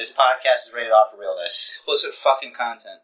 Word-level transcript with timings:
This 0.00 0.10
podcast 0.10 0.66
is 0.66 0.72
rated 0.74 0.92
off 0.92 1.10
for 1.10 1.20
realness. 1.20 1.68
Explicit 1.68 2.14
fucking 2.14 2.52
content. 2.54 3.00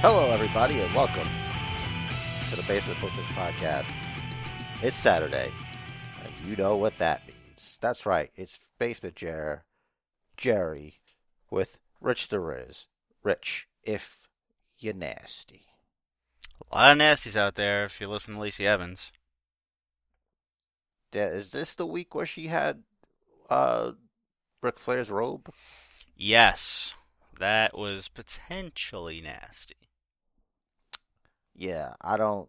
Hello, 0.00 0.30
everybody, 0.30 0.80
and 0.80 0.94
welcome 0.94 1.28
to 2.48 2.56
the 2.56 2.62
Basement 2.62 2.98
Bookers 3.00 3.26
Podcast. 3.34 3.92
It's 4.80 4.96
Saturday, 4.96 5.52
and 6.24 6.48
you 6.48 6.56
know 6.56 6.78
what 6.78 6.96
that 6.96 7.20
means. 7.28 7.76
That's 7.82 8.06
right, 8.06 8.30
it's 8.36 8.58
Basement 8.78 9.16
Jer, 9.16 9.64
Jerry, 10.38 11.02
with 11.50 11.78
Rich 12.00 12.28
the 12.28 12.40
Riz. 12.40 12.86
Rich, 13.22 13.68
if 13.82 14.25
you're 14.78 14.94
nasty. 14.94 15.62
A 16.70 16.74
lot 16.74 16.92
of 16.92 16.98
nasties 16.98 17.36
out 17.36 17.54
there 17.54 17.84
if 17.84 18.00
you 18.00 18.08
listen 18.08 18.34
to 18.34 18.40
Lacey 18.40 18.66
Evans. 18.66 19.12
Yeah, 21.12 21.26
is 21.28 21.50
this 21.50 21.74
the 21.74 21.86
week 21.86 22.14
where 22.14 22.26
she 22.26 22.48
had 22.48 22.82
uh 23.48 23.92
Ric 24.62 24.78
Flair's 24.78 25.10
robe? 25.10 25.52
Yes, 26.16 26.94
that 27.38 27.76
was 27.76 28.08
potentially 28.08 29.20
nasty. 29.20 29.76
Yeah, 31.54 31.94
I 32.00 32.16
don't. 32.16 32.48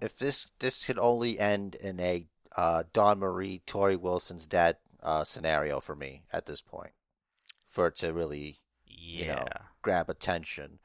If 0.00 0.16
this 0.16 0.50
this 0.60 0.84
could 0.84 0.98
only 0.98 1.38
end 1.38 1.74
in 1.74 2.00
a 2.00 2.26
uh, 2.56 2.84
Dawn 2.92 3.18
Marie, 3.18 3.62
Torrie 3.66 4.00
Wilson's 4.00 4.46
dad 4.46 4.76
uh, 5.02 5.24
scenario 5.24 5.78
for 5.80 5.94
me 5.94 6.22
at 6.32 6.46
this 6.46 6.60
point, 6.62 6.92
for 7.66 7.88
it 7.88 7.96
to 7.96 8.12
really 8.12 8.58
Yeah. 8.86 9.18
you 9.20 9.26
know 9.26 9.46
grab 9.82 10.08
attention. 10.08 10.78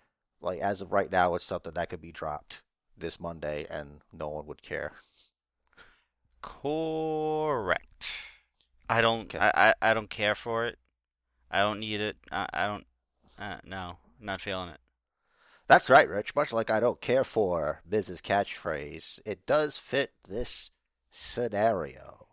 Like 0.46 0.60
as 0.60 0.82
of 0.82 0.92
right 0.94 1.12
now, 1.12 1.36
it's 1.36 1.44
something 1.44 1.74
that 1.74 1.90
could 1.90 2.02
be 2.02 2.12
dropped 2.12 2.62
this 2.98 3.20
Monday 3.20 3.66
and 3.70 4.02
no 4.14 4.30
one 4.30 4.46
would 4.46 4.62
care. 4.62 4.94
Correct. 6.42 8.12
I 8.88 9.02
don't. 9.02 9.24
Okay. 9.34 9.40
I, 9.40 9.70
I 9.70 9.74
I 9.82 9.94
don't 9.94 10.10
care 10.10 10.36
for 10.36 10.68
it. 10.68 10.78
I 11.50 11.62
don't 11.62 11.80
need 11.80 12.00
it. 12.00 12.18
I, 12.32 12.48
I 12.54 12.68
don't. 12.68 12.86
Uh, 13.38 13.58
no, 13.66 13.98
not 14.20 14.40
feeling 14.40 14.70
it. 14.70 14.80
That's 15.68 15.90
right, 15.90 16.08
Rich. 16.08 16.36
Much 16.36 16.54
like 16.54 16.70
I 16.70 16.80
don't 16.80 17.02
care 17.02 17.24
for 17.24 17.82
Mrs. 17.90 18.22
Catchphrase, 18.22 19.20
it 19.26 19.48
does 19.48 19.80
fit 19.80 20.14
this 20.30 20.70
scenario. 21.10 22.28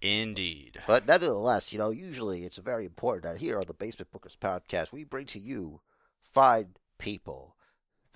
Indeed. 0.00 0.80
But 0.86 1.06
nevertheless, 1.06 1.72
you 1.72 1.78
know, 1.78 1.90
usually 1.90 2.44
it's 2.44 2.56
very 2.56 2.86
important 2.86 3.24
that 3.24 3.40
here 3.40 3.58
on 3.58 3.66
the 3.66 3.74
Basement 3.74 4.10
Bookers 4.10 4.38
podcast, 4.38 4.92
we 4.92 5.04
bring 5.04 5.26
to 5.26 5.38
you 5.38 5.80
fine 6.22 6.68
people, 6.98 7.56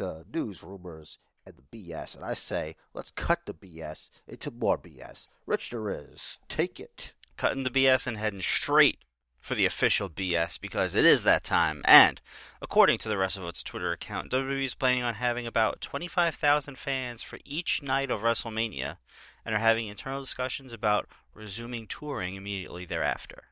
the 0.03 0.25
news, 0.35 0.65
rumors, 0.65 1.19
and 1.47 1.55
the 1.57 1.63
BS. 1.63 2.17
And 2.17 2.25
I 2.25 2.35
say, 2.35 2.75
let's 2.93 3.13
cut 3.13 3.47
the 3.47 3.55
BS 3.55 4.11
into 4.27 4.51
more 4.51 4.77
BS. 4.77 5.29
Rich 5.47 5.71
there 5.71 5.89
is. 5.91 6.41
Take 6.49 6.81
it. 6.81 7.13
Cutting 7.37 7.63
the 7.63 7.71
BS 7.71 8.09
and 8.09 8.17
heading 8.17 8.43
straight 8.43 8.99
for 9.39 9.55
the 9.55 9.65
official 9.65 10.09
BS 10.09 10.61
because 10.61 10.97
it 10.97 11.05
is 11.05 11.23
that 11.23 11.45
time. 11.45 11.83
And 11.85 12.21
according 12.61 12.99
to 12.99 13.09
the 13.09 13.17
rest 13.17 13.37
of 13.37 13.45
its 13.45 13.63
Twitter 13.63 13.93
account, 13.93 14.33
WWE 14.33 14.65
is 14.65 14.75
planning 14.75 15.05
on 15.05 15.15
having 15.15 15.47
about 15.47 15.81
25,000 15.81 16.77
fans 16.77 17.23
for 17.23 17.39
each 17.45 17.81
night 17.81 18.11
of 18.11 18.23
WrestleMania 18.23 18.97
and 19.45 19.55
are 19.55 19.59
having 19.59 19.87
internal 19.87 20.21
discussions 20.21 20.73
about 20.73 21.09
resuming 21.33 21.87
touring 21.87 22.35
immediately 22.35 22.85
thereafter. 22.85 23.45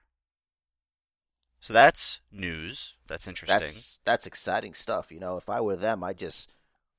So 1.60 1.72
that's 1.72 2.20
news. 2.32 2.94
That's 3.06 3.28
interesting. 3.28 3.58
That's 3.60 3.98
that's 4.04 4.26
exciting 4.26 4.74
stuff. 4.74 5.12
You 5.12 5.20
know, 5.20 5.36
if 5.36 5.48
I 5.48 5.60
were 5.60 5.76
them, 5.76 6.02
I'd 6.02 6.18
just 6.18 6.50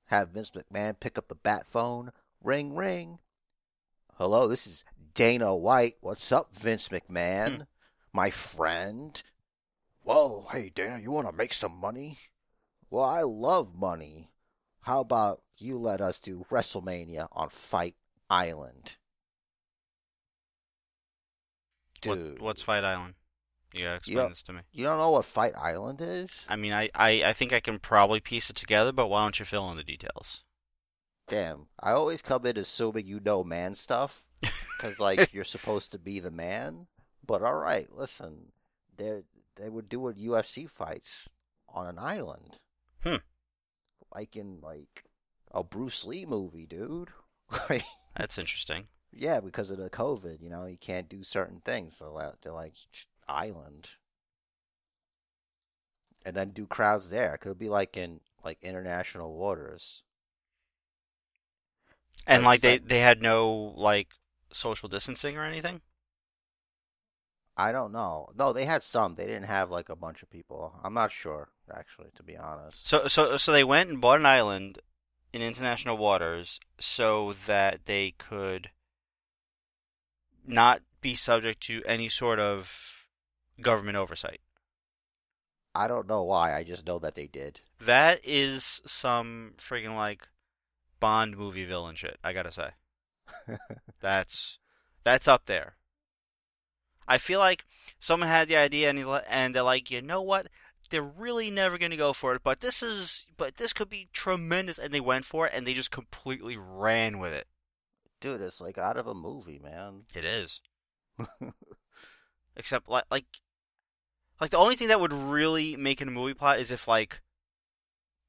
have 0.06 0.30
Vince 0.30 0.52
McMahon 0.52 1.00
pick 1.00 1.18
up 1.18 1.28
the 1.28 1.36
bat 1.36 1.66
phone, 1.68 2.12
ring 2.44 2.76
ring. 2.76 3.20
Hello, 4.20 4.48
this 4.48 4.68
is 4.68 4.84
Dana 5.14 5.56
White. 5.56 5.96
What's 6.02 6.32
up, 6.32 6.56
Vince 6.56 6.90
McMahon? 6.90 7.56
Hmm. 7.56 7.62
My 8.14 8.30
friend. 8.30 9.22
Whoa, 10.04 10.48
hey 10.52 10.70
Dana, 10.74 11.00
you 11.00 11.12
want 11.12 11.28
to 11.28 11.34
make 11.36 11.54
some 11.54 11.76
money? 11.78 12.18
Well, 12.90 13.06
I 13.06 13.22
love 13.22 13.76
money. 13.76 14.30
How 14.82 15.00
about 15.02 15.42
you 15.58 15.78
let 15.78 16.02
us 16.02 16.20
do 16.20 16.44
WrestleMania 16.50 17.28
on 17.32 17.50
Fight 17.50 17.96
Island? 18.30 18.96
What- 22.06 22.16
Dude, 22.16 22.42
what's 22.42 22.64
Fight 22.64 22.84
Island? 22.84 23.14
You 23.74 23.84
gotta 23.86 23.96
explain 23.96 24.18
don't- 24.18 24.30
this 24.30 24.44
to 24.44 24.54
me. 24.54 24.62
you 24.72 24.84
don't 24.84 24.98
know 24.98 25.12
what 25.12 25.26
Fight 25.26 25.54
Island 25.58 26.02
is? 26.02 26.46
I 26.50 26.56
mean, 26.56 26.74
I, 26.74 26.90
I, 26.94 27.24
I 27.26 27.34
think 27.34 27.54
I 27.54 27.60
can 27.60 27.80
probably 27.80 28.20
piece 28.20 28.50
it 28.50 28.56
together, 28.56 28.92
but 28.92 29.08
why 29.08 29.24
don't 29.24 29.40
you 29.40 29.46
fill 29.46 29.70
in 29.72 29.78
the 29.78 29.84
details? 29.84 30.44
Damn, 31.28 31.68
I 31.80 31.92
always 31.92 32.22
come 32.22 32.46
in 32.46 32.58
assuming 32.58 33.08
you 33.08 33.22
know 33.24 33.44
man 33.44 33.76
stuff, 33.76 34.26
because 34.42 35.00
like 35.00 35.34
you're 35.34 35.46
supposed 35.46 35.92
to 35.94 36.00
be 36.00 36.20
the 36.20 36.32
man. 36.32 36.88
But 37.26 37.42
all 37.44 37.56
right, 37.56 37.88
listen, 37.96 38.52
they 38.98 39.22
they 39.56 39.70
were 39.70 39.82
doing 39.84 40.16
UFC 40.16 40.70
fights 40.70 41.30
on 41.74 41.88
an 41.88 41.98
island, 42.00 42.60
Hmm. 43.04 43.18
like 44.14 44.36
in 44.36 44.60
like 44.62 45.06
a 45.52 45.64
Bruce 45.64 46.06
Lee 46.06 46.26
movie, 46.26 46.66
dude. 46.66 47.10
That's 48.18 48.38
interesting. 48.38 48.88
yeah, 49.14 49.40
because 49.40 49.72
of 49.72 49.78
the 49.78 49.90
COVID, 49.90 50.42
you 50.42 50.50
know, 50.50 50.66
you 50.66 50.78
can't 50.78 51.08
do 51.10 51.24
certain 51.24 51.62
things, 51.64 51.96
so 51.98 52.20
they're 52.42 52.52
like 52.54 52.74
"Sh- 52.92 53.06
island, 53.32 53.90
and 56.26 56.36
then 56.36 56.52
do 56.52 56.66
crowds 56.66 57.10
there. 57.10 57.36
It 57.36 57.40
could 57.40 57.58
be 57.58 57.70
like 57.70 57.98
in 57.98 58.20
like 58.44 58.60
international 58.62 59.34
waters. 59.34 60.04
And 62.28 62.44
Like 62.44 62.62
they, 62.62 62.78
they 62.78 63.00
had 63.00 63.22
no 63.22 63.74
like 63.76 64.10
social 64.54 64.90
distancing 64.90 65.38
or 65.38 65.44
anything. 65.44 65.82
I 67.58 67.72
don't 67.72 67.92
know. 67.92 68.30
No, 68.36 68.54
they 68.54 68.66
had 68.66 68.84
some. 68.84 69.16
They 69.16 69.26
didn't 69.26 69.44
have 69.44 69.70
like 69.70 69.90
a 69.90 69.96
bunch 69.96 70.24
of 70.24 70.30
people. 70.30 70.80
I'm 70.84 70.94
not 70.94 71.12
sure, 71.12 71.50
actually, 71.74 72.10
to 72.16 72.24
be 72.24 72.38
honest. 72.38 72.88
So 72.88 73.08
so 73.08 73.38
so 73.38 73.52
they 73.52 73.64
went 73.64 73.90
and 73.90 74.02
bought 74.02 74.20
an 74.20 74.26
island 74.26 74.80
in 75.34 75.42
international 75.42 75.98
waters 75.98 76.60
so 76.80 77.34
that 77.46 77.86
they 77.86 78.12
could 78.18 78.72
not 80.46 80.82
be 81.02 81.16
subject 81.16 81.62
to 81.64 81.84
any 81.86 82.10
sort 82.10 82.40
of 82.40 83.01
government 83.62 83.98
oversight. 83.98 84.42
I 85.74 85.88
don't 85.88 86.08
know 86.08 86.24
why. 86.24 86.54
I 86.54 86.64
just 86.64 86.86
know 86.86 87.00
that 87.00 87.16
they 87.16 87.28
did. 87.28 87.62
That 87.80 88.20
is 88.24 88.82
some 88.86 89.54
friggin' 89.58 89.96
like 89.96 90.28
Bond 91.00 91.38
movie 91.38 91.66
villain 91.66 91.96
shit. 91.96 92.20
I 92.24 92.34
gotta 92.34 92.52
say. 92.52 92.72
That's 94.02 94.60
that's 95.04 95.28
up 95.28 95.46
there. 95.46 95.76
I 97.08 97.18
feel 97.18 97.40
like 97.40 97.66
someone 98.00 98.30
had 98.30 98.48
the 98.48 98.56
idea 98.56 98.90
and 98.90 98.98
he's 98.98 99.08
li- 99.08 99.22
and 99.28 99.56
they're 99.56 99.64
like, 99.64 99.90
you 99.90 100.02
know 100.02 100.22
what? 100.22 100.48
They're 100.90 101.02
really 101.02 101.50
never 101.50 101.78
gonna 101.78 101.98
go 101.98 102.14
for 102.14 102.36
it, 102.36 102.44
but 102.44 102.60
this 102.60 102.84
is 102.84 103.26
but 103.38 103.58
this 103.58 103.74
could 103.74 103.90
be 103.90 104.10
tremendous, 104.14 104.78
and 104.78 104.94
they 104.94 105.00
went 105.00 105.26
for 105.26 105.48
it 105.48 105.54
and 105.56 105.66
they 105.66 105.74
just 105.74 105.92
completely 105.92 106.58
ran 106.58 107.18
with 107.18 107.32
it. 107.34 107.48
Dude, 108.20 108.42
it's 108.42 108.62
like 108.62 108.78
out 108.78 108.98
of 108.98 109.08
a 109.08 109.16
movie, 109.16 109.60
man. 109.60 110.04
It 110.14 110.26
is. 110.26 110.62
Except 112.56 112.88
like 112.88 113.06
like 113.10 113.26
like 114.42 114.50
the 114.50 114.58
only 114.58 114.76
thing 114.76 114.90
that 114.90 115.00
would 115.00 115.14
really 115.14 115.78
make 115.78 116.02
it 116.02 116.08
a 116.08 116.12
movie 116.12 116.34
plot 116.34 116.60
is 116.60 116.72
if 116.72 116.88
like 116.88 117.22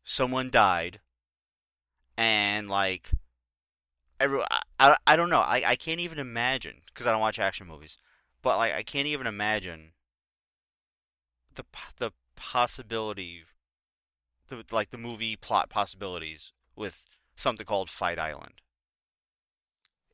someone 0.04 0.50
died 0.50 1.00
and 2.16 2.68
like 2.68 3.10
every 4.20 4.42
I, 4.78 4.96
I, 5.06 5.16
don't 5.16 5.30
know 5.30 5.40
I, 5.40 5.62
I 5.70 5.76
can't 5.76 6.00
even 6.00 6.18
imagine 6.18 6.82
because 6.86 7.06
I 7.06 7.12
don't 7.12 7.20
watch 7.20 7.38
action 7.38 7.66
movies 7.66 7.96
but 8.42 8.58
like 8.58 8.72
I 8.72 8.82
can't 8.82 9.06
even 9.08 9.26
imagine 9.26 9.92
the 11.54 11.64
the 11.98 12.12
possibility 12.36 13.44
the 14.48 14.64
like 14.70 14.90
the 14.90 14.98
movie 14.98 15.36
plot 15.36 15.70
possibilities 15.70 16.52
with 16.76 17.08
something 17.36 17.66
called 17.66 17.88
Fight 17.90 18.18
Island. 18.18 18.54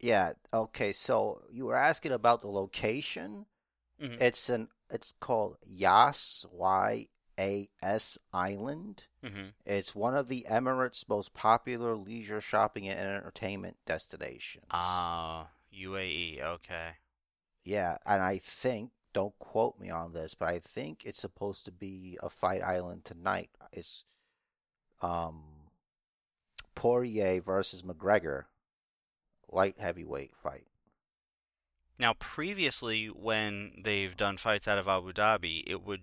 yeah. 0.01 0.33
Okay. 0.53 0.93
So 0.93 1.43
you 1.51 1.67
were 1.67 1.77
asking 1.77 2.13
about 2.13 2.43
the 2.43 2.49
location. 2.49 3.47
Mhm. 4.01 4.21
It's 4.21 4.49
an. 4.49 4.69
It's 4.91 5.13
called 5.13 5.59
Yas 5.67 6.47
Y 6.51 7.09
A 7.39 7.69
S 7.83 8.19
Island. 8.33 9.07
Mhm. 9.23 9.53
It's 9.65 9.95
one 9.95 10.17
of 10.17 10.29
the 10.29 10.47
Emirates' 10.49 11.09
most 11.09 11.35
popular 11.35 11.95
leisure 11.97 12.41
shopping 12.41 12.89
and 12.89 12.99
entertainment 12.99 13.77
destinations. 13.87 14.67
Ah, 14.71 15.51
UAE. 15.73 16.41
Okay. 16.41 16.97
Yeah, 17.65 17.99
and 18.07 18.23
I 18.23 18.39
think, 18.39 18.93
don't 19.13 19.39
quote 19.39 19.79
me 19.79 19.91
on 19.91 20.13
this, 20.13 20.35
but 20.35 20.49
I 20.49 20.59
think 20.59 21.05
it's 21.05 21.21
supposed 21.21 21.65
to 21.67 21.73
be 21.73 22.19
a 22.23 22.31
fight 22.31 22.63
island 22.63 23.05
tonight. 23.05 23.51
It's 23.73 24.05
um 25.01 25.71
Poirier 26.75 27.41
versus 27.41 27.83
McGregor, 27.83 28.47
light 29.49 29.79
heavyweight 29.79 30.35
fight. 30.37 30.67
Now, 31.99 32.15
previously, 32.15 33.07
when 33.07 33.73
they've 33.83 34.17
done 34.17 34.37
fights 34.37 34.69
out 34.69 34.79
of 34.79 34.87
Abu 34.89 35.13
Dhabi, 35.13 35.65
it 35.67 35.83
would 35.85 36.03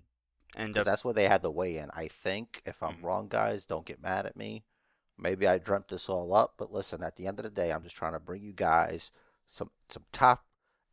end 0.56 0.78
up. 0.78 0.86
that's 0.86 1.06
where 1.06 1.14
they 1.14 1.28
had 1.28 1.42
the 1.42 1.52
weigh 1.52 1.78
in. 1.78 1.90
I 1.94 2.08
think, 2.08 2.62
if 2.66 2.82
I'm 2.84 2.98
Mhm. 2.98 3.04
wrong, 3.04 3.28
guys, 3.30 3.66
don't 3.66 3.86
get 3.86 4.02
mad 4.02 4.26
at 4.26 4.36
me. 4.36 4.64
Maybe 5.18 5.48
I 5.48 5.58
dreamt 5.58 5.88
this 5.88 6.10
all 6.10 6.34
up, 6.36 6.56
but 6.58 6.72
listen, 6.74 7.02
at 7.02 7.16
the 7.16 7.28
end 7.28 7.40
of 7.40 7.44
the 7.44 7.50
day, 7.50 7.72
I'm 7.72 7.84
just 7.84 7.96
trying 7.96 8.14
to 8.14 8.20
bring 8.20 8.42
you 8.44 8.52
guys 8.54 9.12
some 9.48 9.72
some 9.90 10.06
top 10.12 10.46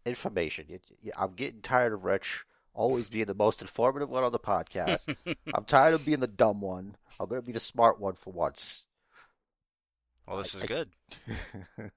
information. 0.04 0.80
I'm 1.16 1.34
getting 1.34 1.62
tired 1.62 1.92
of 1.92 2.04
Rich 2.04 2.44
always 2.74 3.08
being 3.08 3.26
the 3.26 3.34
most 3.34 3.60
informative 3.60 4.08
one 4.08 4.22
on 4.24 4.30
the 4.32 4.38
podcast. 4.38 5.16
I'm 5.54 5.64
tired 5.64 5.94
of 5.94 6.04
being 6.04 6.20
the 6.20 6.26
dumb 6.28 6.60
one. 6.60 6.96
I'm 7.18 7.28
gonna 7.28 7.42
be 7.42 7.52
the 7.52 7.60
smart 7.60 7.98
one 8.00 8.14
for 8.14 8.32
once. 8.32 8.86
well, 10.26 10.38
this 10.38 10.54
I- 10.54 10.58
is 10.58 10.64
I- 10.64 10.66
good. 10.66 10.90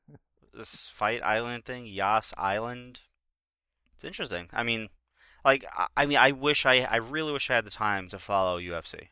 This 0.57 0.87
Fight 0.87 1.21
Island 1.23 1.65
thing, 1.65 1.85
Yas 1.85 2.33
Island. 2.37 3.01
It's 3.95 4.03
interesting. 4.03 4.47
I 4.53 4.63
mean, 4.63 4.89
like, 5.43 5.65
I, 5.97 6.05
mean, 6.05 6.17
I 6.17 6.31
wish 6.31 6.65
I, 6.65 6.79
I 6.83 6.95
really 6.97 7.33
wish 7.33 7.49
I 7.49 7.55
had 7.55 7.65
the 7.65 7.71
time 7.71 8.07
to 8.09 8.19
follow 8.19 8.59
UFC. 8.59 9.09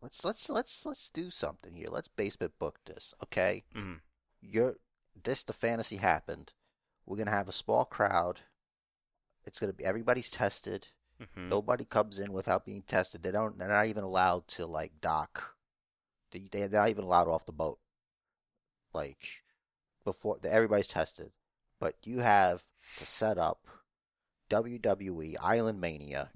let's 0.00 0.24
let's 0.24 0.48
let's 0.50 0.84
let's 0.86 1.10
do 1.10 1.30
something 1.30 1.74
here. 1.74 1.88
Let's 1.90 2.08
basement 2.08 2.58
book 2.58 2.78
this, 2.84 3.14
okay? 3.22 3.64
Mhm. 3.74 4.00
You're 4.40 4.76
this 5.22 5.44
the 5.44 5.52
fantasy 5.52 5.96
happened. 5.96 6.52
We're 7.06 7.16
gonna 7.16 7.30
have 7.30 7.48
a 7.48 7.52
small 7.52 7.84
crowd. 7.84 8.40
It's 9.44 9.58
gonna 9.58 9.72
be 9.72 9.84
everybody's 9.84 10.30
tested. 10.30 10.88
Mhm. 11.20 11.48
Nobody 11.48 11.84
comes 11.84 12.18
in 12.18 12.32
without 12.32 12.64
being 12.66 12.82
tested. 12.82 13.22
They 13.22 13.30
don't. 13.30 13.58
They're 13.58 13.68
not 13.68 13.86
even 13.86 14.04
allowed 14.04 14.46
to 14.48 14.66
like 14.66 15.00
dock. 15.00 15.56
They 16.30 16.48
they- 16.50 16.66
they're 16.66 16.80
not 16.80 16.90
even 16.90 17.04
allowed 17.04 17.28
off 17.28 17.46
the 17.46 17.52
boat. 17.52 17.78
Like 18.92 19.43
before, 20.04 20.38
everybody's 20.44 20.86
tested. 20.86 21.32
But 21.80 21.96
you 22.04 22.20
have 22.20 22.64
to 22.98 23.06
set 23.06 23.38
up 23.38 23.66
WWE 24.50 25.36
Island 25.40 25.80
Mania. 25.80 26.30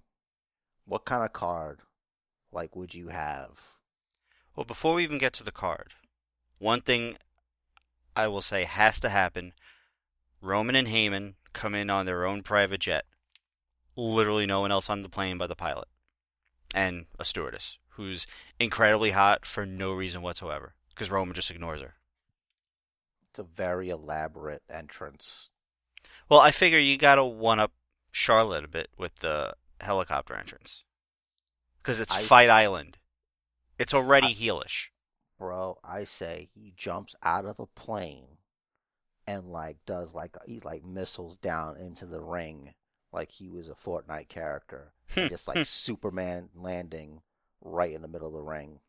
What 0.85 1.05
kind 1.05 1.25
of 1.25 1.33
card, 1.33 1.81
like, 2.51 2.75
would 2.75 2.95
you 2.95 3.09
have? 3.09 3.79
Well, 4.57 4.65
before 4.65 4.95
we 4.95 5.05
even 5.05 5.19
get 5.19 5.33
to 5.35 5.45
the 5.45 5.53
card, 5.53 5.93
one 6.59 6.81
thing 6.81 7.17
I 8.17 8.27
will 8.27 8.41
say 8.41 8.65
has 8.65 8.99
to 9.01 9.09
happen. 9.09 9.53
Roman 10.41 10.75
and 10.75 10.89
Heyman 10.89 11.35
come 11.53 11.75
in 11.75 11.91
on 11.91 12.07
their 12.07 12.27
own 12.27 12.43
private 12.43 12.81
jet. 12.81 13.05
Literally 13.95 14.47
no 14.47 14.61
one 14.61 14.73
else 14.73 14.91
on 14.91 15.03
the 15.03 15.09
plane 15.09 15.39
but 15.39 15.49
the 15.49 15.57
pilot. 15.57 15.89
And 16.75 17.07
a 17.19 17.25
stewardess, 17.25 17.79
who's 17.91 18.27
incredibly 18.59 19.13
hot 19.13 19.47
for 19.47 19.65
no 19.65 19.93
reason 19.93 20.23
whatsoever. 20.23 20.75
Because 20.91 21.11
Roman 21.11 21.35
just 21.35 21.51
ignores 21.51 21.81
her. 21.81 21.95
It's 23.31 23.39
a 23.39 23.45
very 23.45 23.91
elaborate 23.91 24.63
entrance. 24.71 25.51
Well, 26.29 26.41
I 26.41 26.51
figure 26.51 26.79
you 26.79 26.97
gotta 26.97 27.25
one 27.25 27.61
up 27.61 27.73
Charlotte 28.11 28.65
a 28.65 28.69
bit 28.69 28.91
with 28.97 29.17
the 29.17 29.55
helicopter 29.81 30.35
entrance. 30.35 30.85
Because 31.83 32.01
it's 32.01 32.13
I 32.13 32.23
Fight 32.23 32.51
Island. 32.51 32.99
It's 33.79 33.95
already 33.95 34.29
I- 34.29 34.35
heelish. 34.35 34.89
Bro, 35.39 35.79
I 35.85 36.03
say 36.03 36.49
he 36.53 36.73
jumps 36.77 37.15
out 37.23 37.45
of 37.45 37.61
a 37.61 37.67
plane 37.67 38.39
and 39.25 39.53
like 39.53 39.77
does 39.87 40.13
like 40.13 40.37
he's 40.47 40.65
like 40.65 40.85
missiles 40.85 41.39
down 41.39 41.77
into 41.77 42.07
the 42.07 42.21
ring 42.21 42.75
like 43.13 43.31
he 43.31 43.49
was 43.49 43.69
a 43.69 43.75
Fortnite 43.75 44.29
character. 44.29 44.93
And 45.17 45.27
hmm. 45.27 45.29
just 45.31 45.49
like 45.49 45.57
hmm. 45.59 45.63
Superman 45.63 46.51
landing 46.55 47.23
right 47.63 47.95
in 47.95 48.03
the 48.03 48.09
middle 48.09 48.29
of 48.29 48.35
the 48.35 48.41
ring. 48.41 48.81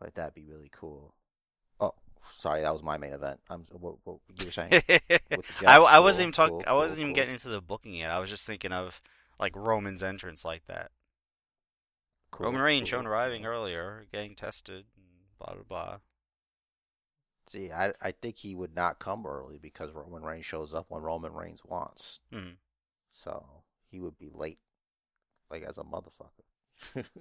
Like 0.00 0.14
that'd 0.14 0.34
be 0.34 0.44
really 0.44 0.70
cool. 0.70 1.14
Sorry, 2.38 2.62
that 2.62 2.72
was 2.72 2.82
my 2.82 2.96
main 2.98 3.12
event. 3.12 3.40
I'm 3.50 3.64
what, 3.72 3.96
what 4.04 4.18
you 4.38 4.46
were 4.46 4.50
saying? 4.50 4.82
I, 5.66 5.76
I 5.78 5.98
wasn't 6.00 6.00
cool, 6.00 6.20
even 6.22 6.32
talking. 6.32 6.52
cool, 6.52 6.64
I 6.66 6.72
wasn't 6.74 6.98
cool, 6.98 7.02
even 7.04 7.12
getting 7.14 7.34
into 7.34 7.48
the 7.48 7.60
booking 7.60 7.94
yet. 7.94 8.10
I 8.10 8.18
was 8.18 8.30
just 8.30 8.46
thinking 8.46 8.72
of 8.72 9.00
like 9.38 9.54
Roman's 9.56 10.02
entrance 10.02 10.44
like 10.44 10.66
that. 10.66 10.90
Roman 12.38 12.60
Reigns 12.60 12.88
shown 12.88 13.06
arriving 13.06 13.44
earlier, 13.46 14.04
getting 14.12 14.34
tested, 14.34 14.86
blah 15.38 15.54
blah 15.54 15.62
blah. 15.68 15.96
See, 17.48 17.70
I 17.70 17.92
I 18.02 18.10
think 18.12 18.36
he 18.36 18.54
would 18.54 18.74
not 18.74 18.98
come 18.98 19.26
early 19.26 19.58
because 19.58 19.92
Roman 19.92 20.22
Reigns 20.24 20.46
shows 20.46 20.74
up 20.74 20.86
when 20.88 21.02
Roman 21.02 21.32
Reigns 21.32 21.62
wants. 21.64 22.20
Mhm. 22.32 22.56
So 23.12 23.62
he 23.90 24.00
would 24.00 24.18
be 24.18 24.30
late, 24.32 24.58
like 25.50 25.62
as 25.62 25.78
a 25.78 25.84
motherfucker. 25.84 27.04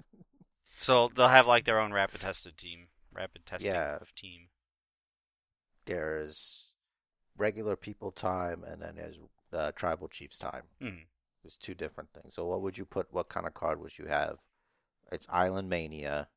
So 0.80 1.08
they'll 1.08 1.28
have 1.28 1.46
like 1.48 1.66
their 1.66 1.80
own 1.80 1.94
rapid 1.94 2.22
tested 2.22 2.58
team, 2.58 2.88
rapid 3.14 3.46
testing 3.46 3.72
Yeah. 3.74 4.00
team. 4.16 4.48
There's 5.86 6.74
regular 7.38 7.76
people 7.76 8.12
time 8.12 8.64
and 8.64 8.82
then 8.82 8.96
there's 8.96 9.18
uh, 9.52 9.72
tribal 9.74 10.08
chiefs 10.08 10.38
time. 10.38 10.64
Mhm. 10.82 11.06
There's 11.44 11.58
two 11.58 11.74
different 11.76 12.12
things. 12.14 12.36
So 12.36 12.46
what 12.46 12.62
would 12.62 12.78
you 12.78 12.86
put? 12.86 13.12
What 13.12 13.30
kind 13.30 13.46
of 13.46 13.54
card 13.54 13.80
would 13.82 13.98
you 13.98 14.06
have? 14.06 14.38
It's 15.12 15.28
Island 15.30 15.70
Mania. 15.70 16.30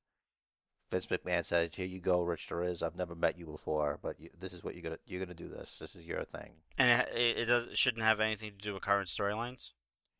Vince 0.90 1.06
McMahon 1.06 1.44
said, 1.44 1.74
"Here 1.74 1.86
you 1.86 2.00
go, 2.00 2.22
Rich. 2.22 2.48
There 2.48 2.62
is. 2.62 2.82
I've 2.82 2.96
never 2.96 3.14
met 3.14 3.38
you 3.38 3.46
before, 3.46 3.98
but 4.02 4.20
you, 4.20 4.30
this 4.38 4.52
is 4.52 4.62
what 4.62 4.74
you're 4.74 4.82
gonna 4.82 4.98
you're 5.06 5.20
gonna 5.24 5.34
do. 5.34 5.48
This. 5.48 5.78
This 5.78 5.96
is 5.96 6.04
your 6.04 6.24
thing. 6.24 6.52
And 6.78 7.02
it, 7.12 7.38
it 7.38 7.44
does 7.46 7.66
it 7.66 7.78
shouldn't 7.78 8.04
have 8.04 8.20
anything 8.20 8.52
to 8.52 8.58
do 8.58 8.74
with 8.74 8.82
current 8.82 9.08
storylines. 9.08 9.70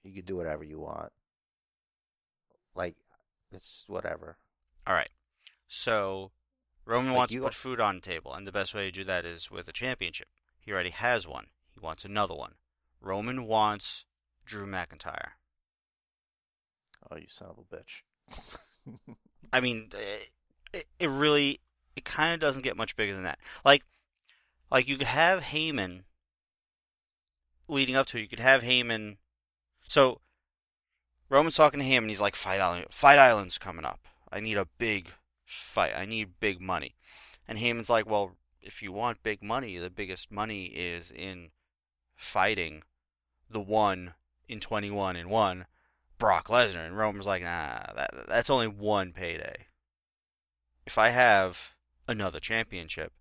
You 0.03 0.13
can 0.13 0.25
do 0.25 0.37
whatever 0.37 0.65
you 0.65 0.79
want. 0.81 1.13
Like, 2.75 2.97
it's 3.53 3.85
whatever. 3.89 4.39
All 4.87 4.95
right. 4.95 5.11
So 5.67 6.31
Roman 6.87 7.11
Like 7.11 7.17
wants 7.17 7.35
to 7.35 7.41
put 7.41 7.55
food 7.55 7.81
on 7.81 7.97
the 7.97 8.01
table, 8.01 8.33
and 8.33 8.47
the 8.47 8.53
best 8.53 8.73
way 8.73 8.85
to 8.85 8.93
do 8.93 9.05
that 9.05 9.25
is 9.25 9.51
with 9.51 9.69
a 9.69 9.73
championship. 9.73 10.29
He 10.61 10.73
already 10.73 10.91
has 10.91 11.27
one. 11.27 11.47
He 11.75 11.81
wants 11.81 12.05
another 12.05 12.35
one. 12.35 12.55
Roman 13.01 13.47
wants 13.47 14.05
Drew 14.45 14.67
McIntyre. 14.67 15.33
Oh, 17.11 17.17
you 17.17 17.27
son 17.27 17.49
of 17.51 17.59
a 17.59 17.77
bitch. 17.77 18.03
I 19.53 19.61
mean, 19.61 19.91
eh, 19.95 20.27
it, 20.73 20.87
it 20.99 21.11
really, 21.11 21.61
it 21.97 22.05
kind 22.05 22.35
of 22.35 22.41
doesn't 22.41 22.63
get 22.63 22.77
much 22.77 22.97
bigger 22.97 23.15
than 23.15 23.25
that. 23.25 23.39
Like, 23.65 23.83
like 24.71 24.87
you 24.87 24.97
could 24.97 25.09
have 25.09 25.43
Heyman 25.43 26.03
leading 27.69 27.97
up 27.97 28.07
to 28.09 28.19
it. 28.19 28.23
You 28.23 28.29
could 28.29 28.41
have 28.41 28.63
Heyman. 28.63 29.17
So 29.89 30.21
Roman's 31.29 31.57
talking 31.57 31.81
to 31.81 31.87
him, 31.87 32.05
and 32.05 32.11
he's 32.11 32.21
like, 32.21 32.37
"Fight 32.37 32.61
Island, 32.61 32.87
Fight 32.91 33.19
Island's 33.19 33.59
coming 33.59 33.85
up. 33.85 34.07
I 34.33 34.41
need 34.41 34.57
a 34.57 34.69
big 34.79 35.11
fight. 35.47 35.95
I 35.97 36.05
need 36.05 36.41
big 36.41 36.61
money." 36.61 36.97
And 37.49 37.59
Heyman's 37.59 37.89
like, 37.89 38.07
"Well, 38.07 38.37
if 38.61 38.83
you 38.83 38.93
want 38.93 39.23
big 39.23 39.43
money, 39.43 39.79
the 39.79 39.91
biggest 39.91 40.31
money 40.31 40.67
is 40.67 41.11
in 41.11 41.53
fighting 42.15 42.83
the 43.49 43.61
one 43.61 44.15
in 44.49 44.61
21 44.61 45.17
and 45.17 45.31
one." 45.31 45.67
Brock 46.19 46.49
Lesnar, 46.49 46.87
and 46.87 46.97
Roman's 46.97 47.27
like, 47.27 47.43
nah, 47.43 47.93
that 47.95 48.11
that's 48.29 48.51
only 48.51 48.69
one 48.69 49.13
payday. 49.13 49.67
If 50.87 50.99
I 50.99 51.11
have 51.11 51.75
another 52.09 52.41
championship, 52.41 53.13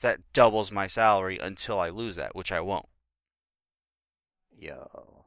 that 0.00 0.32
doubles 0.32 0.72
my 0.72 0.86
salary 0.86 1.38
until 1.38 1.78
I 1.78 1.90
lose 1.90 2.16
that, 2.16 2.34
which 2.34 2.52
I 2.52 2.60
won't. 2.60 2.88
Yo. 4.56 5.24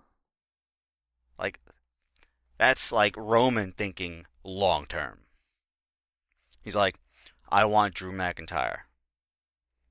Like, 1.37 1.59
that's 2.57 2.91
like 2.91 3.15
Roman 3.17 3.73
thinking 3.73 4.25
long 4.43 4.85
term. 4.85 5.24
He's 6.65 6.75
like, 6.75 6.95
I 7.47 7.63
want 7.65 7.93
Drew 7.93 8.11
McIntyre. 8.11 8.79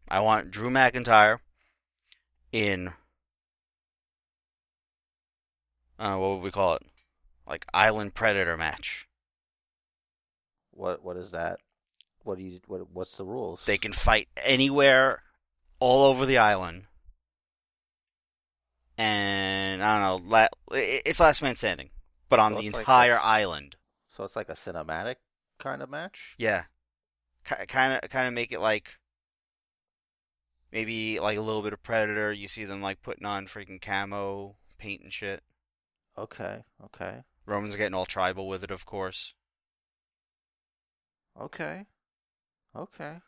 I 0.09 0.19
want 0.21 0.51
Drew 0.51 0.69
McIntyre 0.71 1.39
in, 2.53 2.93
uh, 6.01 6.17
what 6.17 6.31
would 6.33 6.43
we 6.43 6.51
call 6.51 6.75
it? 6.75 6.83
Like 7.49 7.65
Island 7.73 8.15
Predator 8.15 8.57
match. 8.57 9.07
What 10.73 11.05
what 11.05 11.17
is 11.17 11.31
that? 11.31 11.59
What 12.25 12.39
do 12.39 12.45
you 12.45 12.59
what 12.67 12.91
what's 12.91 13.17
the 13.17 13.25
rules? 13.25 13.65
They 13.65 13.79
can 13.79 13.93
fight 13.93 14.29
anywhere, 14.37 15.23
all 15.79 16.05
over 16.07 16.27
the 16.27 16.39
island. 16.39 16.87
And 18.99 19.83
I 19.83 20.09
don't 20.09 20.25
know, 20.25 20.29
la- 20.31 20.49
it's 20.73 21.21
last 21.21 21.43
man 21.43 21.55
standing, 21.55 21.91
but 22.29 22.41
on 22.41 22.55
So 22.55 22.61
the 22.61 22.71
like 22.71 22.77
entire 22.81 23.15
this- 23.15 23.23
island. 23.25 23.77
So 24.09 24.25
it's 24.25 24.35
like 24.37 24.49
a 24.49 24.53
cinematic 24.55 25.17
kind 25.59 25.83
of 25.83 25.91
match? 25.91 26.35
Yeah, 26.39 26.65
kind 27.45 28.01
of, 28.03 28.11
kind 28.11 28.29
of 28.29 28.33
make 28.35 28.53
it 28.53 28.61
like 28.61 28.99
maybe 30.73 31.21
like 31.21 31.39
a 31.39 31.43
little 31.43 31.63
bit 31.63 31.73
of 31.73 31.83
Predator. 31.83 32.33
You 32.33 32.49
see 32.49 32.65
them 32.65 32.83
like 32.83 33.03
putting 33.03 33.27
on 33.27 33.47
freaking 33.47 33.81
camo 33.81 34.57
paint 34.79 35.03
and 35.03 35.13
shit. 35.13 35.43
Okay, 36.17 36.65
okay. 36.85 37.23
Roman's 37.47 37.77
getting 37.77 37.95
all 37.95 38.07
tribal 38.07 38.49
with 38.49 38.65
it, 38.65 38.71
of 38.71 38.87
course. 38.87 39.35
Okay. 41.41 41.87
Okay. 42.77 43.19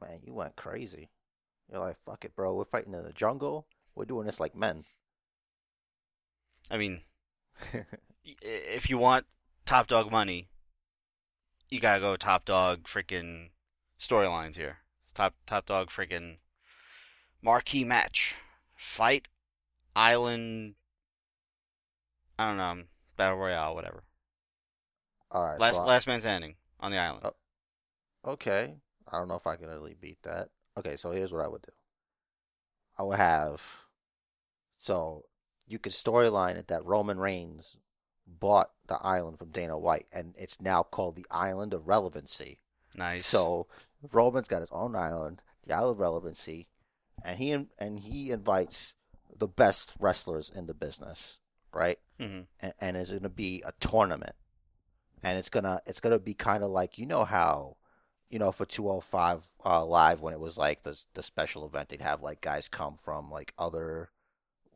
Man, 0.00 0.20
you 0.22 0.34
went 0.34 0.56
crazy. 0.56 1.10
You're 1.70 1.80
like, 1.80 1.98
fuck 1.98 2.24
it, 2.24 2.36
bro. 2.36 2.54
We're 2.54 2.64
fighting 2.64 2.94
in 2.94 3.04
the 3.04 3.12
jungle. 3.12 3.66
We're 3.94 4.04
doing 4.04 4.26
this 4.26 4.40
like 4.40 4.54
men. 4.54 4.84
I 6.70 6.78
mean, 6.78 7.00
if 8.42 8.90
you 8.90 8.98
want 8.98 9.26
top 9.66 9.86
dog 9.86 10.10
money, 10.10 10.48
you 11.74 11.80
gotta 11.80 12.00
go 12.00 12.16
top 12.16 12.44
dog 12.44 12.84
freaking 12.84 13.50
storylines 13.98 14.54
here. 14.56 14.78
Top 15.12 15.34
top 15.46 15.66
dog 15.66 15.90
freaking 15.90 16.38
marquee 17.42 17.84
match, 17.84 18.36
fight 18.74 19.28
island. 19.94 20.76
I 22.38 22.48
don't 22.48 22.56
know. 22.56 22.84
battle 23.16 23.38
royale, 23.38 23.74
whatever. 23.74 24.04
All 25.30 25.44
right. 25.44 25.58
Last 25.58 25.76
so 25.76 25.82
I- 25.82 25.86
last 25.86 26.06
man 26.06 26.20
standing 26.20 26.54
on 26.80 26.90
the 26.90 26.98
island. 26.98 27.26
Oh. 28.24 28.32
okay. 28.32 28.76
I 29.12 29.18
don't 29.18 29.28
know 29.28 29.36
if 29.36 29.46
I 29.46 29.56
can 29.56 29.68
really 29.68 29.94
beat 30.00 30.22
that. 30.22 30.48
Okay, 30.78 30.96
so 30.96 31.10
here's 31.10 31.32
what 31.32 31.44
I 31.44 31.48
would 31.48 31.62
do. 31.62 31.72
I 32.98 33.02
would 33.02 33.18
have 33.18 33.78
so 34.78 35.24
you 35.66 35.78
could 35.78 35.92
storyline 35.92 36.56
it 36.56 36.68
that 36.68 36.84
Roman 36.84 37.18
Reigns 37.18 37.78
bought 38.26 38.70
the 38.86 38.98
island 39.00 39.38
from 39.38 39.50
Dana 39.50 39.78
White, 39.78 40.06
and 40.12 40.34
it's 40.36 40.60
now 40.60 40.82
called 40.82 41.16
the 41.16 41.26
Island 41.30 41.74
of 41.74 41.88
Relevancy. 41.88 42.60
Nice. 42.94 43.26
So 43.26 43.66
Roman's 44.12 44.48
got 44.48 44.60
his 44.60 44.70
own 44.70 44.94
island, 44.94 45.42
the 45.66 45.74
Island 45.74 45.92
of 45.92 46.00
Relevancy, 46.00 46.68
and 47.24 47.38
he 47.38 47.50
and 47.78 47.98
he 47.98 48.30
invites 48.30 48.94
the 49.36 49.48
best 49.48 49.94
wrestlers 49.98 50.50
in 50.50 50.66
the 50.66 50.74
business, 50.74 51.38
right? 51.72 51.98
hmm 52.18 52.42
and, 52.60 52.72
and 52.80 52.96
it's 52.96 53.10
going 53.10 53.22
to 53.22 53.28
be 53.28 53.62
a 53.66 53.72
tournament, 53.80 54.36
and 55.22 55.38
it's 55.38 55.48
gonna 55.48 55.80
it's 55.86 56.00
gonna 56.00 56.18
be 56.18 56.34
kind 56.34 56.62
of 56.62 56.70
like 56.70 56.98
you 56.98 57.06
know 57.06 57.24
how, 57.24 57.76
you 58.28 58.38
know, 58.38 58.52
for 58.52 58.64
205 58.64 59.50
uh, 59.64 59.84
live 59.84 60.20
when 60.20 60.34
it 60.34 60.40
was 60.40 60.56
like 60.56 60.82
the 60.82 61.02
the 61.14 61.22
special 61.22 61.66
event, 61.66 61.88
they'd 61.88 62.00
have 62.00 62.22
like 62.22 62.40
guys 62.40 62.68
come 62.68 62.96
from 62.96 63.30
like 63.30 63.52
other 63.58 64.10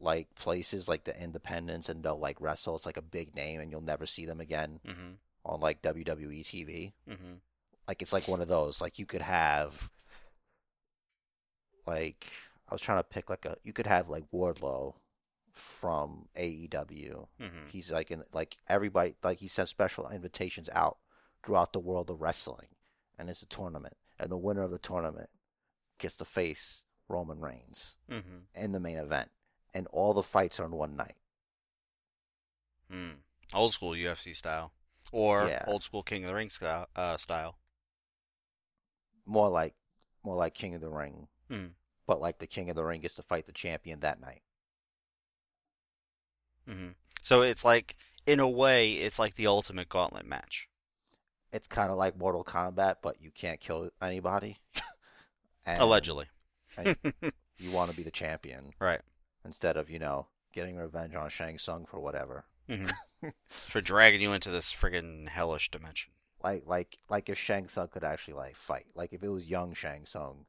like 0.00 0.34
places 0.34 0.88
like 0.88 1.04
the 1.04 1.20
Independents 1.20 1.88
and 1.88 2.02
they'll 2.02 2.18
like 2.18 2.40
wrestle. 2.40 2.76
It's 2.76 2.86
like 2.86 2.96
a 2.96 3.02
big 3.02 3.34
name, 3.34 3.60
and 3.60 3.70
you'll 3.70 3.80
never 3.80 4.06
see 4.06 4.26
them 4.26 4.40
again 4.40 4.80
hmm 4.86 5.12
on 5.44 5.60
like 5.60 5.82
WWE 5.82 6.44
TV. 6.44 6.92
hmm 7.06 7.34
Like 7.86 8.02
it's 8.02 8.12
like 8.12 8.28
one 8.28 8.40
of 8.40 8.48
those. 8.48 8.80
Like 8.80 8.98
you 8.98 9.06
could 9.06 9.22
have 9.22 9.90
like 11.86 12.26
I 12.68 12.74
was 12.74 12.80
trying 12.80 12.98
to 12.98 13.04
pick 13.04 13.30
like 13.30 13.44
a 13.44 13.56
you 13.64 13.72
could 13.72 13.86
have 13.86 14.08
like 14.08 14.24
Wardlow 14.32 14.94
from 15.52 16.28
AEW 16.36 17.26
hmm 17.38 17.46
He's 17.68 17.90
like 17.90 18.10
in 18.10 18.22
like 18.32 18.56
everybody 18.68 19.14
like 19.22 19.38
he 19.38 19.48
sends 19.48 19.70
special 19.70 20.08
invitations 20.08 20.68
out 20.72 20.98
throughout 21.44 21.72
the 21.72 21.80
world 21.80 22.10
of 22.10 22.20
wrestling, 22.20 22.68
and 23.18 23.28
it's 23.30 23.42
a 23.42 23.46
tournament, 23.46 23.96
and 24.18 24.30
the 24.30 24.36
winner 24.36 24.62
of 24.62 24.70
the 24.70 24.78
tournament 24.78 25.30
gets 25.98 26.16
to 26.16 26.24
face 26.24 26.84
Roman 27.08 27.40
Reigns 27.40 27.96
hmm 28.08 28.38
in 28.54 28.72
the 28.72 28.80
main 28.80 28.96
event, 28.98 29.30
and 29.74 29.86
all 29.88 30.14
the 30.14 30.22
fights 30.22 30.58
are 30.60 30.64
in 30.66 30.72
one 30.72 30.96
night. 30.96 31.16
Mm. 32.92 33.16
Old 33.54 33.72
school 33.72 33.90
UFC 33.92 34.34
style, 34.34 34.72
or 35.12 35.46
Yeah. 35.48 35.64
old 35.66 35.82
school 35.82 36.02
King 36.02 36.24
of 36.24 36.28
the 36.28 36.34
Ring 36.34 36.50
style. 36.50 36.88
Uh, 36.96 37.16
style. 37.16 37.58
More 39.26 39.48
like 39.48 39.74
more 40.24 40.36
like 40.36 40.54
King 40.54 40.74
of 40.74 40.80
the 40.80 40.90
Ring, 40.90 41.28
Mm. 41.50 41.74
but 42.06 42.20
like 42.20 42.38
the 42.38 42.46
King 42.46 42.68
of 42.70 42.76
the 42.76 42.84
Ring 42.84 43.00
gets 43.00 43.14
to 43.14 43.22
fight 43.22 43.46
the 43.46 43.52
champion 43.52 44.00
that 44.00 44.20
night. 44.20 44.42
hmm 46.66 46.88
So 47.22 47.42
it's 47.42 47.64
like, 47.64 47.96
in 48.26 48.40
a 48.40 48.48
way, 48.48 48.92
it's 48.94 49.18
like 49.18 49.36
the 49.36 49.46
ultimate 49.46 49.88
gauntlet 49.88 50.26
match. 50.26 50.68
It's 51.52 51.66
kind 51.66 51.90
of 51.90 51.96
like 51.96 52.18
Mortal 52.18 52.44
Kombat, 52.44 52.96
but 53.02 53.22
you 53.22 53.30
can't 53.30 53.60
kill 53.60 53.90
anybody. 54.02 54.58
and 55.66 55.80
Allegedly. 55.80 56.26
you 57.58 57.70
want 57.70 57.90
to 57.90 57.96
be 57.96 58.02
the 58.02 58.10
champion 58.10 58.72
right. 58.78 59.00
Instead 59.48 59.76
of 59.76 59.90
you 59.90 59.98
know 59.98 60.26
getting 60.52 60.76
revenge 60.76 61.14
on 61.14 61.28
Shang 61.30 61.58
Tsung 61.58 61.86
for 61.86 61.98
whatever. 61.98 62.44
hmm 62.68 62.86
For 63.48 63.80
dragging 63.80 64.20
you 64.20 64.32
into 64.32 64.50
this 64.50 64.72
friggin' 64.72 65.28
hellish 65.28 65.70
dimension. 65.70 66.12
like 66.44 66.62
like 66.66 66.98
like 67.08 67.28
if 67.28 67.38
Shang 67.38 67.66
Tsung 67.68 67.88
could 67.88 68.04
actually 68.04 68.34
like 68.34 68.54
fight, 68.56 68.86
like 68.94 69.12
if 69.12 69.22
it 69.24 69.28
was 69.28 69.46
young 69.46 69.74
Shang 69.74 70.04
Tsung, 70.04 70.46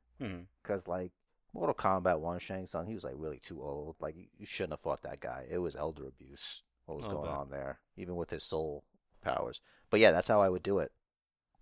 because 0.62 0.88
like 0.88 1.12
Mortal 1.53 1.74
Kombat 1.74 2.20
one 2.20 2.38
Shang 2.39 2.68
Tsung, 2.68 2.86
he 2.86 2.94
was 2.94 3.03
like 3.03 3.15
really 3.18 3.39
too 3.39 3.62
old. 3.63 3.96
Like 4.00 4.15
you, 4.15 4.46
shouldn't 4.46 4.74
have 4.74 4.82
fought 4.82 5.01
that 5.03 5.20
guy. 5.20 5.46
It 5.50 5.58
was 5.60 5.75
elder 5.75 6.06
abuse. 6.08 6.62
What 6.86 6.98
was 6.98 7.08
Oh, 7.08 7.12
going 7.13 7.29
on 7.32 7.50
there, 7.50 7.79
even 7.98 8.15
with 8.15 8.29
his 8.29 8.44
soul 8.44 8.84
powers. 9.24 9.62
But 9.89 10.00
yeah, 10.00 10.12
that's 10.12 10.27
how 10.27 10.41
I 10.41 10.50
would 10.50 10.63
do 10.63 10.79
it. 10.79 10.91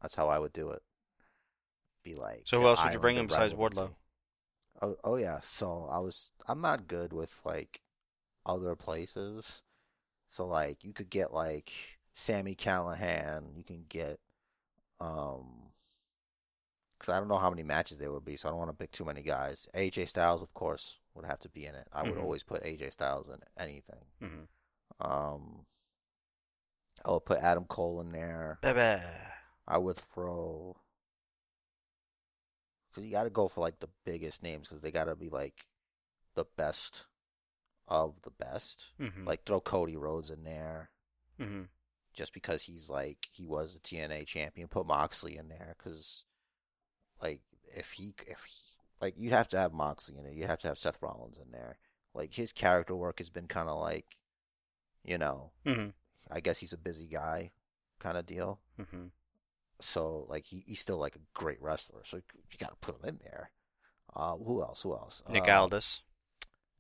That's 0.02 0.16
how 0.16 0.28
I 0.28 0.40
would 0.40 0.54
do 0.54 0.72
it. 0.72 0.82
Be 2.04 2.16
like. 2.16 2.44
So 2.46 2.60
who 2.60 2.68
else 2.68 2.84
would 2.84 2.94
you 2.94 3.00
bring 3.00 3.18
in 3.18 3.28
besides 3.28 3.54
Wardlow? 3.54 3.92
Oh, 4.82 4.96
oh 5.04 5.16
yeah. 5.18 5.40
So 5.42 5.88
I 5.92 6.00
was. 6.00 6.32
I'm 6.48 6.62
not 6.62 6.88
good 6.88 7.14
with 7.14 7.42
like 7.46 7.82
other 8.46 8.76
places. 8.76 9.64
So 10.30 10.48
like 10.48 10.84
you 10.86 10.94
could 10.94 11.10
get 11.10 11.34
like 11.34 11.72
Sami 12.14 12.56
Callihan. 12.56 13.56
You 13.58 13.64
can 13.64 13.86
get 13.90 14.20
um. 15.00 15.72
Because 17.00 17.14
I 17.14 17.20
don't 17.20 17.28
know 17.28 17.38
how 17.40 17.50
many 17.50 17.64
matches 17.64 17.98
there 17.98 18.12
would 18.12 18.24
be, 18.26 18.36
so 18.38 18.48
I 18.48 18.52
don't 18.52 18.60
want 18.60 18.70
to 18.72 18.78
pick 18.78 18.92
too 18.92 19.06
many 19.06 19.22
guys. 19.24 19.68
AJ 19.74 20.06
Styles, 20.06 20.42
of 20.44 20.54
course, 20.54 21.00
would 21.16 21.26
have 21.26 21.40
to 21.40 21.50
be 21.50 21.66
in 21.66 21.74
it. 21.76 21.88
I 21.92 22.04
would 22.04 22.18
Mhm. 22.18 22.20
always 22.20 22.44
put 22.44 22.64
AJ 22.66 22.90
Styles 22.92 23.30
in 23.30 23.40
anything. 23.58 24.06
hmm 24.22 24.44
Um, 25.00 25.66
I 27.04 27.10
would 27.10 27.26
put 27.26 27.40
Adam 27.40 27.66
Cole 27.66 28.00
in 28.02 28.12
there. 28.12 28.60
Baby. 28.62 29.02
I 29.68 29.78
would 29.78 29.98
throw 29.98 30.78
because 32.98 33.08
you 33.08 33.14
got 33.14 33.26
to 33.26 33.30
go 33.30 33.48
for 33.48 33.62
like 33.62 33.80
the 33.80 33.90
biggest 34.06 34.42
names 34.42 34.68
because 34.68 34.82
they 34.82 34.90
got 34.90 35.04
to 35.04 35.16
be 35.16 35.30
like 35.30 35.68
the 36.34 36.46
best 36.58 37.06
of 37.88 38.16
the 38.24 38.32
best. 38.32 38.90
hmm 39.00 39.26
Like 39.26 39.44
throw 39.46 39.62
Cody 39.62 39.96
Rhodes 39.96 40.32
in 40.32 40.44
there 40.44 40.90
hmm 41.38 41.64
just 42.16 42.34
because 42.34 42.64
he's 42.64 42.90
like 42.90 43.28
he 43.32 43.46
was 43.46 43.76
a 43.76 43.80
TNA 43.80 44.26
champion. 44.26 44.68
Put 44.68 44.88
Moxley 44.88 45.38
in 45.38 45.48
there 45.48 45.76
because 45.78 46.26
like 47.22 47.42
if 47.76 47.92
he 47.92 48.16
if 48.26 48.46
he, 48.46 48.56
like 49.00 49.14
you 49.16 49.30
have 49.30 49.48
to 49.50 49.60
have 49.60 49.74
Moxley 49.74 50.18
in 50.18 50.26
it. 50.26 50.34
You 50.34 50.48
have 50.48 50.60
to 50.60 50.68
have 50.68 50.80
Seth 50.80 51.00
Rollins 51.00 51.38
in 51.38 51.52
there. 51.52 51.78
Like 52.16 52.34
his 52.34 52.52
character 52.52 52.96
work 52.96 53.20
has 53.20 53.30
been 53.30 53.46
kind 53.46 53.70
of 53.70 53.80
like, 53.80 54.18
you 55.04 55.20
know, 55.20 55.52
hmm 55.64 55.90
I 56.32 56.40
guess 56.40 56.58
he's 56.58 56.74
a 56.74 56.78
busy 56.78 57.06
guy, 57.06 57.52
kind 58.00 58.18
of 58.18 58.26
deal. 58.26 58.60
So 59.80 60.26
like 60.30 60.46
he, 60.46 60.64
he's 60.66 60.80
still 60.80 60.98
like 60.98 61.16
a 61.16 61.20
great 61.34 61.62
wrestler. 61.62 62.02
So 62.06 62.18
you 62.18 62.58
got 62.58 62.70
to 62.70 62.76
put 62.82 62.96
him 63.04 63.10
in 63.10 63.20
there. 63.24 63.52
Uh, 64.16 64.36
who 64.36 64.62
else? 64.62 64.82
Who 64.84 64.94
else? 64.94 65.22
Nick 65.30 65.48
uh, 65.48 65.62
Aldis. 65.62 66.02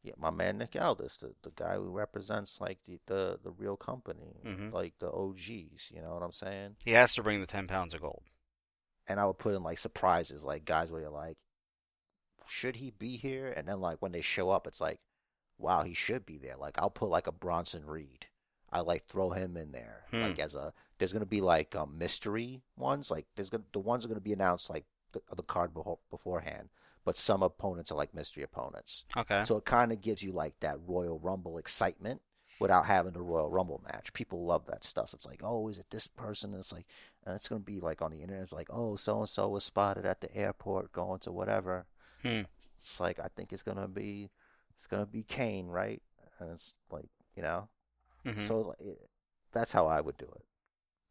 Yeah, 0.04 0.13
my 0.18 0.30
man 0.32 0.58
Nick 0.58 0.75
Aldis, 0.80 1.18
the, 1.18 1.34
the 1.44 1.51
guy 1.56 1.75
who 1.75 1.89
represents 1.89 2.62
like 2.62 2.80
the, 2.88 3.00
the, 3.08 3.39
the 3.44 3.51
real 3.51 3.75
company, 3.75 4.42
Mhm. 4.46 4.72
like 4.72 4.94
the 5.00 5.12
OGs. 5.12 5.92
You 5.92 6.01
know 6.01 6.13
what 6.13 6.24
I'm 6.24 6.32
saying? 6.32 6.77
He 6.86 6.92
has 6.92 7.13
to 7.16 7.24
bring 7.24 7.42
the 7.42 7.46
10 7.48 7.68
pounds 7.68 7.94
of 7.94 8.01
gold. 8.01 8.24
And 9.08 9.20
I 9.20 9.25
would 9.25 9.38
put 9.38 9.54
in 9.54 9.63
like 9.63 9.77
surprises, 9.80 10.44
like 10.44 10.66
guys 10.66 10.92
where 10.92 11.01
you're 11.01 11.10
like, 11.10 11.38
should 12.48 12.77
he 12.77 12.92
be 12.92 13.18
here? 13.18 13.51
And 13.56 13.68
then 13.68 13.82
like 13.82 14.01
when 14.01 14.12
they 14.12 14.22
show 14.22 14.50
up, 14.50 14.68
it's 14.68 14.80
like, 14.82 15.00
wow, 15.58 15.84
he 15.84 15.94
should 15.94 16.25
be 16.25 16.38
there. 16.38 16.56
Like 16.58 16.77
I'll 16.80 16.89
put 16.89 17.10
like 17.10 17.27
a 17.27 17.32
Bronson 17.32 17.86
Reed. 17.86 18.27
I 18.72 18.82
like 18.82 19.06
throw 19.06 19.30
him 19.32 19.56
in 19.58 19.72
there, 19.72 20.04
Hmm. 20.12 20.22
like 20.22 20.39
as 20.39 20.56
a. 20.56 20.74
There's 20.98 21.13
gonna 21.13 21.25
be 21.25 21.42
like 21.42 21.75
um, 21.75 21.98
mystery 21.98 22.62
ones, 22.75 23.12
like 23.12 23.25
there's 23.36 23.50
gonna 23.50 23.63
the 23.74 23.80
ones 23.80 24.06
are 24.06 24.08
gonna 24.08 24.20
be 24.20 24.34
announced 24.34 24.70
like 24.70 24.86
the, 25.13 25.22
the 25.36 25.44
card 25.44 25.74
before, 25.74 26.00
beforehand, 26.10 26.70
but 27.06 27.18
some 27.18 27.44
opponents 27.44 27.92
are 27.92 27.96
like 27.96 28.13
mystery 28.13 28.44
opponents. 28.44 29.06
Okay. 29.16 29.44
So 29.46 29.58
it 29.58 29.66
kind 29.66 29.92
of 29.92 30.01
gives 30.01 30.24
you 30.24 30.32
like 30.32 30.60
that 30.62 30.77
Royal 30.88 31.20
Rumble 31.20 31.58
excitement 31.58 32.22
without 32.60 32.86
having 32.88 33.16
a 33.16 33.22
Royal 33.22 33.50
Rumble 33.50 33.82
match. 33.86 34.12
People 34.13 34.44
love 34.44 34.66
that 34.66 34.84
stuff. 34.84 35.13
It's 35.13 35.25
like, 35.25 35.42
oh, 35.44 35.68
is 35.70 35.77
it 35.77 35.86
this 35.92 36.08
person? 36.08 36.54
It's 36.54 36.74
like, 36.74 36.88
and 37.25 37.36
it's 37.36 37.48
gonna 37.48 37.62
be 37.62 37.80
like 37.80 38.01
on 38.01 38.12
the 38.12 38.22
internet, 38.22 38.44
it's 38.44 38.51
like, 38.51 38.70
oh, 38.72 38.96
so 38.96 39.20
and 39.20 39.30
so 39.30 39.48
was 39.50 39.63
spotted 39.63 40.06
at 40.06 40.22
the 40.22 40.36
airport 40.36 40.92
going 40.92 41.20
to 41.20 41.32
whatever. 41.32 41.86
Hmm. 42.24 42.42
It's 42.77 43.00
like 43.00 43.20
I 43.20 43.27
think 43.36 43.54
it's 43.54 43.62
gonna 43.63 43.88
be, 43.88 44.30
it's 44.75 44.88
gonna 44.88 45.06
be 45.06 45.24
Kane, 45.24 45.68
right? 45.68 46.01
And 46.39 46.51
it's 46.51 46.75
like, 46.92 47.10
you 47.36 47.44
know, 47.44 47.70
hmm 48.25 48.44
so 48.44 48.62
like, 48.62 48.82
it, 48.82 49.08
that's 49.54 49.72
how 49.72 49.88
I 49.88 50.01
would 50.01 50.18
do 50.18 50.25
it. 50.25 50.44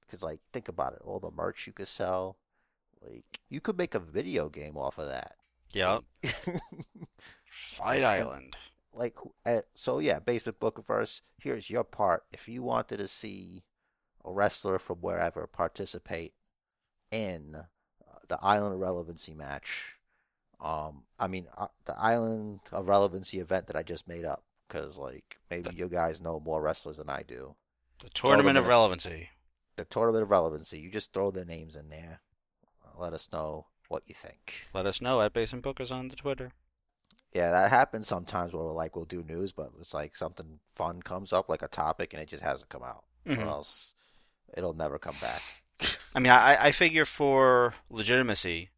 Because 0.06 0.22
like, 0.22 0.40
think 0.52 0.68
about 0.68 0.92
it, 0.94 1.02
all 1.04 1.18
the 1.18 1.30
merch 1.30 1.66
you 1.66 1.72
could 1.72 1.88
sell, 1.88 2.36
like 3.02 3.40
you 3.48 3.60
could 3.60 3.76
make 3.78 3.94
a 3.94 3.98
video 4.00 4.48
game 4.48 4.76
off 4.76 4.98
of 4.98 5.08
that. 5.08 5.36
Yep. 5.72 6.02
Like- 6.22 6.34
Fight 7.50 8.02
Island. 8.04 8.56
like 8.92 9.16
uh, 9.46 9.62
so 9.74 9.98
yeah 9.98 10.18
basement 10.18 10.60
book 10.60 10.84
verse 10.86 11.22
here's 11.38 11.70
your 11.70 11.84
part 11.84 12.24
if 12.32 12.48
you 12.48 12.62
wanted 12.62 12.98
to 12.98 13.08
see 13.08 13.62
a 14.24 14.30
wrestler 14.32 14.78
from 14.78 14.96
wherever 14.98 15.46
participate 15.46 16.34
in 17.10 17.54
uh, 17.56 18.18
the 18.28 18.38
island 18.42 18.74
of 18.74 18.80
relevancy 18.80 19.32
match 19.34 19.96
um 20.60 21.02
i 21.18 21.26
mean 21.26 21.46
uh, 21.56 21.66
the 21.86 21.98
island 21.98 22.60
of 22.72 22.88
relevancy 22.88 23.38
event 23.40 23.66
that 23.66 23.76
i 23.76 23.82
just 23.82 24.06
made 24.06 24.24
up 24.24 24.44
because 24.68 24.98
like 24.98 25.38
maybe 25.50 25.70
you 25.74 25.88
guys 25.88 26.20
know 26.20 26.38
more 26.40 26.60
wrestlers 26.60 26.98
than 26.98 27.08
i 27.08 27.22
do 27.22 27.54
The 28.00 28.10
Tournament 28.10 28.58
of. 28.58 28.66
Relevancy. 28.66 29.30
The 29.76 29.84
tournament 29.84 30.22
of 30.22 30.30
relevancy 30.30 30.78
you 30.78 30.90
just 30.90 31.12
throw 31.12 31.30
their 31.30 31.44
names 31.44 31.76
in 31.76 31.88
there 31.88 32.20
let 32.98 33.12
us 33.12 33.28
know 33.32 33.66
what 33.88 34.02
you 34.06 34.14
think 34.14 34.66
Let 34.74 34.86
us 34.86 35.00
know 35.00 35.20
at 35.20 35.32
Basement 35.32 35.64
Bookers 35.64 35.92
on 35.92 36.08
the 36.08 36.16
Twitter. 36.16 36.52
Yeah, 37.32 37.50
that 37.50 37.68
happens 37.70 38.08
sometimes 38.08 38.52
where 38.54 38.64
we're 38.64 38.72
like 38.72 38.96
we'll 38.96 39.04
do 39.04 39.22
news, 39.22 39.52
but 39.52 39.70
it's 39.78 39.92
like 39.92 40.16
something 40.16 40.58
fun 40.72 41.02
comes 41.02 41.32
up, 41.32 41.48
like 41.50 41.60
a 41.62 41.68
topic, 41.68 42.12
and 42.14 42.22
it 42.22 42.28
just 42.30 42.42
hasn't 42.42 42.70
come 42.70 42.82
out, 42.82 43.04
Mhm. 43.26 43.38
or 43.38 43.48
else 43.48 43.94
it'll 44.56 44.72
never 44.72 44.98
come 44.98 45.16
back. 45.20 45.42
I 46.14 46.18
mean, 46.20 46.32
I, 46.32 46.66
I 46.68 46.72
figure 46.72 47.04
for 47.04 47.74
legitimacy 47.90 48.70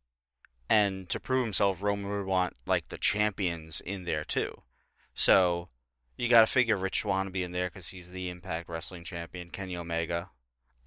and 0.69 1.09
to 1.11 1.21
prove 1.21 1.45
himself, 1.45 1.81
Roman 1.81 2.11
would 2.11 2.27
want 2.27 2.57
like 2.67 2.89
the 2.89 2.99
champions 2.99 3.81
in 3.81 4.05
there 4.05 4.25
too. 4.25 4.63
So 5.15 5.69
You 6.17 6.29
got 6.29 6.41
to 6.41 6.47
figure 6.47 6.77
Rich 6.77 7.03
Swann 7.03 7.27
to 7.27 7.31
be 7.31 7.45
in 7.45 7.53
there 7.53 7.69
because 7.71 7.89
he's 7.89 8.11
the 8.11 8.29
Impact 8.29 8.69
Wrestling 8.69 9.05
Champion, 9.05 9.51
Kenny 9.51 9.77
Omega. 9.77 10.31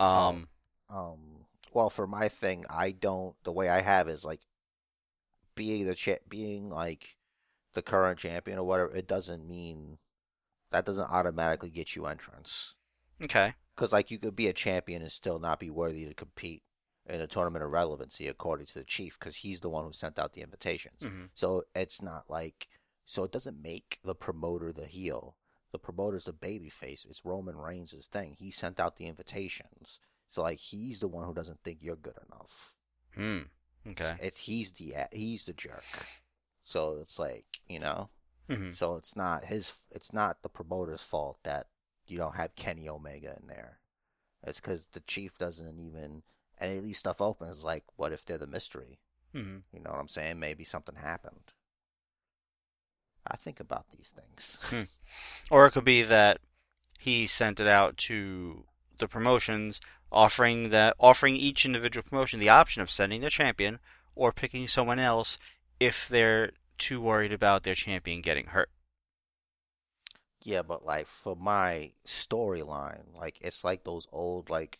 Um, 0.02 0.48
Um, 0.90 1.46
well, 1.74 1.90
for 1.90 2.08
my 2.08 2.28
thing, 2.28 2.66
I 2.70 2.92
don't. 2.92 3.36
The 3.44 3.52
way 3.52 3.70
I 3.70 3.82
have 3.82 4.10
is 4.10 4.26
like 4.26 4.42
being 5.56 5.86
the 5.86 5.96
cha- 5.96 6.24
being 6.28 6.70
like 6.70 7.18
the 7.74 7.82
current 7.82 8.20
champion 8.20 8.58
or 8.58 8.64
whatever. 8.66 8.94
It 8.96 9.08
doesn't 9.08 9.48
mean 9.48 9.98
that 10.72 10.86
doesn't 10.86 11.10
automatically 11.12 11.70
get 11.70 11.96
you 11.96 12.06
entrance. 12.06 12.76
okay. 13.24 13.54
Because 13.76 13.92
like 13.92 14.12
you 14.12 14.20
could 14.20 14.36
be 14.36 14.48
a 14.48 14.54
champion 14.54 15.02
and 15.02 15.12
still 15.12 15.40
not 15.40 15.60
be 15.60 15.70
worthy 15.70 16.06
to 16.06 16.14
compete 16.14 16.64
in 17.08 17.20
a 17.22 17.28
tournament 17.28 17.64
of 17.64 17.72
relevancy, 17.72 18.28
according 18.28 18.68
to 18.68 18.76
the 18.80 18.84
chief, 18.86 19.18
because 19.20 19.38
he's 19.38 19.62
the 19.62 19.70
one 19.70 19.86
who 19.86 19.94
sent 19.94 20.20
out 20.20 20.34
the 20.34 20.42
invitations. 20.42 21.02
hmm 21.02 21.26
So 21.34 21.64
it's 21.76 22.02
not 22.02 22.26
like 22.30 22.68
so 23.06 23.24
it 23.24 23.32
doesn't 23.32 23.62
make 23.62 24.00
the 24.04 24.16
promoter 24.16 24.72
the 24.72 24.86
heel. 24.86 25.36
The 25.72 25.80
promoter's 25.80 26.26
the 26.26 26.34
babyface. 26.34 27.06
It's 27.10 27.26
Roman 27.26 27.58
Reigns' 27.58 28.08
thing. 28.08 28.36
He 28.38 28.52
sent 28.52 28.80
out 28.80 28.98
the 28.98 29.08
invitations. 29.08 30.00
So 30.28 30.42
like 30.44 30.60
he's 30.60 31.00
the 31.00 31.08
one 31.08 31.26
who 31.26 31.34
doesn't 31.34 31.62
think 31.64 31.80
you're 31.82 31.96
good 31.96 32.18
enough. 32.30 32.76
Hmm. 33.16 33.40
Okay. 33.88 34.16
It's 34.22 34.40
he's 34.40 34.72
the 34.74 34.96
he's 35.12 35.46
the 35.46 35.54
jerk. 35.54 35.84
So 36.64 36.98
it's 37.00 37.18
like, 37.20 37.46
you 37.68 37.80
know. 37.80 38.10
hmm 38.50 38.72
So 38.72 38.96
it's 38.96 39.16
not 39.16 39.46
his 39.46 39.74
it's 39.92 40.14
not 40.14 40.42
the 40.42 40.50
promoter's 40.50 41.04
fault 41.04 41.40
that 41.44 41.68
you 42.06 42.18
don't 42.18 42.36
have 42.36 42.56
Kenny 42.56 42.88
Omega 42.90 43.38
in 43.42 43.48
there. 43.48 43.80
It's 44.44 44.60
cuz 44.60 44.88
the 44.88 45.02
chief 45.02 45.38
doesn't 45.38 45.80
even 45.80 46.24
and 46.58 46.78
at 46.78 46.84
least 46.84 47.00
stuff 47.00 47.22
opens 47.22 47.64
like 47.64 47.84
what 47.96 48.12
if 48.12 48.26
they're 48.26 48.38
the 48.38 48.48
mystery? 48.48 49.00
hmm 49.34 49.60
You 49.74 49.80
know 49.80 49.92
what 49.92 50.00
I'm 50.00 50.08
saying? 50.08 50.40
Maybe 50.40 50.64
something 50.64 50.96
happened. 50.96 51.54
I 53.28 53.36
think 53.38 53.60
about 53.60 53.86
these 53.92 54.14
things. 54.16 54.58
Or 55.50 55.66
it 55.66 55.72
could 55.72 55.86
be 55.86 56.04
that 56.04 56.40
he 57.00 57.28
sent 57.28 57.60
it 57.60 57.68
out 57.68 57.98
to 57.98 58.66
the 58.98 59.08
promotions, 59.08 59.82
offering 60.12 60.70
that 60.70 60.96
offering 61.00 61.36
each 61.36 61.66
individual 61.66 62.04
promotion 62.08 62.40
the 62.40 62.50
option 62.50 62.82
of 62.82 62.90
sending 62.92 63.22
their 63.22 63.30
champion 63.30 63.80
or 64.16 64.32
picking 64.32 64.68
someone 64.68 65.00
else 65.00 65.38
if 65.80 66.08
they're 66.08 66.52
too 66.78 67.00
worried 67.02 67.32
about 67.34 67.64
their 67.64 67.76
champion 67.76 68.22
getting 68.22 68.48
hurt. 68.48 68.70
yeah, 70.44 70.62
but 70.64 70.86
like 70.86 71.08
for 71.08 71.36
my 71.36 71.92
storyline, 72.06 73.16
like 73.16 73.38
it's 73.42 73.64
like 73.64 73.84
those 73.84 74.08
old 74.12 74.50
like 74.50 74.80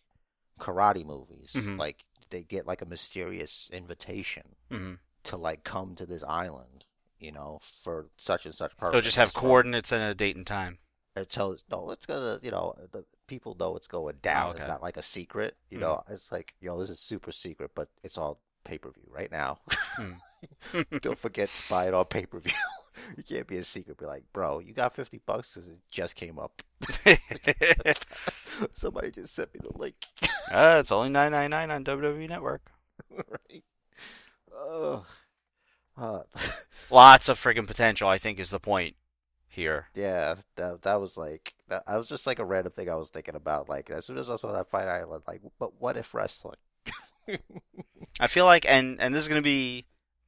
karate 0.60 1.06
movies. 1.06 1.52
Mhm. 1.56 1.78
Like 1.78 2.06
they 2.30 2.44
get 2.44 2.66
like 2.68 2.82
a 2.82 2.86
mysterious 2.86 3.70
invitation 3.74 4.56
hmm 4.70 4.94
to 5.24 5.38
like 5.38 5.64
come 5.64 5.94
to 5.96 6.06
this 6.06 6.24
island, 6.24 6.86
you 7.22 7.32
know, 7.32 7.60
for 7.62 8.08
such 8.18 8.46
and 8.46 8.54
such 8.56 8.76
purpose. 8.78 8.92
They'll 8.92 9.02
just 9.02 9.18
have 9.18 9.34
coordinates 9.34 9.92
and 9.92 10.04
a 10.04 10.14
date 10.16 10.36
and 10.36 10.46
time. 10.46 10.80
it 11.16 11.30
tells 11.30 11.64
no 11.70 11.90
it's 11.92 12.06
gonna 12.06 12.40
you 12.42 12.52
know 12.52 12.74
the 12.92 13.04
people 13.28 13.56
know 13.60 13.76
it's 13.76 13.88
going 13.88 14.16
down 14.22 14.52
it's 14.52 14.60
okay. 14.62 14.68
not 14.68 14.82
like 14.82 14.98
a 14.98 15.02
secret 15.02 15.56
you 15.70 15.78
Mhm. 15.78 15.82
know 15.82 16.04
it's 16.10 16.32
like 16.32 16.54
yo 16.62 16.78
this 16.80 16.90
is 16.90 17.00
super 17.00 17.32
secret 17.34 17.72
but 17.76 17.90
it's 18.04 18.18
all 18.18 18.40
pay-per-view 18.64 19.08
right 19.10 19.32
now 19.32 19.60
don't 21.02 21.18
forget 21.18 21.50
to 21.50 21.70
buy 21.70 21.88
it 21.88 21.94
on 21.94 22.06
pay-per-view 22.06 22.54
you 23.18 23.24
can't 23.24 23.48
be 23.48 23.58
a 23.58 23.64
secret 23.64 23.98
be 23.98 24.06
like 24.06 24.24
bro 24.34 24.60
you 24.60 24.74
got 24.74 24.94
50 24.94 25.20
bucks 25.26 25.54
because 25.54 25.68
it 25.70 25.80
just 25.90 26.16
came 26.16 26.40
up 26.40 26.62
somebody 28.74 29.12
just 29.12 29.34
sent 29.36 29.54
me 29.54 29.60
the 29.62 29.78
link 29.78 29.96
uh, 30.52 30.78
it's 30.80 30.92
only 30.92 31.10
nine 31.10 31.32
nine 31.32 31.50
nine 31.50 31.72
on 31.72 31.84
WWE 31.84 32.28
Network. 32.30 32.72
right 33.10 33.64
Ugh. 34.70 35.06
Uh, 35.98 36.22
Lots 36.90 37.30
of 37.30 37.40
friggin' 37.40 37.68
potential, 37.68 38.08
I 38.08 38.18
think, 38.18 38.40
is 38.40 38.50
the 38.50 38.60
point 38.60 38.96
here. 39.48 39.88
yeah 39.96 40.36
that, 40.56 40.82
that 40.84 41.02
was 41.02 41.18
like 41.18 41.54
that, 41.68 41.84
I 41.86 41.98
was 41.98 42.08
just 42.08 42.26
like 42.26 42.40
a 42.40 42.46
random 42.46 42.72
thing 42.72 42.90
I 42.90 42.96
was 42.96 43.10
thinking 43.10 43.36
about 43.36 43.68
like 43.68 43.90
as 43.90 44.06
soon 44.06 44.18
as 44.18 44.30
I 44.30 44.38
saw 44.38 44.54
that 44.54 44.70
fight 44.70 44.88
island 44.88 45.24
like 45.28 45.42
but 45.60 45.82
what 45.82 45.98
if 45.98 46.14
wrestling 46.14 46.56
I 48.20 48.28
feel 48.28 48.46
like, 48.46 48.66
and 48.70 49.00
and 49.00 49.14
this 49.14 49.24
is 49.24 49.28
gonna 49.28 49.42
be 49.42 49.86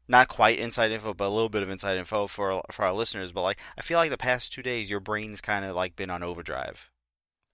not 0.07 0.27
quite 0.27 0.57
inside 0.59 0.91
info, 0.91 1.13
but 1.13 1.25
a 1.27 1.29
little 1.29 1.49
bit 1.49 1.63
of 1.63 1.69
inside 1.69 1.97
info 1.97 2.27
for 2.27 2.61
for 2.71 2.85
our 2.85 2.93
listeners. 2.93 3.31
But 3.31 3.41
like, 3.43 3.59
I 3.77 3.81
feel 3.81 3.97
like 3.97 4.09
the 4.09 4.17
past 4.17 4.53
two 4.53 4.61
days, 4.63 4.89
your 4.89 4.99
brain's 4.99 5.41
kind 5.41 5.65
of 5.65 5.75
like 5.75 5.95
been 5.95 6.09
on 6.09 6.23
overdrive. 6.23 6.89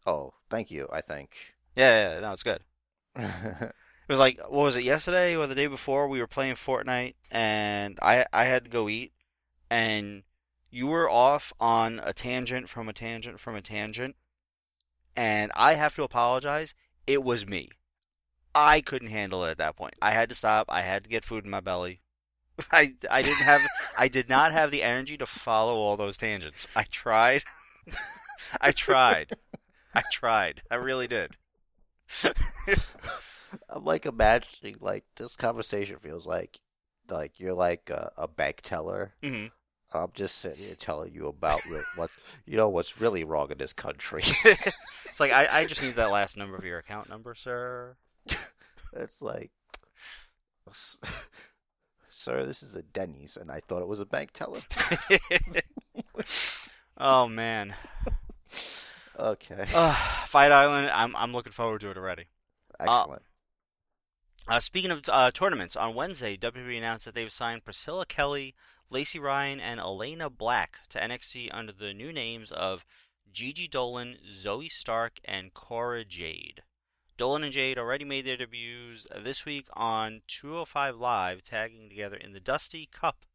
Oh, 0.06 0.34
thank 0.50 0.72
you. 0.72 0.88
I 0.92 1.02
think. 1.02 1.36
Yeah, 1.76 1.90
yeah, 1.90 2.14
yeah, 2.16 2.20
no, 2.20 2.32
it's 2.34 2.44
good. 2.44 2.62
It 4.10 4.14
was 4.14 4.20
like, 4.20 4.40
what 4.40 4.64
was 4.64 4.76
it, 4.76 4.84
yesterday 4.84 5.36
or 5.36 5.46
the 5.46 5.54
day 5.54 5.68
before? 5.68 6.08
We 6.08 6.20
were 6.20 6.26
playing 6.26 6.56
Fortnite, 6.56 7.14
and 7.30 8.00
I 8.02 8.26
I 8.34 8.46
had 8.46 8.64
to 8.64 8.70
go 8.72 8.90
eat, 8.90 9.14
and 9.70 10.24
you 10.72 10.88
were 10.88 11.08
off 11.08 11.54
on 11.60 12.02
a 12.04 12.12
tangent 12.12 12.70
from 12.70 12.90
a 12.90 12.94
tangent 12.94 13.40
from 13.40 13.56
a 13.56 13.62
tangent, 13.62 14.16
and 15.16 15.52
I 15.56 15.76
have 15.76 15.94
to 15.96 16.02
apologize. 16.02 16.74
It 17.06 17.24
was 17.24 17.46
me. 17.46 17.70
I 18.56 18.82
couldn't 18.82 19.10
handle 19.10 19.44
it 19.46 19.52
at 19.52 19.58
that 19.60 19.76
point. 19.76 19.94
I 20.02 20.10
had 20.10 20.30
to 20.30 20.36
stop. 20.36 20.66
I 20.70 20.82
had 20.82 21.04
to 21.04 21.10
get 21.10 21.24
food 21.24 21.46
in 21.46 21.52
my 21.52 21.60
belly. 21.60 22.02
I 22.72 22.96
I 23.12 23.22
didn't 23.22 23.44
have 23.44 23.62
I 23.96 24.08
did 24.08 24.28
not 24.28 24.52
have 24.52 24.72
the 24.72 24.82
energy 24.82 25.18
to 25.20 25.28
follow 25.28 25.76
all 25.76 25.98
those 25.98 26.18
tangents. 26.18 26.68
I 26.76 26.86
tried. 26.90 27.44
I 28.60 28.72
tried. 28.72 29.36
I 29.94 30.02
tried. 30.12 30.64
I 30.72 30.78
really 30.78 31.08
did. 31.08 31.38
I'm 33.70 33.84
like 33.86 34.06
imagining 34.06 34.76
like 34.80 35.06
this 35.16 35.36
conversation 35.36 35.98
feels 36.00 36.26
like 36.28 36.60
like 37.10 37.40
you're 37.40 37.54
like 37.54 37.90
a, 37.90 38.12
a 38.18 38.28
bank 38.28 38.60
teller. 38.64 39.14
hmm 39.24 39.48
I'm 39.92 40.12
just 40.14 40.36
sitting 40.38 40.64
here 40.66 40.76
telling 40.76 41.14
you 41.16 41.26
about 41.28 41.62
what 41.96 42.12
you 42.46 42.58
know 42.58 42.70
what's 42.70 43.02
really 43.02 43.24
wrong 43.24 43.52
in 43.52 43.58
this 43.58 43.74
country. 43.74 44.22
It's 44.24 45.20
like 45.20 45.32
I, 45.32 45.48
I 45.62 45.66
just 45.66 45.82
need 45.82 45.96
that 45.96 46.12
last 46.12 46.38
number 46.38 46.56
of 46.56 46.64
your 46.64 46.78
account 46.78 47.10
number, 47.10 47.34
sir. 47.34 47.96
it's 48.94 49.22
like, 49.22 49.50
sir, 52.10 52.46
this 52.46 52.62
is 52.62 52.76
a 52.76 52.84
Denny's, 52.84 53.36
and 53.36 53.52
I 53.52 53.60
thought 53.60 53.82
it 53.82 53.88
was 53.88 54.00
a 54.00 54.06
bank 54.06 54.32
teller. 54.34 54.60
oh 56.98 57.28
man. 57.28 57.74
Okay, 59.18 59.66
Uh, 59.74 59.94
Fight 60.28 60.52
Island. 60.52 60.90
I'm 60.94 61.16
I'm 61.16 61.34
looking 61.34 61.52
forward 61.52 61.82
to 61.82 61.90
it 61.92 61.98
already. 61.98 62.26
excellent. 62.80 63.22
Uh, 63.22 63.29
speaking 64.60 64.92
of 64.92 65.04
uh, 65.08 65.32
tournaments, 65.32 65.76
on 65.76 65.96
Wednesday, 65.96 66.38
WWE 66.38 66.78
announced 66.78 67.06
that 67.06 67.16
they've 67.16 67.32
signed 67.32 67.66
Priscilla 67.66 68.06
Kelly, 68.06 68.56
Lacey 68.90 69.20
Ryan, 69.20 69.60
and 69.60 69.80
Elayna 69.80 70.36
Black 70.36 70.80
to 70.90 71.00
NXT 71.00 71.50
under 71.52 71.72
the 71.72 71.94
new 71.94 72.12
names 72.12 72.52
of 72.52 72.86
Gigi 73.32 73.68
Dolin, 73.68 74.16
Zoe 74.34 74.70
Stark, 74.70 75.20
and 75.24 75.54
Cora 75.54 76.04
Jade. 76.04 76.64
Dolin 77.18 77.44
and 77.44 77.52
Jade 77.52 77.78
already 77.78 78.06
made 78.06 78.26
their 78.26 78.38
debuts 78.38 79.06
this 79.24 79.46
week 79.46 79.68
on 79.74 80.22
205 80.28 80.96
Live, 80.96 81.44
tagging 81.44 81.90
together 81.90 82.16
in 82.16 82.32
the 82.32 82.40
Dusty 82.40 82.88
Cup 82.92 83.26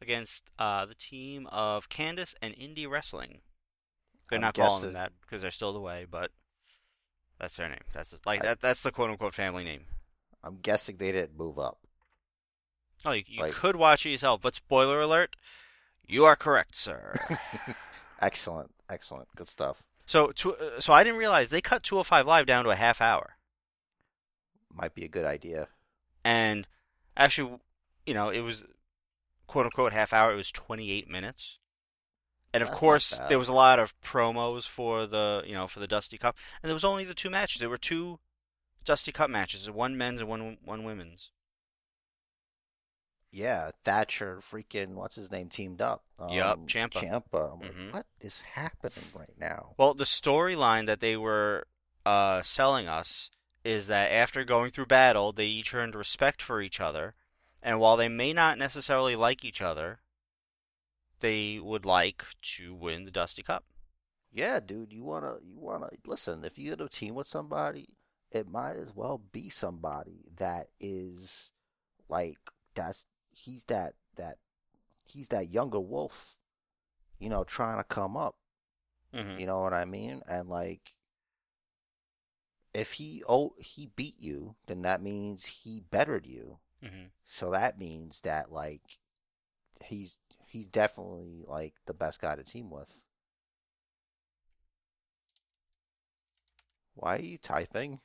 against 0.00 0.50
uh, 0.58 0.86
the 0.86 0.94
team 0.94 1.46
of 1.48 1.88
Candice 1.88 2.34
and 2.40 2.54
Indie 2.54 2.88
Wrestling. 2.88 3.42
They're 4.30 4.38
I'm 4.38 4.42
not 4.42 4.54
calling 4.54 4.82
them 4.82 4.92
that 4.94 5.12
because 5.20 5.42
they're 5.42 5.50
still 5.50 5.74
the 5.74 5.80
way, 5.80 6.06
but 6.10 6.30
that's 7.38 7.56
their 7.56 7.68
name. 7.68 7.82
That's 7.92 8.14
like 8.24 8.42
that. 8.42 8.60
That's 8.62 8.82
the 8.82 8.90
quote 8.90 9.10
unquote 9.10 9.34
family 9.34 9.62
name. 9.62 9.82
I'm 10.44 10.58
guessing 10.62 10.96
they 10.98 11.10
didn't 11.12 11.36
move 11.38 11.58
up. 11.58 11.78
Oh, 13.04 13.12
you, 13.12 13.24
you 13.26 13.40
Like- 13.40 13.52
could 13.52 13.76
watch 13.76 14.04
it 14.06 14.10
yourself, 14.10 14.40
but 14.42 14.54
spoiler 14.54 15.00
alert, 15.00 15.36
you 16.06 16.24
are 16.24 16.36
correct, 16.36 16.74
sir. 16.74 17.14
excellent, 18.20 18.74
excellent, 18.88 19.28
good 19.36 19.48
stuff. 19.48 19.82
so, 20.06 20.28
to, 20.32 20.54
uh, 20.56 20.80
so 20.80 20.92
I 20.92 21.02
didn't 21.04 21.18
realize 21.18 21.50
they 21.50 21.60
cut 21.60 21.82
205 21.82 22.26
Live 22.26 22.46
down 22.46 22.64
to 22.64 22.70
a 22.70 22.76
half 22.76 23.00
hour, 23.00 23.36
Might 24.72 24.94
be 24.94 25.04
a 25.04 25.08
good 25.08 25.24
idea. 25.24 25.68
and 26.24 26.66
actually, 27.16 27.58
you 28.06 28.14
know, 28.14 28.28
it 28.30 28.40
was 28.40 28.64
quote 29.46 29.66
unquote 29.66 29.92
half 29.92 30.12
hour. 30.12 30.32
It 30.32 30.36
was 30.36 30.50
28 30.50 31.08
minutes, 31.08 31.58
and 32.52 32.62
of 32.62 32.68
That's 32.68 32.80
course, 32.80 33.20
there 33.28 33.38
was 33.38 33.48
a 33.48 33.52
lot 33.52 33.78
of 33.78 33.98
promos 34.02 34.66
for 34.66 35.06
the 35.06 35.42
you 35.46 35.54
know 35.54 35.66
for 35.66 35.80
the 35.80 35.86
Dusty 35.86 36.18
Cup, 36.18 36.36
and 36.62 36.68
there 36.68 36.74
was 36.74 36.84
only 36.84 37.04
the 37.04 37.14
two 37.14 37.30
matches. 37.30 37.60
There 37.60 37.68
were 37.70 37.78
two 37.78 38.18
Dusty 38.84 39.12
Cup 39.12 39.30
matches, 39.30 39.70
one 39.70 39.96
men's 39.96 40.20
and 40.20 40.28
one 40.28 40.58
one 40.64 40.84
women's. 40.84 41.30
Yeah, 43.30 43.72
Thatcher, 43.82 44.38
freaking 44.38 44.90
what's 44.94 45.16
his 45.16 45.30
name, 45.30 45.48
teamed 45.48 45.80
up. 45.80 46.04
Um. 46.20 46.30
Ciampa. 46.30 47.52
I'm 47.52 47.60
like, 47.60 47.72
Mhm. 47.72 47.92
what 47.92 48.06
is 48.20 48.42
happening 48.42 49.06
right 49.12 49.36
now? 49.38 49.74
Well, 49.76 49.94
the 49.94 50.04
storyline 50.04 50.86
that 50.86 51.00
they 51.00 51.16
were 51.16 51.66
uh, 52.06 52.42
selling 52.42 52.86
us 52.86 53.30
is 53.64 53.88
that 53.88 54.12
after 54.12 54.44
going 54.44 54.70
through 54.70 54.86
battle, 54.86 55.32
they 55.32 55.46
each 55.46 55.74
earned 55.74 55.94
respect 55.96 56.40
for 56.42 56.60
each 56.60 56.78
other, 56.80 57.14
and 57.62 57.80
while 57.80 57.96
they 57.96 58.08
may 58.08 58.32
not 58.32 58.56
necessarily 58.58 59.16
like 59.16 59.44
each 59.44 59.60
other, 59.62 60.00
they 61.20 61.58
would 61.58 61.84
like 61.84 62.24
to 62.42 62.72
win 62.74 63.04
the 63.04 63.10
Dusty 63.10 63.42
Cup. 63.42 63.64
Yeah, 64.32 64.60
dude, 64.60 64.92
you 64.92 65.02
wanna, 65.02 65.38
you 65.42 65.58
wanna 65.58 65.88
listen. 66.06 66.44
If 66.44 66.56
you're 66.58 66.76
gonna 66.76 66.88
team 66.90 67.14
with 67.14 67.26
somebody, 67.26 67.88
it 68.34 68.48
might 68.48 68.76
as 68.76 68.94
well 68.94 69.18
be 69.32 69.48
somebody 69.48 70.24
that 70.36 70.68
is 70.80 71.52
like 72.08 72.38
that's 72.74 73.06
he's 73.30 73.64
that 73.64 73.94
that 74.16 74.36
he's 75.06 75.28
that 75.28 75.48
younger 75.50 75.80
wolf, 75.80 76.36
you 77.18 77.28
know, 77.28 77.44
trying 77.44 77.78
to 77.78 77.84
come 77.84 78.16
up. 78.16 78.36
Mhm. 79.14 79.38
You 79.38 79.46
know 79.46 79.60
what 79.60 79.72
I 79.72 79.84
mean? 79.84 80.22
And 80.28 80.48
like, 80.48 80.94
if 82.74 82.94
he 82.94 83.22
oh 83.28 83.54
he 83.58 83.86
beat 83.94 84.18
you, 84.18 84.56
then 84.66 84.82
that 84.82 85.00
means 85.00 85.46
he 85.46 85.80
bettered 85.80 86.26
you. 86.26 86.58
Mhm. 86.82 87.10
So 87.24 87.50
that 87.52 87.78
means 87.78 88.20
that 88.22 88.50
like 88.50 88.98
he's 89.84 90.20
he's 90.46 90.66
definitely 90.66 91.44
like 91.46 91.74
the 91.86 91.94
best 91.94 92.20
guy 92.20 92.34
to 92.34 92.42
team 92.42 92.70
with. 92.70 93.06
Why 96.94 97.16
are 97.16 97.20
you 97.20 97.38
typing? 97.38 98.00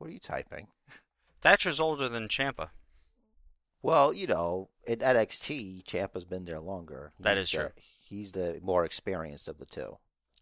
What 0.00 0.08
are 0.08 0.14
you 0.14 0.18
typing? 0.18 0.68
Thatcher's 1.42 1.78
older 1.78 2.08
than 2.08 2.26
Ciampa. 2.28 2.70
Well, 3.82 4.14
you 4.14 4.26
know, 4.26 4.70
in 4.86 5.00
NXT, 5.00 5.84
Ciampa's 5.84 6.24
been 6.24 6.46
there 6.46 6.58
longer. 6.58 7.12
That 7.20 7.36
He's 7.36 7.44
is 7.44 7.50
the- 7.52 7.58
true. 7.58 7.70
He's 8.00 8.32
the 8.32 8.60
more 8.62 8.86
experienced 8.86 9.46
of 9.46 9.58
the 9.58 9.66
two. 9.66 9.98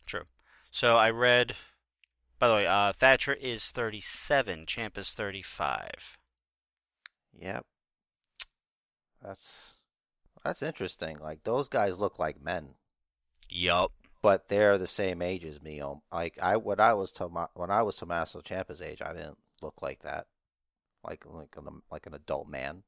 True. 0.06 0.26
So 0.70 0.96
I 0.96 1.10
read. 1.10 1.56
By 2.38 2.46
the 2.46 2.54
way, 2.54 2.66
uh, 2.68 2.92
Thatcher 2.92 3.34
is 3.34 3.72
37. 3.72 4.64
Ciampa's 4.66 5.10
35. 5.12 6.18
Yep. 7.36 7.66
That's 9.20 9.78
that's 10.44 10.62
interesting. 10.62 11.18
Like 11.18 11.42
those 11.42 11.68
guys 11.68 11.98
look 11.98 12.20
like 12.20 12.40
men, 12.40 12.74
Yup. 13.48 13.90
but 14.22 14.48
they're 14.48 14.78
the 14.78 14.86
same 14.86 15.20
age 15.20 15.44
as 15.44 15.60
me. 15.60 15.80
Um, 15.80 16.00
Like 16.12 16.38
I 16.40 16.56
when 16.58 16.78
I 16.78 16.94
was 16.94 17.10
Toma, 17.12 17.48
when 17.54 17.72
I 17.72 17.82
was 17.82 17.96
Tommaso 17.96 18.40
Ciampa's 18.40 18.80
age, 18.80 19.02
I 19.02 19.12
didn't 19.12 19.38
look 19.62 19.82
like 19.82 20.02
that. 20.02 20.26
Like 21.04 21.24
like 21.26 21.54
an, 21.56 21.82
like 21.90 22.06
an 22.06 22.14
adult 22.14 22.48
man, 22.48 22.82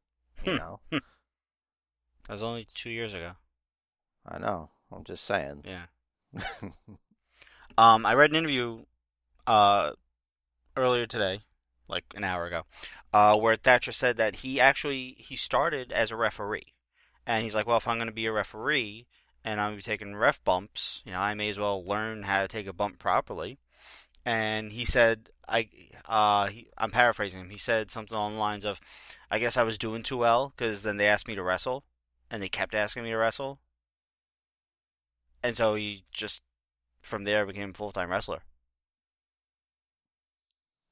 you 0.44 0.52
Hmm. 0.52 0.58
know. 0.58 0.80
That 0.90 1.02
was 2.28 2.42
only 2.42 2.64
two 2.64 2.90
years 2.90 3.14
ago. 3.14 3.32
I 4.26 4.38
know. 4.38 4.70
I'm 4.92 5.04
just 5.04 5.24
saying. 5.24 5.64
Yeah. 5.64 5.86
Um, 7.78 8.04
I 8.04 8.14
read 8.14 8.30
an 8.30 8.36
interview 8.36 8.84
uh, 9.46 9.92
earlier 10.76 11.06
today, 11.06 11.40
like 11.88 12.04
an 12.14 12.24
hour 12.24 12.44
ago, 12.46 12.64
uh, 13.12 13.36
where 13.38 13.56
Thatcher 13.56 13.92
said 13.92 14.16
that 14.18 14.36
he 14.36 14.60
actually 14.60 15.16
he 15.18 15.36
started 15.36 15.92
as 15.92 16.10
a 16.10 16.16
referee, 16.16 16.74
and 17.26 17.42
he's 17.42 17.54
like, 17.54 17.66
well, 17.66 17.78
if 17.78 17.88
I'm 17.88 17.96
going 17.96 18.08
to 18.08 18.12
be 18.12 18.26
a 18.26 18.32
referee 18.32 19.06
and 19.44 19.60
I'm 19.60 19.68
gonna 19.68 19.76
be 19.76 19.82
taking 19.82 20.14
ref 20.16 20.42
bumps, 20.44 21.00
you 21.06 21.12
know, 21.12 21.20
I 21.20 21.32
may 21.34 21.48
as 21.48 21.58
well 21.58 21.82
learn 21.82 22.24
how 22.24 22.42
to 22.42 22.48
take 22.48 22.66
a 22.66 22.72
bump 22.72 22.98
properly. 22.98 23.58
And 24.24 24.72
he 24.72 24.84
said, 24.84 25.30
I, 25.48 25.68
uh, 26.06 26.48
he, 26.48 26.68
I'm 26.76 26.90
paraphrasing 26.90 27.40
him. 27.40 27.50
He 27.50 27.58
said 27.58 27.90
something 27.90 28.16
along 28.16 28.34
the 28.34 28.40
lines 28.40 28.64
of, 28.64 28.80
I 29.30 29.38
guess 29.38 29.56
I 29.56 29.62
was 29.62 29.78
doing 29.78 30.02
too 30.02 30.18
well 30.18 30.52
because 30.56 30.82
then 30.82 30.96
they 30.96 31.06
asked 31.08 31.28
me 31.28 31.34
to 31.34 31.42
wrestle, 31.42 31.84
and 32.30 32.42
they 32.42 32.48
kept 32.48 32.74
asking 32.74 33.04
me 33.04 33.10
to 33.10 33.16
wrestle, 33.16 33.60
and 35.42 35.56
so 35.56 35.74
he 35.74 36.04
just 36.12 36.42
from 37.02 37.24
there 37.24 37.46
became 37.46 37.70
a 37.70 37.74
full 37.74 37.92
time 37.92 38.10
wrestler. 38.10 38.42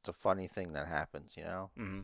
it's 0.01 0.09
a 0.09 0.13
funny 0.21 0.49
thing 0.49 0.73
that 0.73 0.89
happens, 0.89 1.35
you 1.37 1.45
know. 1.45 1.71
hmm 1.77 2.01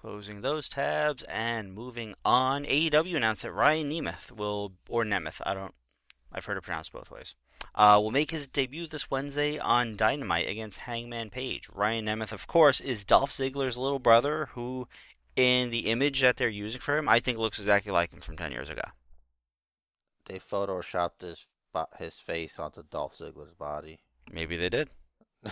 Closing 0.00 0.40
those 0.40 0.68
tabs 0.68 1.22
and 1.28 1.72
moving 1.72 2.14
on. 2.24 2.64
AEW 2.64 3.16
announced 3.16 3.42
that 3.42 3.52
Ryan 3.52 3.88
Nemeth 3.88 4.32
will, 4.32 4.72
or 4.88 5.04
Nemeth, 5.04 5.40
I 5.46 5.54
don't, 5.54 5.74
I've 6.32 6.44
heard 6.44 6.56
it 6.56 6.64
pronounced 6.64 6.92
both 6.92 7.08
ways, 7.10 7.36
uh, 7.74 7.98
will 8.02 8.10
make 8.10 8.30
his 8.30 8.46
debut 8.46 8.86
this 8.86 9.10
Wednesday 9.10 9.58
on 9.58 9.96
Dynamite 9.96 10.48
against 10.48 10.78
Hangman 10.78 11.30
Page. 11.30 11.68
Ryan 11.72 12.06
Nemeth, 12.06 12.32
of 12.32 12.46
course, 12.46 12.80
is 12.80 13.04
Dolph 13.04 13.32
Ziggler's 13.32 13.76
little 13.76 13.98
brother, 13.98 14.50
who, 14.52 14.88
in 15.36 15.70
the 15.70 15.90
image 15.90 16.20
that 16.20 16.36
they're 16.36 16.48
using 16.48 16.80
for 16.80 16.96
him, 16.96 17.08
I 17.08 17.20
think 17.20 17.38
looks 17.38 17.58
exactly 17.58 17.92
like 17.92 18.12
him 18.12 18.20
from 18.20 18.36
10 18.36 18.52
years 18.52 18.68
ago. 18.68 18.82
They 20.26 20.38
photoshopped 20.38 21.20
his 21.22 21.46
his 21.98 22.18
face 22.18 22.58
onto 22.58 22.82
Dolph 22.82 23.16
Ziggler's 23.16 23.54
body. 23.54 24.00
Maybe 24.30 24.56
they 24.56 24.68
did. 24.68 24.90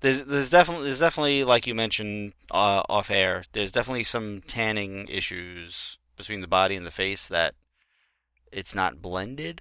There's 0.00 0.22
there's 0.24 0.50
definitely 0.50 0.84
there's 0.84 1.00
definitely 1.00 1.42
like 1.42 1.66
you 1.66 1.74
mentioned 1.74 2.34
uh, 2.52 2.82
off 2.88 3.10
air. 3.10 3.42
There's 3.52 3.72
definitely 3.72 4.04
some 4.04 4.42
tanning 4.42 5.08
issues 5.08 5.98
between 6.16 6.40
the 6.40 6.46
body 6.46 6.76
and 6.76 6.86
the 6.86 6.92
face 6.92 7.26
that 7.26 7.54
it's 8.52 8.74
not 8.74 9.02
blended. 9.02 9.60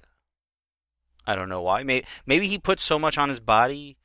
I 1.28 1.36
don't 1.36 1.50
know 1.50 1.62
why. 1.62 1.84
Maybe 1.84 2.08
maybe 2.26 2.48
he 2.48 2.58
puts 2.58 2.82
so 2.82 2.98
much 2.98 3.18
on 3.18 3.28
his 3.30 3.42
body 3.42 3.98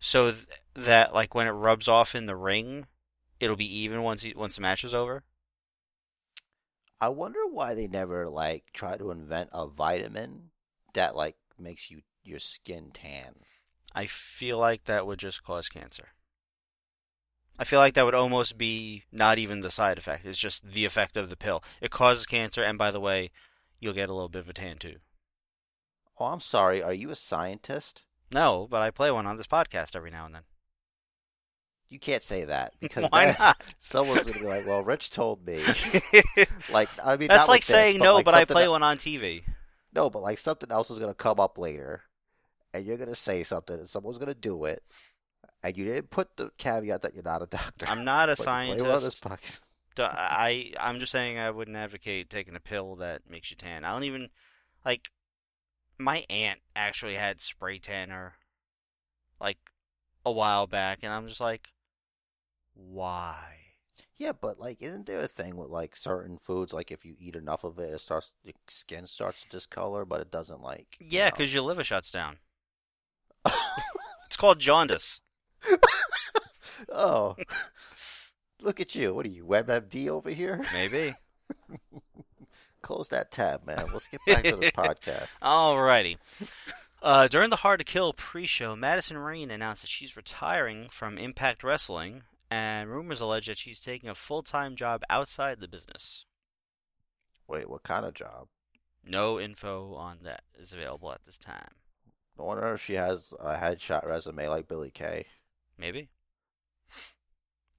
so 0.00 0.32
th- 0.32 0.46
that 0.74 1.14
like 1.14 1.34
when 1.34 1.46
it 1.46 1.52
rubs 1.52 1.86
off 1.86 2.14
in 2.14 2.26
the 2.26 2.36
ring, 2.36 2.86
it'll 3.38 3.56
be 3.56 3.78
even 3.80 4.02
once 4.02 4.22
he, 4.22 4.34
once 4.34 4.56
the 4.56 4.60
match 4.60 4.82
is 4.82 4.92
over. 4.92 5.22
I 7.00 7.10
wonder 7.10 7.46
why 7.48 7.74
they 7.74 7.86
never 7.86 8.28
like 8.28 8.64
try 8.72 8.96
to 8.96 9.12
invent 9.12 9.50
a 9.52 9.68
vitamin 9.68 10.50
that 10.94 11.14
like 11.14 11.36
makes 11.58 11.90
you 11.90 12.02
your 12.24 12.40
skin 12.40 12.90
tan. 12.92 13.36
I 13.94 14.06
feel 14.06 14.58
like 14.58 14.84
that 14.84 15.06
would 15.06 15.20
just 15.20 15.44
cause 15.44 15.68
cancer. 15.68 16.08
I 17.58 17.64
feel 17.64 17.80
like 17.80 17.94
that 17.94 18.04
would 18.04 18.14
almost 18.14 18.58
be 18.58 19.04
not 19.10 19.38
even 19.38 19.60
the 19.60 19.70
side 19.70 19.98
effect. 19.98 20.24
It's 20.24 20.38
just 20.38 20.72
the 20.72 20.84
effect 20.84 21.16
of 21.16 21.30
the 21.30 21.36
pill. 21.36 21.62
It 21.80 21.90
causes 21.90 22.26
cancer, 22.26 22.62
and 22.62 22.78
by 22.78 22.92
the 22.92 23.00
way, 23.00 23.30
you'll 23.80 23.94
get 23.94 24.08
a 24.08 24.12
little 24.12 24.28
bit 24.28 24.40
of 24.40 24.48
a 24.48 24.52
tan 24.52 24.78
too. 24.78 24.96
Oh, 26.20 26.26
I'm 26.26 26.40
sorry. 26.40 26.82
Are 26.82 26.92
you 26.92 27.10
a 27.10 27.16
scientist? 27.16 28.04
No, 28.32 28.66
but 28.70 28.82
I 28.82 28.90
play 28.90 29.10
one 29.10 29.26
on 29.26 29.36
this 29.36 29.46
podcast 29.46 29.94
every 29.94 30.10
now 30.10 30.26
and 30.26 30.34
then. 30.34 30.42
You 31.90 31.98
can't 31.98 32.22
say 32.22 32.44
that 32.44 32.74
because 32.80 33.10
Why 33.10 33.26
then 33.26 33.36
not? 33.38 33.62
someone's 33.78 34.26
gonna 34.26 34.38
be 34.38 34.44
like, 34.44 34.66
"Well, 34.66 34.82
Rich 34.82 35.10
told 35.10 35.46
me." 35.46 35.62
like, 36.72 36.88
I 37.02 37.16
mean, 37.16 37.28
That's 37.28 37.48
like 37.48 37.60
with 37.60 37.66
this, 37.66 37.66
saying 37.66 37.98
but 37.98 38.04
no, 38.04 38.14
like 38.14 38.24
but 38.24 38.34
I 38.34 38.44
play 38.44 38.64
el- 38.64 38.72
one 38.72 38.82
on 38.82 38.98
TV. 38.98 39.42
No, 39.94 40.10
but 40.10 40.22
like 40.22 40.38
something 40.38 40.70
else 40.70 40.90
is 40.90 40.98
gonna 40.98 41.14
come 41.14 41.40
up 41.40 41.56
later, 41.56 42.02
and 42.74 42.84
you're 42.84 42.98
gonna 42.98 43.14
say 43.14 43.42
something, 43.42 43.78
and 43.78 43.88
someone's 43.88 44.18
gonna 44.18 44.34
do 44.34 44.64
it, 44.66 44.82
and 45.62 45.76
you 45.76 45.84
didn't 45.84 46.10
put 46.10 46.36
the 46.36 46.50
caveat 46.58 47.02
that 47.02 47.14
you're 47.14 47.22
not 47.22 47.42
a 47.42 47.46
doctor. 47.46 47.86
I'm 47.88 48.04
not 48.04 48.28
a 48.28 48.32
you 48.32 48.36
play 48.36 48.82
one 48.82 48.90
of 48.90 49.02
this 49.02 49.16
scientist. 49.16 49.22
podcast. 49.22 49.60
I 49.98 50.72
I'm 50.78 51.00
just 51.00 51.10
saying 51.10 51.38
I 51.38 51.50
wouldn't 51.50 51.76
advocate 51.76 52.28
taking 52.30 52.54
a 52.54 52.60
pill 52.60 52.96
that 52.96 53.22
makes 53.28 53.50
you 53.50 53.56
tan. 53.56 53.84
I 53.84 53.92
don't 53.92 54.04
even 54.04 54.28
like. 54.84 55.10
My 55.98 56.24
aunt 56.30 56.60
actually 56.76 57.14
had 57.16 57.40
spray 57.40 57.78
tanner, 57.78 58.34
like 59.40 59.58
a 60.24 60.30
while 60.32 60.66
back, 60.66 61.00
and 61.02 61.12
I'm 61.12 61.26
just 61.28 61.40
like, 61.40 61.68
why? 62.74 63.54
Yeah, 64.16 64.32
but 64.32 64.58
like, 64.60 64.80
isn't 64.80 65.06
there 65.06 65.20
a 65.20 65.28
thing 65.28 65.56
with 65.56 65.70
like 65.70 65.96
certain 65.96 66.38
foods? 66.38 66.72
Like, 66.72 66.90
if 66.90 67.04
you 67.04 67.14
eat 67.18 67.34
enough 67.36 67.64
of 67.64 67.78
it, 67.78 67.92
it 67.92 68.00
starts 68.00 68.32
your 68.44 68.54
skin 68.68 69.06
starts 69.06 69.42
to 69.42 69.48
discolor, 69.48 70.04
but 70.04 70.20
it 70.20 70.30
doesn't 70.30 70.62
like. 70.62 70.96
you 71.00 71.06
Yeah, 71.10 71.26
know. 71.26 71.30
because 71.32 71.52
your 71.52 71.62
liver 71.62 71.84
shuts 71.84 72.10
down. 72.10 72.38
It's 74.26 74.36
called 74.36 74.58
jaundice. 74.58 75.22
oh, 76.92 77.34
look 78.60 78.78
at 78.78 78.94
you! 78.94 79.14
What 79.14 79.24
are 79.24 79.30
you, 79.30 79.44
WebMD 79.46 80.08
over 80.08 80.28
here? 80.28 80.62
Maybe. 80.74 81.14
Close 82.82 83.08
that 83.08 83.30
tab, 83.30 83.66
man. 83.66 83.86
Let's 83.92 84.08
get 84.08 84.20
back 84.26 84.44
to 84.44 84.56
this 84.56 84.70
podcast. 84.76 85.38
Alrighty. 85.40 86.16
Uh, 87.02 87.28
during 87.28 87.50
the 87.50 87.56
Hard 87.56 87.80
to 87.80 87.84
Kill 87.84 88.12
pre-show, 88.12 88.74
Madison 88.74 89.18
Rayne 89.18 89.50
announced 89.50 89.82
that 89.82 89.88
she's 89.88 90.16
retiring 90.16 90.88
from 90.90 91.18
Impact 91.18 91.62
Wrestling, 91.62 92.22
and 92.50 92.88
rumors 92.90 93.20
allege 93.20 93.46
that 93.46 93.58
she's 93.58 93.80
taking 93.80 94.08
a 94.08 94.14
full-time 94.14 94.74
job 94.76 95.02
outside 95.08 95.60
the 95.60 95.68
business. 95.68 96.24
Wait, 97.46 97.68
what 97.68 97.82
kind 97.82 98.04
of 98.04 98.14
job? 98.14 98.48
No 99.04 99.40
info 99.40 99.94
on 99.94 100.18
that 100.22 100.42
is 100.58 100.72
available 100.72 101.12
at 101.12 101.24
this 101.24 101.38
time. 101.38 101.70
I 102.38 102.42
wonder 102.42 102.72
if 102.74 102.82
she 102.82 102.94
has 102.94 103.32
a 103.40 103.54
headshot 103.56 104.06
resume 104.06 104.48
like 104.48 104.68
Billie 104.68 104.90
Kay. 104.90 105.26
Maybe. 105.76 106.08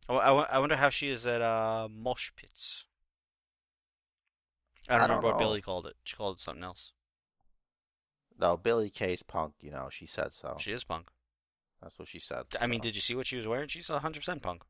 I, 0.09 0.13
I, 0.15 0.41
I 0.43 0.59
wonder 0.59 0.75
how 0.75 0.89
she 0.89 1.09
is 1.09 1.25
at 1.25 1.41
uh, 1.41 1.87
Mosh 1.91 2.31
Pits. 2.35 2.85
I 4.89 4.93
don't 4.93 5.03
I 5.03 5.07
don't 5.07 5.17
remember 5.17 5.27
what. 5.27 5.39
Billie 5.39 5.61
called 5.61 5.85
it. 5.85 5.95
She 6.03 6.15
called 6.15 6.37
it 6.37 6.39
something 6.39 6.63
else. 6.63 6.91
No, 8.39 8.57
Billie 8.57 8.89
Kay's 8.89 9.23
punk. 9.23 9.53
You 9.61 9.71
know, 9.71 9.89
she 9.91 10.05
said 10.05 10.33
so. 10.33 10.55
She 10.59 10.71
is 10.71 10.83
punk. 10.83 11.07
That's 11.81 11.97
what 11.99 12.07
she 12.07 12.19
said. 12.19 12.45
I 12.59 12.67
mean, 12.67 12.81
did 12.81 12.95
you 12.95 13.01
see 13.01 13.15
what 13.15 13.27
she 13.27 13.37
was 13.37 13.47
wearing? 13.47 13.67
She's 13.69 13.87
100% 13.87 14.41
punk. 14.41 14.63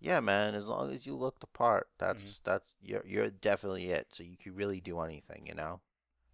Yeah, 0.00 0.20
man. 0.20 0.54
As 0.54 0.66
long 0.66 0.90
as 0.90 1.06
you 1.06 1.14
look 1.14 1.40
the 1.40 1.46
part, 1.46 1.88
that's 1.98 2.40
Mm-hmm. 2.40 2.50
that's 2.50 2.74
you're 2.82 3.04
you're 3.06 3.30
definitely 3.30 3.86
it. 3.90 4.08
So 4.12 4.22
you 4.24 4.36
can 4.36 4.54
really 4.54 4.80
do 4.80 5.00
anything. 5.00 5.46
You 5.46 5.54
know, 5.54 5.80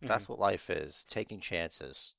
Mm-hmm. 0.01 0.09
that's 0.09 0.29
what 0.29 0.39
life 0.39 0.71
is: 0.71 1.05
taking 1.09 1.41
chances. 1.41 2.15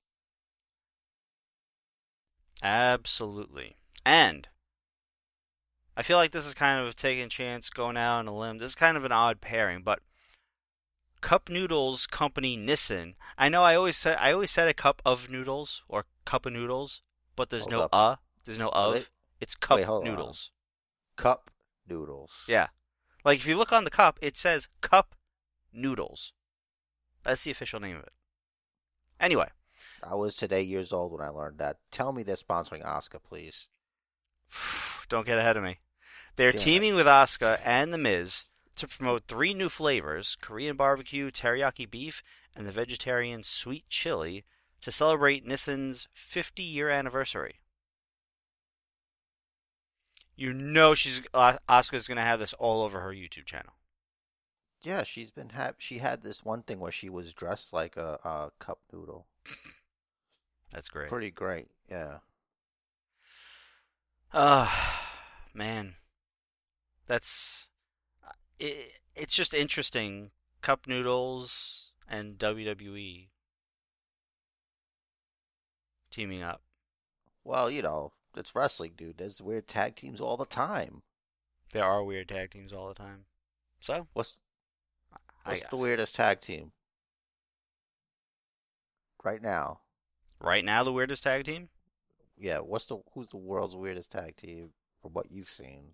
Absolutely. 2.62 3.78
And 4.06 4.48
I 5.96 6.04
feel 6.04 6.18
like 6.18 6.32
this 6.32 6.46
is 6.46 6.54
kind 6.54 6.86
of 6.86 6.96
taking 6.96 7.24
a 7.26 7.30
chance, 7.30 7.70
going 7.70 7.98
out 7.98 8.20
on 8.20 8.28
a 8.28 8.38
limb. 8.38 8.58
This 8.58 8.72
is 8.72 8.76
kind 8.76 8.98
of 8.98 9.04
an 9.06 9.12
odd 9.12 9.42
pairing, 9.42 9.82
but 9.82 10.00
Cup 11.22 11.50
Noodles 11.50 12.08
company 12.08 12.58
Nissin. 12.58 13.16
I 13.38 13.50
know 13.50 13.64
I 13.64 13.76
always 13.76 13.98
said 13.98 14.18
I 14.20 14.32
always 14.32 14.52
said 14.52 14.68
a 14.68 14.74
cup 14.74 15.02
of 15.06 15.30
noodles 15.30 15.84
or 15.88 16.06
cup 16.26 16.46
of 16.46 16.54
noodles, 16.54 17.02
but 17.36 17.50
there's 17.50 17.64
Hold 17.64 17.72
no 17.74 17.80
up. 17.82 17.90
uh, 17.94 18.16
there's 18.46 18.60
no 18.60 18.70
of. 18.70 18.94
they- 18.96 19.06
It's 19.42 19.56
cup 19.56 19.78
Wait, 19.78 19.86
hold 19.86 20.06
on. 20.08 20.12
noodles. 20.14 20.52
Cup 21.16 21.52
noodles. 21.88 22.46
Yeah. 22.48 22.68
Like 23.26 23.40
if 23.40 23.48
you 23.48 23.56
look 23.58 23.74
on 23.74 23.84
the 23.84 23.90
cup, 23.90 24.18
it 24.22 24.38
says 24.38 24.68
cup 24.82 25.16
noodles. 25.74 26.34
That's 27.24 27.44
the 27.44 27.52
official 27.52 27.80
name 27.82 27.98
of 27.98 28.04
it. 28.04 28.14
Anyway, 29.20 29.50
I 30.02 30.16
was 30.16 30.36
today 30.36 30.62
years 30.62 30.94
old 30.94 31.12
when 31.12 31.22
I 31.22 31.30
learned 31.30 31.58
that. 31.60 31.78
Tell 31.92 32.14
me 32.14 32.24
they're 32.24 32.36
sponsoring 32.38 32.84
Asuka, 32.86 33.22
please. 33.22 33.68
don't 35.10 35.26
get 35.26 35.38
ahead 35.38 35.58
of 35.58 35.64
me. 35.64 35.80
They're 36.38 36.52
Damn 36.52 36.62
it. 36.62 36.64
teaming 36.64 36.96
with 36.96 37.06
Asuka 37.08 37.60
and 37.66 37.92
The 37.94 37.98
Miz 37.98 38.46
to 38.80 38.88
promote 38.88 39.28
three 39.28 39.54
new 39.54 39.70
flavors 39.70 40.38
Korean 40.42 40.76
barbecue, 40.76 41.32
teriyaki 41.32 41.90
beef, 41.90 42.24
and 42.56 42.66
the 42.66 42.72
vegetarian 42.72 43.44
sweet 43.44 43.88
chili 43.90 44.46
to 44.82 44.92
celebrate 44.92 45.46
Nissin's 45.46 46.08
50 46.14 46.64
year 46.64 46.90
anniversary. 46.90 47.60
You 50.36 50.54
know 50.54 50.94
she's 50.94 51.22
uh, 51.34 51.58
Asuka's 51.68 52.08
going 52.08 52.18
to 52.18 52.24
have 52.24 52.40
this 52.40 52.54
all 52.54 52.82
over 52.84 53.02
her 53.02 53.12
YouTube 53.12 53.46
channel. 53.46 53.74
Yeah, 54.82 55.04
she's 55.04 55.32
been 55.32 55.50
ha- 55.50 55.74
she 55.78 55.98
had 55.98 56.22
this 56.22 56.46
one 56.46 56.64
thing 56.64 56.80
where 56.80 56.94
she 56.94 57.10
was 57.10 57.34
dressed 57.34 57.74
like 57.74 57.98
a, 57.98 58.20
a 58.24 58.52
cup 58.60 58.80
noodle. 58.94 59.28
That's 60.72 60.88
great. 60.88 61.10
Pretty 61.10 61.32
great. 61.32 61.68
Yeah. 61.90 62.20
Uh, 64.32 64.70
man. 65.54 65.96
That's 67.08 67.66
it, 68.60 68.94
it's 69.16 69.36
just 69.36 69.54
interesting 69.54 70.32
cup 70.62 70.88
noodles 70.88 71.92
and 72.08 72.38
WWE 72.38 73.28
teaming 76.12 76.44
up. 76.44 76.62
Well, 77.44 77.70
you 77.70 77.82
know, 77.82 78.14
it's 78.36 78.56
wrestling, 78.56 78.94
dude. 78.98 79.18
There's 79.18 79.42
weird 79.42 79.68
tag 79.68 79.96
teams 79.96 80.22
all 80.22 80.38
the 80.38 80.46
time. 80.46 81.04
There 81.74 81.84
are 81.84 82.04
weird 82.04 82.30
tag 82.30 82.52
teams 82.52 82.74
all 82.74 82.88
the 82.88 82.94
time. 82.96 83.26
So, 83.80 84.08
What's 84.14 84.36
what's 85.44 85.62
the 85.70 85.78
weirdest 85.78 86.16
tag 86.16 86.42
team? 86.42 86.72
Right 89.24 89.42
now. 89.42 89.82
right 90.42 90.64
now 90.64 90.84
the 90.84 90.94
weirdest 90.94 91.24
tag 91.24 91.46
team? 91.46 91.70
Yeah, 92.38 92.60
what's 92.60 92.86
the 92.86 93.00
who's 93.14 93.30
the 93.30 93.38
world's 93.38 93.76
weirdest 93.76 94.12
tag 94.12 94.36
team 94.38 94.70
from 95.02 95.14
what 95.14 95.32
you've 95.32 95.50
seen? 95.50 95.94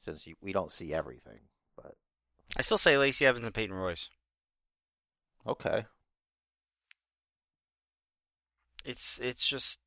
Since 0.00 0.26
you, 0.26 0.34
we 0.40 0.52
don't 0.52 0.72
see 0.72 0.92
everything, 0.92 1.40
I 2.56 2.62
still 2.62 2.78
say 2.78 2.96
Lacey 2.96 3.26
Evans 3.26 3.44
and 3.44 3.52
Peyton 3.54 3.76
Royce. 3.76 4.08
okay. 5.46 5.86
It's 8.84 9.18
it's 9.20 9.46
just 9.46 9.78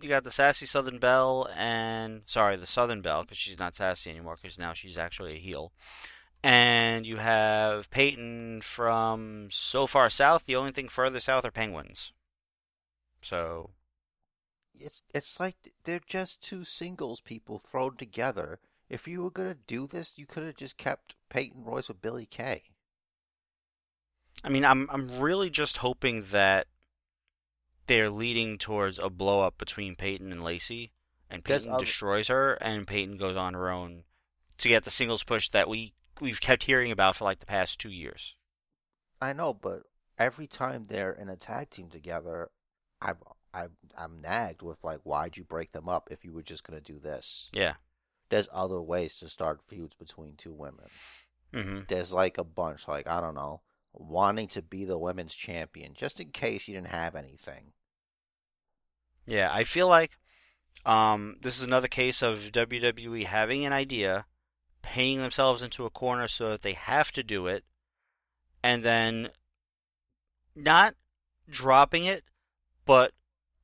you 0.00 0.08
got 0.08 0.24
the 0.24 0.30
sassy 0.30 0.66
Southern 0.66 0.98
Belle 0.98 1.48
and 1.56 2.22
sorry 2.26 2.56
the 2.56 2.66
Southern 2.66 3.02
Belle 3.02 3.22
because 3.22 3.38
she's 3.38 3.58
not 3.58 3.76
sassy 3.76 4.10
anymore 4.10 4.36
because 4.40 4.58
now 4.58 4.72
she's 4.74 4.98
actually 4.98 5.36
a 5.36 5.40
heel, 5.40 5.72
and 6.42 7.06
you 7.06 7.16
have 7.18 7.90
Peyton 7.90 8.62
from 8.62 9.48
so 9.50 9.86
far 9.86 10.10
south. 10.10 10.46
The 10.46 10.56
only 10.56 10.72
thing 10.72 10.88
further 10.88 11.20
south 11.20 11.44
are 11.44 11.50
Penguins. 11.50 12.12
So 13.22 13.70
It's 14.80 15.02
it's 15.12 15.38
like 15.38 15.56
they're 15.84 16.00
just 16.06 16.42
two 16.42 16.64
singles 16.64 17.20
people 17.20 17.58
thrown 17.58 17.96
together. 17.96 18.60
If 18.88 19.06
you 19.06 19.22
were 19.22 19.30
gonna 19.30 19.56
do 19.66 19.86
this, 19.86 20.16
you 20.16 20.26
could 20.26 20.44
have 20.44 20.56
just 20.56 20.76
kept 20.78 21.14
Peyton 21.28 21.64
Royce 21.64 21.88
with 21.88 22.00
Billie 22.00 22.26
Kay. 22.26 22.62
I 24.44 24.48
mean, 24.48 24.64
I'm 24.64 24.88
I'm 24.90 25.20
really 25.20 25.50
just 25.50 25.78
hoping 25.78 26.26
that 26.30 26.68
they're 27.86 28.10
leading 28.10 28.58
towards 28.58 28.98
a 28.98 29.10
blow 29.10 29.40
up 29.40 29.58
between 29.58 29.96
Peyton 29.96 30.32
and 30.32 30.44
Lacey, 30.44 30.92
and 31.28 31.44
Peyton 31.44 31.70
other- 31.70 31.84
destroys 31.84 32.28
her, 32.28 32.54
and 32.54 32.86
Peyton 32.86 33.16
goes 33.16 33.36
on 33.36 33.54
her 33.54 33.70
own 33.70 34.04
to 34.58 34.68
get 34.68 34.84
the 34.84 34.90
singles 34.90 35.24
push 35.24 35.48
that 35.50 35.68
we 35.68 35.94
we've 36.20 36.40
kept 36.40 36.64
hearing 36.64 36.90
about 36.90 37.16
for 37.16 37.24
like 37.24 37.40
the 37.40 37.46
past 37.46 37.78
two 37.78 37.90
years. 37.90 38.34
I 39.20 39.32
know, 39.32 39.52
but 39.52 39.82
every 40.18 40.46
time 40.46 40.84
they're 40.84 41.12
in 41.12 41.28
a 41.28 41.36
tag 41.36 41.70
team 41.70 41.90
together, 41.90 42.50
I'm 43.00 43.16
I'm 43.52 43.70
I'm 43.96 44.16
nagged 44.18 44.62
with 44.62 44.82
like, 44.84 45.00
why'd 45.02 45.36
you 45.36 45.44
break 45.44 45.72
them 45.72 45.88
up 45.88 46.08
if 46.10 46.24
you 46.24 46.32
were 46.32 46.42
just 46.42 46.64
gonna 46.64 46.80
do 46.80 46.98
this? 46.98 47.50
Yeah. 47.52 47.74
There's 48.30 48.48
other 48.52 48.80
ways 48.80 49.18
to 49.18 49.28
start 49.28 49.62
feuds 49.66 49.96
between 49.96 50.34
two 50.36 50.52
women. 50.52 50.86
hmm 51.52 51.80
There's 51.88 52.12
like 52.12 52.38
a 52.38 52.44
bunch, 52.44 52.88
like 52.88 53.06
I 53.06 53.20
don't 53.20 53.34
know, 53.34 53.62
wanting 53.92 54.48
to 54.48 54.62
be 54.62 54.84
the 54.84 54.98
women's 54.98 55.34
champion, 55.34 55.94
just 55.94 56.20
in 56.20 56.30
case 56.30 56.68
you 56.68 56.74
didn't 56.74 56.88
have 56.88 57.14
anything. 57.14 57.72
Yeah, 59.26 59.50
I 59.52 59.64
feel 59.64 59.88
like 59.88 60.12
um, 60.84 61.36
this 61.40 61.56
is 61.56 61.62
another 61.62 61.88
case 61.88 62.22
of 62.22 62.50
WWE 62.52 63.24
having 63.26 63.64
an 63.64 63.72
idea, 63.72 64.26
painting 64.82 65.20
themselves 65.20 65.62
into 65.62 65.84
a 65.84 65.90
corner 65.90 66.28
so 66.28 66.50
that 66.50 66.62
they 66.62 66.74
have 66.74 67.12
to 67.12 67.22
do 67.22 67.46
it, 67.46 67.64
and 68.62 68.84
then 68.84 69.30
not 70.54 70.94
dropping 71.48 72.04
it, 72.04 72.24
but 72.84 73.12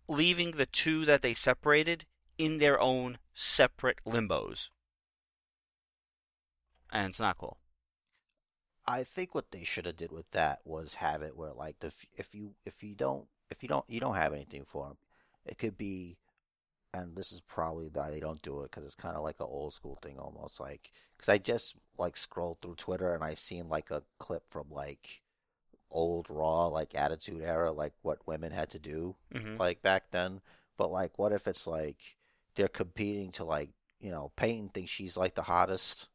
leaving 0.08 0.52
the 0.52 0.66
two 0.66 1.04
that 1.04 1.22
they 1.22 1.34
separated 1.34 2.04
in 2.38 2.58
their 2.58 2.80
own 2.80 3.18
separate 3.34 4.00
limbos. 4.06 4.68
And 6.90 7.10
it's 7.10 7.20
not 7.20 7.36
cool. 7.38 7.58
I 8.86 9.04
think 9.04 9.34
what 9.34 9.50
they 9.50 9.64
should 9.64 9.86
have 9.86 9.96
did 9.96 10.12
with 10.12 10.30
that 10.30 10.60
was 10.64 10.94
have 10.94 11.22
it 11.22 11.36
where 11.36 11.52
like 11.52 11.80
the 11.80 11.92
if 12.16 12.34
you 12.34 12.54
if 12.64 12.82
you 12.82 12.94
don't 12.94 13.26
if 13.50 13.62
you 13.62 13.68
don't 13.68 13.88
you 13.88 14.00
don't 14.00 14.14
have 14.16 14.32
anything 14.32 14.64
for 14.64 14.86
them, 14.88 14.96
it 15.46 15.58
could 15.58 15.76
be, 15.78 16.16
and 16.94 17.16
this 17.16 17.32
is 17.32 17.40
probably 17.42 17.88
why 17.88 18.10
they 18.10 18.20
don't 18.20 18.42
do 18.42 18.62
it 18.62 18.70
because 18.70 18.84
it's 18.84 18.94
kind 18.96 19.16
of 19.16 19.22
like 19.22 19.40
an 19.40 19.46
old 19.48 19.74
school 19.74 19.98
thing 20.02 20.18
almost 20.18 20.60
like 20.60 20.92
because 21.16 21.28
I 21.30 21.38
just 21.38 21.76
like 21.98 22.16
scrolled 22.16 22.60
through 22.62 22.76
Twitter 22.76 23.14
and 23.14 23.24
I 23.24 23.34
seen 23.34 23.68
like 23.68 23.90
a 23.90 24.04
clip 24.18 24.44
from 24.50 24.66
like 24.70 25.22
old 25.90 26.30
Raw 26.30 26.66
like 26.68 26.94
Attitude 26.94 27.42
Era 27.42 27.72
like 27.72 27.92
what 28.02 28.26
women 28.26 28.52
had 28.52 28.70
to 28.70 28.78
do 28.78 29.16
hmm 29.32 29.56
like 29.58 29.82
back 29.82 30.10
then, 30.12 30.40
but 30.76 30.90
like 30.92 31.18
what 31.18 31.32
if 31.32 31.46
it's 31.48 31.66
like 31.66 32.16
they're 32.56 32.68
competing 32.68 33.32
to 33.32 33.44
like 33.44 33.70
you 34.00 34.10
know 34.10 34.32
Peyton 34.36 34.68
thinks 34.70 34.90
she's 34.90 35.16
like 35.16 35.34
the 35.34 35.42
hottest 35.42 36.08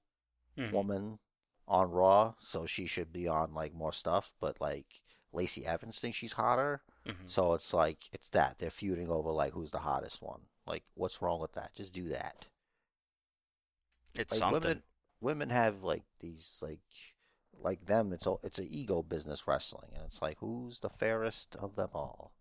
hmm 0.58 0.71
woman 0.71 1.19
on 1.67 1.91
Raw, 1.91 2.36
so 2.39 2.65
she 2.65 2.86
should 2.88 3.13
be 3.13 3.28
on 3.28 3.54
like 3.54 3.73
more 3.73 3.93
stuff. 3.93 4.34
But 4.39 4.62
like 4.62 4.88
Lacey 5.34 5.65
Evans 5.65 5.99
thinks 5.99 6.17
she's 6.17 6.34
hotter, 6.34 6.82
hmm 7.06 7.28
so 7.28 7.54
it's 7.54 7.73
like 7.73 8.10
it's 8.13 8.30
that 8.30 8.60
they're 8.60 8.71
feuding 8.71 9.10
over 9.10 9.32
like 9.32 9.54
who's 9.54 9.71
the 9.71 9.80
hottest 9.80 10.21
one. 10.21 10.41
Like, 10.67 10.84
what's 10.95 11.21
wrong 11.21 11.41
with 11.41 11.54
that? 11.54 11.75
Just 11.75 11.93
do 11.93 12.10
that. 12.10 12.47
It's 14.13 14.32
Like 14.32 14.36
something. 14.36 14.49
women, 14.49 14.84
women 15.21 15.52
have 15.52 15.84
like 15.84 16.04
these 16.19 16.58
like 16.63 16.82
like 17.54 17.86
them. 17.86 18.12
It's 18.12 18.25
a 18.25 18.38
it's 18.43 18.58
an 18.58 18.67
ego 18.69 19.04
business 19.04 19.47
wrestling, 19.47 19.91
and 19.93 20.04
it's 20.06 20.21
like 20.21 20.38
who's 20.39 20.80
the 20.80 20.89
fairest 20.89 21.56
of 21.58 21.75
them 21.75 21.89
all. 21.93 22.34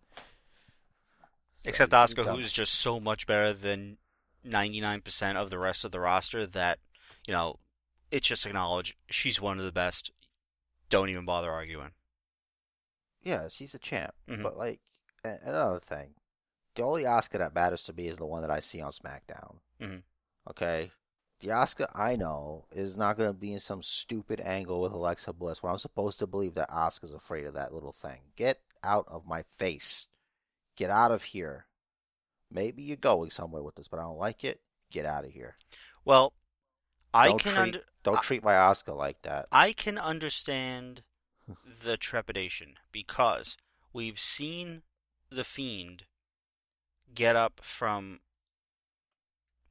Except 1.65 1.93
Asuka, 1.93 2.35
who's 2.37 2.53
just 2.53 2.75
so 2.75 3.01
much 3.01 3.27
better 3.27 3.53
than 3.53 3.99
99% 4.47 5.37
of 5.37 5.51
the 5.51 5.59
rest 5.59 5.85
of 5.85 5.93
the 5.93 6.01
roster 6.01 6.47
that, 6.47 6.79
you 7.27 7.33
know, 7.33 7.59
it's 8.11 8.29
just 8.29 8.47
acknowledge 8.47 8.97
she's 9.11 9.41
one 9.41 9.59
of 9.59 9.65
the 9.65 9.73
best. 9.73 10.13
Don't 10.89 11.11
even 11.11 11.25
bother 11.25 11.51
arguing. 11.51 11.91
Yeah, 13.23 13.49
she's 13.49 13.75
a 13.75 13.79
champ. 13.79 14.15
Mhm. 14.27 14.43
But 14.43 14.57
like 14.57 14.81
another 15.25 15.81
thing, 15.81 16.15
the 16.75 16.83
only 16.83 17.03
Asuka 17.05 17.39
that 17.39 17.55
matters 17.55 17.83
to 17.85 17.93
me 17.93 18.07
is 18.07 18.17
the 18.17 18.27
one 18.27 18.43
that 18.43 18.51
I 18.51 18.61
see 18.61 18.81
on 18.81 18.93
SmackDown. 18.93 19.61
Mhm. 19.81 20.03
Okay, 20.49 20.93
the 21.41 21.49
Asuka 21.49 21.89
I 21.95 22.17
know 22.17 22.67
is 22.71 22.97
not 22.97 23.17
going 23.17 23.29
to 23.29 23.39
be 23.39 23.53
in 23.53 23.61
some 23.61 23.83
stupid 23.83 24.41
angle 24.41 24.81
with 24.81 24.93
Alexa 24.93 25.33
Bliss 25.35 25.63
where 25.63 25.71
I'm 25.71 25.79
supposed 25.79 26.19
to 26.21 26.27
believe 26.27 26.55
that 26.55 26.71
Asuka's 26.71 27.13
afraid 27.13 27.45
of 27.45 27.55
that 27.55 27.75
little 27.75 27.93
thing. 27.93 28.33
Get 28.37 28.63
out 28.83 29.07
of 29.09 29.27
my 29.27 29.43
face. 29.43 30.08
Get 30.79 30.91
out 30.91 31.11
of 31.11 31.25
here. 31.25 31.67
Maybe 32.53 32.85
you're 32.85 32.97
going 32.97 33.31
somewhere 33.31 33.63
with 33.65 33.75
this, 33.75 33.89
but 33.89 33.99
I 33.99 34.05
don't 34.05 34.17
like 34.17 34.45
it. 34.45 34.61
Get 34.93 35.05
out 35.05 35.25
of 35.25 35.33
here. 35.33 35.57
Well, 36.05 36.35
I 37.13 37.27
Don't 37.27 37.41
can 37.43 37.53
treat- 37.53 37.61
under, 37.63 37.81
Don't 38.05 38.19
I- 38.19 38.23
treat 38.23 38.45
my 38.45 38.53
Asuka 38.53 38.97
like 38.97 39.23
that. 39.23 39.49
I 39.51 39.73
can 39.73 39.99
understand 39.99 41.03
the 41.83 41.97
trepidation 41.97 42.77
because 42.93 43.57
we've 43.93 44.21
seen 44.21 44.83
the 45.31 45.43
fiend 45.43 46.05
get 47.13 47.35
up 47.35 47.59
from 47.61 48.21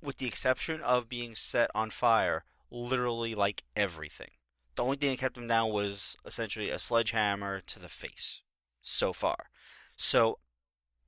with 0.01 0.17
the 0.17 0.27
exception 0.27 0.81
of 0.81 1.07
being 1.07 1.35
set 1.35 1.71
on 1.73 1.89
fire 1.89 2.43
literally 2.69 3.33
like 3.33 3.63
everything. 3.77 4.31
The 4.75 4.83
only 4.83 4.97
thing 4.97 5.11
that 5.11 5.19
kept 5.19 5.37
him 5.37 5.47
down 5.47 5.71
was 5.71 6.17
essentially 6.25 6.69
a 6.69 6.77
sledgehammer 6.79 7.61
to 7.61 7.79
the 7.79 7.87
face 7.89 8.41
so 8.81 9.13
far. 9.13 9.49
So 9.95 10.39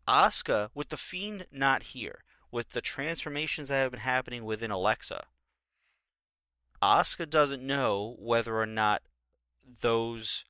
Asuka 0.09 0.71
with 0.73 0.89
the 0.89 0.97
fiend 0.97 1.45
not 1.51 1.83
here, 1.83 2.23
with 2.51 2.71
the 2.71 2.81
transformations 2.81 3.67
that 3.67 3.83
have 3.83 3.91
been 3.91 3.99
happening 3.99 4.43
within 4.43 4.71
Alexa, 4.71 5.25
Asuka 6.81 7.29
doesn't 7.29 7.61
know 7.61 8.15
whether 8.17 8.57
or 8.57 8.65
not 8.65 9.03
those, 9.81 10.45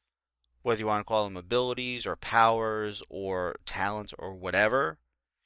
whether 0.62 0.80
you 0.80 0.88
want 0.88 1.02
to 1.02 1.08
call 1.08 1.26
them 1.26 1.36
abilities 1.36 2.06
or 2.06 2.16
powers 2.16 3.04
or 3.10 3.58
talents 3.66 4.14
or 4.18 4.34
whatever, 4.34 4.98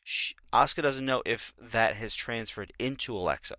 she, 0.03 0.35
Asuka 0.51 0.83
doesn't 0.83 1.05
know 1.05 1.23
if 1.25 1.53
that 1.59 1.95
has 1.95 2.13
transferred 2.13 2.71
into 2.77 3.15
Alexa. 3.15 3.55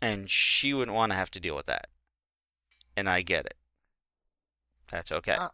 And 0.00 0.30
she 0.30 0.72
wouldn't 0.72 0.94
want 0.94 1.12
to 1.12 1.16
have 1.16 1.30
to 1.32 1.40
deal 1.40 1.54
with 1.54 1.66
that. 1.66 1.88
And 2.96 3.08
I 3.08 3.22
get 3.22 3.46
it. 3.46 3.56
That's 4.90 5.12
okay. 5.12 5.34
Uh, 5.34 5.48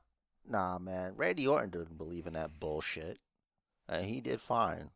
Nah, 0.49 0.79
man. 0.81 1.15
Randy 1.15 1.47
Orton 1.47 1.71
didn't 1.71 1.97
believe 1.97 2.27
in 2.27 2.33
that 2.33 2.59
bullshit. 2.59 3.21
And 3.89 4.07
he 4.07 4.21
did 4.21 4.41
fine. 4.41 4.91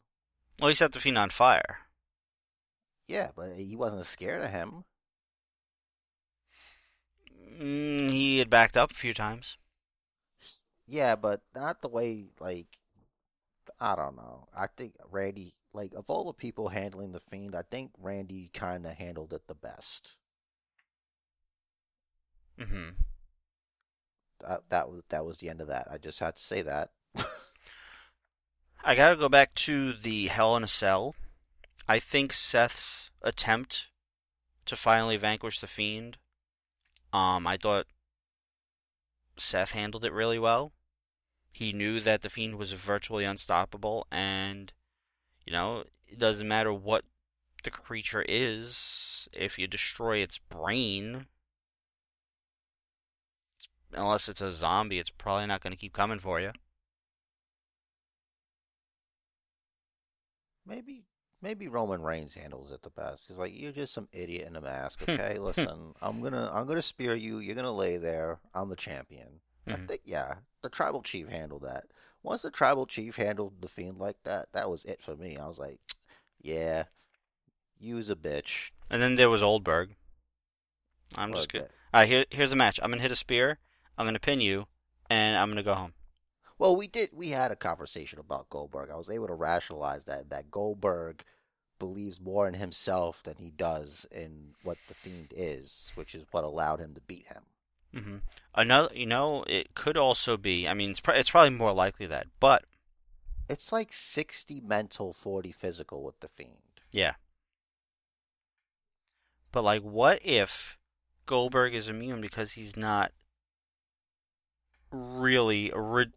well, 0.59 0.69
he 0.71 0.75
set 0.75 0.93
the 0.93 1.01
Fiend 1.01 1.19
on 1.19 1.31
fire. 1.31 1.81
Yeah, 3.07 3.31
but 3.37 3.55
he 3.57 3.77
wasn't 3.77 4.07
scared 4.07 4.43
of 4.43 4.51
him. 4.51 4.85
Mm, 7.61 8.11
he 8.11 8.39
had 8.39 8.49
backed 8.51 8.77
up 8.77 8.91
a 8.91 8.95
few 8.95 9.13
times. 9.15 9.57
Yeah, 10.87 11.17
but 11.17 11.43
not 11.55 11.81
the 11.81 11.89
way, 11.89 12.31
like, 12.39 12.79
I 13.81 13.97
don't 13.97 14.17
know. 14.17 14.49
I 14.57 14.67
think 14.69 14.95
Randy, 15.11 15.55
like, 15.75 15.93
of 15.95 16.09
all 16.09 16.25
the 16.25 16.33
people 16.33 16.69
handling 16.69 17.13
the 17.13 17.21
Fiend, 17.21 17.55
I 17.57 17.63
think 17.63 17.91
Randy 17.99 18.51
kind 18.55 18.87
of 18.87 18.93
handled 18.95 19.33
it 19.33 19.47
the 19.49 19.55
best. 19.55 20.17
hmm 22.59 22.91
That, 24.47 24.63
that 24.71 24.91
was 24.91 25.03
that 25.09 25.25
was 25.25 25.39
the 25.39 25.49
end 25.49 25.61
of 25.61 25.69
that. 25.69 25.89
I 25.91 25.99
just 25.99 26.21
had 26.21 26.37
to 26.37 26.43
say 26.43 26.63
that. 26.63 26.91
I 28.85 28.95
gotta 28.95 29.17
go 29.17 29.29
back 29.29 29.55
to 29.55 29.93
the 29.93 30.27
Hell 30.27 30.57
in 30.57 30.65
a 30.65 30.69
Cell. 30.69 31.15
I 31.89 31.99
think 31.99 32.33
Seth's 32.33 33.11
attempt 33.23 33.87
to 34.67 34.77
finally 34.77 35.17
vanquish 35.17 35.59
the 35.59 35.67
Fiend, 35.67 36.19
um, 37.13 37.47
I 37.47 37.57
thought 37.57 37.87
Seth 39.37 39.73
handled 39.73 40.05
it 40.05 40.13
really 40.13 40.39
well. 40.39 40.73
He 41.53 41.73
knew 41.73 42.01
that 42.01 42.23
the 42.23 42.31
Fiend 42.31 42.57
was 42.57 42.73
virtually 42.73 43.25
unstoppable, 43.25 44.07
and, 44.11 44.73
you 45.45 45.53
know, 45.53 45.85
it 46.07 46.19
doesn't 46.19 46.49
matter 46.49 46.73
what 46.73 47.05
the 47.65 47.71
creature 47.71 48.25
is, 48.27 49.29
if 49.33 49.59
you 49.59 49.67
destroy 49.67 50.19
its 50.19 50.39
brain, 50.39 51.27
unless 53.95 54.29
it's 54.29 54.41
a 54.41 54.51
zombie, 54.51 54.99
it's 54.99 55.11
probably 55.11 55.47
not 55.47 55.63
going 55.63 55.73
to 55.73 55.79
keep 55.79 55.93
coming 55.93 56.19
for 56.19 56.41
you. 56.41 56.53
Maybe 60.67 61.05
maybe 61.41 61.67
Roman 61.69 62.03
Reigns 62.03 62.35
handles 62.35 62.71
it 62.71 62.83
the 62.83 62.91
best. 62.91 63.27
He's 63.29 63.37
like, 63.39 63.53
you're 63.55 63.73
just 63.73 63.93
some 63.93 64.09
idiot 64.13 64.47
in 64.49 64.57
a 64.57 64.61
mask. 64.61 65.03
Okay, 65.09 65.39
listen, 65.39 65.95
I'm 66.01 66.21
gonna 66.23 66.51
I'm 66.53 66.67
gonna 66.67 66.83
spear 66.83 67.15
you. 67.15 67.39
You're 67.39 67.57
gonna 67.57 67.73
lay 67.73 67.97
there. 67.97 68.39
I'm 68.55 68.69
the 68.69 68.77
champion. 68.77 69.41
I 69.69 69.73
Mhm. 69.73 69.89
think 69.89 70.03
yeah, 70.05 70.35
the 70.63 70.69
tribal 70.69 71.03
chief 71.03 71.29
handled 71.29 71.63
that. 71.63 71.85
Once 72.23 72.43
the 72.43 72.51
tribal 72.51 72.87
chief 72.87 73.17
handled 73.17 73.61
the 73.61 73.69
fiend 73.69 73.99
like 73.99 74.17
that, 74.25 74.53
that 74.53 74.71
was 74.71 74.85
it 74.85 75.03
for 75.03 75.17
me. 75.17 75.37
I 75.37 75.49
was 75.49 75.59
like, 75.59 75.81
yeah, 76.41 76.85
use 77.79 78.09
a 78.11 78.17
bitch. 78.17 78.71
And 78.89 79.03
then 79.03 79.17
there 79.17 79.31
was 79.31 79.41
Goldberg. 79.41 79.97
I'm 81.17 81.31
What 81.31 81.37
just 81.37 81.53
good. 81.53 81.69
All 81.93 82.01
right, 82.01 82.09
here, 82.09 82.25
here's 82.31 82.53
a 82.53 82.57
match. 82.57 82.79
I'm 82.83 82.91
gonna 82.91 83.03
hit 83.03 83.11
a 83.11 83.17
spear. 83.17 83.59
I'm 83.99 84.07
gonna 84.07 84.19
pin 84.19 84.41
you, 84.41 84.67
and 85.11 85.37
I'm 85.37 85.49
gonna 85.51 85.63
go 85.63 85.75
home. 85.75 85.95
Well, 86.59 86.77
we 86.77 86.87
did. 86.87 87.11
We 87.13 87.31
had 87.31 87.51
a 87.51 87.57
conversation 87.57 88.19
about 88.19 88.49
Goldberg. 88.49 88.91
I 88.91 88.97
was 88.97 89.11
able 89.11 89.27
to 89.27 89.35
rationalize 89.35 90.05
that 90.05 90.31
that 90.31 90.51
Goldberg 90.51 91.25
believes 91.79 92.21
more 92.21 92.47
in 92.47 92.55
himself 92.55 93.23
than 93.25 93.37
he 93.39 93.51
does 93.51 94.07
in 94.13 94.55
what 94.63 94.79
the 94.87 94.95
fiend 94.95 95.33
is, 95.37 95.91
which 95.97 96.15
is 96.15 96.25
what 96.31 96.45
allowed 96.45 96.79
him 96.79 96.95
to 96.95 97.01
beat 97.01 97.27
him. 97.27 97.43
hmm 97.93 98.17
Another, 98.55 98.95
you 98.95 99.07
know, 99.07 99.43
it 99.49 99.75
could 99.75 99.97
also 99.97 100.37
be. 100.37 100.69
I 100.69 100.75
mean, 100.75 100.91
it's 100.91 101.01
pr- 101.01 101.11
it's 101.13 101.31
probably 101.31 101.51
more 101.51 101.73
likely 101.73 102.07
that, 102.07 102.29
but 102.39 102.65
It's 103.49 103.73
like 103.73 103.93
60 103.93 104.61
mental, 104.61 105.13
40 105.13 105.51
physical 105.51 106.05
with 106.05 106.21
the 106.21 106.29
Fiend. 106.29 106.81
yeah. 106.93 107.15
But 109.51 109.63
like, 109.65 109.83
what 109.83 110.21
if 110.25 110.79
Goldberg 111.27 111.75
is 111.75 111.89
immune 111.89 112.21
because 112.21 112.53
he's 112.53 112.77
not 112.77 113.13
really 114.93 115.71
ori- 115.73 116.13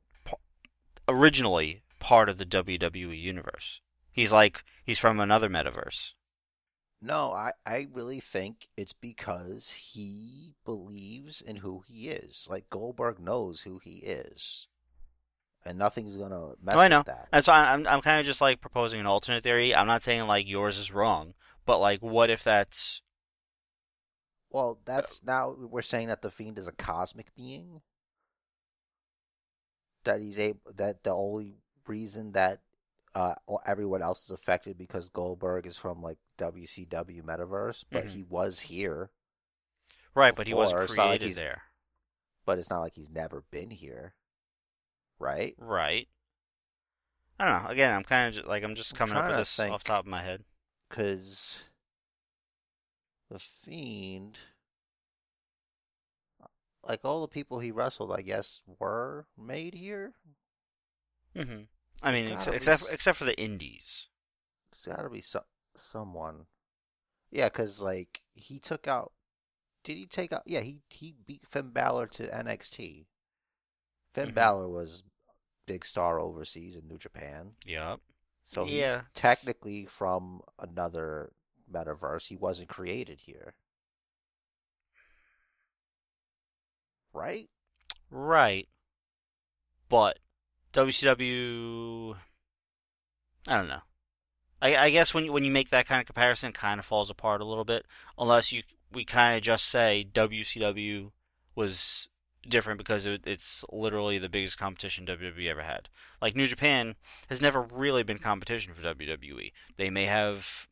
originally 1.07 1.81
part 1.99 2.29
of 2.29 2.37
the 2.37 2.45
WWE 2.45 3.19
universe? 3.19 3.81
He's 4.11 4.31
like 4.31 4.63
he's 4.83 4.99
from 4.99 5.19
another 5.19 5.49
metaverse. 5.49 6.13
No, 7.01 7.31
I, 7.33 7.51
I 7.65 7.87
really 7.93 8.19
think 8.19 8.67
it's 8.77 8.93
because 8.93 9.71
he 9.71 10.53
believes 10.65 11.41
in 11.41 11.57
who 11.57 11.83
he 11.87 12.07
is. 12.09 12.47
Like 12.49 12.69
Goldberg 12.69 13.19
knows 13.19 13.61
who 13.61 13.79
he 13.83 13.97
is. 13.97 14.67
And 15.65 15.77
nothing's 15.77 16.15
gonna 16.15 16.53
mess 16.61 16.75
Oh, 16.75 16.79
I 16.79 16.87
know. 16.87 16.99
with 16.99 17.07
that. 17.07 17.27
That's 17.31 17.47
why 17.47 17.65
I'm 17.71 17.85
I'm 17.87 18.01
kind 18.01 18.19
of 18.19 18.25
just 18.25 18.41
like 18.41 18.61
proposing 18.61 18.99
an 18.99 19.05
alternate 19.07 19.43
theory. 19.43 19.75
I'm 19.75 19.87
not 19.87 20.03
saying 20.03 20.25
like 20.27 20.47
yours 20.47 20.77
is 20.77 20.91
wrong, 20.91 21.33
but 21.65 21.79
like, 21.79 22.01
what 22.01 22.29
if 22.29 22.43
that's 22.43 23.01
Well, 24.49 24.79
that's 24.85 25.17
uh, 25.17 25.23
now 25.25 25.55
we're 25.57 25.81
saying 25.81 26.07
that 26.07 26.21
the 26.21 26.29
Fiend 26.29 26.57
is 26.57 26.67
a 26.67 26.71
cosmic 26.71 27.33
being. 27.35 27.81
That 30.05 30.21
he's 30.21 30.39
able 30.39 30.59
that 30.75 31.03
the 31.03 31.11
only 31.11 31.57
reason 31.87 32.31
that 32.31 32.61
uh 33.13 33.35
everyone 33.65 34.01
else 34.01 34.23
is 34.25 34.31
affected 34.31 34.77
because 34.77 35.09
Goldberg 35.09 35.65
is 35.67 35.77
from 35.77 36.01
like 36.01 36.17
WCW 36.37 37.21
Metaverse, 37.23 37.83
but 37.91 38.05
Mhm. 38.05 38.09
he 38.11 38.23
was 38.23 38.59
here. 38.61 39.09
right? 40.13 40.33
But 40.35 40.47
he 40.47 40.53
was 40.53 40.69
Before, 40.71 40.83
it's 40.85 40.93
not 40.95 41.03
like 41.07 41.19
created 41.19 41.25
he's- 41.25 41.35
there, 41.35 41.63
but 42.45 42.57
it's 42.57 42.69
not 42.69 42.79
like 42.79 42.93
he's 42.93 43.09
never 43.09 43.41
been 43.51 43.69
here, 43.71 44.15
right? 45.19 45.55
right? 45.57 46.07
I 47.39 47.45
don't 47.51 47.63
know. 47.63 47.69
Again, 47.69 47.93
I'm 47.93 48.03
kind 48.05 48.29
of 48.29 48.33
just, 48.35 48.47
like 48.47 48.63
I'm 48.63 48.75
just 48.75 48.93
I'm 48.93 48.97
coming 48.97 49.17
up 49.17 49.27
with 49.27 49.37
this 49.37 49.53
think. 49.55 49.73
off 49.73 49.83
the 49.83 49.87
top 49.89 50.05
of 50.05 50.09
my 50.09 50.21
head. 50.23 50.45
Because 50.89 51.63
the 53.29 53.39
Fiend, 53.39 54.39
like 56.85 57.03
all 57.03 57.21
the 57.21 57.27
people 57.27 57.59
he 57.59 57.71
wrestled, 57.71 58.11
I 58.11 58.21
guess, 58.21 58.61
were 58.79 59.25
made 59.37 59.73
here. 59.75 60.13
hmm 61.35 61.63
I 62.03 62.11
mean, 62.11 62.27
ex- 62.27 62.47
except 62.47 62.83
s- 62.83 62.89
except 62.91 63.17
for 63.17 63.25
the 63.25 63.39
indies. 63.39 64.07
It's 64.71 64.85
got 64.85 65.01
to 65.01 65.09
be 65.09 65.21
some 65.21 65.43
someone. 65.75 66.45
Yeah, 67.31 67.45
because 67.49 67.81
like 67.81 68.21
he 68.33 68.59
took 68.59 68.87
out. 68.87 69.13
Did 69.83 69.97
he 69.97 70.05
take 70.05 70.33
out? 70.33 70.43
Yeah, 70.45 70.61
he 70.61 70.81
he 70.89 71.13
beat 71.25 71.47
Finn 71.47 71.69
Balor 71.71 72.07
to 72.07 72.27
NXT. 72.35 73.07
Finn 74.13 74.31
Mhm. 74.31 74.33
Balor 74.33 74.67
was 74.69 75.03
big 75.65 75.85
star 75.85 76.19
overseas 76.19 76.75
in 76.75 76.87
New 76.87 76.97
Japan. 76.97 77.55
Yep. 77.65 77.99
So 78.45 78.65
Yeah. 78.65 78.97
he's 78.99 79.07
technically 79.13 79.85
from 79.85 80.41
another 80.59 81.31
metaverse. 81.71 82.27
He 82.27 82.35
wasn't 82.35 82.69
created 82.69 83.21
here. 83.21 83.55
Right? 87.15 87.49
Right. 88.11 88.67
But 89.87 90.19
WCW, 90.73 92.15
I 93.47 93.57
don't 93.57 93.69
know. 93.69 93.81
I, 94.61 94.75
I 94.75 94.89
guess 94.89 95.13
when 95.13 95.25
you, 95.25 95.31
when 95.31 95.43
you 95.43 95.51
make 95.51 95.69
that 95.69 95.87
kind 95.87 96.01
of 96.01 96.05
comparison, 96.05 96.49
it 96.49 96.55
kind 96.55 96.79
of 96.79 96.85
falls 96.85 97.09
apart 97.09 97.41
a 97.41 97.45
little 97.45 97.63
bit. 97.63 97.85
Unless 98.17 98.51
you 98.51 98.63
we 98.91 99.05
kind 99.05 99.35
of 99.35 99.43
just 99.43 99.65
say 99.65 100.07
WCW 100.13 101.11
was 101.55 102.09
different 102.47 102.77
because 102.77 103.05
it, 103.05 103.21
it's 103.25 103.63
literally 103.71 104.17
the 104.17 104.29
biggest 104.29 104.57
competition 104.57 105.05
WWE 105.05 105.49
ever 105.49 105.63
had. 105.63 105.89
Like 106.21 106.35
New 106.35 106.47
Japan 106.47 106.95
has 107.29 107.41
never 107.41 107.61
really 107.61 108.03
been 108.03 108.19
competition 108.19 108.73
for 108.73 108.81
WWE. 108.81 109.51
They 109.77 109.89
may 109.89 110.05
have 110.05 110.67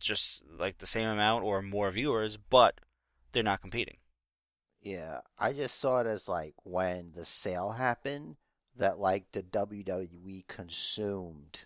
just 0.00 0.42
like 0.58 0.78
the 0.78 0.86
same 0.86 1.08
amount 1.08 1.44
or 1.44 1.62
more 1.62 1.90
viewers, 1.90 2.36
but 2.36 2.80
they're 3.32 3.42
not 3.42 3.60
competing. 3.60 3.96
Yeah. 4.86 5.22
I 5.36 5.52
just 5.52 5.80
saw 5.80 6.00
it 6.00 6.06
as 6.06 6.28
like 6.28 6.54
when 6.62 7.10
the 7.12 7.24
sale 7.24 7.72
happened 7.72 8.36
that 8.76 9.00
like 9.00 9.32
the 9.32 9.42
WWE 9.42 10.44
consumed 10.46 11.64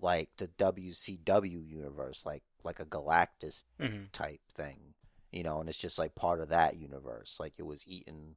like 0.00 0.30
the 0.38 0.48
WCW 0.48 1.60
universe, 1.60 2.24
like 2.26 2.44
like 2.64 2.80
a 2.80 2.86
Galactus 2.86 3.64
hmm 3.80 4.04
type 4.12 4.40
thing. 4.52 4.94
You 5.32 5.42
know, 5.44 5.60
and 5.60 5.68
it's 5.68 5.78
just 5.78 5.98
like 5.98 6.14
part 6.14 6.40
of 6.40 6.48
that 6.48 6.76
universe. 6.78 7.36
Like 7.40 7.54
it 7.58 7.66
was 7.66 7.86
eaten 7.86 8.36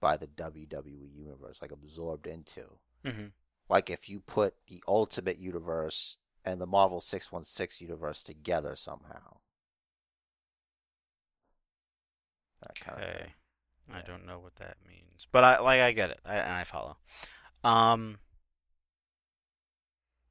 by 0.00 0.16
the 0.16 0.28
WWE 0.28 1.10
universe, 1.16 1.60
like 1.62 1.72
absorbed 1.72 2.26
into. 2.28 2.64
hmm 3.04 3.26
like 3.68 3.90
if 3.90 4.08
you 4.08 4.20
put 4.20 4.54
the 4.68 4.82
Ultimate 4.88 5.38
Universe 5.38 6.18
and 6.44 6.60
the 6.60 6.66
Marvel 6.66 7.00
616 7.00 7.86
universe 7.86 8.22
together 8.22 8.76
somehow. 8.76 9.38
That 12.62 12.78
kind 12.80 12.98
of 13.02 13.04
Okay. 13.12 13.32
I 13.92 14.00
don't 14.02 14.26
know 14.26 14.38
what 14.40 14.56
that 14.56 14.76
means, 14.88 15.26
but 15.32 15.44
I 15.44 15.60
like 15.60 15.80
I 15.80 15.92
get 15.92 16.10
it. 16.10 16.20
I 16.24 16.36
and 16.36 16.52
I 16.52 16.64
follow. 16.64 16.96
Um. 17.64 18.18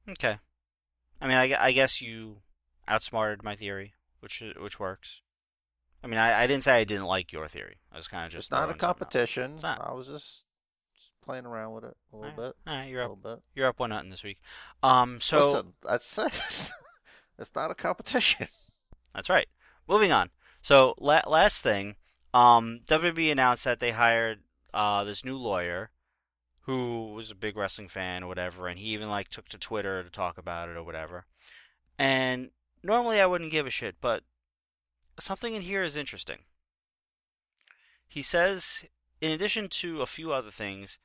Okay. 0.08 0.38
I 1.20 1.26
mean, 1.26 1.36
I, 1.36 1.54
I 1.58 1.72
guess 1.72 2.00
you 2.02 2.38
outsmarted 2.86 3.42
my 3.42 3.56
theory, 3.56 3.94
which 4.20 4.42
which 4.60 4.78
works. 4.78 5.20
I 6.04 6.06
mean, 6.06 6.18
I, 6.18 6.42
I 6.42 6.46
didn't 6.46 6.62
say 6.64 6.72
I 6.78 6.84
didn't 6.84 7.06
like 7.06 7.32
your 7.32 7.48
theory. 7.48 7.76
I 7.92 7.96
was 7.96 8.06
kind 8.06 8.26
of 8.26 8.30
just 8.32 8.44
It's 8.46 8.50
not 8.50 8.58
a 8.58 8.60
throwing 8.66 8.72
something 8.80 8.84
out. 8.90 8.98
competition. 8.98 9.52
It's 9.54 9.62
not. 9.62 9.80
I 9.80 9.92
was 9.94 10.06
just, 10.06 10.44
just 10.94 11.12
playing 11.24 11.46
around 11.46 11.72
with 11.72 11.84
it 11.84 11.96
a 12.12 12.16
little 12.16 12.30
All 12.30 12.36
right. 12.44 12.54
bit. 12.54 12.56
All 12.66 12.76
right, 12.76 12.88
you're 12.88 13.00
little 13.02 13.16
up. 13.24 13.38
bit. 13.38 13.42
You're 13.54 13.66
up 13.66 13.80
one 13.80 13.90
nothing 13.90 14.10
this 14.10 14.22
week. 14.22 14.38
Um. 14.82 15.20
So 15.20 15.38
Listen, 15.38 15.72
that's 15.82 16.18
it's 17.38 17.54
not 17.54 17.70
a 17.70 17.74
competition. 17.74 18.48
That's 19.14 19.30
right. 19.30 19.48
Moving 19.88 20.12
on. 20.12 20.30
So 20.60 20.94
la- 20.98 21.22
last 21.26 21.62
thing, 21.62 21.96
um, 22.36 22.80
WWE 22.86 23.32
announced 23.32 23.64
that 23.64 23.80
they 23.80 23.92
hired 23.92 24.40
uh, 24.74 25.04
this 25.04 25.24
new 25.24 25.38
lawyer 25.38 25.90
who 26.60 27.14
was 27.14 27.30
a 27.30 27.34
big 27.34 27.56
wrestling 27.56 27.88
fan 27.88 28.22
or 28.22 28.26
whatever, 28.26 28.68
and 28.68 28.78
he 28.78 28.88
even 28.88 29.08
like 29.08 29.30
took 29.30 29.48
to 29.48 29.58
Twitter 29.58 30.02
to 30.02 30.10
talk 30.10 30.36
about 30.36 30.68
it 30.68 30.76
or 30.76 30.82
whatever. 30.82 31.24
And 31.98 32.50
normally 32.82 33.22
I 33.22 33.26
wouldn't 33.26 33.52
give 33.52 33.66
a 33.66 33.70
shit, 33.70 33.96
but 34.02 34.22
something 35.18 35.54
in 35.54 35.62
here 35.62 35.82
is 35.82 35.96
interesting. 35.96 36.40
He 38.06 38.20
says, 38.20 38.84
in 39.22 39.32
addition 39.32 39.70
to 39.70 40.02
a 40.02 40.06
few 40.06 40.30
other 40.30 40.50
things, 40.50 40.98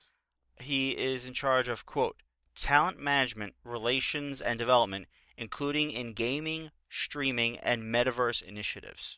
he 0.60 0.92
is 0.92 1.26
in 1.26 1.34
charge 1.34 1.70
of 1.70 1.86
quote 1.86 2.18
talent 2.56 3.00
management, 3.00 3.54
relations, 3.64 4.42
and 4.42 4.60
development, 4.60 5.08
including 5.38 5.92
in 5.92 6.12
gaming, 6.12 6.72
streaming, 6.90 7.58
and 7.60 7.84
metaverse 7.84 8.44
initiatives. 8.44 9.18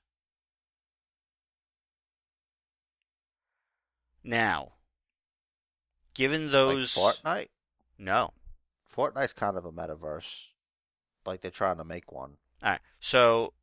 Now, 4.23 4.73
given 6.13 6.51
those 6.51 6.95
Like 6.95 7.15
Fortnite. 7.15 7.47
no, 7.97 8.33
Fortnite's 8.95 9.33
kind 9.33 9.57
of 9.57 9.65
a 9.65 9.71
metaverse. 9.71 10.47
Like 11.25 11.41
they're 11.41 11.51
trying 11.51 11.77
to 11.77 11.83
make 11.83 12.11
one. 12.11 12.37
All 12.61 12.71
right. 12.71 12.81
So 12.99 13.53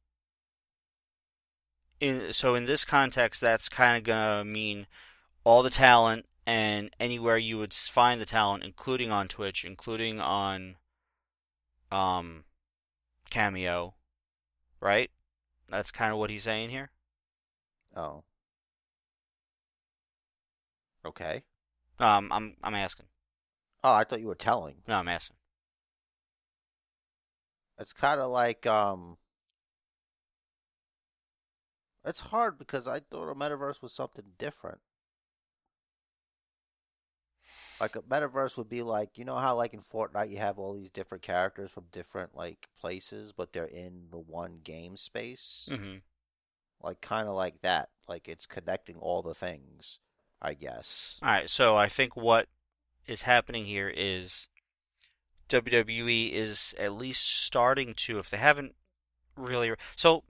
in 2.01 2.33
so 2.33 2.55
in 2.55 2.67
this 2.67 2.85
context, 2.85 3.41
that's 3.41 3.69
kind 3.69 3.97
of 3.97 4.03
gonna 4.05 4.45
mean 4.45 4.87
all 5.45 5.63
the 5.63 5.71
talent 5.71 6.27
and 6.47 6.91
anywhere 6.99 7.37
you 7.37 7.59
would 7.59 7.73
find 7.73 8.21
the 8.21 8.27
talent, 8.27 8.65
including 8.65 9.11
on 9.11 9.29
Twitch, 9.29 9.65
including 9.65 10.21
on 10.21 10.77
um 11.93 12.45
Cameo, 13.29 13.95
right? 14.81 15.11
That's 15.69 15.91
kind 15.91 16.13
of 16.13 16.19
what 16.19 16.31
he's 16.31 16.43
saying 16.43 16.71
here. 16.71 16.91
Oh. 17.95 18.25
Okay. 21.05 21.43
Um, 21.99 22.33
I'm 22.33 22.57
I'm 22.63 22.75
asking. 22.75 23.07
Oh, 23.85 23.95
I 23.95 24.05
thought 24.05 24.21
you 24.21 24.27
were 24.29 24.35
telling. 24.35 24.83
No, 24.87 24.95
I'm 24.97 25.09
asking. 25.09 25.37
It's 27.79 27.93
kind 27.93 28.21
of 28.21 28.31
like 28.31 28.67
um. 28.67 29.17
It's 32.05 32.21
hard 32.21 32.59
because 32.59 32.87
I 32.87 33.01
thought 33.01 33.31
a 33.31 33.35
metaverse 33.35 33.81
was 33.81 33.95
something 33.95 34.35
different. 34.37 34.83
Like 37.81 37.97
a 37.97 38.03
metaverse 38.03 38.57
would 38.57 38.69
be 38.69 38.83
like 38.83 39.19
you 39.19 39.25
know 39.25 39.37
how 39.39 39.57
like 39.57 39.75
in 39.75 39.81
Fortnite 39.81 40.31
you 40.31 40.39
have 40.39 40.57
all 40.61 40.73
these 40.73 40.89
different 40.91 41.25
characters 41.25 41.73
from 41.73 41.87
different 41.91 42.37
like 42.37 42.69
places, 42.79 43.33
but 43.33 43.53
they're 43.53 43.65
in 43.65 44.09
the 44.13 44.19
one 44.19 44.61
game 44.63 44.97
space. 44.97 45.69
hmm 45.69 45.99
Like 46.81 47.01
kind 47.01 47.29
of 47.29 47.35
like 47.37 47.63
that. 47.63 47.91
Like 48.09 48.29
it's 48.29 48.45
connecting 48.47 48.97
all 48.99 49.23
the 49.23 49.35
things. 49.35 49.99
I 50.43 50.55
guess. 50.55 51.19
All 51.23 51.31
right. 51.31 51.51
So 51.51 51.77
I 51.77 51.89
think 51.89 52.17
what 52.17 52.47
is 53.07 53.23
happening 53.23 53.67
here 53.67 53.93
is 53.95 54.47
WWE 55.49 56.33
is 56.33 56.75
at 56.79 56.93
least 56.93 57.27
starting 57.45 57.95
to, 57.95 58.19
if 58.19 58.31
they 58.31 58.39
haven't 58.39 58.75
really, 59.37 59.73
so 59.97 60.25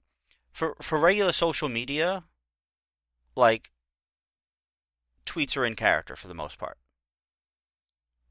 for 0.51 0.77
for 0.81 0.99
regular 0.99 1.33
social 1.33 1.69
media, 1.69 2.25
like 3.37 3.71
tweets 5.27 5.57
are 5.57 5.65
in 5.65 5.77
character 5.77 6.17
for 6.17 6.29
the 6.29 6.35
most 6.35 6.59
part. 6.59 6.79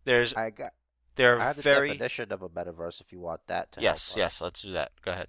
There's 0.04 0.34
I 0.34 0.50
got. 0.50 0.74
they're 1.16 1.40
I 1.40 1.46
have 1.46 1.56
the 1.58 1.62
very 1.62 1.90
definition 1.90 2.32
of 2.32 2.42
a 2.42 2.50
metaverse 2.50 3.00
if 3.02 3.12
you 3.12 3.20
want 3.20 3.42
that 3.48 3.72
to 3.74 3.82
yes 3.82 4.14
yes. 4.18 4.42
Let's 4.42 4.62
do 4.62 4.72
that. 4.74 4.92
Go 5.02 5.12
ahead. 5.12 5.28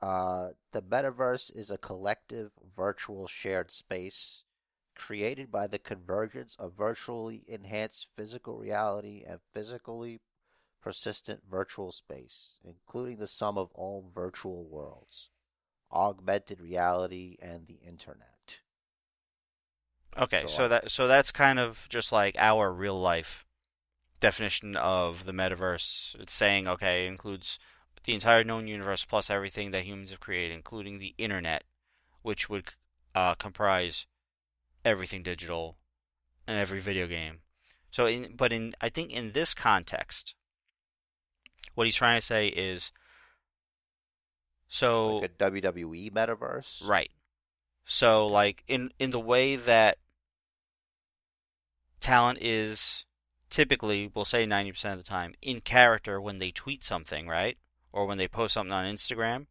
Uh, 0.00 0.48
the 0.72 0.82
metaverse 0.82 1.56
is 1.56 1.70
a 1.70 1.78
collective 1.78 2.50
virtual 2.76 3.28
shared 3.28 3.70
space 3.70 4.42
created 5.06 5.50
by 5.50 5.66
the 5.66 5.80
convergence 5.80 6.54
of 6.60 6.74
virtually 6.74 7.42
enhanced 7.48 8.08
physical 8.16 8.56
reality 8.56 9.24
and 9.26 9.40
physically 9.52 10.20
persistent 10.80 11.42
virtual 11.50 11.90
space, 11.90 12.54
including 12.64 13.16
the 13.16 13.26
sum 13.26 13.58
of 13.58 13.72
all 13.74 14.08
virtual 14.14 14.64
worlds, 14.64 15.28
augmented 15.90 16.60
reality, 16.60 17.36
and 17.42 17.66
the 17.66 17.80
internet. 17.84 18.60
Okay, 20.16 20.42
So 20.42 20.46
so 20.46 20.68
that 20.68 20.90
so 20.90 21.06
that's 21.08 21.30
kind 21.32 21.58
of 21.58 21.86
just 21.88 22.12
like 22.12 22.36
our 22.38 22.72
real 22.72 23.00
life 23.00 23.44
definition 24.20 24.76
of 24.76 25.24
the 25.24 25.32
metaverse. 25.32 26.14
It's 26.20 26.32
saying 26.32 26.68
okay, 26.68 27.06
it 27.06 27.08
includes 27.08 27.58
the 28.04 28.14
entire 28.14 28.44
known 28.44 28.68
universe 28.68 29.04
plus 29.04 29.30
everything 29.30 29.72
that 29.72 29.84
humans 29.84 30.10
have 30.10 30.20
created, 30.20 30.54
including 30.54 30.98
the 30.98 31.14
internet, 31.18 31.64
which 32.22 32.48
would 32.48 32.74
uh, 33.14 33.34
comprise 33.34 34.06
everything 34.84 35.22
digital 35.22 35.76
and 36.46 36.58
every 36.58 36.80
video 36.80 37.06
game. 37.06 37.40
So 37.90 38.06
in 38.06 38.34
but 38.36 38.52
in 38.52 38.72
I 38.80 38.88
think 38.88 39.12
in 39.12 39.32
this 39.32 39.54
context, 39.54 40.34
what 41.74 41.86
he's 41.86 41.96
trying 41.96 42.20
to 42.20 42.26
say 42.26 42.48
is 42.48 42.92
so 44.68 45.16
Like 45.16 45.30
a 45.38 45.50
WWE 45.50 46.10
metaverse. 46.12 46.86
Right. 46.86 47.10
So 47.84 48.26
like 48.26 48.64
in 48.66 48.90
in 48.98 49.10
the 49.10 49.20
way 49.20 49.56
that 49.56 49.98
talent 52.00 52.38
is 52.40 53.04
typically, 53.52 54.10
we'll 54.12 54.24
say 54.24 54.46
90% 54.46 54.92
of 54.92 54.98
the 54.98 55.04
time, 55.04 55.34
in 55.40 55.60
character 55.60 56.20
when 56.20 56.38
they 56.38 56.50
tweet 56.50 56.82
something, 56.82 57.28
right? 57.28 57.58
Or 57.92 58.06
when 58.06 58.18
they 58.18 58.26
post 58.26 58.54
something 58.54 58.72
on 58.72 58.92
Instagram. 58.92 59.46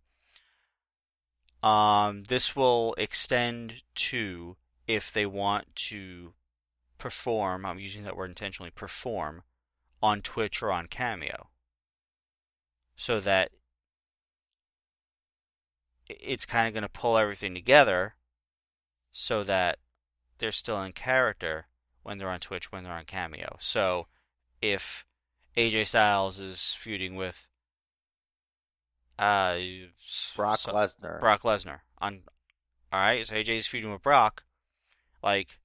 Um, 1.64 2.24
this 2.24 2.56
will 2.56 2.96
extend 2.98 3.84
to 3.94 4.58
if 4.88 5.12
they 5.12 5.26
want 5.26 5.76
to 5.88 6.34
perform, 6.98 7.66
I'm 7.66 7.80
using 7.80 8.04
that 8.04 8.16
word 8.16 8.30
intentionally, 8.30 8.72
perform 8.72 9.44
on 10.02 10.22
Twitch 10.22 10.62
or 10.62 10.72
on 10.72 10.88
Cameo. 10.88 11.50
So 12.96 13.20
that 13.20 13.52
it's 16.08 16.46
kind 16.46 16.68
of 16.68 16.74
going 16.74 16.84
to 16.84 16.90
pull 16.90 17.18
everything 17.18 17.54
together 17.54 18.16
so 19.12 19.44
that 19.44 19.80
they're 20.38 20.52
still 20.52 20.82
in 20.82 20.92
character 20.92 21.68
when 22.04 22.18
they're 22.18 22.30
on 22.30 22.40
Twitch, 22.40 22.72
when 22.72 22.84
they're 22.84 22.94
on 22.94 23.06
Cameo. 23.06 23.58
So 23.60 24.08
if 24.62 25.06
AJ 25.58 25.88
Styles 25.88 26.40
is 26.40 26.76
feuding 26.78 27.16
with 27.16 27.48
uh, 29.20 29.58
Brock 30.36 30.60
so- 30.60 30.74
Lesnar. 30.74 31.20
Brock 31.20 31.44
Lesnar 31.44 31.82
on, 32.00 32.22
all 32.92 33.00
right, 33.00 33.26
so 33.26 33.36
AJ 33.36 33.60
is 33.60 33.68
feuding 33.68 33.92
with 33.92 34.02
Brock, 34.02 34.44
like 35.24 35.60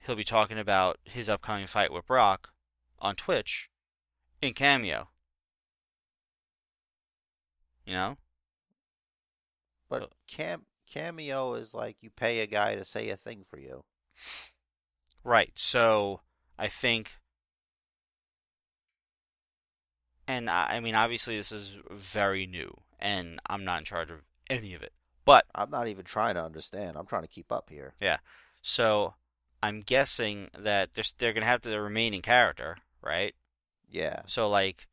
he'll 0.00 0.16
be 0.16 0.24
talking 0.24 0.58
about 0.58 0.98
his 1.04 1.28
upcoming 1.28 1.66
fight 1.66 1.92
with 1.92 2.06
Brock 2.06 2.50
on 2.98 3.16
Twitch 3.16 3.70
in 4.40 4.54
Cameo. 4.54 5.08
You 7.84 7.94
know? 7.94 8.16
But 9.88 10.12
cam 10.28 10.62
cameo 10.90 11.54
is 11.54 11.74
like 11.74 11.96
you 12.00 12.10
pay 12.10 12.40
a 12.40 12.46
guy 12.46 12.76
to 12.76 12.84
say 12.84 13.08
a 13.10 13.16
thing 13.16 13.42
for 13.44 13.58
you. 13.58 13.84
Right. 15.24 15.52
So 15.56 16.20
I 16.58 16.68
think, 16.68 17.12
and 20.26 20.48
I, 20.48 20.76
I 20.76 20.80
mean, 20.80 20.94
obviously 20.94 21.36
this 21.36 21.52
is 21.52 21.76
very 21.90 22.46
new, 22.46 22.72
and 22.98 23.40
I'm 23.46 23.64
not 23.64 23.80
in 23.80 23.84
charge 23.84 24.10
of 24.10 24.20
any 24.48 24.74
of 24.74 24.82
it. 24.82 24.92
But 25.24 25.44
I'm 25.54 25.70
not 25.70 25.88
even 25.88 26.04
trying 26.04 26.34
to 26.34 26.44
understand. 26.44 26.96
I'm 26.96 27.06
trying 27.06 27.22
to 27.22 27.28
keep 27.28 27.52
up 27.52 27.68
here. 27.70 27.94
So 28.62 29.14
I'm 29.62 29.80
guessing 29.80 30.50
that 30.58 30.94
they're 30.94 31.04
they're 31.18 31.32
gonna 31.32 31.46
have 31.46 31.62
the 31.62 31.80
remaining 31.80 32.22
character, 32.22 32.78
right? 33.02 33.34
Yeah. 33.88 34.22
So 34.26 34.48
like, 34.48 34.86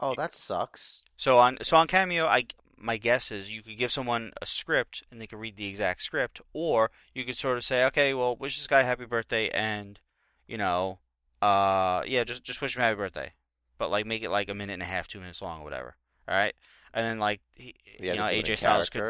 Oh, 0.00 0.14
that 0.16 0.34
sucks. 0.34 1.04
so 1.16 1.38
on 1.38 1.58
so 1.62 1.76
on 1.76 1.86
Cameo, 1.86 2.26
I 2.26 2.46
my 2.78 2.98
guess 2.98 3.32
is 3.32 3.50
you 3.50 3.62
could 3.62 3.78
give 3.78 3.90
someone 3.90 4.32
a 4.42 4.46
script 4.46 5.02
and 5.10 5.20
they 5.20 5.26
could 5.26 5.38
read 5.40 5.56
the 5.56 5.66
exact 5.66 6.02
script, 6.02 6.40
or 6.52 6.90
you 7.14 7.24
could 7.24 7.36
sort 7.36 7.56
of 7.56 7.64
say, 7.64 7.84
okay, 7.86 8.12
well, 8.14 8.36
wish 8.36 8.56
this 8.58 8.66
guy 8.66 8.82
happy 8.82 9.06
birthday, 9.06 9.48
and 9.50 9.98
you 10.46 10.58
know, 10.58 10.98
uh, 11.42 12.02
yeah, 12.06 12.22
just 12.24 12.44
just 12.44 12.60
wish 12.60 12.76
him 12.76 12.82
happy 12.82 12.96
birthday, 12.96 13.32
but 13.78 13.90
like 13.90 14.04
make 14.06 14.22
it 14.22 14.30
like 14.30 14.48
a 14.50 14.54
minute 14.54 14.74
and 14.74 14.82
a 14.82 14.86
half, 14.86 15.08
two 15.08 15.18
minutes 15.20 15.40
long, 15.42 15.60
or 15.62 15.64
whatever. 15.64 15.96
All 16.28 16.36
right, 16.36 16.54
and 16.92 17.04
then 17.06 17.18
like 17.18 17.40
he, 17.54 17.74
Yeah, 17.98 18.12
you 18.12 18.18
know, 18.18 18.26
to 18.28 18.32
do 18.34 18.38
it 18.40 18.48
in 18.48 18.54
AJ 18.54 18.58
Styles 18.58 18.90
could. 18.90 19.00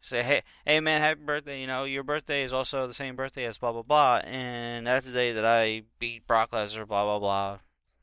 Say, 0.00 0.22
hey, 0.22 0.42
hey 0.64 0.80
man, 0.80 1.00
happy 1.00 1.20
birthday. 1.24 1.60
You 1.60 1.66
know, 1.66 1.84
your 1.84 2.02
birthday 2.02 2.42
is 2.42 2.52
also 2.52 2.86
the 2.86 2.94
same 2.94 3.16
birthday 3.16 3.44
as 3.44 3.58
blah 3.58 3.72
blah 3.72 3.82
blah, 3.82 4.20
and 4.24 4.86
that's 4.86 5.06
the 5.06 5.12
day 5.12 5.32
that 5.32 5.44
I 5.44 5.82
beat 5.98 6.26
Brock 6.26 6.50
Lesnar. 6.52 6.86
Blah 6.86 7.04
blah 7.04 7.18
blah. 7.18 7.58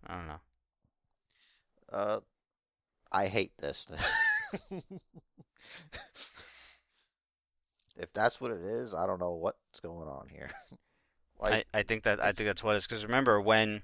I 0.08 0.16
don't 0.16 0.28
know. 0.28 0.40
Uh, 1.92 2.20
I 3.12 3.28
hate 3.28 3.54
this. 3.60 3.88
if 7.96 8.12
that's 8.14 8.42
what 8.42 8.52
it 8.52 8.62
is, 8.62 8.94
I 8.94 9.06
don't 9.06 9.20
know 9.20 9.34
what's 9.34 9.80
going 9.82 10.08
on 10.08 10.28
here. 10.30 10.50
like, 11.40 11.66
I, 11.74 11.80
I 11.80 11.84
think 11.84 12.04
that 12.04 12.20
I 12.20 12.32
think 12.32 12.48
that's 12.48 12.64
what 12.64 12.76
it 12.76 12.80
is 12.80 12.88
because 12.88 13.06
remember 13.06 13.40
when 13.40 13.84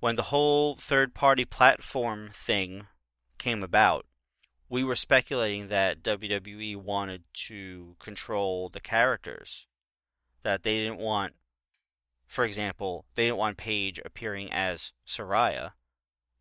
when 0.00 0.16
the 0.16 0.24
whole 0.24 0.76
third 0.76 1.14
party 1.14 1.44
platform 1.44 2.30
thing 2.32 2.86
came 3.38 3.62
about, 3.62 4.04
we 4.72 4.82
were 4.82 4.96
speculating 4.96 5.68
that 5.68 6.02
WWE 6.02 6.76
wanted 6.76 7.24
to 7.34 7.94
control 7.98 8.70
the 8.70 8.80
characters, 8.80 9.66
that 10.44 10.62
they 10.62 10.76
didn't 10.82 10.98
want 10.98 11.34
for 12.26 12.46
example, 12.46 13.04
they 13.14 13.26
didn't 13.26 13.36
want 13.36 13.58
Paige 13.58 14.00
appearing 14.02 14.50
as 14.50 14.92
Saraya. 15.06 15.72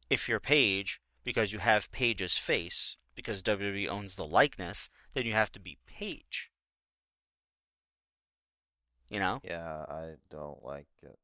If 0.10 0.30
you're 0.30 0.40
Paige, 0.40 1.02
because 1.26 1.52
you 1.52 1.60
have 1.60 1.92
Paige's 1.92 2.38
face, 2.38 2.96
because 3.14 3.44
WWE 3.44 3.90
owns 3.90 4.16
the 4.16 4.26
likeness, 4.26 4.90
then 5.14 5.26
you 5.26 5.34
have 5.34 5.52
to 5.52 5.60
be 5.60 5.80
Paige. 5.86 6.50
You 9.10 9.20
know? 9.20 9.42
Yeah, 9.44 9.84
I 9.90 10.12
don't 10.30 10.64
like 10.64 10.88
it. 11.04 11.20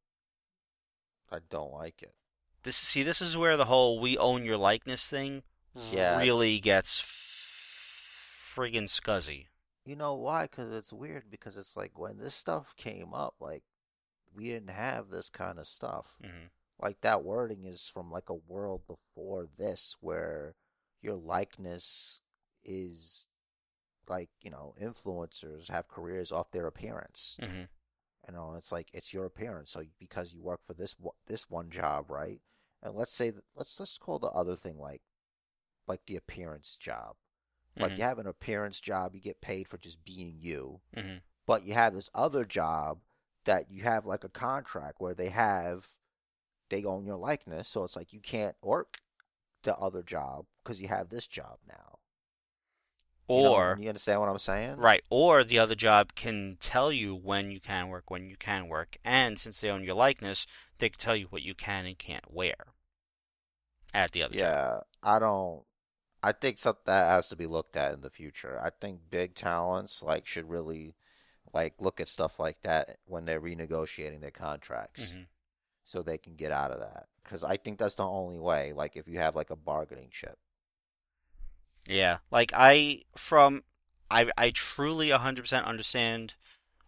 I 1.32 1.38
don't 1.50 1.72
like 1.72 2.02
it. 2.02 2.14
This 2.64 2.76
see, 2.76 3.04
this 3.04 3.22
is 3.22 3.38
where 3.38 3.56
the 3.56 3.66
whole 3.66 4.02
"we 4.02 4.18
own 4.18 4.44
your 4.44 4.58
likeness" 4.58 5.08
thing 5.08 5.44
Yeah, 5.92 6.18
really 6.20 6.60
gets 6.60 7.02
friggin' 7.02 8.90
scuzzy. 8.90 9.48
You 9.86 9.96
know 9.96 10.14
why? 10.16 10.44
Because 10.44 10.74
it's 10.76 10.94
weird. 10.94 11.30
Because 11.32 11.58
it's 11.58 11.76
like 11.78 11.98
when 11.98 12.18
this 12.18 12.36
stuff 12.36 12.76
came 12.76 13.14
up, 13.14 13.36
like 13.40 13.64
we 14.36 14.46
didn't 14.46 14.70
have 14.70 15.10
this 15.10 15.30
kind 15.30 15.60
of 15.60 15.68
stuff. 15.68 16.18
hmm 16.22 16.48
Like 16.80 17.02
that 17.02 17.24
wording 17.24 17.66
is 17.66 17.88
from 17.88 18.12
like 18.12 18.30
a 18.30 18.34
world 18.36 18.86
before 18.88 19.48
this, 19.58 19.96
where 20.02 20.56
your 21.02 21.16
likeness 21.16 22.22
is 22.64 23.28
like 24.08 24.30
you 24.42 24.52
know 24.52 24.74
influencers 24.82 25.70
have 25.70 25.88
careers 25.88 26.32
off 26.32 26.52
their 26.52 26.68
appearance. 26.68 27.40
hmm 27.40 27.66
You 28.28 28.34
know, 28.34 28.56
it's 28.56 28.72
like 28.72 28.90
it's 28.94 29.14
your 29.14 29.26
appearance. 29.26 29.72
So 29.72 29.84
because 30.00 30.34
you 30.34 30.42
work 30.42 30.62
for 30.66 30.74
this 30.74 30.96
this 31.28 31.50
one 31.50 31.70
job, 31.70 32.12
right? 32.12 32.42
And 32.84 32.96
let's 32.96 33.14
say 33.14 33.30
that 33.32 33.44
let's 33.56 33.80
let's 33.80 33.98
call 33.98 34.20
the 34.20 34.28
other 34.30 34.56
thing 34.56 34.78
like 34.80 35.02
like 35.88 36.06
the 36.06 36.16
appearance 36.16 36.78
job. 36.78 37.16
Like 37.80 37.94
Mhm. 37.94 37.98
you 37.98 38.04
have 38.04 38.20
an 38.20 38.28
appearance 38.28 38.82
job, 38.82 39.16
you 39.16 39.22
get 39.22 39.42
paid 39.42 39.68
for 39.68 39.78
just 39.78 40.04
being 40.06 40.36
you. 40.40 40.82
hmm 40.96 41.18
But 41.46 41.64
you 41.64 41.74
have 41.74 41.94
this 41.96 42.10
other 42.16 42.46
job 42.46 43.00
that 43.46 43.72
you 43.72 43.84
have 43.84 44.06
like 44.06 44.24
a 44.24 44.30
contract 44.30 45.00
where 45.00 45.14
they 45.16 45.30
have 45.30 45.98
they 46.70 46.84
own 46.86 47.06
your 47.06 47.18
likeness, 47.18 47.68
so 47.70 47.84
it's 47.84 47.96
like 47.96 48.14
you 48.14 48.20
can't 48.22 48.56
work 48.64 49.00
the 49.64 49.76
other 49.78 50.04
job 50.04 50.46
because 50.64 50.82
you 50.82 50.88
have 50.90 51.10
this 51.10 51.28
job 51.28 51.60
now. 51.68 52.00
You 53.34 53.44
know, 53.44 53.54
Or 53.54 53.78
you 53.78 53.88
understand 53.88 54.20
what 54.20 54.30
I'm 54.30 54.40
saying? 54.40 54.76
Right. 54.78 55.04
Or 55.10 55.44
the 55.44 55.60
other 55.60 55.76
job 55.76 56.16
can 56.16 56.58
tell 56.60 56.92
you 56.92 57.16
when 57.16 57.52
you 57.52 57.60
can 57.60 57.90
work, 57.90 58.10
when 58.10 58.28
you 58.30 58.38
can 58.38 58.68
work. 58.68 58.98
And 59.04 59.40
since 59.40 59.60
they 59.62 59.70
own 59.70 59.84
your 59.84 59.96
likeness, 59.96 60.48
they 60.78 60.90
can 60.90 61.00
tell 61.00 61.16
you 61.16 61.28
what 61.28 61.42
you 61.44 61.54
can 61.56 61.86
and 61.86 61.98
can't 61.98 62.32
wear 62.32 62.74
at 63.94 64.12
the 64.12 64.24
other 64.24 64.36
job. 64.36 64.56
Yeah, 64.56 64.82
I 65.04 65.20
don't. 65.20 65.64
I 66.24 66.32
think 66.32 66.58
something 66.58 66.84
that 66.86 67.10
has 67.10 67.30
to 67.30 67.36
be 67.36 67.46
looked 67.46 67.76
at 67.76 67.94
in 67.94 68.02
the 68.02 68.10
future. 68.10 68.60
I 68.64 68.70
think 68.70 69.02
big 69.10 69.36
talents 69.36 70.02
like 70.04 70.26
should 70.26 70.50
really 70.50 70.96
like 71.54 71.76
look 71.80 72.02
at 72.02 72.10
stuff 72.10 72.40
like 72.40 72.62
that 72.64 72.98
when 73.06 73.26
they're 73.26 73.42
renegotiating 73.42 74.22
their 74.22 74.32
contracts, 74.32 75.12
hmm 75.14 75.22
so 75.88 76.02
they 76.02 76.18
can 76.18 76.36
get 76.36 76.52
out 76.52 76.70
of 76.70 76.82
that. 76.82 77.08
Because 77.24 77.46
I 77.46 77.56
think 77.56 77.80
that's 77.80 77.96
the 77.96 78.04
only 78.04 78.38
way. 78.38 78.74
Like 78.74 78.98
if 78.98 79.08
you 79.08 79.20
have 79.20 79.38
like 79.38 79.50
a 79.50 79.56
bargaining 79.56 80.10
chip. 80.12 80.38
Yeah. 81.88 82.18
Like, 82.30 82.52
I, 82.54 83.04
from, 83.16 83.64
I, 84.12 84.30
I 84.38 84.52
truly 84.52 85.10
100% 85.10 85.66
understand. 85.66 86.34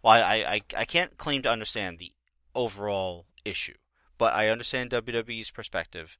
Well, 0.04 0.22
I, 0.22 0.36
I, 0.36 0.62
I 0.76 0.86
can't 0.86 1.18
claim 1.18 1.42
to 1.44 1.50
understand 1.50 1.98
the 1.98 2.12
overall 2.54 3.26
issue, 3.46 3.76
but 4.18 4.34
I 4.34 4.50
understand 4.50 4.92
WWE's 4.92 5.52
perspective 5.52 6.18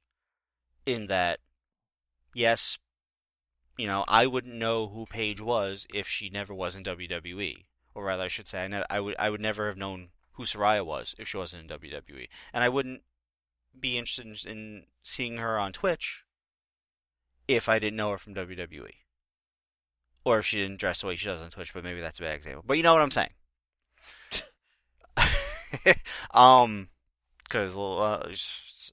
in 0.86 1.06
that, 1.08 1.40
yes, 2.34 2.78
you 3.80 3.86
know, 3.86 4.04
I 4.06 4.26
wouldn't 4.26 4.54
know 4.54 4.88
who 4.88 5.06
Paige 5.06 5.40
was 5.40 5.86
if 5.94 6.06
she 6.06 6.28
never 6.28 6.52
was 6.52 6.76
in 6.76 6.84
WWE, 6.84 7.64
or 7.94 8.04
rather, 8.04 8.24
I 8.24 8.28
should 8.28 8.46
say, 8.46 8.64
I, 8.64 8.68
ne- 8.68 8.84
I 8.90 9.00
would 9.00 9.16
I 9.18 9.30
would 9.30 9.40
never 9.40 9.68
have 9.68 9.78
known 9.78 10.10
who 10.32 10.44
Saraya 10.44 10.84
was 10.84 11.14
if 11.18 11.28
she 11.28 11.38
wasn't 11.38 11.70
in 11.70 11.78
WWE, 11.78 12.28
and 12.52 12.62
I 12.62 12.68
wouldn't 12.68 13.02
be 13.78 13.96
interested 13.96 14.26
in, 14.26 14.50
in 14.50 14.82
seeing 15.02 15.38
her 15.38 15.58
on 15.58 15.72
Twitch 15.72 16.24
if 17.48 17.68
I 17.68 17.78
didn't 17.78 17.96
know 17.96 18.10
her 18.10 18.18
from 18.18 18.34
WWE, 18.34 18.92
or 20.24 20.40
if 20.40 20.46
she 20.46 20.58
didn't 20.58 20.78
dress 20.78 21.00
the 21.00 21.06
way 21.06 21.16
she 21.16 21.26
does 21.26 21.40
on 21.40 21.50
Twitch. 21.50 21.72
But 21.72 21.82
maybe 21.82 22.02
that's 22.02 22.18
a 22.18 22.22
bad 22.22 22.34
example. 22.34 22.64
But 22.66 22.76
you 22.76 22.82
know 22.82 22.92
what 22.92 23.02
I'm 23.02 23.10
saying. 23.10 23.30
um, 26.32 26.88
because 27.44 27.76
uh, 27.76 28.28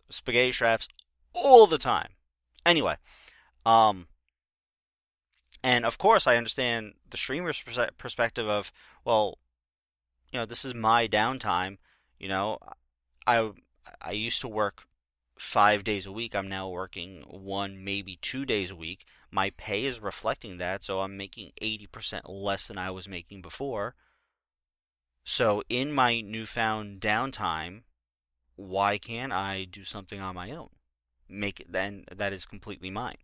spaghetti 0.10 0.54
straps 0.54 0.88
all 1.34 1.68
the 1.68 1.78
time. 1.78 2.10
Anyway, 2.66 2.96
um, 3.66 4.08
and 5.64 5.86
of 5.86 5.98
course, 5.98 6.28
I 6.28 6.38
understand 6.38 6.94
the 7.10 7.18
streamer's 7.18 7.64
perspective 7.98 8.48
of, 8.48 8.72
well, 9.04 9.40
you 10.32 10.40
know, 10.40 10.46
this 10.46 10.66
is 10.66 10.74
my 10.74 11.08
downtime. 11.08 11.78
You 12.20 12.30
know, 12.30 12.60
I 13.26 13.52
I 14.02 14.12
used 14.12 14.42
to 14.42 14.48
work 14.48 14.84
five 15.40 15.84
days 15.84 16.06
a 16.06 16.12
week. 16.12 16.36
I'm 16.36 16.50
now 16.50 16.70
working 16.70 17.24
one, 17.28 17.84
maybe 17.84 18.18
two 18.22 18.46
days 18.46 18.72
a 18.72 18.76
week. 18.76 19.06
My 19.32 19.52
pay 19.52 19.86
is 19.86 20.00
reflecting 20.00 20.58
that, 20.58 20.84
so 20.84 21.02
I'm 21.02 21.18
making 21.18 21.52
80% 21.62 22.22
less 22.28 22.68
than 22.68 22.78
I 22.78 22.92
was 22.92 23.08
making 23.08 23.42
before. 23.42 23.96
So, 25.24 25.62
in 25.70 25.92
my 25.92 26.22
newfound 26.22 27.02
downtime, 27.02 27.82
why 28.56 28.98
can't 28.98 29.34
I 29.34 29.66
do 29.66 29.84
something 29.84 30.22
on 30.22 30.36
my 30.36 30.52
own? 30.52 30.70
Make 31.30 31.60
it 31.60 31.72
then 31.72 32.06
that 32.16 32.32
is 32.32 32.46
completely 32.46 32.90
mine. 32.90 33.18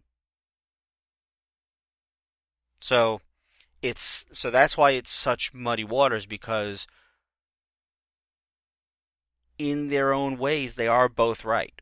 So 2.84 3.22
it's 3.82 4.26
so 4.34 4.52
that's 4.52 4.76
why 4.76 4.92
it's 4.92 5.10
such 5.10 5.54
muddy 5.54 5.86
waters 5.86 6.26
because 6.26 6.86
in 9.58 9.88
their 9.88 10.12
own 10.12 10.38
ways 10.38 10.76
they 10.76 10.90
are 10.90 11.08
both 11.08 11.46
right. 11.46 11.82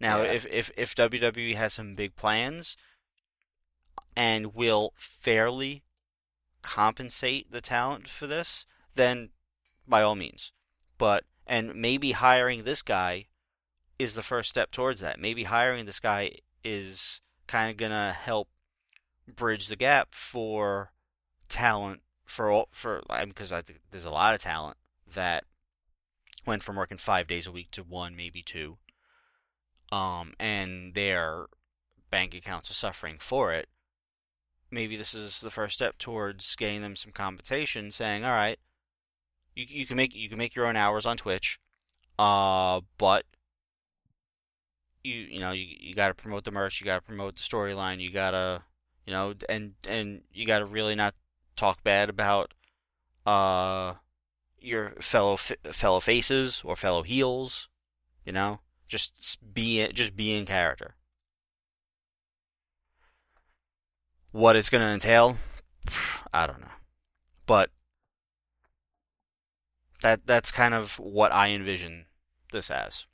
Now 0.00 0.22
Yeah. 0.22 0.32
if, 0.32 0.46
if 0.46 0.72
if 0.76 0.96
WWE 0.96 1.54
has 1.54 1.74
some 1.74 1.94
big 1.94 2.16
plans 2.16 2.76
and 4.16 4.56
will 4.56 4.92
fairly 4.96 5.84
compensate 6.62 7.52
the 7.52 7.60
talent 7.60 8.08
for 8.08 8.26
this, 8.26 8.66
then 8.96 9.30
by 9.86 10.02
all 10.02 10.16
means. 10.16 10.50
But 10.98 11.22
and 11.46 11.76
maybe 11.76 12.10
hiring 12.10 12.64
this 12.64 12.82
guy 12.82 13.28
is 14.00 14.16
the 14.16 14.22
first 14.24 14.50
step 14.50 14.72
towards 14.72 14.98
that. 14.98 15.20
Maybe 15.20 15.44
hiring 15.44 15.86
this 15.86 16.00
guy 16.00 16.38
is 16.64 17.20
kind 17.48 17.70
of 17.70 17.76
gonna 17.76 18.12
help 18.12 18.48
bridge 19.26 19.66
the 19.66 19.76
gap 19.76 20.14
for 20.14 20.92
talent 21.48 22.02
for 22.24 22.50
all 22.50 22.68
for 22.70 23.02
because 23.26 23.50
I 23.50 23.62
think 23.62 23.80
there's 23.90 24.04
a 24.04 24.10
lot 24.10 24.34
of 24.34 24.40
talent 24.40 24.76
that 25.14 25.44
went 26.46 26.62
from 26.62 26.76
working 26.76 26.98
five 26.98 27.26
days 27.26 27.46
a 27.46 27.52
week 27.52 27.70
to 27.72 27.82
one, 27.82 28.14
maybe 28.14 28.42
two, 28.42 28.78
um, 29.90 30.34
and 30.38 30.94
their 30.94 31.46
bank 32.10 32.34
accounts 32.34 32.70
are 32.70 32.74
suffering 32.74 33.16
for 33.18 33.52
it. 33.52 33.68
Maybe 34.70 34.96
this 34.96 35.14
is 35.14 35.40
the 35.40 35.50
first 35.50 35.74
step 35.74 35.98
towards 35.98 36.54
getting 36.54 36.82
them 36.82 36.96
some 36.96 37.12
compensation, 37.12 37.90
saying, 37.90 38.24
"All 38.24 38.32
right, 38.32 38.58
you 39.54 39.64
you 39.68 39.86
can 39.86 39.96
make 39.96 40.14
you 40.14 40.28
can 40.28 40.38
make 40.38 40.54
your 40.54 40.66
own 40.66 40.76
hours 40.76 41.06
on 41.06 41.16
Twitch, 41.16 41.58
uh, 42.18 42.82
but 42.98 43.24
you 45.08 45.20
you 45.22 45.40
know 45.40 45.52
you 45.52 45.66
you 45.80 45.94
got 45.94 46.08
to 46.08 46.14
promote 46.14 46.44
the 46.44 46.50
merch, 46.50 46.80
you 46.80 46.84
got 46.84 46.96
to 46.96 47.02
promote 47.02 47.36
the 47.36 47.42
storyline, 47.42 48.00
you 48.00 48.12
gotta 48.12 48.62
you 49.06 49.12
know 49.12 49.34
and 49.48 49.74
and 49.86 50.22
you 50.32 50.46
got 50.46 50.60
to 50.60 50.66
really 50.66 50.94
not 50.94 51.14
talk 51.56 51.82
bad 51.82 52.08
about 52.08 52.54
uh 53.26 53.94
your 54.60 54.90
fellow 55.00 55.36
fellow 55.36 56.00
faces 56.00 56.62
or 56.64 56.76
fellow 56.76 57.02
heels, 57.02 57.68
you 58.24 58.32
know, 58.32 58.60
just 58.88 59.38
be 59.54 59.86
just 59.92 60.16
be 60.16 60.36
in 60.36 60.46
character. 60.46 60.94
What 64.30 64.56
it's 64.56 64.70
going 64.70 64.82
to 64.82 64.92
entail, 64.92 65.38
I 66.32 66.46
don't 66.46 66.60
know, 66.60 66.68
but 67.46 67.70
that 70.02 70.26
that's 70.26 70.52
kind 70.52 70.74
of 70.74 70.98
what 70.98 71.32
I 71.32 71.50
envision 71.50 72.06
this 72.52 72.70
as. 72.70 73.06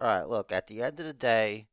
All 0.00 0.08
right, 0.08 0.26
look, 0.26 0.50
at 0.50 0.66
the 0.66 0.82
end 0.82 0.98
of 1.00 1.06
the 1.06 1.12
day, 1.12 1.68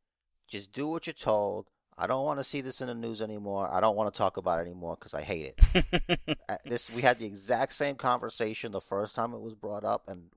just 0.47 0.73
do 0.73 0.87
what 0.87 1.07
you're 1.07 1.13
told. 1.13 1.67
I 1.97 2.07
don't 2.07 2.25
want 2.25 2.39
to 2.39 2.43
see 2.43 2.61
this 2.61 2.81
in 2.81 2.87
the 2.87 2.93
news 2.93 3.21
anymore. 3.21 3.69
I 3.71 3.79
don't 3.79 3.95
want 3.95 4.13
to 4.13 4.17
talk 4.17 4.37
about 4.37 4.59
it 4.59 4.63
anymore 4.63 4.95
because 4.99 5.13
I 5.13 5.21
hate 5.21 5.53
it. 5.57 6.19
This 6.65 6.89
we 6.89 7.01
had 7.01 7.19
the 7.19 7.25
exact 7.25 7.73
same 7.73 7.95
conversation 7.95 8.71
the 8.71 8.81
first 8.81 9.15
time 9.15 9.33
it 9.33 9.41
was 9.41 9.55
brought 9.55 9.83
up, 9.83 10.03
and 10.07 10.29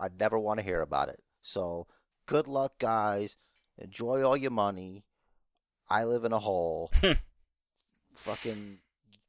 I 0.00 0.08
never 0.18 0.38
want 0.38 0.58
to 0.58 0.64
hear 0.64 0.80
about 0.80 1.08
it. 1.08 1.20
So, 1.40 1.86
good 2.26 2.46
luck, 2.48 2.78
guys. 2.78 3.36
Enjoy 3.78 4.22
all 4.22 4.36
your 4.36 4.50
money. 4.50 5.04
I 5.90 6.04
live 6.04 6.24
in 6.24 6.32
a 6.32 6.38
hole. 6.38 6.90
Fucking 8.14 8.78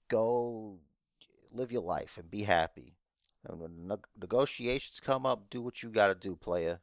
go 0.07 0.79
live 1.51 1.71
your 1.71 1.81
life 1.81 2.17
and 2.17 2.29
be 2.29 2.43
happy. 2.43 2.95
And 3.45 3.59
when 3.59 3.87
neg- 3.87 4.07
negotiations 4.19 4.99
come 4.99 5.25
up, 5.25 5.49
do 5.49 5.61
what 5.61 5.81
you 5.83 5.89
got 5.89 6.07
to 6.07 6.15
do, 6.15 6.35
player. 6.35 6.79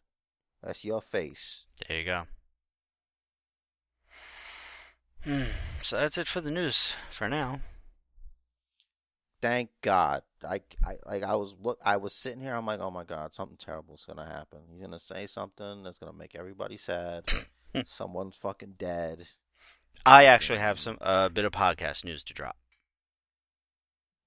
That's 0.62 0.84
your 0.84 1.00
face. 1.00 1.64
There 1.88 1.98
you 1.98 2.04
go. 2.04 2.22
Hmm. 5.24 5.42
So 5.82 5.96
that's 5.96 6.18
it 6.18 6.26
for 6.26 6.40
the 6.40 6.50
news 6.50 6.94
for 7.11 7.28
now. 7.28 7.61
thank 9.42 9.70
God. 9.82 10.22
I, 10.46 10.62
I 10.84 10.96
like 11.06 11.22
I 11.22 11.34
was 11.34 11.56
look 11.61 11.78
I 11.84 11.96
was 11.98 12.14
sitting 12.14 12.40
here. 12.40 12.54
I'm 12.54 12.66
like, 12.66 12.80
oh 12.80 12.90
my 12.90 13.04
God, 13.04 13.34
something 13.34 13.58
terrible 13.58 13.94
is 13.94 14.04
gonna 14.04 14.26
happen. 14.26 14.61
He's 14.70 14.80
gonna 14.80 14.98
say 14.98 15.26
something 15.26 15.82
that's 15.82 15.98
gonna 15.98 16.12
make 16.16 16.34
everybody 16.34 16.76
sad. 16.76 17.24
Someone's 17.86 18.36
fucking 18.36 18.74
dead. 18.78 19.26
I 20.06 20.24
actually 20.24 20.58
have 20.58 20.80
some 20.80 20.98
a 21.00 21.04
uh, 21.04 21.28
bit 21.28 21.44
of 21.44 21.52
podcast 21.52 22.04
news 22.04 22.22
to 22.24 22.34
drop. 22.34 22.56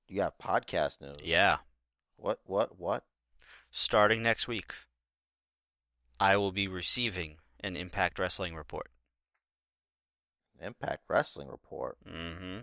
You 0.07 0.21
have 0.21 0.37
podcast 0.37 1.01
news. 1.01 1.17
Yeah. 1.23 1.57
What? 2.17 2.39
What? 2.45 2.79
What? 2.79 3.05
Starting 3.71 4.21
next 4.21 4.47
week, 4.47 4.73
I 6.23 6.37
will 6.37 6.53
be 6.53 6.69
receiving 6.69 7.35
an 7.59 7.75
Impact 7.75 8.17
Wrestling 8.17 8.55
report. 8.55 8.87
Impact 10.61 11.03
Wrestling 11.09 11.49
report. 11.49 11.97
Mm-hmm. 12.09 12.59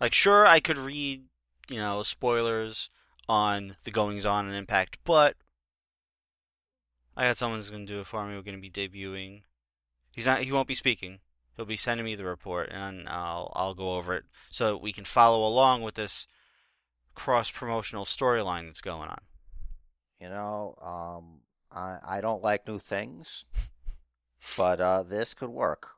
Like, 0.00 0.14
sure, 0.14 0.46
I 0.46 0.60
could 0.60 0.78
read, 0.78 1.24
you 1.68 1.78
know, 1.78 2.04
spoilers 2.04 2.88
on 3.28 3.74
the 3.82 3.90
goings 3.90 4.24
on 4.24 4.48
in 4.48 4.54
Impact, 4.54 4.98
but 5.02 5.34
I 7.16 7.26
got 7.26 7.36
someone 7.36 7.58
who's 7.58 7.68
going 7.68 7.84
to 7.84 7.92
do 7.92 7.98
it 7.98 8.06
for 8.06 8.24
me. 8.24 8.36
We're 8.36 8.42
going 8.42 8.62
to 8.62 8.70
be 8.70 8.70
debuting. 8.70 9.42
He's 10.12 10.26
not. 10.26 10.42
He 10.42 10.52
won't 10.52 10.68
be 10.68 10.76
speaking. 10.76 11.18
He'll 11.56 11.66
be 11.66 11.76
sending 11.76 12.06
me 12.06 12.14
the 12.14 12.24
report, 12.24 12.68
and 12.70 13.08
I'll 13.08 13.52
I'll 13.56 13.74
go 13.74 13.96
over 13.96 14.14
it 14.14 14.24
so 14.52 14.66
that 14.66 14.78
we 14.78 14.92
can 14.92 15.04
follow 15.04 15.44
along 15.44 15.82
with 15.82 15.96
this 15.96 16.28
cross 17.16 17.50
promotional 17.50 18.04
storyline 18.04 18.66
that's 18.66 18.80
going 18.80 19.08
on. 19.08 19.22
You 20.20 20.28
know, 20.28 20.76
um, 20.80 21.40
I 21.76 21.98
I 22.02 22.20
don't 22.20 22.42
like 22.42 22.66
new 22.66 22.78
things, 22.78 23.44
but 24.56 24.80
uh, 24.80 25.02
this 25.02 25.34
could 25.34 25.50
work. 25.50 25.90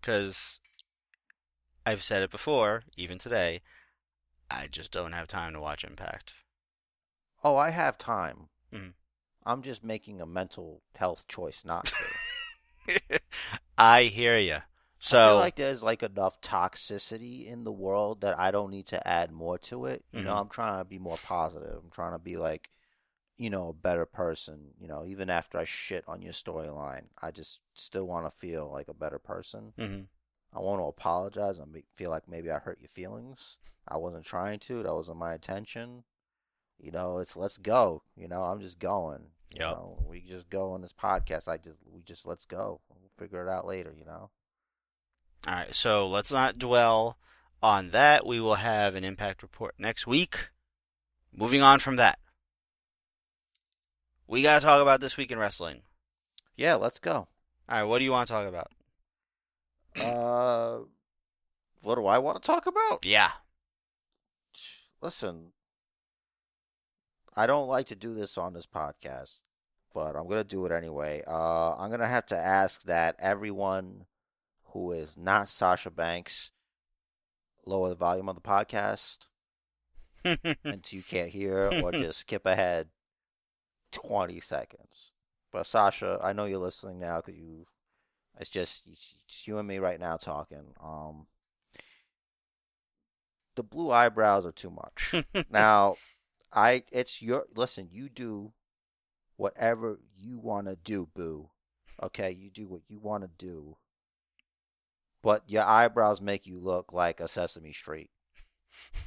Because 0.00 0.60
I've 1.84 2.02
said 2.02 2.22
it 2.22 2.30
before, 2.30 2.84
even 2.96 3.18
today, 3.18 3.60
I 4.50 4.66
just 4.66 4.90
don't 4.90 5.12
have 5.12 5.28
time 5.28 5.52
to 5.52 5.60
watch 5.60 5.84
Impact. 5.84 6.32
Oh, 7.44 7.56
I 7.56 7.70
have 7.70 7.98
time. 7.98 8.48
Mhm. 8.72 8.94
I'm 9.44 9.62
just 9.62 9.84
making 9.84 10.20
a 10.20 10.26
mental 10.26 10.82
health 10.96 11.26
choice 11.28 11.64
not 11.64 11.86
to. 12.86 13.20
I 13.78 14.04
hear 14.04 14.36
you. 14.38 14.58
So 15.00 15.18
I 15.18 15.28
feel 15.28 15.36
like 15.36 15.56
there's 15.56 15.82
like 15.82 16.02
enough 16.02 16.40
toxicity 16.40 17.46
in 17.46 17.64
the 17.64 17.72
world 17.72 18.22
that 18.22 18.38
I 18.38 18.50
don't 18.50 18.70
need 18.70 18.86
to 18.88 19.06
add 19.06 19.30
more 19.30 19.58
to 19.58 19.86
it. 19.86 20.04
You 20.12 20.22
know, 20.22 20.34
Mhm. 20.34 20.40
I'm 20.40 20.48
trying 20.48 20.78
to 20.80 20.84
be 20.84 20.98
more 20.98 21.18
positive. 21.18 21.80
I'm 21.84 21.90
trying 21.90 22.12
to 22.12 22.18
be 22.18 22.36
like, 22.36 22.70
you 23.38 23.50
know, 23.50 23.68
a 23.68 23.72
better 23.72 24.04
person. 24.04 24.74
You 24.78 24.88
know, 24.88 25.04
even 25.06 25.30
after 25.30 25.58
I 25.58 25.64
shit 25.64 26.04
on 26.06 26.20
your 26.22 26.32
storyline, 26.32 27.04
I 27.22 27.30
just 27.30 27.60
still 27.74 28.04
want 28.04 28.26
to 28.26 28.36
feel 28.36 28.70
like 28.70 28.88
a 28.88 28.94
better 28.94 29.18
person. 29.18 29.72
Mhm. 29.78 30.06
I 30.52 30.60
want 30.60 30.80
to 30.80 30.86
apologize. 30.86 31.60
I 31.60 31.64
feel 31.96 32.10
like 32.10 32.28
maybe 32.28 32.50
I 32.50 32.58
hurt 32.58 32.80
your 32.80 32.88
feelings. 32.88 33.58
I 33.86 33.96
wasn't 33.96 34.24
trying 34.24 34.58
to. 34.60 34.82
That 34.82 34.94
wasn't 34.94 35.18
my 35.18 35.34
intention. 35.34 36.04
You 36.78 36.90
know, 36.90 37.18
it's 37.18 37.36
let's 37.36 37.58
go. 37.58 38.02
You 38.16 38.28
know, 38.28 38.42
I'm 38.42 38.60
just 38.60 38.78
going. 38.78 39.30
You 39.54 39.60
know, 39.60 39.98
we 40.06 40.20
just 40.20 40.50
go 40.50 40.72
on 40.72 40.82
this 40.82 40.92
podcast. 40.92 41.48
I 41.48 41.56
just 41.56 41.78
we 41.86 42.02
just 42.02 42.26
let's 42.26 42.44
go. 42.44 42.80
We'll 42.90 43.10
figure 43.16 43.42
it 43.46 43.48
out 43.48 43.66
later. 43.66 43.94
You 43.96 44.04
know. 44.04 44.30
All 45.46 45.54
right, 45.54 45.74
so 45.74 46.06
let's 46.06 46.32
not 46.32 46.58
dwell 46.58 47.18
on 47.62 47.90
that. 47.90 48.26
We 48.26 48.40
will 48.40 48.56
have 48.56 48.94
an 48.94 49.04
impact 49.04 49.42
report 49.42 49.74
next 49.78 50.06
week. 50.06 50.50
Moving 51.32 51.62
on 51.62 51.78
from 51.78 51.96
that, 51.96 52.18
we 54.28 54.42
got 54.42 54.60
to 54.60 54.64
talk 54.66 54.82
about 54.82 55.00
this 55.00 55.16
week 55.16 55.32
in 55.32 55.38
wrestling. 55.38 55.80
Yeah, 56.56 56.74
let's 56.74 56.98
go. 56.98 57.12
All 57.12 57.28
right, 57.68 57.82
what 57.82 57.98
do 57.98 58.04
you 58.04 58.12
want 58.12 58.28
to 58.28 58.32
talk 58.32 58.46
about? 58.46 58.70
Uh, 60.00 60.84
what 61.82 61.96
do 61.96 62.06
I 62.06 62.18
want 62.18 62.40
to 62.40 62.46
talk 62.46 62.66
about? 62.66 63.04
Yeah. 63.04 63.30
Listen, 65.00 65.52
I 67.34 67.46
don't 67.46 67.68
like 67.68 67.86
to 67.88 67.96
do 67.96 68.14
this 68.14 68.36
on 68.36 68.52
this 68.52 68.66
podcast, 68.66 69.40
but 69.94 70.14
I'm 70.16 70.28
gonna 70.28 70.44
do 70.44 70.66
it 70.66 70.72
anyway. 70.72 71.22
Uh, 71.26 71.74
I'm 71.76 71.90
gonna 71.90 72.06
have 72.06 72.26
to 72.26 72.36
ask 72.36 72.82
that 72.82 73.16
everyone 73.18 74.06
who 74.72 74.92
is 74.92 75.16
not 75.16 75.48
Sasha 75.48 75.90
Banks 75.90 76.50
lower 77.64 77.88
the 77.88 77.94
volume 77.94 78.28
of 78.28 78.34
the 78.34 78.40
podcast 78.40 79.28
until 80.24 80.96
you 80.96 81.02
can't 81.02 81.30
hear, 81.30 81.70
or 81.82 81.92
just 81.92 82.20
skip 82.20 82.44
ahead 82.44 82.88
20 83.92 84.40
seconds. 84.40 85.12
But 85.52 85.66
Sasha, 85.66 86.18
I 86.22 86.32
know 86.32 86.44
you're 86.44 86.58
listening 86.58 86.98
now 86.98 87.16
because 87.16 87.38
you. 87.38 87.66
It's 88.40 88.50
just 88.50 88.84
it's 88.86 89.48
you 89.48 89.58
and 89.58 89.66
me 89.66 89.78
right 89.78 89.98
now 89.98 90.16
talking. 90.16 90.74
Um, 90.82 91.26
the 93.56 93.64
blue 93.64 93.90
eyebrows 93.90 94.46
are 94.46 94.52
too 94.52 94.70
much. 94.70 95.14
now, 95.50 95.96
I 96.52 96.84
it's 96.92 97.20
your 97.20 97.46
listen. 97.56 97.88
You 97.90 98.08
do 98.08 98.52
whatever 99.36 99.98
you 100.16 100.38
want 100.38 100.68
to 100.68 100.76
do, 100.76 101.08
boo. 101.14 101.50
Okay, 102.02 102.30
you 102.30 102.50
do 102.50 102.68
what 102.68 102.82
you 102.88 103.00
want 103.00 103.24
to 103.24 103.30
do. 103.38 103.76
But 105.22 105.42
your 105.48 105.64
eyebrows 105.64 106.20
make 106.20 106.46
you 106.46 106.60
look 106.60 106.92
like 106.92 107.18
a 107.20 107.26
Sesame 107.26 107.72
Street, 107.72 108.10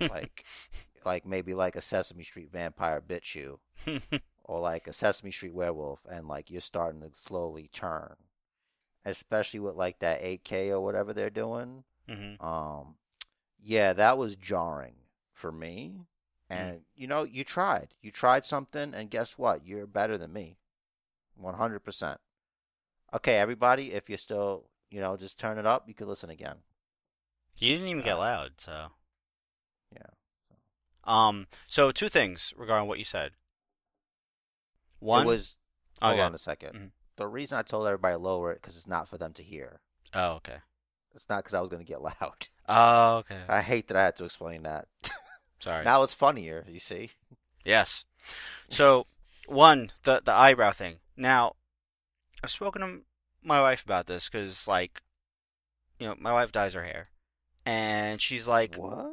like, 0.01 0.43
like 1.05 1.25
maybe 1.25 1.53
like 1.53 1.77
a 1.77 1.81
Sesame 1.81 2.23
Street 2.23 2.49
vampire 2.51 2.99
bit 2.99 3.33
you, 3.33 3.59
or 4.43 4.59
like 4.59 4.87
a 4.87 4.93
Sesame 4.93 5.31
Street 5.31 5.53
werewolf, 5.53 6.05
and 6.09 6.27
like 6.27 6.49
you're 6.49 6.61
starting 6.61 7.01
to 7.01 7.09
slowly 7.13 7.69
turn, 7.71 8.15
especially 9.05 9.59
with 9.59 9.75
like 9.75 9.99
that 9.99 10.21
8K 10.21 10.69
or 10.69 10.81
whatever 10.81 11.13
they're 11.13 11.29
doing. 11.29 11.83
hmm 12.07 12.43
Um, 12.43 12.95
yeah, 13.63 13.93
that 13.93 14.17
was 14.17 14.35
jarring 14.35 14.95
for 15.33 15.51
me. 15.51 16.07
And 16.49 16.81
you 16.95 17.07
know, 17.07 17.23
you 17.23 17.43
tried. 17.45 17.93
You 18.01 18.11
tried 18.11 18.45
something, 18.45 18.93
and 18.93 19.09
guess 19.09 19.37
what? 19.37 19.65
You're 19.65 19.87
better 19.87 20.17
than 20.17 20.33
me, 20.33 20.57
one 21.35 21.53
hundred 21.53 21.79
percent. 21.79 22.19
Okay, 23.13 23.37
everybody, 23.37 23.93
if 23.93 24.09
you're 24.09 24.17
still, 24.17 24.69
you 24.89 24.99
know, 24.99 25.15
just 25.15 25.39
turn 25.39 25.57
it 25.57 25.65
up. 25.65 25.87
You 25.87 25.93
can 25.93 26.07
listen 26.09 26.29
again. 26.29 26.57
You 27.59 27.73
didn't 27.73 27.87
even 27.87 28.03
get 28.03 28.15
Uh, 28.15 28.19
loud, 28.19 28.51
so. 28.57 28.87
Yeah. 29.93 30.09
Um. 31.05 31.47
So 31.67 31.91
two 31.91 32.09
things 32.09 32.53
regarding 32.57 32.87
what 32.89 32.99
you 32.99 33.05
said. 33.05 33.31
One 35.01 35.25
It 35.25 35.27
was. 35.29 35.57
Hold 36.01 36.17
yeah. 36.17 36.25
on 36.25 36.33
a 36.33 36.37
2nd 36.37 36.73
Mhm. 36.73 36.91
The 37.17 37.27
reason 37.27 37.57
I 37.57 37.61
told 37.61 37.85
everybody 37.85 38.15
lower 38.15 38.51
it 38.53 38.61
because 38.61 38.75
it's 38.77 38.87
not 38.87 39.07
for 39.09 39.17
them 39.17 39.33
to 39.33 39.43
hear. 39.43 39.81
Oh, 40.13 40.31
okay. 40.35 40.57
It's 41.13 41.27
not 41.29 41.39
because 41.43 41.53
I 41.53 41.59
was 41.59 41.69
going 41.69 41.83
to 41.85 41.87
get 41.87 42.01
loud. 42.21 42.47
Oh, 42.67 43.17
okay. 43.17 43.41
I 43.49 43.61
hate 43.61 43.87
that 43.89 43.97
I 43.97 44.05
had 44.05 44.15
to 44.17 44.23
explain 44.25 44.63
that. 44.63 44.87
Sorry. 45.59 45.83
Now 45.85 46.01
it's 46.03 46.13
funnier. 46.15 46.65
You 46.67 46.79
see? 46.79 47.11
Yes. 47.65 48.05
So, 48.69 49.05
one, 49.47 49.91
the 50.03 50.21
the 50.23 50.31
eyebrow 50.33 50.71
thing. 50.71 50.97
Now, 51.17 51.55
I've 52.43 52.49
spoken 52.49 52.81
to 52.81 53.01
my 53.43 53.59
wife 53.61 53.83
about 53.83 54.07
this 54.07 54.29
because, 54.29 54.67
like, 54.67 55.01
you 55.99 56.07
know, 56.07 56.15
my 56.17 56.31
wife 56.33 56.51
dyes 56.51 56.73
her 56.73 56.83
hair, 56.83 57.07
and 57.65 58.19
she's 58.21 58.47
like, 58.47 58.75
What? 58.75 59.05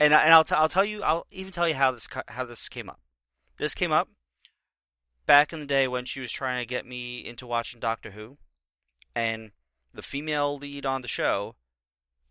and 0.00 0.12
I, 0.14 0.22
and 0.24 0.32
I'll 0.32 0.44
t- 0.44 0.54
I'll 0.54 0.68
tell 0.68 0.84
you, 0.84 1.02
I'll 1.04 1.26
even 1.30 1.52
tell 1.52 1.68
you 1.68 1.74
how 1.74 1.92
this 1.92 2.06
co- 2.08 2.22
how 2.28 2.44
this 2.44 2.68
came 2.68 2.88
up. 2.88 3.00
This 3.58 3.74
came 3.74 3.92
up 3.92 4.08
back 5.26 5.52
in 5.52 5.60
the 5.60 5.66
day 5.66 5.86
when 5.88 6.04
she 6.04 6.20
was 6.20 6.32
trying 6.32 6.60
to 6.62 6.66
get 6.66 6.86
me 6.86 7.24
into 7.24 7.46
watching 7.46 7.80
Doctor 7.80 8.12
Who, 8.12 8.38
and 9.14 9.50
the 9.92 10.02
female 10.02 10.56
lead 10.56 10.86
on 10.86 11.02
the 11.02 11.08
show, 11.08 11.56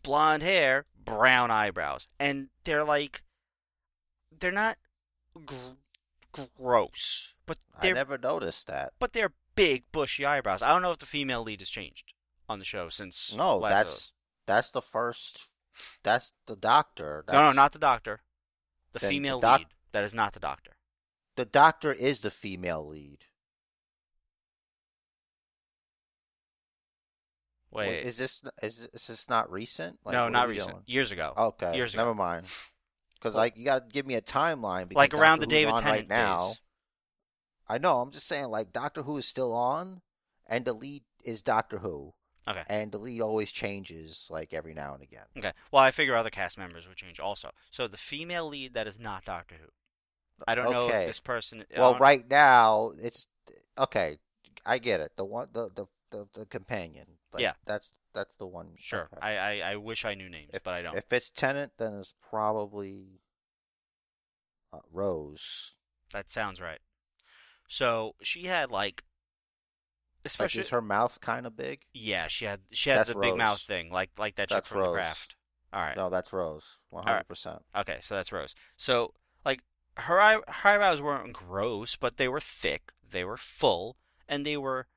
blonde 0.04 0.44
hair, 0.44 0.86
brown 1.04 1.52
eyebrows, 1.52 2.08
and 2.20 2.50
they're 2.64 2.84
like, 2.84 3.24
they're 4.38 4.52
not 4.52 4.78
gr- 5.46 5.56
gross, 6.58 7.34
but 7.46 7.58
I 7.82 7.92
never 7.92 8.18
noticed 8.18 8.68
that. 8.68 8.94
but 9.00 9.14
they're 9.14 9.34
big 9.56 9.84
bushy 9.92 10.26
eyebrows. 10.26 10.62
I 10.62 10.70
don't 10.70 10.82
know 10.82 10.92
if 10.92 10.98
the 11.00 11.06
female 11.06 11.44
lead 11.44 11.62
has 11.62 11.70
changed 11.70 12.14
on 12.50 12.60
the 12.60 12.66
show 12.66 12.90
since 12.90 13.34
No, 13.36 13.60
that's 13.62 14.12
that's 14.46 14.72
the 14.72 14.82
first. 14.82 15.50
That's 16.04 16.32
the 16.46 16.56
doctor. 16.56 17.24
no, 17.32 17.46
no, 17.46 17.52
not 17.52 17.74
the 17.74 17.80
doctor. 17.80 18.22
The 18.94 19.00
Then 19.00 19.10
the 19.10 19.14
female 19.16 19.40
doc- 19.40 19.60
lead. 19.60 19.68
That 19.92 20.04
is 20.04 20.14
not 20.14 20.34
the 20.34 20.40
doctor. 20.40 20.72
The 21.36 21.46
doctor. 21.46 21.92
Is 21.94 22.22
the 22.22 22.32
female 22.32 22.88
lead? 22.88 23.20
Wait, 27.72 27.88
Wait, 27.90 28.04
is 28.06 28.16
this 28.18 28.42
is, 28.62 28.88
is 28.94 29.08
this 29.08 29.30
not 29.30 29.52
recent? 29.52 29.98
Like, 30.06 30.14
no, 30.14 30.30
not 30.30 30.48
recent. 30.48 30.72
doing? 30.72 30.84
Years 30.86 31.12
ago. 31.12 31.34
Okay, 31.38 31.76
Years 31.76 31.94
ago. 31.94 32.04
never 32.04 32.16
mind. 32.16 32.46
Because 33.18 33.34
like 33.38 33.58
you 33.58 33.66
got 33.66 33.90
to 33.90 33.94
give 33.94 34.06
me 34.06 34.14
a 34.14 34.22
timeline. 34.22 34.88
Because 34.88 34.98
like 35.02 35.14
around 35.16 35.40
the 35.40 35.46
Who's 35.48 35.52
David 35.54 35.72
Tennant 35.78 35.86
right 35.86 36.08
now. 36.08 36.48
days. 36.50 36.58
I 37.68 37.78
know. 37.80 38.00
I'm 38.02 38.12
just 38.12 38.28
saying, 38.28 38.50
like 38.50 38.72
Doctor 38.72 39.02
Who 39.02 39.18
is 39.18 39.26
still 39.26 39.52
on, 39.52 40.02
and 40.46 40.64
the 40.64 40.74
lead 40.74 41.02
is 41.24 41.42
Doctor 41.42 41.80
Who, 41.80 42.14
Okay. 42.48 42.62
and 42.68 42.92
the 42.92 43.00
lead 43.00 43.22
always 43.22 43.52
changes 43.52 44.28
like 44.30 44.54
every 44.54 44.76
now 44.76 44.94
and 44.94 45.02
again. 45.02 45.26
Okay. 45.36 45.54
Well, 45.72 45.82
I 45.82 45.90
figure 45.90 46.14
other 46.16 46.30
cast 46.30 46.60
members 46.60 46.88
would 46.88 46.98
change 46.98 47.20
also. 47.20 47.50
So 47.72 47.88
the 47.88 47.98
female 47.98 48.48
lead 48.48 48.76
that 48.76 48.86
is 48.86 49.00
not 49.00 49.26
Doctor 49.26 49.56
Who. 49.60 49.70
I 50.48 50.56
don't 50.56 50.72
know 50.72 50.88
if 50.88 51.08
this 51.08 51.20
person. 51.20 51.64
Well, 51.78 51.98
right 51.98 52.28
now 52.30 52.92
it's 53.02 53.28
okay. 53.78 54.18
I 54.66 54.78
get 54.80 55.00
it. 55.00 55.14
The 55.16 55.26
one, 55.26 55.48
the 55.54 55.70
the 55.74 55.86
the, 56.12 56.28
the 56.34 56.46
companion. 56.46 57.06
Like, 57.34 57.42
Yeah. 57.42 57.54
that's 57.66 57.94
that's 58.14 58.34
the 58.38 58.48
one. 58.48 58.70
Sure. 58.78 59.10
okay. 59.14 59.22
I, 59.22 59.62
I 59.62 59.72
I 59.72 59.76
wish 59.76 60.06
I 60.06 60.14
knew 60.14 60.30
names, 60.30 60.52
If- 60.54 60.64
but 60.64 60.74
I 60.74 60.82
don't. 60.82 60.98
If 60.98 61.12
it's 61.12 61.30
Tennant, 61.30 61.74
then 61.78 61.94
it's 61.96 62.14
probably 62.30 63.22
uh, 64.74 64.80
Rose. 64.92 65.76
That 66.12 66.30
sounds 66.30 66.62
right. 66.62 66.80
So 67.68 68.16
she 68.22 68.44
had 68.46 68.72
like, 68.72 69.02
Like, 69.02 70.26
especially 70.26 70.62
is 70.62 70.70
her 70.70 70.82
mouth 70.82 71.20
kind 71.22 71.46
of 71.46 71.56
big? 71.58 71.82
yeah, 71.94 72.28
she 72.28 72.46
had 72.46 72.62
she 72.72 72.90
had 72.90 73.00
That's 73.00 73.14
the 73.14 73.20
big 73.20 73.36
mouth 73.36 73.60
thing, 73.62 73.90
like 73.92 74.12
like 74.18 74.36
that 74.36 74.50
chick 74.50 74.58
That's 74.58 74.68
from 74.70 74.82
the 74.82 74.88
Rose. 74.88 74.94
craft. 74.96 75.36
All 75.74 75.82
right. 75.82 75.98
No, 75.98 76.10
that's 76.10 76.32
Rose. 76.32 76.78
One 76.90 77.04
hundred 77.04 77.28
percent. 77.28 77.64
Okay, 77.76 77.98
so 78.02 78.16
that's 78.16 78.32
Rose. 78.32 78.56
So 78.78 79.14
like 79.46 79.62
her 79.98 80.22
eye, 80.22 80.40
her 80.48 80.70
eyebrows 80.70 81.02
weren't 81.02 81.34
gross, 81.34 81.96
but 81.96 82.18
they 82.18 82.28
were 82.28 82.40
thick, 82.40 82.92
they 83.10 83.24
were 83.24 83.38
full, 83.38 83.98
and 84.28 84.46
they 84.46 84.58
were 84.58 84.88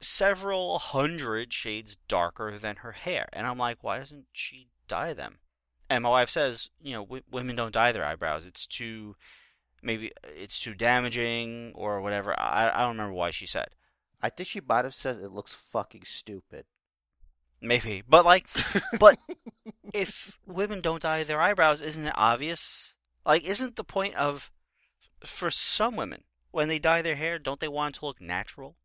several 0.00 0.78
hundred 0.78 1.52
shades 1.52 1.96
darker 2.08 2.58
than 2.58 2.76
her 2.76 2.92
hair. 2.92 3.28
And 3.32 3.46
I'm 3.46 3.58
like, 3.58 3.82
why 3.82 3.98
doesn't 3.98 4.26
she 4.32 4.68
dye 4.86 5.12
them? 5.12 5.38
And 5.90 6.02
my 6.02 6.10
wife 6.10 6.30
says, 6.30 6.68
you 6.80 6.92
know, 6.92 7.04
w- 7.04 7.22
women 7.30 7.56
don't 7.56 7.72
dye 7.72 7.92
their 7.92 8.04
eyebrows. 8.04 8.46
It's 8.46 8.66
too 8.66 9.16
maybe 9.82 10.12
it's 10.36 10.58
too 10.58 10.74
damaging 10.74 11.72
or 11.74 12.00
whatever. 12.00 12.38
I 12.38 12.70
I 12.74 12.80
don't 12.80 12.96
remember 12.96 13.14
why 13.14 13.30
she 13.30 13.46
said. 13.46 13.68
I 14.20 14.30
think 14.30 14.48
she 14.48 14.60
might 14.60 14.84
have 14.84 14.94
said 14.94 15.16
it 15.16 15.32
looks 15.32 15.54
fucking 15.54 16.02
stupid. 16.04 16.66
Maybe, 17.60 18.02
but 18.08 18.24
like, 18.24 18.46
but 19.00 19.18
if 19.94 20.38
women 20.46 20.80
don't 20.80 21.02
dye 21.02 21.24
their 21.24 21.40
eyebrows, 21.40 21.80
isn't 21.80 22.06
it 22.06 22.14
obvious? 22.16 22.94
Like, 23.26 23.44
isn't 23.44 23.76
the 23.76 23.84
point 23.84 24.14
of 24.14 24.50
for 25.24 25.50
some 25.50 25.96
women 25.96 26.22
when 26.50 26.68
they 26.68 26.78
dye 26.78 27.02
their 27.02 27.16
hair, 27.16 27.38
don't 27.38 27.60
they 27.60 27.68
want 27.68 27.96
it 27.96 27.98
to 28.00 28.06
look 28.06 28.20
natural? 28.20 28.76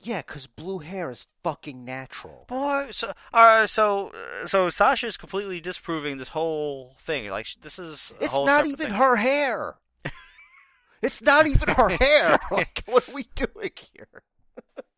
Yeah, 0.00 0.20
because 0.20 0.46
blue 0.46 0.80
hair 0.80 1.08
is 1.10 1.26
fucking 1.42 1.84
natural. 1.84 2.44
Boy, 2.48 2.88
so 2.90 3.12
uh, 3.32 3.66
so 3.66 4.12
so 4.44 4.68
Sasha's 4.68 5.16
completely 5.16 5.60
disproving 5.60 6.18
this 6.18 6.28
whole 6.30 6.94
thing. 7.00 7.30
Like, 7.30 7.46
this 7.62 7.78
is 7.78 8.12
It's 8.20 8.34
not 8.34 8.66
even 8.66 8.88
thing. 8.88 8.96
her 8.96 9.16
hair. 9.16 9.76
it's 11.02 11.22
not 11.22 11.46
even 11.46 11.68
her 11.74 11.88
hair. 11.90 12.38
Like, 12.50 12.82
what 12.86 13.08
are 13.08 13.12
we 13.12 13.24
doing 13.34 13.70
here? 13.94 14.22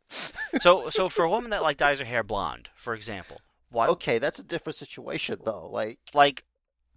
So 0.61 0.89
so 0.89 1.09
for 1.09 1.24
a 1.24 1.29
woman 1.31 1.51
that 1.51 1.62
like 1.62 1.77
dyes 1.77 1.99
her 1.99 2.05
hair 2.05 2.22
blonde, 2.22 2.68
for 2.77 2.95
example, 2.95 3.41
why? 3.70 3.89
Okay, 3.89 4.18
that's 4.18 4.39
a 4.39 4.43
different 4.45 4.77
situation 4.77 5.41
though. 5.45 5.68
Like, 5.68 5.99
like 6.14 6.45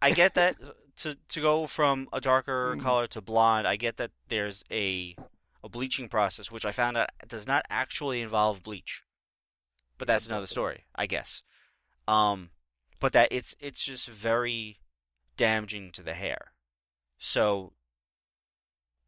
I 0.02 0.12
get 0.12 0.36
that 0.36 0.56
to 1.00 1.16
to 1.16 1.42
go 1.42 1.68
from 1.68 2.08
a 2.14 2.22
darker 2.22 2.76
Mm. 2.78 2.82
color 2.82 3.08
to 3.08 3.22
blonde, 3.22 3.68
I 3.68 3.76
get 3.76 3.98
that 3.98 4.12
there's 4.28 4.64
a 4.72 5.16
a 5.64 5.70
bleaching 5.70 6.08
process 6.10 6.52
which 6.52 6.66
I 6.66 6.72
found 6.72 6.96
out 6.98 7.10
does 7.28 7.46
not 7.48 7.66
actually 7.70 8.22
involve 8.22 8.64
bleach. 8.64 9.04
But 9.98 10.08
that's 10.08 10.28
another 10.28 10.48
story, 10.48 10.86
I 10.96 11.06
guess. 11.06 11.44
Um 12.08 12.52
but 13.00 13.14
that 13.14 13.30
it's 13.32 13.56
it's 13.60 13.84
just 13.84 14.08
very 14.08 14.80
damaging 15.38 15.92
to 15.94 16.04
the 16.04 16.14
hair. 16.14 16.54
So 17.18 17.74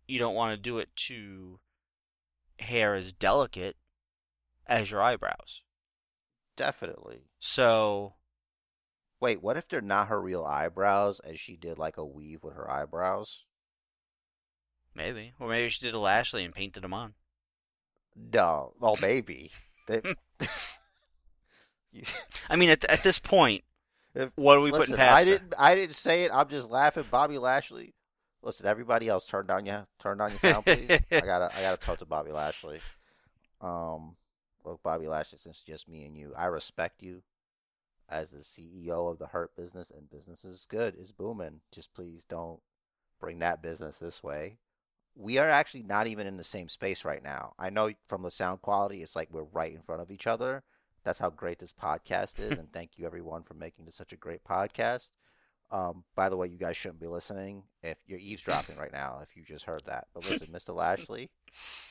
you 0.07 0.19
don't 0.19 0.35
want 0.35 0.51
to 0.53 0.61
do 0.61 0.79
it 0.79 0.93
to 1.07 1.59
hair 2.59 2.93
as 2.95 3.13
delicate 3.13 3.77
as 4.67 4.91
your 4.91 5.01
eyebrows. 5.01 5.61
definitely. 6.57 7.23
So 7.39 8.15
Wait, 9.21 9.41
what 9.41 9.55
if 9.55 9.67
they're 9.69 9.81
not 9.81 10.07
her 10.07 10.19
real 10.19 10.43
eyebrows 10.43 11.21
and 11.21 11.37
she 11.37 11.55
did 11.55 11.77
like 11.77 11.95
a 11.97 12.03
weave 12.05 12.43
with 12.43 12.55
her 12.55 12.69
eyebrows? 12.69 13.45
maybe, 14.93 15.31
or 15.39 15.47
maybe 15.47 15.69
she 15.69 15.85
did 15.85 15.93
a 15.93 15.99
Lashley 15.99 16.43
and 16.43 16.53
painted 16.53 16.83
them 16.83 16.93
on. 16.93 17.13
No. 18.15 18.73
Well, 18.79 18.97
maybe. 19.01 19.51
They- 19.87 20.01
I 22.49 22.55
mean, 22.55 22.69
at 22.69 22.83
at 22.85 23.03
this 23.03 23.19
point, 23.19 23.63
If- 24.15 24.31
what 24.35 24.57
are 24.57 24.61
we 24.61 24.71
Listen, 24.71 24.81
putting 24.81 24.95
past 24.97 25.15
I 25.15 25.23
didn't. 25.25 25.53
I 25.57 25.75
didn't 25.75 25.95
say 25.95 26.23
it. 26.23 26.31
I'm 26.33 26.49
just 26.49 26.69
laughing. 26.69 27.05
Bobby 27.09 27.37
Lashley. 27.37 27.93
Listen, 28.41 28.65
everybody 28.65 29.07
else, 29.07 29.25
turn 29.27 29.45
down 29.45 29.65
your 29.65 29.87
turn 29.99 30.17
down 30.17 30.31
your 30.31 30.39
sound, 30.39 30.65
please. 30.65 30.89
I 31.11 31.21
gotta 31.21 31.49
I 31.55 31.61
gotta 31.61 31.77
talk 31.77 31.99
to 31.99 32.05
Bobby 32.05 32.31
Lashley. 32.31 32.79
Um, 33.61 34.15
look, 34.65 34.81
Bobby 34.81 35.07
Lashley, 35.07 35.37
since 35.37 35.57
it's 35.57 35.63
just 35.63 35.87
me 35.87 36.05
and 36.05 36.17
you, 36.17 36.33
I 36.35 36.45
respect 36.45 37.03
you 37.03 37.21
as 38.11 38.31
the 38.31 38.39
CEO 38.39 39.09
of 39.09 39.17
the 39.17 39.27
Hurt 39.27 39.55
business, 39.55 39.89
and 39.89 40.09
business 40.09 40.43
is 40.43 40.67
good. 40.69 40.95
is 40.95 41.11
booming. 41.11 41.61
Just 41.71 41.93
please 41.93 42.23
don't 42.25 42.59
bring 43.19 43.39
that 43.39 43.61
business 43.61 43.97
this 43.97 44.21
way. 44.21 44.57
We 45.15 45.37
are 45.37 45.49
actually 45.49 45.83
not 45.83 46.07
even 46.07 46.27
in 46.27 46.37
the 46.37 46.43
same 46.43 46.69
space 46.69 47.05
right 47.05 47.23
now. 47.23 47.53
I 47.57 47.69
know 47.69 47.91
from 48.07 48.23
the 48.23 48.31
sound 48.31 48.61
quality, 48.61 49.01
it's 49.01 49.15
like 49.15 49.29
we're 49.31 49.43
right 49.43 49.73
in 49.73 49.81
front 49.81 50.01
of 50.01 50.11
each 50.11 50.27
other. 50.27 50.63
That's 51.03 51.19
how 51.19 51.29
great 51.29 51.59
this 51.59 51.73
podcast 51.73 52.39
is, 52.39 52.57
and 52.57 52.69
thank 52.73 52.97
you 52.97 53.05
everyone 53.05 53.43
for 53.43 53.53
making 53.53 53.85
this 53.85 53.95
such 53.95 54.13
a 54.13 54.17
great 54.17 54.43
podcast. 54.43 55.11
Um, 55.71 56.03
by 56.15 56.27
the 56.29 56.35
way, 56.35 56.47
you 56.47 56.57
guys 56.57 56.75
shouldn't 56.75 56.99
be 56.99 57.07
listening 57.07 57.63
if 57.81 57.97
you're 58.05 58.19
eavesdropping 58.19 58.77
right 58.77 58.91
now. 58.91 59.19
If 59.21 59.37
you 59.37 59.43
just 59.43 59.65
heard 59.65 59.83
that, 59.85 60.07
but 60.13 60.29
listen, 60.29 60.47
Mr. 60.47 60.75
Lashley, 60.75 61.29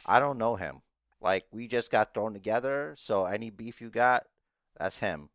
I 0.05 0.21
don't 0.21 0.39
know 0.39 0.57
him. 0.57 0.83
Like 1.21 1.45
we 1.51 1.67
just 1.67 1.91
got 1.91 2.15
thrown 2.15 2.33
together, 2.35 2.95
so 2.99 3.25
any 3.25 3.51
beef 3.51 3.81
you 3.81 3.91
got, 3.91 4.25
that's 4.79 4.99
him, 4.99 5.29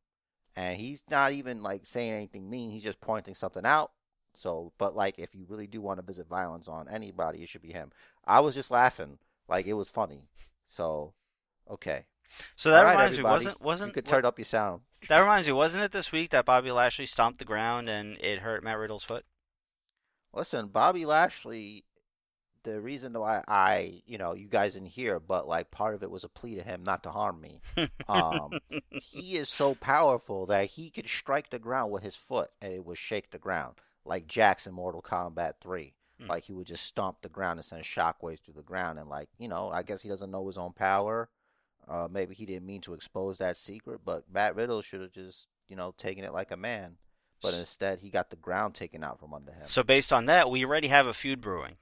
and 0.56 0.78
he's 0.78 1.04
not 1.10 1.34
even 1.34 1.62
like 1.62 1.86
saying 1.86 2.14
anything 2.14 2.50
mean. 2.50 2.72
He's 2.72 2.84
just 2.84 3.02
pointing 3.02 3.36
something 3.36 3.66
out. 3.66 3.92
So, 4.34 4.74
but 4.78 4.96
like 4.96 5.20
if 5.20 5.34
you 5.34 5.46
really 5.48 5.68
do 5.68 5.82
want 5.82 6.00
to 6.00 6.06
visit 6.06 6.28
violence 6.28 6.68
on 6.68 6.88
anybody, 6.90 7.42
it 7.42 7.50
should 7.50 7.62
be 7.62 7.72
him. 7.72 7.92
I 8.26 8.40
was 8.40 8.56
just 8.56 8.72
laughing, 8.72 9.18
like 9.48 9.66
it 9.66 9.74
was 9.74 9.90
funny. 9.90 10.30
So, 10.68 11.14
okay. 11.70 12.06
So 12.56 12.70
that 12.72 12.80
All 12.80 12.84
right, 12.86 12.94
reminds 12.94 13.18
me, 13.18 13.24
wasn't 13.24 13.62
wasn't 13.62 13.90
you 13.90 13.94
could 13.94 14.06
turn 14.06 14.26
up 14.26 14.38
your 14.38 14.46
sound? 14.46 14.82
that 15.08 15.20
reminds 15.20 15.48
me, 15.48 15.54
wasn't 15.54 15.84
it 15.84 15.92
this 15.92 16.12
week 16.12 16.32
that 16.32 16.46
Bobby 16.46 16.72
Lashley 16.72 17.06
stomped 17.06 17.40
the 17.40 17.46
ground 17.46 17.88
and 17.90 18.18
it 18.18 18.40
hurt 18.40 18.64
Matt 18.64 18.78
Riddle's 18.78 19.04
foot? 19.04 19.26
Listen, 20.34 20.68
Bobby 20.68 21.06
Lashley, 21.06 21.86
the 22.66 22.82
reason 22.82 23.14
why 23.14 23.44
I, 23.48 24.02
you 24.06 24.18
know, 24.18 24.34
you 24.34 24.48
guys 24.48 24.76
in 24.76 24.86
here, 24.86 25.20
but 25.20 25.48
like 25.48 25.72
part 25.72 25.96
of 25.96 26.04
it 26.04 26.12
was 26.12 26.24
a 26.24 26.30
plea 26.30 26.56
to 26.56 26.64
him 26.64 26.84
not 26.84 27.04
to 27.04 27.10
harm 27.10 27.40
me. 27.40 27.62
Um, 28.08 28.60
he 28.92 29.36
is 29.36 29.50
so 29.50 29.74
powerful 29.74 30.46
that 30.48 30.66
he 30.66 30.90
could 30.90 31.08
strike 31.08 31.50
the 31.50 31.60
ground 31.60 31.92
with 31.92 32.04
his 32.04 32.16
foot 32.16 32.52
and 32.62 32.74
it 32.74 32.86
would 32.86 32.98
shake 32.98 33.32
the 33.32 33.40
ground, 33.40 33.76
like 34.04 34.36
in 34.38 34.74
Mortal 34.74 35.02
Kombat 35.02 35.54
3. 35.62 35.94
Hmm. 36.22 36.28
Like 36.28 36.44
he 36.44 36.54
would 36.54 36.68
just 36.68 36.86
stomp 36.86 37.22
the 37.22 37.30
ground 37.30 37.58
and 37.58 37.66
send 37.66 37.84
shockwaves 37.84 38.40
through 38.42 38.56
the 38.56 38.62
ground. 38.62 39.00
And 39.00 39.10
like, 39.10 39.30
you 39.38 39.48
know, 39.48 39.70
I 39.70 39.84
guess 39.84 40.02
he 40.02 40.10
doesn't 40.10 40.32
know 40.32 40.46
his 40.48 40.58
own 40.58 40.74
power. 40.74 41.30
Uh, 41.88 42.08
maybe 42.10 42.34
he 42.34 42.46
didn't 42.46 42.66
mean 42.66 42.82
to 42.82 42.94
expose 42.94 43.38
that 43.38 43.58
secret, 43.58 44.02
but 44.04 44.24
Matt 44.32 44.56
Riddle 44.56 44.82
should 44.82 45.02
have 45.02 45.12
just, 45.12 45.48
you 45.68 45.76
know, 45.76 45.94
taken 45.98 46.24
it 46.24 46.34
like 46.34 46.52
a 46.52 46.58
man. 46.58 46.98
But 47.42 47.54
instead, 47.54 48.00
he 48.00 48.10
got 48.10 48.30
the 48.30 48.36
ground 48.38 48.74
taken 48.74 49.04
out 49.04 49.20
from 49.20 49.34
under 49.34 49.52
him. 49.52 49.66
so 49.68 49.84
based 49.84 50.12
on 50.12 50.26
that, 50.28 50.50
we 50.50 50.66
already 50.66 50.88
have 50.88 51.06
a 51.06 51.14
feud 51.14 51.42
brewing. 51.42 51.76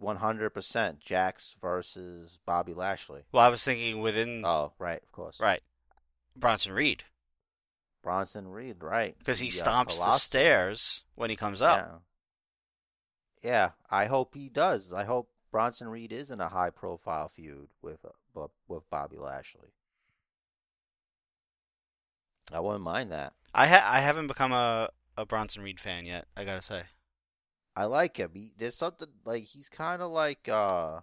100% 0.00 0.98
Jax 1.00 1.56
versus 1.60 2.38
Bobby 2.46 2.72
Lashley. 2.74 3.22
Well, 3.32 3.44
I 3.44 3.48
was 3.48 3.62
thinking 3.64 4.00
within 4.00 4.42
Oh, 4.44 4.72
right, 4.78 5.02
of 5.02 5.12
course. 5.12 5.40
right 5.40 5.62
Bronson 6.36 6.72
Reed 6.72 7.04
Bronson 8.02 8.48
Reed, 8.48 8.76
right. 8.82 9.18
because 9.18 9.40
he 9.40 9.50
The, 9.50 9.60
uh, 9.60 9.64
stomps 9.64 9.98
the 9.98 10.18
stairs 10.18 11.02
when 11.14 11.30
he 11.30 11.36
comes 11.36 11.60
up. 11.60 12.02
Yeah. 13.42 13.50
Yeah, 13.50 13.70
I 13.90 14.06
hope 14.06 14.34
he 14.34 14.48
does. 14.48 14.92
I 14.92 15.04
hope 15.04 15.30
Bronson 15.50 15.88
Reed 15.88 16.12
is 16.12 16.30
in 16.30 16.40
a 16.40 16.48
high 16.48 16.70
profile 16.70 17.28
feud 17.28 17.68
with 17.82 18.04
uh, 18.04 18.46
with 18.68 18.88
Bobby 18.90 19.16
Lashley. 19.16 19.70
I 22.52 22.60
wouldn't 22.60 22.82
mind 22.84 23.12
that. 23.12 23.32
I 23.54 23.66
ha- 23.66 23.84
I 23.86 24.00
haven't 24.00 24.26
become 24.28 24.52
a 24.52 24.90
a 25.16 25.26
Bronson 25.26 25.62
Reed 25.62 25.80
fan 25.80 26.06
yet. 26.06 26.26
I 26.36 26.44
gotta 26.44 26.62
say. 26.62 26.82
I 27.78 27.84
like 27.84 28.16
him. 28.16 28.32
He, 28.34 28.52
there's 28.58 28.74
something 28.74 29.06
like 29.24 29.44
he's 29.44 29.68
kind 29.68 30.02
of 30.02 30.10
like 30.10 30.48
uh 30.48 31.00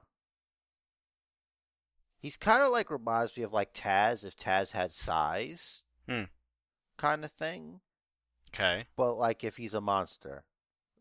he's 2.19 2.35
kind 2.35 2.61
of 2.63 2.71
like 2.71 2.91
reminds 2.91 3.37
me 3.37 3.43
of 3.43 3.53
like 3.53 3.73
Taz 3.73 4.25
if 4.25 4.35
Taz 4.35 4.71
had 4.71 4.91
size. 4.91 5.85
Hmm. 6.09 6.23
Kind 6.97 7.23
of 7.23 7.31
thing. 7.31 7.79
Okay. 8.53 8.85
but 8.97 9.13
like 9.13 9.43
if 9.45 9.55
he's 9.55 9.73
a 9.73 9.79
monster, 9.79 10.43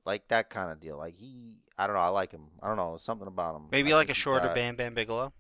like 0.06 0.28
that 0.28 0.48
kind 0.48 0.70
of 0.70 0.78
deal. 0.80 0.96
Like 0.96 1.14
he, 1.16 1.56
I 1.76 1.86
don't 1.88 1.96
know. 1.96 2.02
I 2.02 2.08
like 2.08 2.30
him. 2.30 2.46
I 2.62 2.68
don't 2.68 2.76
know. 2.76 2.96
Something 2.96 3.26
about 3.28 3.56
him. 3.56 3.62
Maybe 3.72 3.92
I 3.92 3.96
like 3.96 4.10
a 4.10 4.14
shorter 4.14 4.46
got- 4.46 4.54
Bam 4.54 4.76
Bam 4.76 4.94
Bigelow. 4.94 5.32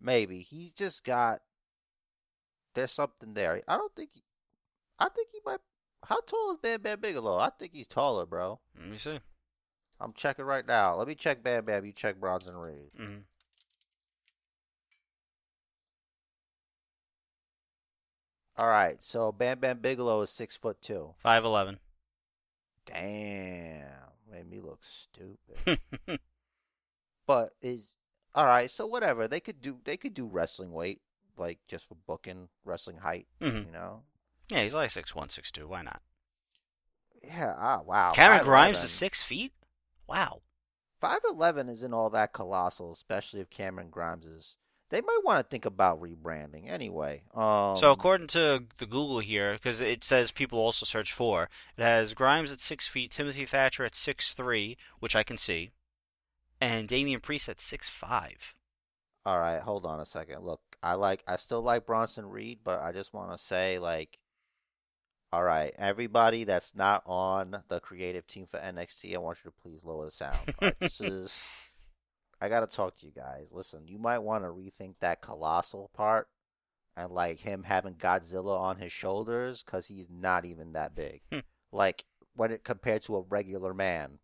Maybe 0.00 0.40
he's 0.40 0.72
just 0.72 1.04
got. 1.04 1.40
There's 2.74 2.92
something 2.92 3.32
there. 3.32 3.62
I 3.66 3.76
don't 3.78 3.94
think. 3.96 4.10
He, 4.12 4.22
I 4.98 5.08
think 5.08 5.28
he 5.32 5.40
might. 5.44 5.60
How 6.04 6.20
tall 6.20 6.52
is 6.52 6.58
Bam 6.62 6.82
Bam 6.82 7.00
Bigelow? 7.00 7.38
I 7.38 7.50
think 7.58 7.72
he's 7.74 7.88
taller, 7.88 8.26
bro. 8.26 8.60
Let 8.78 8.88
me 8.90 8.98
see. 8.98 9.18
I'm 10.00 10.12
checking 10.12 10.44
right 10.44 10.66
now. 10.66 10.96
Let 10.96 11.08
me 11.08 11.14
check 11.14 11.42
Bam 11.42 11.64
Bam. 11.64 11.84
You 11.84 11.92
check 11.92 12.20
Bronson 12.20 12.56
Reed. 12.56 12.90
hmm 12.96 13.16
All 18.56 18.68
right. 18.68 18.96
So 19.02 19.30
Bam 19.32 19.60
Bam 19.60 19.78
Bigelow 19.78 20.20
is 20.22 20.30
six 20.30 20.56
foot 20.56 20.80
two. 20.80 21.14
Five 21.18 21.44
eleven. 21.44 21.78
Damn, 22.86 23.84
made 24.32 24.48
me 24.50 24.60
look 24.60 24.78
stupid. 24.82 25.80
but 27.26 27.50
is 27.60 27.96
all 28.34 28.46
right. 28.46 28.70
So 28.70 28.86
whatever 28.86 29.28
they 29.28 29.40
could 29.40 29.60
do, 29.60 29.78
they 29.84 29.96
could 29.96 30.14
do 30.14 30.26
wrestling 30.26 30.72
weight. 30.72 31.00
like 31.36 31.58
just 31.68 31.86
for 31.88 31.96
booking 32.06 32.48
wrestling 32.64 32.98
height. 32.98 33.26
Mhm. 33.40 33.66
You 33.66 33.72
know. 33.72 34.02
Yeah, 34.50 34.62
he's 34.62 34.74
like 34.74 34.90
six 34.90 35.14
one, 35.14 35.28
six 35.28 35.50
two. 35.50 35.68
Why 35.68 35.82
not? 35.82 36.00
Yeah. 37.22 37.54
Ah. 37.56 37.80
Wow. 37.82 38.12
Cameron 38.12 38.44
Grimes 38.44 38.82
is 38.82 38.90
six 38.90 39.22
feet. 39.22 39.52
Wow. 40.08 40.42
Five 41.00 41.20
eleven 41.30 41.68
isn't 41.68 41.94
all 41.94 42.10
that 42.10 42.32
colossal, 42.32 42.90
especially 42.90 43.40
if 43.40 43.50
Cameron 43.50 43.90
Grimes 43.90 44.26
is. 44.26 44.56
They 44.90 45.02
might 45.02 45.20
want 45.22 45.38
to 45.38 45.48
think 45.48 45.66
about 45.66 46.00
rebranding 46.00 46.68
anyway. 46.70 47.22
Um, 47.34 47.76
so 47.76 47.92
according 47.92 48.28
to 48.28 48.64
the 48.78 48.86
Google 48.86 49.20
here, 49.20 49.52
because 49.52 49.82
it 49.82 50.02
says 50.02 50.30
people 50.30 50.58
also 50.58 50.86
search 50.86 51.12
for, 51.12 51.50
it 51.76 51.82
has 51.82 52.14
Grimes 52.14 52.50
at 52.50 52.62
six 52.62 52.88
feet, 52.88 53.10
Timothy 53.10 53.44
Thatcher 53.44 53.84
at 53.84 53.94
six 53.94 54.32
three, 54.32 54.78
which 54.98 55.14
I 55.14 55.22
can 55.22 55.36
see, 55.36 55.72
and 56.58 56.88
Damian 56.88 57.20
Priest 57.20 57.50
at 57.50 57.60
six 57.60 57.90
five. 57.90 58.54
all 59.26 59.38
right, 59.38 59.60
hold 59.60 59.84
on 59.84 60.00
a 60.00 60.06
second. 60.06 60.42
Look, 60.42 60.62
I 60.82 60.94
like, 60.94 61.22
I 61.28 61.36
still 61.36 61.60
like 61.60 61.84
Bronson 61.84 62.24
Reed, 62.24 62.60
but 62.64 62.80
I 62.80 62.92
just 62.92 63.12
want 63.12 63.30
to 63.30 63.36
say, 63.36 63.78
like, 63.78 64.18
all 65.32 65.42
right, 65.42 65.74
everybody 65.78 66.44
that's 66.44 66.74
not 66.74 67.02
on 67.06 67.62
the 67.68 67.80
creative 67.80 68.26
team 68.26 68.46
for 68.46 68.58
NXT, 68.58 69.14
I 69.14 69.18
want 69.18 69.38
you 69.44 69.50
to 69.50 69.62
please 69.62 69.84
lower 69.84 70.06
the 70.06 70.10
sound. 70.10 70.38
Right, 70.60 70.78
this 70.80 71.00
is, 71.00 71.46
I 72.40 72.48
gotta 72.48 72.66
talk 72.66 72.96
to 72.96 73.06
you 73.06 73.12
guys. 73.12 73.50
Listen, 73.52 73.86
you 73.86 73.98
might 73.98 74.20
want 74.20 74.44
to 74.44 74.48
rethink 74.48 74.94
that 75.00 75.20
colossal 75.20 75.90
part. 75.94 76.28
And 76.96 77.12
like 77.12 77.38
him 77.38 77.62
having 77.62 77.94
Godzilla 77.94 78.58
on 78.58 78.76
his 78.78 78.90
shoulders, 78.90 79.62
because 79.62 79.86
he's 79.86 80.08
not 80.10 80.44
even 80.44 80.72
that 80.72 80.96
big. 80.96 81.20
Hmm. 81.30 81.40
like 81.70 82.04
when 82.34 82.50
it 82.50 82.64
compared 82.64 83.02
to 83.02 83.16
a 83.16 83.22
regular 83.22 83.72
man, 83.72 84.18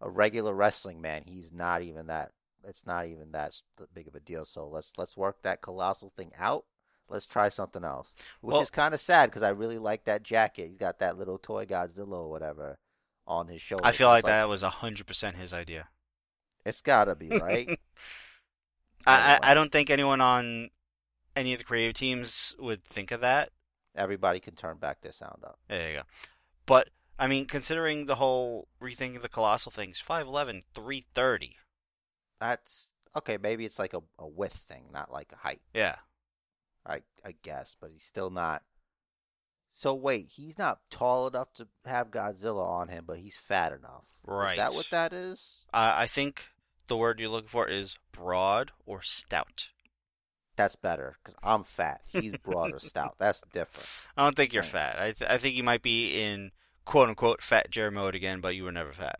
a 0.00 0.08
regular 0.08 0.54
wrestling 0.54 1.02
man, 1.02 1.24
he's 1.26 1.52
not 1.52 1.82
even 1.82 2.06
that. 2.06 2.30
It's 2.66 2.86
not 2.86 3.06
even 3.06 3.32
that 3.32 3.60
big 3.92 4.08
of 4.08 4.14
a 4.14 4.20
deal. 4.20 4.46
So 4.46 4.68
let's 4.68 4.92
let's 4.96 5.18
work 5.18 5.42
that 5.42 5.60
colossal 5.60 6.12
thing 6.16 6.32
out. 6.38 6.64
Let's 7.08 7.26
try 7.26 7.48
something 7.50 7.84
else, 7.84 8.14
which 8.40 8.52
Well- 8.54 8.62
is 8.62 8.70
kind 8.70 8.94
of 8.94 9.00
sad 9.00 9.30
because 9.30 9.42
I 9.42 9.50
really 9.50 9.78
like 9.78 10.04
that 10.04 10.22
jacket. 10.22 10.68
He's 10.68 10.78
got 10.78 10.98
that 11.00 11.18
little 11.18 11.38
toy 11.38 11.66
Godzilla 11.66 12.18
or 12.18 12.30
whatever 12.30 12.78
on 13.26 13.48
his 13.48 13.60
shoulder. 13.62 13.84
I 13.84 13.92
feel 13.92 14.08
It's 14.12 14.24
like 14.24 14.32
that 14.32 14.48
was 14.48 14.62
hundred 14.62 15.06
percent 15.06 15.36
his 15.36 15.52
idea. 15.52 15.88
It's 16.64 16.80
gotta 16.82 17.14
be 17.14 17.28
right. 17.38 17.68
I, 19.06 19.38
I 19.42 19.50
I 19.50 19.54
don't 19.54 19.70
think 19.70 19.90
anyone 19.90 20.20
on 20.20 20.70
any 21.36 21.52
of 21.52 21.58
the 21.58 21.64
creative 21.64 21.94
teams 21.94 22.54
would 22.58 22.84
think 22.84 23.10
of 23.10 23.20
that. 23.20 23.50
Everybody 23.94 24.40
can 24.40 24.54
turn 24.56 24.78
back 24.78 25.02
their 25.02 25.12
sound 25.12 25.42
up. 25.44 25.58
There 25.68 25.90
you 25.90 25.96
go. 25.98 26.02
But 26.66 26.90
I 27.18 27.26
mean, 27.28 27.46
considering 27.46 28.06
the 28.06 28.16
whole 28.16 28.68
rethinking 28.82 29.22
the 29.22 29.28
colossal 29.28 29.70
things, 29.70 30.02
5'11", 30.06 30.62
330. 30.74 31.56
That's 32.40 32.90
okay. 33.16 33.36
Maybe 33.40 33.64
it's 33.64 33.78
like 33.78 33.94
a, 33.94 34.00
a 34.18 34.26
width 34.26 34.54
thing, 34.56 34.86
not 34.92 35.12
like 35.12 35.30
a 35.32 35.36
height. 35.36 35.60
Yeah. 35.74 35.96
I 36.86 37.02
I 37.24 37.34
guess, 37.42 37.76
but 37.80 37.90
he's 37.90 38.02
still 38.04 38.30
not. 38.30 38.62
So 39.76 39.92
wait, 39.94 40.28
he's 40.36 40.56
not 40.58 40.80
tall 40.90 41.26
enough 41.26 41.52
to 41.54 41.66
have 41.84 42.10
Godzilla 42.10 42.66
on 42.68 42.88
him, 42.88 43.04
but 43.06 43.18
he's 43.18 43.36
fat 43.36 43.72
enough. 43.72 44.04
Is 44.04 44.20
Right. 44.24 44.56
that 44.56 44.72
what 44.74 44.88
that 44.90 45.12
is? 45.12 45.66
I 45.72 46.02
I 46.02 46.06
think 46.06 46.46
the 46.86 46.96
word 46.96 47.18
you're 47.18 47.28
looking 47.28 47.48
for 47.48 47.66
is 47.68 47.96
broad 48.12 48.70
or 48.86 49.02
stout. 49.02 49.68
That's 50.56 50.76
better 50.76 51.16
because 51.22 51.36
I'm 51.42 51.64
fat. 51.64 52.02
He's 52.06 52.36
broad 52.38 52.72
or 52.72 52.78
stout. 52.78 53.16
That's 53.18 53.42
different. 53.52 53.88
I 54.16 54.22
don't 54.24 54.36
think 54.36 54.52
you're 54.52 54.62
Right. 54.62 54.70
fat. 54.70 54.98
I 55.00 55.12
th- 55.12 55.30
I 55.30 55.38
think 55.38 55.56
you 55.56 55.64
might 55.64 55.82
be 55.82 56.22
in 56.22 56.52
quote 56.84 57.08
unquote 57.08 57.42
fat 57.42 57.70
Jerry 57.70 57.90
mode 57.90 58.14
again, 58.14 58.40
but 58.40 58.54
you 58.54 58.62
were 58.64 58.70
never 58.72 58.92
fat. 58.92 59.18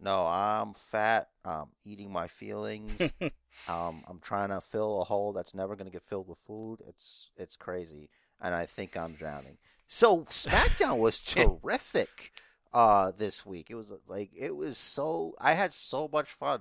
No, 0.00 0.26
I'm 0.26 0.74
fat. 0.74 1.30
I'm 1.44 1.68
eating 1.84 2.12
my 2.12 2.28
feelings. 2.28 3.12
um, 3.66 4.04
I'm 4.08 4.20
trying 4.20 4.50
to 4.50 4.60
fill 4.60 5.02
a 5.02 5.04
hole 5.04 5.32
that's 5.32 5.54
never 5.54 5.76
going 5.76 5.86
to 5.86 5.92
get 5.92 6.02
filled 6.02 6.28
with 6.28 6.38
food. 6.38 6.78
It's 6.86 7.30
it's 7.36 7.56
crazy, 7.56 8.08
and 8.40 8.54
I 8.54 8.66
think 8.66 8.96
I'm 8.96 9.14
drowning. 9.14 9.58
So 9.88 10.20
SmackDown 10.24 10.98
was 10.98 11.20
terrific 11.20 12.32
uh, 12.72 13.12
this 13.16 13.44
week. 13.44 13.70
It 13.70 13.74
was 13.74 13.92
like 14.06 14.30
it 14.36 14.54
was 14.54 14.78
so. 14.78 15.34
I 15.38 15.54
had 15.54 15.72
so 15.72 16.08
much 16.12 16.28
fun 16.28 16.60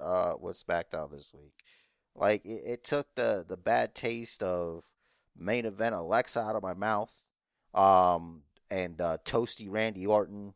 uh, 0.00 0.34
with 0.40 0.64
SmackDown 0.64 1.10
this 1.10 1.32
week. 1.32 1.54
Like 2.14 2.44
it, 2.44 2.62
it 2.66 2.84
took 2.84 3.14
the 3.14 3.44
the 3.46 3.56
bad 3.56 3.94
taste 3.94 4.42
of 4.42 4.84
main 5.38 5.64
event 5.64 5.94
Alexa 5.94 6.40
out 6.40 6.56
of 6.56 6.62
my 6.62 6.74
mouth. 6.74 7.28
Um, 7.74 8.42
and 8.70 9.00
uh, 9.00 9.18
toasty 9.24 9.68
Randy 9.70 10.06
Orton. 10.06 10.54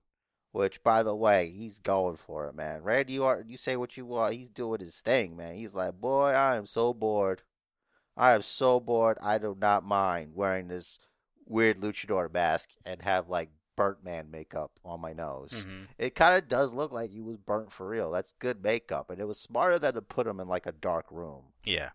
Which, 0.53 0.83
by 0.83 1.03
the 1.05 1.15
way, 1.15 1.49
he's 1.49 1.79
going 1.79 2.17
for 2.17 2.49
it, 2.49 2.55
man. 2.57 2.83
Randy 2.83 3.19
Orton, 3.19 3.49
you 3.49 3.57
say 3.57 3.77
what 3.77 3.97
you 3.97 4.05
want, 4.05 4.35
he's 4.35 4.49
doing 4.49 4.81
his 4.81 5.01
thing, 5.01 5.37
man. 5.37 5.55
He's 5.55 5.75
like, 5.75 6.01
boy, 6.01 6.31
I 6.31 6.57
am 6.57 6.67
so 6.67 6.93
bored. 6.93 7.43
I 8.17 8.33
am 8.33 8.43
so 8.43 8.81
bored. 8.81 9.17
I 9.23 9.39
do 9.39 9.57
not 9.59 9.85
mind 9.85 10.33
wearing 10.35 10.67
this 10.69 10.99
weird 11.47 11.81
luchador 11.81 12.33
mask 12.33 12.71
and 12.85 13.01
have 13.03 13.29
like 13.29 13.51
burnt 13.77 14.05
man 14.05 14.31
makeup 14.31 14.73
on 14.85 15.01
my 15.01 15.13
nose. 15.13 15.65
Mhm. 15.67 15.87
It 15.99 16.15
kind 16.15 16.37
of 16.37 16.49
does 16.49 16.73
look 16.73 16.91
like 16.93 17.11
he 17.13 17.21
was 17.21 17.37
burnt 17.39 17.73
for 17.73 17.89
real. 17.89 18.11
That's 18.11 18.33
good 18.39 18.63
makeup, 18.63 19.09
and 19.09 19.21
it 19.21 19.27
was 19.27 19.39
smarter 19.41 19.79
than 19.79 19.95
to 19.95 20.03
put 20.03 20.27
him 20.27 20.41
in 20.41 20.49
like 20.49 20.67
a 20.67 20.73
dark 20.73 21.07
room. 21.11 21.45
Yeah. 21.65 21.91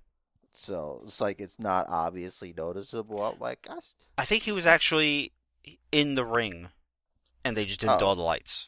So 0.54 1.02
it's 1.04 1.20
like 1.20 1.42
it's 1.42 1.60
not 1.60 1.88
obviously 1.90 2.54
noticeable. 2.56 3.22
I'm 3.22 3.40
like, 3.40 3.68
I, 3.70 3.80
I 4.18 4.26
think 4.26 4.44
he 4.44 4.52
was 4.54 4.66
actually 4.66 5.34
in 5.92 6.16
the 6.16 6.26
ring, 6.26 6.70
and 7.46 7.56
they 7.56 7.64
just 7.66 7.80
didn't 7.80 8.00
do 8.00 8.06
Oh. 8.06 8.10
all 8.10 8.16
the 8.18 8.22
lights. 8.22 8.68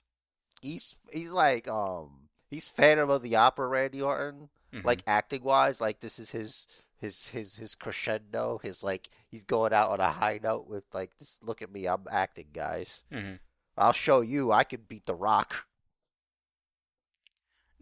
he's 0.62 1.00
he's 1.12 1.32
like 1.32 1.68
um 1.68 2.30
he's 2.50 2.70
Phantom 2.70 3.10
of 3.10 3.22
the 3.22 3.36
Opera 3.36 3.68
Randy 3.68 4.02
Orton. 4.02 4.50
Mhm. 4.74 4.84
like 4.84 5.02
acting 5.08 5.44
wise 5.44 5.80
like 5.82 6.00
this 6.02 6.20
is 6.20 6.32
his 6.32 6.68
his 6.98 7.28
his 7.30 7.56
his 7.56 7.74
crescendo 7.76 8.60
his 8.62 8.84
like 8.84 9.08
he's 9.30 9.44
going 9.44 9.72
out 9.72 9.92
on 9.92 10.00
a 10.02 10.12
high 10.12 10.40
note 10.44 10.68
with 10.68 10.86
like 10.94 11.18
this 11.20 11.40
look 11.42 11.62
at 11.62 11.72
me 11.72 11.86
i'm 11.88 12.04
acting 12.12 12.48
guys 12.54 13.04
Mhm. 13.12 13.40
i'll 13.78 13.94
show 13.94 14.20
you 14.22 14.52
i 14.52 14.64
can 14.66 14.82
beat 14.82 15.06
the 15.06 15.16
rock 15.16 15.68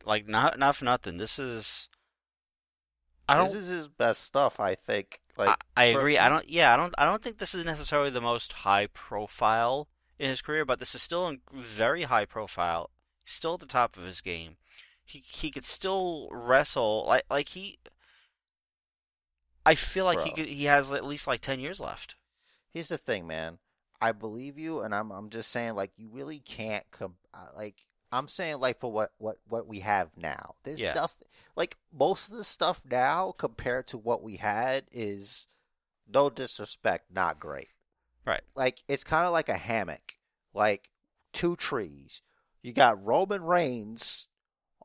like 0.06 0.28
not 0.28 0.60
not 0.60 0.76
for 0.76 0.86
nothing. 0.86 1.18
This 1.18 1.39
is. 1.39 1.89
I 3.28 3.38
don't. 3.38 3.48
this 3.52 3.64
is 3.64 3.68
his 3.70 3.88
best 3.88 4.24
stuff 4.24 4.60
i 4.60 4.76
think 4.76 5.20
like 5.38 5.58
I, 5.76 5.88
I 5.88 5.93
for- 5.93 6.00
agree. 6.00 6.18
I 6.20 6.30
don't. 6.30 6.48
Yeah, 6.48 6.72
I 6.74 6.78
don't. 6.78 6.93
I 6.98 7.06
don't 7.06 7.24
think 7.24 7.39
this 7.39 7.56
is 7.56 7.66
necessarily 7.66 8.12
the 8.12 8.22
most 8.22 8.54
high 8.54 8.86
profile 8.88 9.88
in 10.20 10.30
his 10.30 10.41
career, 10.41 10.66
but 10.66 10.80
this 10.80 10.95
is 10.95 11.01
still 11.01 11.28
in- 11.28 11.41
very 11.53 12.03
high 12.03 12.26
profile. 12.26 12.89
Still 13.26 13.55
at 13.55 13.59
the 13.59 13.66
top 13.66 13.97
of 13.97 14.03
his 14.03 14.22
game. 14.22 14.57
He 15.03 15.20
he 15.20 15.51
could 15.51 15.66
still 15.66 16.30
wrestle 16.32 17.05
like 17.07 17.24
like 17.30 17.49
he. 17.49 17.80
I 19.66 19.76
feel 19.76 20.05
like 20.05 20.20
he 20.22 20.32
could, 20.32 20.47
he 20.47 20.66
has 20.66 20.91
at 20.91 21.03
least 21.05 21.28
like 21.28 21.41
ten 21.41 21.59
years 21.59 21.80
left. 21.80 22.16
here's 22.72 22.89
the 22.89 22.97
thing 22.97 23.26
man 23.26 23.57
i 24.01 24.11
believe 24.11 24.59
you 24.59 24.82
and 24.82 24.93
i'm 24.93 25.09
i'm 25.11 25.30
just 25.30 25.49
saying 25.49 25.74
like 25.76 25.91
you 25.97 26.09
really 26.11 26.39
can't 26.39 26.84
com- 26.91 27.16
uh, 27.34 27.47
like 27.55 27.86
i'm 28.11 28.28
saying 28.28 28.59
like 28.59 28.78
for 28.80 28.91
what 28.91 29.11
what 29.18 29.38
what 29.47 29.66
we 29.68 29.80
have 29.80 30.09
now 30.18 30.55
there's 30.63 30.82
Yeah. 30.82 30.93
nothing 30.93 31.28
like 31.55 31.78
most 31.93 32.30
of 32.30 32.38
the 32.38 32.43
stuff 32.43 32.82
now 32.91 33.32
compared 33.38 33.88
to 33.88 33.97
what 33.97 34.22
we 34.22 34.36
had 34.36 34.84
is 34.91 35.47
no 36.07 36.30
disrespect 36.30 37.05
not 37.13 37.39
great 37.39 37.70
Right. 38.26 38.41
like 38.55 38.84
it's 38.88 39.03
kind 39.03 39.26
of 39.26 39.32
like 39.34 39.49
a 39.49 39.57
hammock, 39.57 40.17
like 40.53 40.89
two 41.34 41.55
trees. 41.55 42.21
You 42.61 42.73
got 42.73 43.03
Roman 43.05 43.43
Reigns 43.43 44.28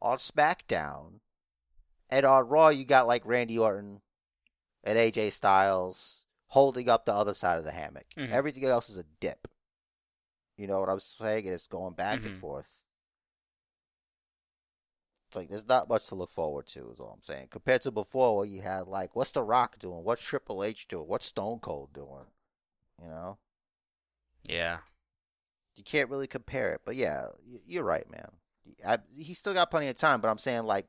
on 0.03 0.19
SmackDown, 0.19 1.21
and 2.11 2.27
on 2.27 2.49
Raw 2.49 2.69
you 2.69 2.85
got 2.85 3.07
like 3.07 3.25
Randy 3.25 3.59
Orton 3.59 4.03
and 4.85 4.99
AJ 4.99 5.33
Styles 5.33 6.27
holding 6.49 6.89
up 6.89 7.05
the 7.05 7.15
other 7.15 7.33
side 7.35 7.59
of 7.59 7.65
the 7.65 7.71
hammock. 7.73 8.07
Mhm. 8.17 8.31
Everything 8.31 8.65
else 8.65 8.91
is 8.91 8.97
a 8.97 9.05
dip. 9.21 9.49
You 10.57 10.67
know 10.67 10.81
what 10.81 10.89
I'm 10.91 11.01
saying? 11.01 11.47
It's 11.47 11.67
going 11.67 11.95
back 11.95 12.19
and 12.25 12.37
Mhm. 12.37 12.41
forth. 12.41 12.83
Like 15.35 15.49
there's 15.49 15.67
not 15.67 15.89
much 15.89 16.07
to 16.09 16.17
look 16.17 16.31
forward 16.31 16.67
to, 16.69 16.91
is 16.91 16.99
all 16.99 17.13
I'm 17.13 17.23
saying. 17.23 17.49
Compared 17.49 17.83
to 17.83 17.91
before, 17.93 18.37
where 18.39 18.47
you 18.47 18.63
had 18.63 18.89
like, 18.89 19.15
what's 19.15 19.31
The 19.33 19.43
Rock 19.45 19.79
doing? 19.79 20.03
What's 20.03 20.23
Triple 20.23 20.65
H 20.65 20.89
doing? 20.89 21.07
What's 21.07 21.27
Stone 21.27 21.61
Cold 21.61 21.93
doing? 21.93 22.27
You 23.03 23.09
know. 23.09 23.39
Yeah. 24.49 24.79
you 25.77 25.85
can't 25.85 26.11
really 26.11 26.27
compare 26.27 26.73
it. 26.73 26.81
But 26.85 26.97
yeah, 26.97 27.27
you're 27.67 27.85
right, 27.85 28.11
man. 28.11 28.31
I, 28.87 28.99
he's 29.11 29.39
still 29.39 29.55
got 29.55 29.71
plenty 29.71 29.89
of 29.89 29.97
time, 29.97 30.21
but 30.21 30.29
I'm 30.29 30.39
saying 30.39 30.65
like 30.65 30.87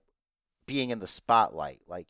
being 0.65 0.89
in 0.89 0.99
the 0.99 1.07
spotlight, 1.07 1.81
like 1.87 2.07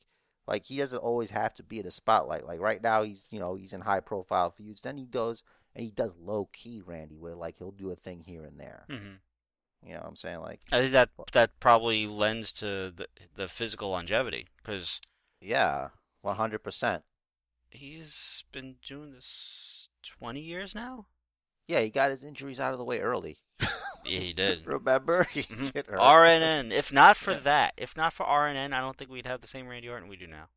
like 0.47 0.65
he 0.65 0.77
doesn't 0.77 0.97
always 0.99 1.29
have 1.29 1.53
to 1.55 1.63
be 1.63 1.79
in 1.79 1.85
the 1.85 1.91
spotlight. 1.91 2.45
Like 2.45 2.59
right 2.59 2.81
now, 2.81 3.03
he's 3.03 3.27
you 3.29 3.39
know 3.39 3.55
he's 3.55 3.73
in 3.73 3.81
high 3.81 3.99
profile 3.99 4.51
feuds. 4.51 4.81
Then 4.81 4.97
he 4.97 5.05
goes 5.05 5.43
and 5.75 5.83
he 5.85 5.91
does 5.91 6.15
low 6.17 6.49
key 6.51 6.81
Randy, 6.85 7.17
where 7.17 7.35
like 7.35 7.57
he'll 7.57 7.71
do 7.71 7.91
a 7.91 7.95
thing 7.95 8.21
here 8.21 8.43
and 8.43 8.59
there. 8.59 8.85
hmm 8.89 9.15
You 9.85 9.93
know 9.93 9.99
what 9.99 10.07
I'm 10.09 10.15
saying? 10.15 10.39
Like 10.39 10.61
I 10.71 10.79
think 10.79 10.91
that 10.93 11.09
that 11.33 11.59
probably 11.59 12.07
lends 12.07 12.51
to 12.53 12.91
the 12.95 13.07
the 13.35 13.47
physical 13.47 13.89
longevity 13.91 14.47
because 14.63 14.99
yeah, 15.39 15.89
100. 16.21 16.59
percent 16.59 17.03
he's 17.73 18.43
been 18.51 18.75
doing 18.85 19.13
this 19.13 19.87
twenty 20.01 20.41
years 20.41 20.73
now. 20.75 21.07
Yeah, 21.67 21.79
he 21.81 21.89
got 21.89 22.11
his 22.11 22.23
injuries 22.23 22.59
out 22.59 22.73
of 22.73 22.77
the 22.79 22.85
way 22.85 22.99
early. 22.99 23.37
Yeah, 24.03 24.19
he 24.19 24.33
did. 24.33 24.65
Remember? 24.65 25.23
He 25.31 25.43
Mhm. 25.43 25.73
RNN. 25.95 26.71
If 26.71 26.91
not 26.91 27.17
for 27.17 27.33
Yeah. 27.33 27.39
that, 27.39 27.73
if 27.77 27.95
not 27.95 28.13
for 28.13 28.25
RNN, 28.25 28.73
I 28.73 28.79
don't 28.81 28.97
think 28.97 29.11
we'd 29.11 29.27
have 29.27 29.41
the 29.41 29.47
same 29.47 29.67
Randy 29.67 29.89
Orton 29.89 30.09
we 30.09 30.15
do 30.17 30.27
now. 30.27 30.49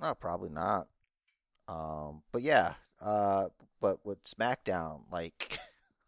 No, 0.00 0.14
probably 0.14 0.50
not. 0.50 0.88
Um, 1.68 2.22
but 2.32 2.42
yeah, 2.42 2.74
uh, 3.00 3.48
but 3.80 4.04
with 4.04 4.22
SmackDown, 4.24 5.02
like, 5.10 5.58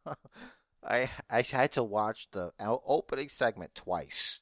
I 0.84 1.10
I 1.30 1.42
had 1.42 1.72
to 1.72 1.82
watch 1.82 2.30
the 2.30 2.52
opening 2.58 3.28
segment 3.28 3.74
twice 3.74 4.40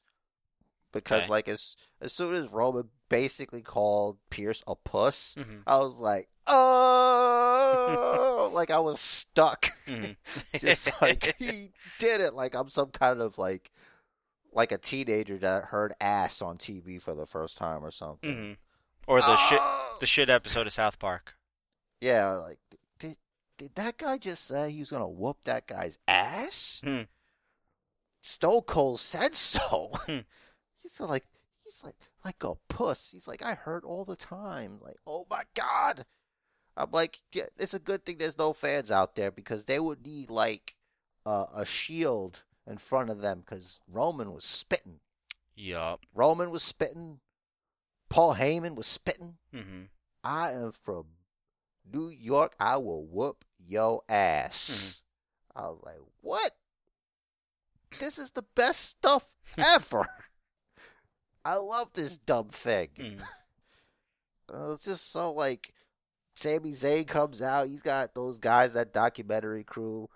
because, 0.91 1.23
Okay. 1.23 1.29
like, 1.29 1.47
as 1.47 1.75
as 2.01 2.13
soon 2.13 2.35
as 2.35 2.51
Roman 2.53 2.89
basically 3.09 3.61
called 3.61 4.17
Pierce 4.29 4.63
a 4.67 4.75
puss, 4.75 5.35
hmm 5.35 5.59
I 5.67 5.77
was 5.77 5.99
like, 5.99 6.29
oh, 6.47 8.51
like 8.53 8.71
I 8.71 8.79
was 8.79 8.99
stuck. 8.99 9.71
hmm 9.87 10.11
Just 10.59 11.01
like 11.01 11.35
he 11.39 11.69
did 11.99 12.21
it, 12.21 12.33
like 12.33 12.55
I'm 12.55 12.69
some 12.69 12.89
kind 12.89 13.21
of 13.21 13.37
like 13.37 13.71
like 14.53 14.71
a 14.71 14.77
teenager 14.77 15.37
that 15.39 15.65
heard 15.65 15.93
ass 15.99 16.41
on 16.41 16.57
TV 16.57 17.01
for 17.01 17.13
the 17.13 17.25
first 17.25 17.57
time 17.57 17.83
or 17.83 17.91
something. 17.91 18.33
hmm 18.33 18.51
Or 19.07 19.21
the 19.21 19.35
shit 19.35 19.59
Oh! 19.61 19.97
the 19.99 20.05
shit 20.05 20.29
episode 20.29 20.67
of 20.67 20.73
South 20.73 20.99
Park. 20.99 21.35
Yeah, 22.01 22.31
like 22.33 22.59
did 22.99 23.17
did 23.57 23.75
that 23.75 23.97
guy 23.97 24.17
just 24.17 24.45
say 24.47 24.71
he 24.71 24.79
was 24.79 24.91
gonna 24.91 25.07
whoop 25.07 25.37
that 25.45 25.67
guy's 25.67 25.97
ass? 26.07 26.81
Hmm. 26.83 27.01
Stone 28.21 28.61
Cold 28.61 28.99
said 28.99 29.35
so. 29.35 29.91
Hmm. 30.05 30.19
he's 30.81 30.99
like 30.99 31.25
he's 31.63 31.83
like 31.83 31.95
like 32.23 32.43
a 32.43 32.53
puss. 32.69 33.11
He's 33.11 33.27
like 33.27 33.43
I 33.45 33.53
heard 33.53 33.83
all 33.83 34.05
the 34.05 34.15
time. 34.15 34.79
Like 34.81 34.97
oh 35.05 35.27
my 35.29 35.43
god. 35.53 36.05
I'm 36.77 36.91
like 36.91 37.21
yeah, 37.33 37.45
it's 37.57 37.73
a 37.73 37.79
good 37.79 38.05
thing 38.05 38.17
there's 38.17 38.37
no 38.37 38.53
fans 38.53 38.91
out 38.91 39.15
there 39.15 39.31
because 39.31 39.65
they 39.65 39.79
would 39.79 40.05
need 40.05 40.29
like 40.29 40.75
uh, 41.25 41.45
a 41.53 41.65
shield 41.65 42.43
in 42.67 42.77
front 42.77 43.09
of 43.09 43.21
them 43.21 43.41
because 43.45 43.79
Roman 43.87 44.33
was 44.33 44.45
spitting. 44.45 44.99
Yup. 45.55 46.01
Roman 46.13 46.51
was 46.51 46.63
spitting. 46.63 47.19
Paul 48.09 48.35
Heyman 48.35 48.75
was 48.75 48.87
spitting. 48.87 49.37
hmm 49.53 49.83
I 50.23 50.51
am 50.51 50.71
from 50.71 51.05
New 51.91 52.09
York. 52.09 52.55
I 52.59 52.77
will 52.77 53.05
whoop 53.05 53.45
your 53.59 54.01
ass. 54.09 55.03
I 55.55 55.67
was 55.67 55.79
like, 55.83 55.99
what? 56.21 56.51
This 57.99 58.17
is 58.17 58.31
the 58.31 58.43
best 58.55 58.81
stuff 58.85 59.35
ever. 59.57 60.07
I 61.45 61.55
love 61.57 61.93
this 61.93 62.17
dumb 62.17 62.49
thing. 62.49 62.89
It's 64.53 64.83
just 64.83 65.11
so 65.11 65.31
like, 65.31 65.73
Sami 66.35 66.71
Zayn 66.71 67.07
comes 67.07 67.41
out. 67.41 67.67
He's 67.67 67.81
got 67.81 68.13
those 68.13 68.37
guys, 68.37 68.73
that 68.73 68.93
documentary 68.93 69.63
crew. 69.63 70.09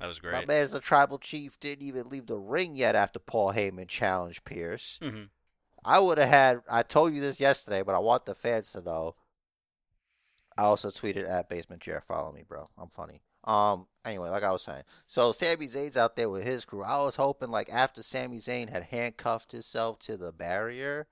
That 0.00 0.08
was 0.08 0.18
great. 0.18 0.32
My 0.32 0.44
man's 0.44 0.72
the 0.72 0.80
tribal 0.80 1.18
chief. 1.18 1.58
Didn't 1.60 1.86
even 1.86 2.08
leave 2.08 2.26
the 2.26 2.36
ring 2.36 2.76
yet 2.76 2.96
after 2.96 3.20
Paul 3.20 3.52
Heyman 3.52 3.88
challenged 3.88 4.44
Pierce. 4.44 4.98
hmm 5.02 5.24
I 5.86 5.98
would 5.98 6.16
have 6.18 6.28
had. 6.28 6.62
I 6.68 6.82
told 6.82 7.14
you 7.14 7.20
this 7.20 7.40
yesterday, 7.40 7.82
but 7.82 7.94
I 7.94 7.98
want 7.98 8.24
the 8.26 8.34
fans 8.34 8.72
to 8.72 8.80
know. 8.80 9.14
I 10.56 10.62
also 10.62 10.90
tweeted 10.90 11.28
at 11.28 11.48
Basement 11.48 11.82
Chair. 11.82 12.00
Follow 12.00 12.32
me, 12.32 12.42
bro. 12.46 12.64
I'm 12.78 12.88
funny. 12.88 13.20
Um. 13.44 13.86
Anyway, 14.04 14.30
like 14.30 14.42
I 14.42 14.52
was 14.52 14.62
saying, 14.62 14.82
so 15.06 15.32
Sami 15.32 15.66
Zayn's 15.66 15.96
out 15.96 16.16
there 16.16 16.28
with 16.28 16.44
his 16.44 16.64
crew. 16.64 16.82
I 16.82 17.02
was 17.02 17.16
hoping, 17.16 17.50
like, 17.50 17.70
after 17.72 18.02
Sami 18.02 18.38
Zayn 18.38 18.68
had 18.70 18.84
handcuffed 18.84 19.52
himself 19.52 19.98
to 20.00 20.16
the 20.16 20.32
barrier, 20.32 21.06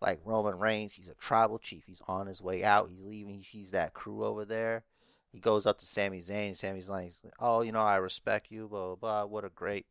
like 0.00 0.20
Roman 0.24 0.58
Reigns, 0.58 0.94
he's 0.94 1.08
a 1.08 1.14
tribal 1.14 1.58
chief. 1.58 1.84
He's 1.86 2.02
on 2.08 2.26
his 2.26 2.40
way 2.42 2.64
out. 2.64 2.88
He's 2.90 3.04
leaving. 3.06 3.34
He 3.34 3.42
sees 3.42 3.70
that 3.72 3.94
crew 3.94 4.24
over 4.24 4.44
there. 4.44 4.84
He 5.32 5.38
goes 5.38 5.66
up 5.66 5.78
to 5.78 5.86
Sami 5.86 6.20
Zayn. 6.20 6.56
Sami's 6.56 6.88
like, 6.88 7.12
"Oh, 7.38 7.60
you 7.60 7.70
know, 7.72 7.80
I 7.82 7.96
respect 7.96 8.50
you. 8.50 8.66
Blah 8.68 8.86
blah 8.86 8.96
blah. 8.96 9.24
What 9.26 9.44
a 9.44 9.50
great." 9.50 9.86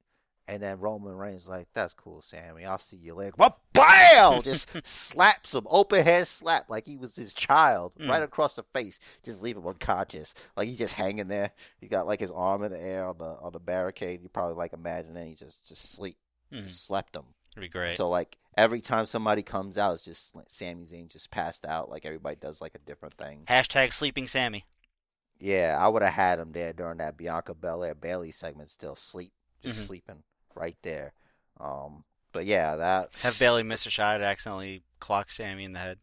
And 0.47 0.64
then 0.64 0.80
Roman 0.80 1.16
Reigns 1.16 1.47
like, 1.47 1.68
"That's 1.74 1.93
cool, 1.93 2.22
Sami. 2.22 2.66
I'll 2.66 2.78
see 2.80 2.97
you 2.97 3.14
later." 3.14 3.34
What? 3.38 3.57
Bam! 3.72 4.41
Just 4.41 4.68
slaps 4.86 5.53
him, 5.53 5.66
open 5.70 6.03
hand 6.03 6.28
slap, 6.28 6.70
like 6.70 6.86
he 6.88 6.97
was 6.97 7.16
his 7.16 7.34
child, 7.34 7.93
Mm. 7.99 8.10
right 8.10 8.24
across 8.24 8.55
the 8.55 8.64
face. 8.74 8.99
Just 9.24 9.41
leave 9.41 9.55
him 9.55 9.66
unconscious, 9.68 10.34
like 10.57 10.68
he's 10.68 10.78
just 10.80 10.95
hanging 10.95 11.28
there. 11.30 11.51
He 11.80 11.88
got 11.88 12.05
like 12.07 12.20
his 12.20 12.32
arm 12.32 12.64
in 12.64 12.72
the 12.74 12.82
air 12.82 13.07
on 13.07 13.18
the 13.20 13.38
on 13.39 13.53
the 13.53 13.60
barricade. 13.60 14.22
You 14.22 14.28
probably 14.28 14.55
like 14.55 14.74
imagine 14.74 15.14
that 15.14 15.26
he 15.28 15.36
just 15.36 15.66
just 15.66 15.93
sleep, 15.93 16.18
just 16.51 16.84
slept 16.86 17.16
him. 17.16 17.24
It'd 17.55 17.62
be 17.62 17.70
great. 17.70 17.93
So 17.93 18.10
like 18.10 18.38
every 18.60 18.82
time 18.82 19.05
somebody 19.05 19.41
comes 19.41 19.78
out, 19.78 19.93
it's 19.93 20.03
just 20.03 20.36
like 20.36 20.49
Sami 20.49 20.84
Zayn 20.84 21.10
just 21.10 21.32
passed 21.32 21.66
out. 21.66 21.89
Like 21.89 22.05
everybody 22.05 22.36
does 22.36 22.62
like 22.62 22.76
a 22.76 22.80
different 22.80 23.16
thing. 23.16 23.43
Hashtag 23.47 23.93
sleeping 23.93 24.28
Sami. 24.28 24.66
Yeah, 25.39 25.78
I 25.80 25.88
would 25.88 26.01
have 26.01 26.14
had 26.14 26.39
him 26.39 26.51
there 26.51 26.74
during 26.74 26.97
that 26.97 27.16
Bianca 27.18 27.53
Belair 27.53 27.95
Bayley 27.95 28.32
segment, 28.32 28.70
still 28.70 28.95
sleep, 28.95 29.32
just 29.62 29.80
Mhm. 29.80 29.88
sleeping 29.88 30.24
right 30.53 30.78
there. 30.82 31.14
Um, 31.60 32.03
but 32.34 32.45
yeah, 32.45 32.76
that 32.76 33.18
Have 33.24 33.39
Bayley 33.39 33.64
miss 33.64 33.86
a 33.86 33.89
shot 33.89 34.16
and 34.16 34.24
accidentally 34.26 34.84
clock 34.99 35.32
Sami 35.32 35.64
in 35.64 35.74
the 35.74 35.80
head. 35.80 35.99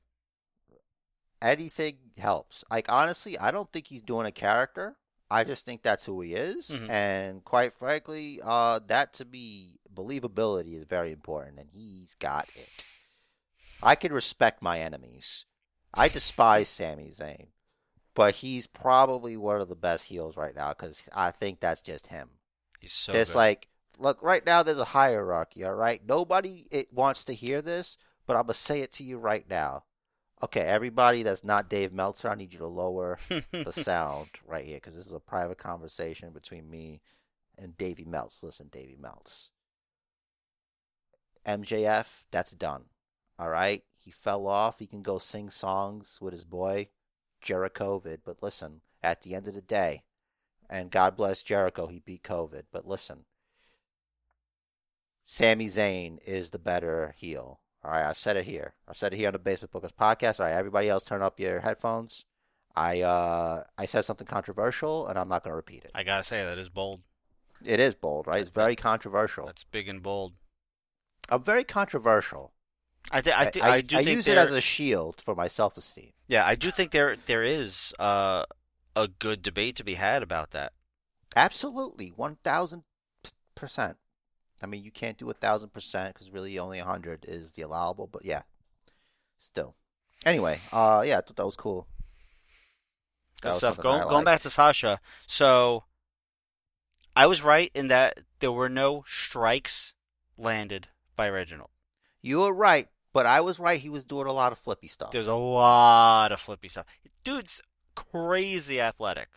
anything 1.42 1.98
helps. 2.18 2.64
Like 2.70 2.90
honestly, 2.90 3.38
I 3.38 3.50
don't 3.50 3.70
think 3.72 3.86
he's 3.88 4.02
doing 4.02 4.26
a 4.26 4.32
character. 4.32 4.96
I 5.30 5.44
just 5.44 5.66
think 5.66 5.82
that's 5.82 6.07
who 6.07 6.20
he 6.20 6.34
is, 6.34 6.70
Mhm. 6.70 6.88
and 6.88 7.44
quite 7.44 7.72
frankly, 7.72 8.40
uh, 8.42 8.78
that 8.86 9.12
to 9.14 9.24
me, 9.24 9.76
believability 9.97 10.74
is 10.74 10.84
very 10.84 11.12
important, 11.12 11.59
and 11.59 11.68
he's 11.72 12.14
got 12.14 12.49
it. 12.55 12.84
I 13.82 13.94
can 13.94 14.12
respect 14.12 14.62
my 14.62 14.80
enemies. 14.80 15.44
I 15.92 16.09
despise 16.09 16.68
Sami 16.68 17.09
Zayn, 17.09 17.49
but 18.14 18.36
he's 18.36 18.66
probably 18.66 19.36
one 19.36 19.61
of 19.61 19.68
the 19.68 19.76
best 19.76 20.07
heels 20.09 20.36
right 20.36 20.55
now 20.55 20.70
because 20.70 21.09
I 21.14 21.30
think 21.30 21.61
that's 21.61 21.82
just 21.82 22.09
him. 22.09 22.28
He's 22.78 22.92
so 22.92 23.12
It's 23.14 23.34
like 23.34 23.68
look 23.99 24.22
right 24.22 24.44
now 24.44 24.62
there's 24.62 24.78
a 24.78 24.84
hierarchy 24.84 25.64
all 25.64 25.74
right 25.74 26.03
nobody 26.07 26.66
it 26.70 26.92
wants 26.92 27.24
to 27.24 27.32
hear 27.32 27.62
this 27.62 27.97
but 28.26 28.36
i'm 28.36 28.42
gonna 28.42 28.55
say 28.55 28.80
it 28.80 28.92
to 28.92 29.05
you 29.05 29.18
right 29.18 29.49
now 29.49 29.84
okay 30.42 30.61
everybody 30.61 31.22
that's 31.22 31.44
not 31.44 31.70
dave 31.70 31.92
meltzer 31.92 32.28
i 32.28 32.34
need 32.34 32.53
you 32.53 32.59
to 32.59 32.66
lower 32.66 33.18
the 33.53 33.72
sound 33.72 34.28
right 34.47 34.64
here 34.64 34.76
because 34.76 34.97
this 34.97 35.07
is 35.07 35.12
a 35.12 35.20
private 35.20 35.59
conversation 35.59 36.30
between 36.30 36.68
me 36.68 37.01
and 37.59 37.76
davey 37.76 38.05
meltz 38.05 38.42
listen 38.42 38.68
davey 38.70 38.97
meltz 39.01 39.51
mjf 41.47 42.24
that's 42.30 42.53
done 42.53 42.84
all 43.38 43.49
right 43.49 43.84
he 43.97 44.11
fell 44.11 44.47
off 44.47 44.78
he 44.78 44.86
can 44.86 45.03
go 45.03 45.18
sing 45.18 45.49
songs 45.49 46.18
with 46.20 46.32
his 46.32 46.44
boy 46.44 46.88
jericho 47.40 48.03
but 48.24 48.42
listen 48.42 48.80
at 49.03 49.22
the 49.22 49.34
end 49.34 49.47
of 49.47 49.55
the 49.55 49.61
day 49.62 50.03
and 50.68 50.90
God 50.90 51.16
bless 51.16 51.42
Jericho, 51.42 51.86
he 51.86 52.01
beat 52.01 52.22
COVID. 52.22 52.64
But 52.72 52.86
listen, 52.86 53.24
Sami 55.24 55.66
Zayn 55.66 56.18
is 56.26 56.51
the 56.51 56.59
better 56.59 57.14
heel. 57.18 57.61
All 57.84 57.92
right, 57.92 58.07
I've 58.07 58.18
said 58.18 58.36
it 58.36 58.44
here. 58.44 58.74
I 58.88 58.92
said 58.92 59.12
it 59.12 59.16
here 59.16 59.28
on 59.28 59.32
the 59.32 59.38
Basement 59.38 59.72
Bookers 59.72 59.94
podcast. 59.94 60.40
All 60.40 60.47
right, 60.47 60.55
everybody 60.55 60.88
else, 60.88 61.05
turn 61.05 61.22
up 61.22 61.38
your 61.38 61.61
headphones. 61.61 62.24
I 62.74 63.01
uh, 63.01 63.62
I 63.78 63.86
said 63.86 64.05
something 64.05 64.26
controversial, 64.26 65.07
and 65.07 65.18
I'm 65.18 65.28
not 65.28 65.44
going 65.44 65.53
to 65.53 65.57
repeat 65.57 65.84
it. 65.84 65.92
I 65.94 66.03
gotta 66.03 66.24
say 66.24 66.44
that 66.44 66.59
is 66.59 66.68
bold. 66.68 67.01
It 67.64 67.80
is 67.80 67.94
bold, 67.94 68.26
right? 68.26 68.40
It's 68.40 68.51
very 68.51 68.76
controversial. 68.76 69.47
That's 69.47 69.64
big 69.64 69.88
and 69.88 70.03
bold. 70.03 70.34
I'm 71.29 71.43
very 71.43 71.64
controversial. 71.64 72.53
I 73.11 73.20
think 73.20 73.39
I, 73.39 73.51
thi- 73.51 73.61
I, 73.61 73.81
do 73.81 73.97
think 73.97 74.09
use 74.09 74.29
it 74.29 74.37
as 74.37 74.51
a 74.51 74.61
shield 74.61 75.20
for 75.20 75.35
my 75.35 75.47
self-esteem. 75.47 76.11
yeah. 76.27 76.45
I 76.45 76.57
do 76.57 76.70
think 76.70 76.91
there 76.91 77.16
there 77.27 77.43
is 77.43 77.93
uh, 77.99 78.45
a 78.97 79.09
good 79.09 79.43
debate 79.43 79.77
to 79.77 79.85
be 79.85 79.95
had 79.95 80.22
about 80.22 80.51
that. 80.51 80.72
Absolutely, 81.37 82.09
one 82.09 82.37
thousand 82.43 82.83
percent. 83.55 83.97
I 84.62 84.66
mean, 84.66 84.83
you 84.83 84.91
can't 84.91 85.18
do 85.18 85.31
a 85.31 85.35
thousand 85.35 85.72
percent 85.72 86.14
because 86.14 86.31
really 86.31 86.59
only 86.59 86.79
a 86.79 86.85
hundred 86.85 87.24
is 87.29 87.53
the 87.53 87.62
allowable. 87.62 88.09
But 88.09 88.24
yeah, 88.24 88.43
still. 89.39 89.77
Anyway, 90.24 90.61
uh, 90.72 91.05
yeah, 91.07 91.18
I 91.18 91.20
thought 91.20 91.37
that 91.37 91.47
was 91.47 91.57
cool. 91.57 91.87
That 93.37 93.43
Good 93.43 93.49
was 93.51 93.59
stuff. 93.59 93.79
Going 93.79 94.03
I 94.03 94.09
going 94.09 94.24
back 94.24 94.41
to 94.41 94.51
Sasha, 94.51 94.99
so 95.27 95.85
I 97.14 97.27
was 97.27 97.45
right 97.45 97.70
in 97.74 97.87
that 97.89 98.18
there 98.41 98.53
were 98.53 98.68
no 98.68 99.05
strikes 99.07 99.95
landed 100.37 100.89
by 101.17 101.29
Reginald. 101.29 101.71
You 102.23 102.41
were 102.41 102.53
right, 102.53 102.89
but 103.12 103.27
I 103.27 103.41
was 103.41 103.59
right. 103.59 103.81
He 103.81 103.89
was 103.89 104.05
doing 104.05 104.27
a 104.27 104.33
lot 104.33 104.53
of 104.53 104.59
flippy 104.59 104.89
stuff. 104.89 105.11
There's 105.11 105.27
a 105.27 105.35
lot 105.35 106.33
of 106.33 106.41
flippy 106.41 106.69
stuff. 106.69 106.87
Dude's 107.25 107.61
crazy 107.95 108.81
athletic. 108.81 109.29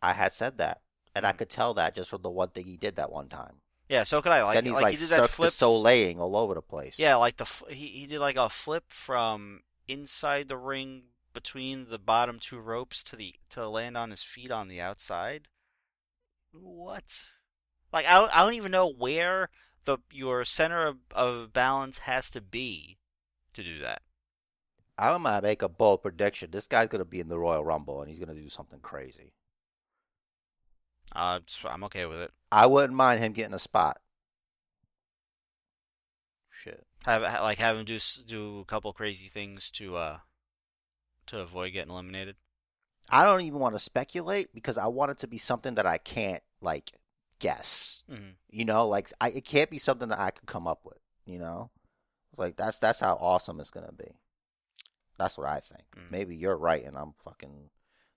I 0.00 0.12
had 0.14 0.32
said 0.32 0.58
that, 0.58 0.82
and 1.14 1.26
I 1.26 1.32
Mm. 1.32 1.38
could 1.38 1.50
tell 1.50 1.74
that 1.74 1.94
just 1.94 2.10
from 2.10 2.22
the 2.22 2.30
one 2.30 2.48
thing 2.50 2.66
he 2.66 2.76
did 2.76 2.96
that 2.96 3.10
one 3.12 3.28
time. 3.28 3.60
Yeah, 3.88 4.04
so 4.04 4.22
could 4.22 4.32
I. 4.32 4.42
Like, 4.42 4.54
then 4.54 4.64
he's 4.64 4.74
like, 4.74 4.82
like, 4.82 4.94
he 4.94 5.00
did 5.00 5.10
that 5.10 5.28
flip. 5.30 5.52
Soleil 5.52 6.20
all 6.20 6.36
over 6.36 6.54
the 6.54 6.62
place. 6.62 6.98
Yeah, 6.98 7.16
like 7.16 7.36
the 7.36 7.44
he 7.68 7.88
he 7.88 8.06
did 8.06 8.20
like 8.20 8.36
a 8.36 8.48
flip 8.48 8.84
from 8.92 9.62
inside 9.88 10.48
the 10.48 10.56
ring 10.56 11.04
between 11.34 11.88
the 11.88 11.98
bottom 11.98 12.38
two 12.38 12.58
ropes 12.58 13.02
to 13.02 13.16
the 13.16 13.34
to 13.50 13.68
land 13.68 13.96
on 13.96 14.10
his 14.10 14.22
feet 14.22 14.50
on 14.50 14.68
the 14.68 14.80
outside. 14.80 15.48
What? 16.52 17.24
Like 17.92 18.06
I 18.06 18.14
don't, 18.14 18.34
I 18.36 18.44
don't 18.44 18.54
even 18.54 18.72
know 18.72 18.88
where 18.88 19.50
the 19.84 19.98
your 20.10 20.44
center 20.44 20.86
of, 20.86 20.96
of 21.14 21.52
balance 21.52 21.98
has 21.98 22.30
to 22.30 22.40
be 22.40 22.98
to 23.54 23.62
do 23.62 23.78
that. 23.80 24.02
I'm 24.98 25.22
gonna 25.22 25.42
make 25.42 25.62
a 25.62 25.68
bold 25.68 26.02
prediction. 26.02 26.50
This 26.50 26.66
guy's 26.66 26.88
gonna 26.88 27.04
be 27.04 27.20
in 27.20 27.28
the 27.28 27.38
Royal 27.38 27.64
Rumble, 27.64 28.00
and 28.00 28.08
he's 28.08 28.18
gonna 28.18 28.34
do 28.34 28.48
something 28.48 28.80
crazy. 28.80 29.32
Uh, 31.14 31.40
I'm 31.64 31.84
okay 31.84 32.06
with 32.06 32.18
it. 32.18 32.30
I 32.50 32.66
wouldn't 32.66 32.94
mind 32.94 33.20
him 33.20 33.32
getting 33.32 33.54
a 33.54 33.58
spot. 33.58 33.98
shit. 36.50 36.86
Have 37.04 37.22
like 37.22 37.58
have 37.58 37.76
him 37.76 37.84
do 37.84 37.98
do 38.26 38.60
a 38.60 38.64
couple 38.64 38.92
crazy 38.92 39.28
things 39.28 39.70
to 39.72 39.96
uh 39.96 40.18
to 41.26 41.40
avoid 41.40 41.72
getting 41.72 41.90
eliminated. 41.90 42.36
I 43.08 43.24
don't 43.24 43.40
even 43.42 43.58
want 43.58 43.74
to 43.74 43.80
speculate 43.80 44.54
because 44.54 44.78
I 44.78 44.86
want 44.86 45.10
it 45.10 45.18
to 45.18 45.26
be 45.26 45.38
something 45.38 45.74
that 45.74 45.86
I 45.86 45.98
can't 45.98 46.42
like 46.60 46.92
guess. 47.42 48.04
hmm 48.08 48.30
You 48.48 48.64
know, 48.64 48.86
like 48.86 49.12
I 49.20 49.30
it 49.30 49.44
can't 49.44 49.68
be 49.70 49.78
something 49.78 50.08
that 50.08 50.20
I 50.20 50.30
could 50.30 50.46
come 50.46 50.66
up 50.66 50.80
with. 50.84 50.98
You 51.26 51.38
know, 51.38 51.70
like 52.36 52.56
that's 52.56 52.78
that's 52.78 53.00
how 53.00 53.14
awesome 53.20 53.60
it's 53.60 53.70
gonna 53.70 53.92
be. 53.92 54.12
That's 55.18 55.36
what 55.36 55.48
I 55.48 55.60
think. 55.60 55.84
Mm. 55.96 56.10
Maybe 56.10 56.36
you're 56.36 56.56
right, 56.56 56.84
and 56.84 56.96
I'm 56.96 57.12
fucking 57.12 57.70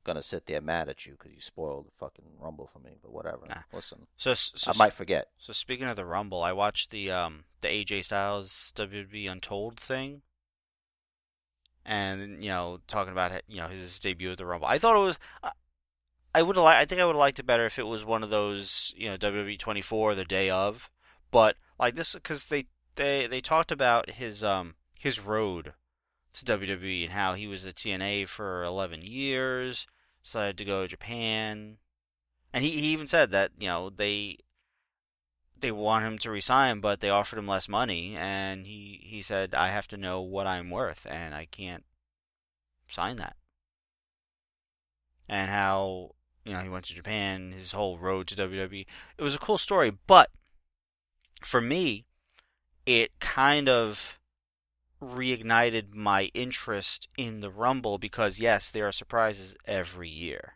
gonna 0.03 0.21
sit 0.21 0.45
there 0.45 0.61
mad 0.61 0.87
at 0.87 1.05
you 1.05 1.13
because 1.13 1.31
you 1.33 1.41
spoiled 1.41 1.87
the 1.87 1.91
fucking 1.97 2.25
rumble 2.39 2.67
for 2.67 2.79
me. 2.79 2.97
But 3.01 3.11
whatever. 3.11 3.45
Nah. 3.49 3.63
Listen, 3.73 4.07
So, 4.15 4.33
so 4.35 4.71
I 4.71 4.77
might 4.77 4.93
forget. 4.93 5.29
So 5.37 5.51
speaking 5.53 5.87
of 5.87 5.95
the 5.95 6.05
Rumble, 6.05 6.43
I 6.43 6.53
watched 6.53 6.91
the 6.91 7.11
um 7.11 7.45
the 7.61 7.67
AJ 7.67 8.05
Styles 8.05 8.71
WWE 8.75 9.29
Untold 9.31 9.79
thing, 9.79 10.21
and 11.85 12.43
you 12.43 12.49
know 12.49 12.79
talking 12.87 13.11
about 13.11 13.41
you 13.47 13.57
know 13.57 13.67
his 13.67 13.99
debut 13.99 14.31
at 14.31 14.37
the 14.37 14.45
Rumble. 14.45 14.67
I 14.67 14.77
thought 14.77 14.95
it 14.95 15.05
was. 15.05 15.17
I, 16.39 16.41
would 16.41 16.57
like. 16.57 16.77
I 16.77 16.85
think 16.85 17.01
I 17.01 17.05
would 17.05 17.15
have 17.15 17.19
liked 17.19 17.39
it 17.39 17.45
better 17.45 17.65
if 17.65 17.79
it 17.79 17.87
was 17.87 18.05
one 18.05 18.23
of 18.23 18.29
those 18.29 18.93
you 18.95 19.09
know 19.09 19.17
WWE 19.17 19.57
24 19.57 20.15
the 20.15 20.25
day 20.25 20.49
of, 20.49 20.89
but 21.31 21.55
like 21.79 21.95
this 21.95 22.13
because 22.13 22.47
they 22.47 22.65
they 22.95 23.27
they 23.27 23.41
talked 23.41 23.71
about 23.71 24.11
his 24.11 24.43
um 24.43 24.75
his 24.97 25.19
road 25.19 25.73
to 26.33 26.45
WWE 26.45 27.03
and 27.03 27.13
how 27.13 27.33
he 27.33 27.47
was 27.47 27.65
at 27.65 27.75
TNA 27.75 28.27
for 28.27 28.63
11 28.63 29.01
years, 29.03 29.87
decided 30.23 30.57
to 30.57 30.65
go 30.65 30.81
to 30.81 30.87
Japan, 30.87 31.77
and 32.53 32.63
he, 32.63 32.71
he 32.71 32.87
even 32.87 33.07
said 33.07 33.31
that 33.31 33.51
you 33.57 33.67
know 33.67 33.89
they 33.89 34.39
they 35.57 35.71
want 35.71 36.05
him 36.05 36.17
to 36.19 36.31
resign, 36.31 36.79
but 36.81 36.99
they 36.99 37.09
offered 37.09 37.39
him 37.39 37.47
less 37.47 37.69
money, 37.69 38.15
and 38.17 38.65
he 38.65 38.99
he 39.03 39.21
said 39.21 39.53
I 39.53 39.69
have 39.69 39.87
to 39.89 39.97
know 39.97 40.21
what 40.21 40.47
I'm 40.47 40.69
worth, 40.69 41.05
and 41.09 41.33
I 41.33 41.45
can't 41.45 41.85
sign 42.87 43.15
that. 43.17 43.35
And 45.27 45.49
how 45.49 46.14
you 46.45 46.53
know 46.53 46.59
he 46.59 46.69
went 46.69 46.85
to 46.85 46.95
Japan, 46.95 47.51
his 47.51 47.71
whole 47.71 47.97
road 47.97 48.27
to 48.27 48.35
WWE. 48.35 48.85
It 49.17 49.23
was 49.23 49.35
a 49.35 49.39
cool 49.39 49.57
story, 49.57 49.91
but 50.07 50.29
for 51.41 51.59
me, 51.59 52.05
it 52.85 53.19
kind 53.19 53.67
of 53.67 54.19
reignited 55.01 55.93
my 55.93 56.25
interest 56.33 57.07
in 57.17 57.41
the 57.41 57.49
Rumble 57.49 57.97
because 57.97 58.39
yes, 58.39 58.71
there 58.71 58.87
are 58.87 58.91
surprises 58.91 59.55
every 59.65 60.09
year. 60.09 60.55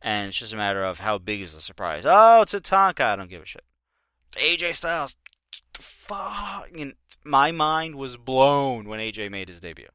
And 0.00 0.28
it's 0.28 0.38
just 0.38 0.52
a 0.52 0.56
matter 0.56 0.84
of 0.84 0.98
how 0.98 1.18
big 1.18 1.40
is 1.40 1.54
the 1.54 1.60
surprise. 1.60 2.04
Oh, 2.06 2.42
it's 2.42 2.52
a 2.54 2.60
Tonka. 2.60 3.00
I 3.00 3.16
don't 3.16 3.30
give 3.30 3.42
a 3.42 3.46
shit. 3.46 3.64
AJ 4.32 4.74
Styles. 4.74 5.16
Fuck. 5.74 6.68
My 7.24 7.52
mind 7.52 7.94
was 7.94 8.18
blown 8.18 8.86
when 8.86 9.00
AJ 9.00 9.30
made 9.30 9.48
his 9.48 9.60
debut. 9.60 9.88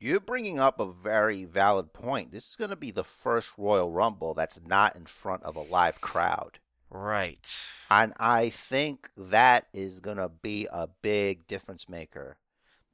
You're 0.00 0.20
bringing 0.20 0.58
up 0.58 0.78
a 0.78 0.92
very 0.92 1.44
valid 1.44 1.92
point. 1.92 2.32
This 2.32 2.48
is 2.50 2.56
going 2.56 2.70
to 2.70 2.76
be 2.76 2.90
the 2.90 3.04
first 3.04 3.52
Royal 3.58 3.90
Rumble 3.90 4.34
that's 4.34 4.60
not 4.64 4.96
in 4.96 5.06
front 5.06 5.42
of 5.42 5.56
a 5.56 5.62
live 5.62 6.00
crowd. 6.00 6.58
Right. 6.90 7.50
And 7.90 8.14
I 8.18 8.48
think 8.48 9.10
that 9.16 9.66
is 9.72 10.00
going 10.00 10.16
to 10.16 10.28
be 10.28 10.68
a 10.70 10.88
big 11.02 11.46
difference 11.46 11.88
maker 11.88 12.38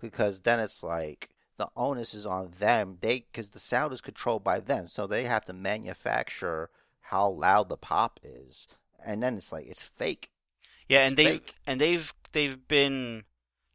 because 0.01 0.43
then 0.43 0.61
it's 0.61 0.83
like 0.83 1.31
the 1.57 1.69
onus 1.77 2.15
is 2.15 2.27
on 2.27 2.51
them. 2.59 2.99
They 3.01 3.21
because 3.21 3.51
the 3.51 3.59
sound 3.59 3.93
is 3.93 4.01
controlled 4.01 4.45
by 4.45 4.61
them, 4.61 4.89
so 4.89 5.07
they 5.07 5.25
have 5.25 5.45
to 5.47 5.53
manufacture 5.53 6.71
how 7.01 7.31
loud 7.31 7.69
the 7.69 7.77
pop 7.77 8.19
is, 8.23 8.67
and 9.05 9.23
then 9.23 9.37
it's 9.37 9.53
like 9.53 9.67
it's 9.67 9.83
fake. 9.83 10.31
Yeah, 10.89 11.03
It's 11.03 11.09
and 11.09 11.17
they 11.17 11.41
and 11.67 11.81
they've 11.81 12.13
they've 12.33 12.67
been 12.67 13.25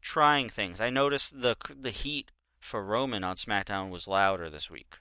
trying 0.02 0.48
things. 0.48 0.80
I 0.80 0.90
noticed 0.90 1.40
the 1.40 1.56
the 1.74 1.90
heat 1.90 2.30
for 2.60 2.84
Roman 2.84 3.24
on 3.24 3.36
SmackDown 3.36 3.90
was 3.90 4.06
louder 4.06 4.50
this 4.50 4.70
week. 4.70 4.94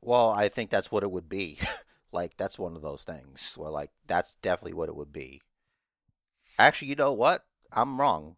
Well, 0.00 0.30
I 0.30 0.48
think 0.48 0.70
that's 0.70 0.92
what 0.92 1.02
it 1.02 1.10
would 1.10 1.28
be. 1.28 1.58
like 2.12 2.36
that's 2.36 2.58
one 2.58 2.76
of 2.76 2.82
those 2.82 3.04
things. 3.04 3.54
Well, 3.58 3.72
like 3.72 3.90
that's 4.06 4.36
definitely 4.36 4.74
what 4.74 4.88
it 4.88 4.96
would 4.96 5.12
be. 5.12 5.42
Actually, 6.58 6.88
you 6.88 6.94
know 6.94 7.12
what? 7.12 7.44
I'm 7.72 8.00
wrong 8.00 8.36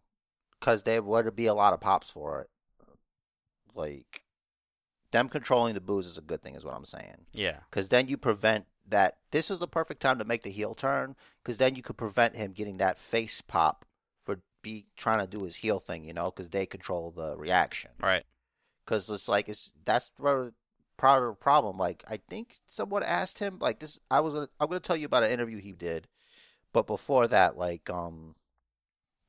because 0.59 0.83
there 0.83 1.01
would 1.01 1.35
be 1.35 1.45
a 1.45 1.53
lot 1.53 1.73
of 1.73 1.81
pops 1.81 2.09
for 2.09 2.41
it. 2.41 2.49
Like 3.75 4.23
them 5.11 5.29
controlling 5.29 5.75
the 5.75 5.81
booze 5.81 6.07
is 6.07 6.17
a 6.17 6.21
good 6.21 6.41
thing, 6.41 6.55
is 6.55 6.65
what 6.65 6.73
I'm 6.73 6.85
saying. 6.85 7.25
Yeah. 7.33 7.59
Because 7.69 7.89
then 7.89 8.07
you 8.07 8.17
prevent 8.17 8.65
that. 8.87 9.17
This 9.31 9.51
is 9.51 9.59
the 9.59 9.67
perfect 9.67 10.01
time 10.01 10.17
to 10.17 10.25
make 10.25 10.43
the 10.43 10.51
heel 10.51 10.73
turn. 10.73 11.15
Because 11.43 11.57
then 11.57 11.75
you 11.75 11.83
could 11.83 11.97
prevent 11.97 12.35
him 12.35 12.53
getting 12.53 12.77
that 12.77 12.97
face 12.97 13.41
pop 13.41 13.85
for 14.23 14.39
be 14.61 14.87
trying 14.95 15.19
to 15.19 15.27
do 15.27 15.43
his 15.43 15.57
heel 15.57 15.79
thing. 15.79 16.03
You 16.05 16.13
know, 16.13 16.31
because 16.31 16.49
they 16.49 16.65
control 16.65 17.11
the 17.11 17.37
reaction 17.37 17.91
Right. 18.01 18.23
Because 18.87 19.09
it's 19.09 19.27
like 19.27 19.49
it's 19.49 19.73
that's 19.85 20.09
part 20.17 20.53
of 21.23 21.29
the 21.29 21.35
problem. 21.35 21.77
Like 21.77 22.03
I 22.09 22.19
think 22.29 22.55
someone 22.65 23.03
asked 23.03 23.39
him 23.39 23.59
like 23.59 23.79
this. 23.79 23.99
I 24.09 24.21
was 24.21 24.33
gonna, 24.33 24.47
I'm 24.59 24.67
gonna 24.67 24.79
tell 24.79 24.95
you 24.95 25.05
about 25.05 25.23
an 25.23 25.31
interview 25.31 25.59
he 25.59 25.73
did, 25.73 26.07
but 26.73 26.87
before 26.87 27.27
that, 27.27 27.57
like 27.57 27.89
um, 27.89 28.35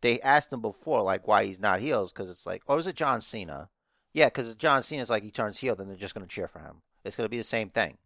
they 0.01 0.21
asked 0.21 0.53
him 0.53 0.61
before 0.61 1.03
like 1.03 1.27
why 1.27 1.45
he's 1.45 1.61
not 1.61 1.81
heels 1.81 2.13
because 2.13 2.31
it's 2.31 2.47
like 2.47 2.63
or 2.67 2.77
was 2.77 2.87
it 2.87 2.97
John 2.97 3.21
Cena? 3.21 3.69
Yeah, 4.13 4.27
because 4.27 4.55
John 4.55 4.83
Cena's 4.83 5.11
like 5.11 5.23
he 5.23 5.31
turns 5.31 5.59
heel, 5.59 5.75
then 5.75 5.89
they're 5.89 5.97
just 5.97 6.15
gonna 6.15 6.27
cheer 6.27 6.49
for 6.49 6.61
him. 6.61 6.77
It's 7.05 7.17
gonna 7.17 7.29
be 7.29 7.39
the 7.39 7.45
same 7.45 7.69
thing. 7.69 7.99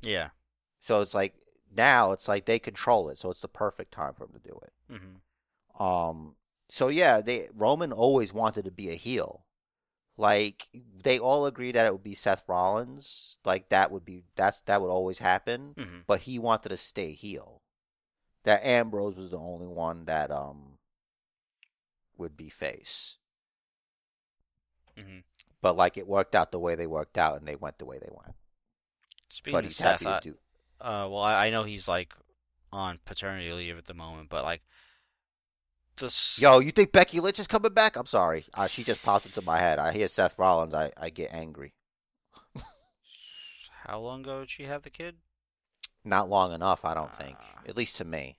Yeah. 0.00 0.28
So 0.80 1.02
it's 1.02 1.14
like 1.14 1.34
now 1.76 2.12
it's 2.12 2.28
like 2.28 2.46
they 2.46 2.58
control 2.58 3.08
it, 3.08 3.18
so 3.18 3.30
it's 3.30 3.40
the 3.40 3.48
perfect 3.48 3.92
time 3.92 4.14
for 4.14 4.24
him 4.24 4.32
to 4.32 4.48
do 4.48 4.60
it. 4.62 4.72
hmm 5.78 5.82
Um. 5.84 6.36
So 6.70 6.88
yeah, 6.88 7.20
they 7.20 7.48
Roman 7.54 7.92
always 7.92 8.32
wanted 8.32 8.64
to 8.64 8.70
be 8.70 8.90
a 8.90 8.94
heel. 8.94 9.44
Like 10.18 10.68
they 11.02 11.18
all 11.18 11.46
agree 11.46 11.72
that 11.72 11.86
it 11.86 11.92
would 11.92 12.04
be 12.04 12.14
Seth 12.14 12.48
Rollins. 12.48 13.38
Like 13.46 13.70
that 13.70 13.90
would 13.92 14.04
be 14.04 14.24
that's 14.36 14.60
that 14.62 14.82
would 14.82 14.90
always 14.90 15.18
happen. 15.20 15.76
hmm 15.76 16.00
But 16.06 16.22
he 16.22 16.38
wanted 16.38 16.70
to 16.70 16.78
stay 16.78 17.12
heel. 17.12 17.62
That 18.44 18.64
Ambrose 18.64 19.16
was 19.16 19.30
the 19.30 19.38
only 19.38 19.68
one 19.68 20.06
that 20.06 20.30
um 20.32 20.78
would 22.18 22.36
be 22.36 22.50
face. 22.50 23.16
hmm 24.96 25.20
But 25.60 25.76
like 25.76 25.96
it 25.96 26.08
worked 26.08 26.34
out 26.34 26.50
the 26.50 26.58
way 26.58 26.74
they 26.74 26.86
worked 26.88 27.16
out, 27.18 27.38
and 27.38 27.46
they 27.46 27.54
went 27.56 27.78
the 27.78 27.86
way 27.86 27.98
they 28.00 28.10
went. 28.10 28.34
Speaking 29.30 29.54
but 29.54 29.64
of 29.64 29.70
he's 29.70 29.76
Seth, 29.76 30.02
happy 30.02 30.06
to 30.06 30.20
do. 30.20 30.38
uh, 30.80 31.08
well, 31.10 31.20
I, 31.22 31.46
I 31.46 31.50
know 31.50 31.64
he's 31.64 31.88
like 31.88 32.14
on 32.72 32.98
paternity 33.04 33.52
leave 33.52 33.78
at 33.78 33.86
the 33.86 33.94
moment, 33.94 34.28
but 34.30 34.44
like, 34.44 34.62
this. 36.00 36.38
Yo, 36.38 36.60
you 36.60 36.70
think 36.70 36.92
Becky 36.92 37.20
Lynch 37.20 37.38
is 37.38 37.46
coming 37.46 37.72
back? 37.72 37.96
I'm 37.96 38.06
sorry, 38.06 38.44
uh, 38.54 38.66
she 38.66 38.84
just 38.84 39.02
popped 39.02 39.26
into 39.26 39.42
my 39.42 39.58
head. 39.58 39.78
I 39.78 39.92
hear 39.92 40.08
Seth 40.08 40.38
Rollins, 40.38 40.74
I 40.74 40.92
I 40.96 41.10
get 41.10 41.32
angry. 41.32 41.74
How 43.86 44.00
long 44.00 44.20
ago 44.20 44.40
did 44.40 44.50
she 44.50 44.64
have 44.64 44.82
the 44.82 44.90
kid? 44.90 45.16
Not 46.04 46.28
long 46.28 46.52
enough, 46.52 46.84
I 46.84 46.94
don't 46.94 47.14
think. 47.14 47.36
Ah. 47.40 47.60
At 47.68 47.76
least 47.76 47.96
to 47.98 48.04
me. 48.04 48.38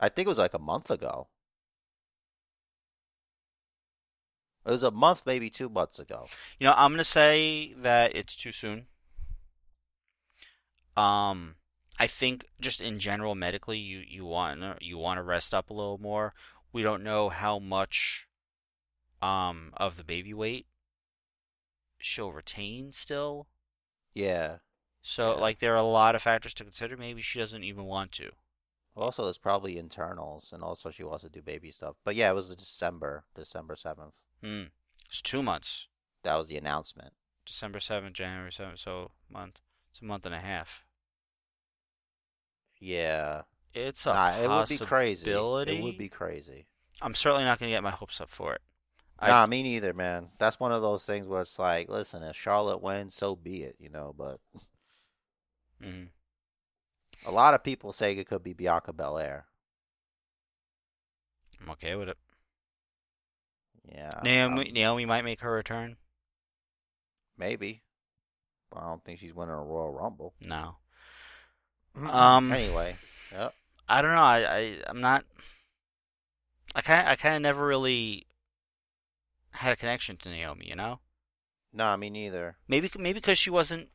I 0.00 0.08
think 0.08 0.26
it 0.26 0.30
was 0.30 0.38
like 0.38 0.54
a 0.54 0.58
month 0.58 0.90
ago. 0.90 1.28
It 4.66 4.70
was 4.70 4.82
a 4.82 4.90
month, 4.90 5.24
maybe 5.26 5.50
two 5.50 5.68
months 5.68 5.98
ago. 5.98 6.26
You 6.58 6.66
know, 6.66 6.74
I'm 6.76 6.92
gonna 6.92 7.04
say 7.04 7.74
that 7.74 8.16
it's 8.16 8.34
too 8.34 8.52
soon. 8.52 8.86
Um, 10.96 11.56
I 11.98 12.06
think 12.06 12.46
just 12.60 12.80
in 12.80 12.98
general, 12.98 13.34
medically, 13.34 13.78
you 13.78 14.02
you 14.06 14.24
want 14.24 14.82
you 14.82 14.96
want 14.96 15.18
to 15.18 15.22
rest 15.22 15.52
up 15.52 15.70
a 15.70 15.74
little 15.74 15.98
more. 15.98 16.34
We 16.74 16.82
don't 16.82 17.02
know 17.02 17.28
how 17.30 17.58
much, 17.58 18.26
um, 19.22 19.72
of 19.76 19.96
the 19.96 20.04
baby 20.04 20.34
weight 20.34 20.66
she'll 21.98 22.32
retain 22.32 22.92
still. 22.92 23.46
Yeah. 24.12 24.58
So, 25.00 25.34
Yeah. 25.34 25.40
like, 25.40 25.58
there 25.60 25.72
are 25.72 25.76
a 25.76 25.82
lot 25.82 26.14
of 26.14 26.22
factors 26.22 26.52
to 26.54 26.64
consider. 26.64 26.96
Maybe 26.96 27.22
she 27.22 27.38
doesn't 27.38 27.64
even 27.64 27.84
want 27.84 28.12
to. 28.12 28.32
Also, 28.96 29.24
there's 29.24 29.38
probably 29.38 29.76
internals, 29.78 30.52
and 30.52 30.62
also 30.62 30.90
she 30.90 31.02
wants 31.02 31.24
to 31.24 31.30
do 31.30 31.42
baby 31.42 31.70
stuff. 31.70 31.96
But 32.04 32.14
yeah, 32.16 32.30
it 32.30 32.34
was 32.34 32.54
December, 32.54 33.24
December 33.34 33.74
7th. 33.74 34.12
Hmm. 34.42 34.64
It's 35.06 35.22
two 35.22 35.42
months. 35.42 35.88
That 36.22 36.36
was 36.36 36.46
the 36.48 36.56
announcement. 36.56 37.14
December 37.46 37.80
seventh, 37.80 38.14
January 38.14 38.52
seventh. 38.52 38.80
So 38.80 39.12
month. 39.28 39.60
It's 39.90 40.00
a 40.00 40.04
month 40.04 40.26
and 40.26 40.34
a 40.34 40.40
half. 40.40 40.84
Yeah. 42.78 43.42
It's 43.74 44.06
a 44.06 44.12
Nah, 44.12 44.36
it 44.36 44.48
would 44.48 44.68
be 44.68 44.78
crazy. 44.78 45.24
possibility. 45.24 45.78
It 45.78 45.82
would 45.82 45.98
be 45.98 46.08
crazy. 46.08 46.66
I'm 47.02 47.14
certainly 47.14 47.44
not 47.44 47.58
going 47.58 47.70
to 47.70 47.74
get 47.76 47.82
my 47.82 47.90
hopes 47.90 48.20
up 48.20 48.30
for 48.30 48.54
it. 48.54 48.62
I- 49.18 49.28
Nah, 49.28 49.46
me 49.46 49.62
neither, 49.62 49.92
man. 49.92 50.30
That's 50.38 50.60
one 50.60 50.72
of 50.72 50.80
those 50.82 51.04
things 51.04 51.26
where 51.26 51.40
it's 51.40 51.58
like, 51.58 51.88
listen, 51.88 52.22
if 52.22 52.36
Charlotte 52.36 52.80
wins, 52.82 53.14
so 53.14 53.34
be 53.34 53.62
it, 53.64 53.76
you 53.80 53.88
know. 53.88 54.14
But 54.16 54.40
Mhm. 55.82 56.10
a 57.24 57.30
lot 57.32 57.54
of 57.54 57.64
people 57.64 57.92
say 57.92 58.12
it 58.16 58.28
could 58.28 58.42
be 58.42 58.52
Bianca 58.52 58.92
Belair. 58.92 59.46
I'm 61.60 61.70
okay 61.70 61.94
with 61.94 62.08
it. 62.08 62.18
Yeah. 63.84 64.20
Naomi, 64.22 64.70
Naomi 64.72 65.04
might 65.06 65.24
make 65.24 65.40
her 65.40 65.50
return. 65.52 65.96
maybe. 67.36 67.82
But 68.70 68.78
I 68.80 68.86
don't 68.88 69.04
think 69.04 69.18
she's 69.18 69.34
winning 69.34 69.54
a 69.54 69.62
Royal 69.62 69.92
Rumble. 69.92 70.34
No, 70.40 70.76
Um, 71.96 72.50
anyway, 72.52 72.96
yep. 73.32 73.54
I 73.88 74.02
don't 74.02 74.12
know. 74.14 74.22
I, 74.22 74.38
I 74.58 74.76
I'm 74.86 75.00
not. 75.00 75.24
I 76.74 76.80
kind 76.82 77.08
I 77.08 77.16
kind 77.16 77.36
of 77.36 77.42
never 77.42 77.66
really 77.66 78.26
had 79.52 79.72
a 79.72 79.76
connection 79.76 80.16
to 80.18 80.28
Naomi, 80.28 80.68
you 80.68 80.74
know. 80.76 81.00
Nah, 81.72 81.96
me 81.96 82.10
neither. 82.10 82.56
Maybe 82.68 82.90
maybe 82.98 83.14
because 83.20 83.38
she 83.38 83.50
wasn't 83.50 83.88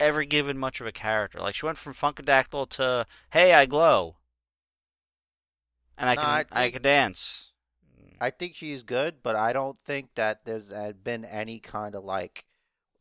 ever 0.00 0.24
given 0.24 0.58
much 0.58 0.80
of 0.80 0.86
a 0.86 0.92
character. 0.92 1.40
Like 1.40 1.54
she 1.54 1.66
went 1.66 1.78
from 1.78 1.92
Funkadactyl 1.92 2.68
to 2.70 3.06
Hey, 3.30 3.52
I 3.52 3.66
glow, 3.66 4.16
and 5.96 6.08
I 6.10 6.14
No, 6.14 6.20
can 6.22 6.30
I 6.30 6.38
I, 6.38 6.44
think- 6.62 6.72
can 6.74 6.82
dance. 6.82 7.50
I 8.20 8.30
think 8.30 8.54
she's 8.54 8.82
good, 8.84 9.16
but 9.22 9.36
I 9.36 9.52
don't 9.52 9.76
think 9.76 10.14
that 10.14 10.44
there's 10.46 10.72
been 11.02 11.24
any 11.24 11.58
kind 11.58 11.94
of 11.94 12.04
like 12.04 12.44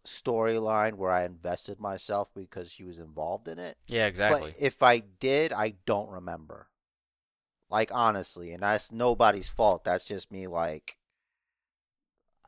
storyline 0.05 0.95
where 0.95 1.11
I 1.11 1.23
invested 1.25 1.79
myself 1.79 2.29
because 2.35 2.71
she 2.71 2.83
was 2.83 2.99
involved 2.99 3.47
in 3.47 3.59
it. 3.59 3.77
Yeah, 3.87 4.05
exactly. 4.07 4.51
But 4.51 4.61
if 4.61 4.83
I 4.83 4.99
did, 4.99 5.53
I 5.53 5.75
don't 5.85 6.09
remember. 6.09 6.67
Like 7.69 7.89
honestly, 7.93 8.51
and 8.53 8.61
that's 8.61 8.91
nobody's 8.91 9.49
fault. 9.49 9.83
That's 9.83 10.05
just 10.05 10.31
me 10.31 10.47
like 10.47 10.97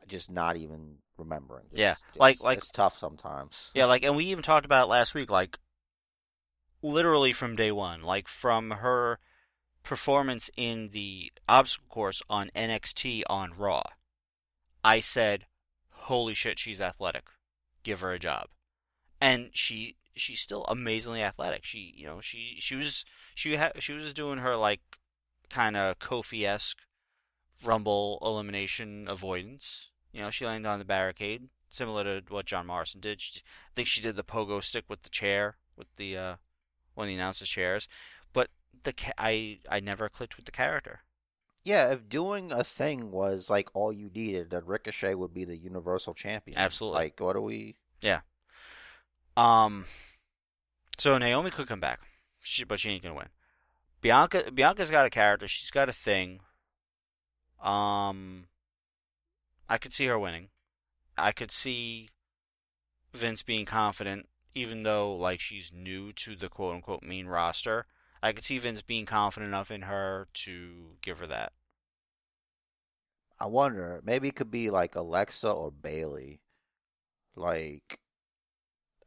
just 0.06 0.30
not 0.30 0.56
even 0.56 0.98
remembering. 1.16 1.64
Just- 1.74 1.78
Yeah, 1.78 1.94
like- 2.20 2.34
it's- 2.34 2.44
like- 2.44 2.58
it's 2.58 2.70
tough 2.70 2.96
sometimes. 2.96 3.70
Yeah, 3.74 3.86
like, 3.86 4.04
and 4.04 4.14
we 4.16 4.26
even 4.26 4.44
talked 4.44 4.64
about 4.66 4.84
it 4.84 4.90
last 4.90 5.14
week, 5.14 5.30
like, 5.30 5.58
literally 6.82 7.32
from 7.32 7.56
day 7.56 7.72
one, 7.72 8.02
like, 8.02 8.28
from 8.28 8.70
her 8.70 9.18
performance 9.82 10.48
in 10.56 10.90
the 10.90 11.32
obstacle 11.48 11.88
course 11.88 12.22
on 12.30 12.50
NXT 12.54 13.24
on 13.28 13.52
Raw. 13.52 13.82
I 14.84 15.00
said, 15.00 15.46
holy 15.90 16.34
shit, 16.34 16.58
she's 16.60 16.80
athletic. 16.80 17.24
Give 17.86 18.00
her 18.00 18.12
a 18.12 18.18
job. 18.18 18.48
And 19.20 19.50
she, 19.52 19.94
she's 20.16 20.40
still 20.40 20.64
amazingly 20.64 21.22
athletic. 21.22 21.64
She, 21.64 21.94
you 21.96 22.04
know, 22.04 22.20
she, 22.20 22.56
she 22.58 22.74
was, 22.74 23.04
she 23.36 23.54
ha- 23.54 23.78
she 23.78 23.92
was 23.92 24.12
doing 24.12 24.38
her, 24.38 24.56
like, 24.56 24.80
kind 25.48 25.76
of 25.76 26.00
Kofi-esque 26.00 26.78
Rumble 27.64 28.18
elimination 28.22 29.06
avoidance. 29.08 29.90
You 30.12 30.20
know, 30.20 30.30
she 30.30 30.44
landed 30.44 30.68
on 30.68 30.80
the 30.80 30.84
barricade, 30.84 31.48
similar 31.68 32.02
to 32.02 32.22
what 32.28 32.46
John 32.46 32.66
Morrison 32.66 33.00
did. 33.00 33.20
She, 33.20 33.38
I 33.38 33.70
think 33.76 33.86
she 33.86 34.00
did 34.00 34.16
the 34.16 34.24
pogo 34.24 34.60
stick 34.60 34.86
with 34.88 35.02
the 35.04 35.08
chair, 35.08 35.56
with 35.76 35.86
the 35.94 36.16
uh, 36.16 36.34
one 36.94 37.06
of 37.06 37.08
the 37.10 37.14
announcers' 37.14 37.48
chairs. 37.48 37.86
But 38.32 38.50
the 38.82 38.94
ca- 38.94 39.12
I 39.16 39.60
I 39.70 39.78
never 39.78 40.08
clicked 40.08 40.36
with 40.36 40.46
the 40.46 40.50
character. 40.50 41.02
Yeah, 41.66 41.90
if 41.90 42.08
doing 42.08 42.52
a 42.52 42.62
thing 42.62 43.10
was 43.10 43.50
like 43.50 43.68
all 43.74 43.92
you 43.92 44.08
needed, 44.14 44.50
then 44.50 44.62
Ricochet 44.66 45.14
would 45.14 45.34
be 45.34 45.42
the 45.42 45.56
Universal 45.56 46.14
Champion. 46.14 46.56
Absolutely. 46.56 46.98
Like, 47.00 47.18
what 47.18 47.32
do 47.32 47.40
we? 47.40 47.74
Yeah. 48.00 48.20
Um, 49.36 49.86
so 50.96 51.18
Naomi 51.18 51.50
could 51.50 51.66
come 51.66 51.80
back, 51.80 51.98
she, 52.40 52.62
but 52.62 52.78
she 52.78 52.90
ain't 52.90 53.02
gonna 53.02 53.16
win. 53.16 53.30
Bianca 54.00 54.52
Bianca's 54.52 54.92
got 54.92 55.06
a 55.06 55.10
character. 55.10 55.48
She's 55.48 55.72
got 55.72 55.88
a 55.88 55.92
thing. 55.92 56.38
Um, 57.60 58.46
I 59.68 59.78
could 59.78 59.92
see 59.92 60.06
her 60.06 60.20
winning. 60.20 60.50
I 61.18 61.32
could 61.32 61.50
see 61.50 62.10
Vince 63.12 63.42
being 63.42 63.66
confident, 63.66 64.28
even 64.54 64.84
though 64.84 65.12
like 65.16 65.40
she's 65.40 65.72
new 65.74 66.12
to 66.12 66.36
the 66.36 66.48
quote 66.48 66.76
unquote 66.76 67.02
main 67.02 67.26
roster. 67.26 67.86
I 68.22 68.32
could 68.32 68.44
see 68.44 68.58
Vince 68.58 68.82
being 68.82 69.04
confident 69.04 69.48
enough 69.48 69.72
in 69.72 69.82
her 69.82 70.28
to 70.32 70.96
give 71.02 71.18
her 71.18 71.26
that. 71.26 71.52
I 73.38 73.46
wonder. 73.46 74.00
Maybe 74.04 74.28
it 74.28 74.36
could 74.36 74.50
be 74.50 74.70
like 74.70 74.94
Alexa 74.94 75.50
or 75.50 75.70
Bayley. 75.70 76.40
Like, 77.34 78.00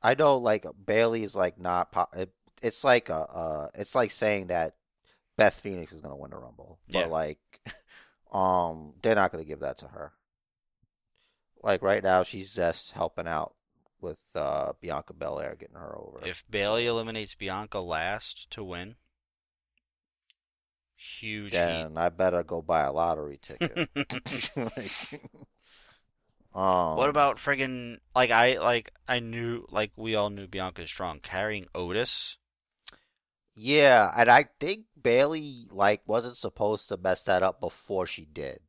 I 0.04 0.14
know 0.16 0.38
like 0.38 0.66
Bayley 0.86 1.24
is 1.24 1.36
like 1.36 1.60
not. 1.60 1.92
Po- 1.92 2.08
it, 2.14 2.32
it's 2.62 2.84
like 2.84 3.10
a. 3.10 3.16
Uh, 3.22 3.70
it's 3.74 3.96
like 3.96 4.12
saying 4.12 4.48
that 4.48 4.76
Beth 5.38 5.60
Phoenix 5.60 5.92
is 5.94 6.02
gonna 6.02 6.16
win 6.16 6.32
the 6.32 6.38
Rumble, 6.38 6.80
but 6.92 7.00
Yeah. 7.00 7.06
like, 7.08 7.40
um, 8.32 8.94
they're 9.02 9.16
not 9.16 9.32
gonna 9.32 9.46
give 9.46 9.62
that 9.62 9.80
to 9.80 9.88
her. 9.88 10.14
Like 11.64 11.82
right 11.82 12.04
now, 12.04 12.24
she's 12.24 12.54
just 12.54 12.92
helping 12.92 13.28
out 13.28 13.54
with 14.02 14.22
uh 14.36 14.74
Bianca 14.80 15.14
Belair, 15.14 15.56
getting 15.60 15.76
her 15.76 15.98
over. 15.98 16.26
If 16.26 16.44
Bayley 16.50 16.86
eliminates 16.86 17.36
Bianca 17.36 17.80
last 17.80 18.50
to 18.52 18.64
win, 18.64 18.96
huge 21.00 21.52
heat. 21.52 21.58
then 21.58 21.98
I 21.98 22.10
better 22.10 22.44
go 22.44 22.62
buy 22.62 22.82
a 22.82 22.92
lottery 22.92 23.40
ticket. 23.42 23.90
Like, 24.56 25.22
um, 26.54 26.96
What 26.98 27.10
about 27.10 27.38
friggin' 27.38 28.00
like 28.16 28.32
I 28.32 28.58
like 28.58 28.92
I 29.08 29.20
knew 29.20 29.66
like 29.70 29.92
we 29.96 30.16
all 30.16 30.30
knew 30.30 30.48
Bianca's 30.48 30.90
strong 30.90 31.20
carrying 31.20 31.68
Otis. 31.76 32.38
Yeah, 33.56 34.12
and 34.16 34.30
I 34.30 34.46
think 34.60 34.86
Bayley 35.02 35.68
like 35.70 36.02
wasn't 36.08 36.38
supposed 36.38 36.90
to 36.90 36.98
mess 36.98 37.24
that 37.24 37.44
up 37.44 37.60
before 37.60 38.06
she 38.06 38.26
did. 38.26 38.60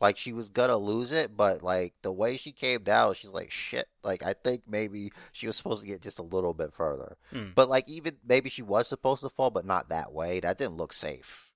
Like 0.00 0.16
she 0.16 0.32
was 0.32 0.50
gonna 0.50 0.76
lose 0.76 1.10
it, 1.12 1.36
but 1.36 1.62
like 1.62 1.94
the 2.02 2.12
way 2.12 2.36
she 2.36 2.52
came 2.52 2.82
down, 2.82 3.14
she's 3.14 3.30
like 3.30 3.50
shit. 3.50 3.88
Like 4.04 4.22
I 4.24 4.34
think 4.34 4.62
maybe 4.68 5.10
she 5.32 5.46
was 5.46 5.56
supposed 5.56 5.80
to 5.80 5.86
get 5.88 6.02
just 6.02 6.18
a 6.18 6.22
little 6.24 6.54
bit 6.54 6.72
further. 6.72 7.16
Hmm. 7.32 7.50
But 7.54 7.68
like 7.68 7.88
even 7.88 8.16
maybe 8.26 8.50
she 8.50 8.62
was 8.62 8.86
supposed 8.86 9.22
to 9.22 9.28
fall, 9.28 9.50
but 9.50 9.64
not 9.64 9.88
that 9.88 10.12
way. 10.12 10.40
That 10.40 10.58
didn't 10.58 10.76
look 10.76 10.92
safe. 10.92 11.47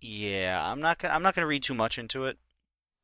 Yeah, 0.00 0.60
I'm 0.62 0.80
not 0.80 0.98
gonna 0.98 1.14
I'm 1.14 1.22
not 1.22 1.34
gonna 1.34 1.46
read 1.46 1.62
too 1.62 1.74
much 1.74 1.98
into 1.98 2.26
it. 2.26 2.38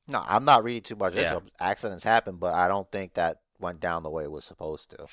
No, 0.08 0.24
I'm 0.26 0.44
not 0.44 0.64
reading 0.64 0.82
too 0.82 0.96
much. 0.96 1.14
Yeah. 1.14 1.38
Accidents 1.60 2.04
happen, 2.04 2.36
but 2.36 2.54
I 2.54 2.68
don't 2.68 2.90
think 2.90 3.14
that 3.14 3.38
went 3.58 3.80
down 3.80 4.02
the 4.02 4.10
way 4.10 4.24
it 4.24 4.30
was 4.30 4.44
supposed 4.44 4.90
to. 4.90 5.06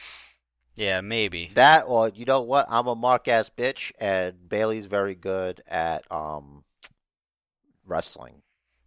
Yeah, 0.76 1.02
maybe. 1.02 1.52
That 1.54 1.86
or 1.88 2.10
you 2.10 2.26
know 2.26 2.42
what? 2.42 2.66
I'm 2.70 2.88
a 2.88 2.96
mark 2.96 3.28
ass 3.28 3.50
bitch, 3.56 3.92
and 4.00 4.50
Bayley's 4.50 4.86
very 4.86 5.16
good 5.16 5.62
at 5.68 6.10
um 6.12 6.64
wrestling. 7.86 8.42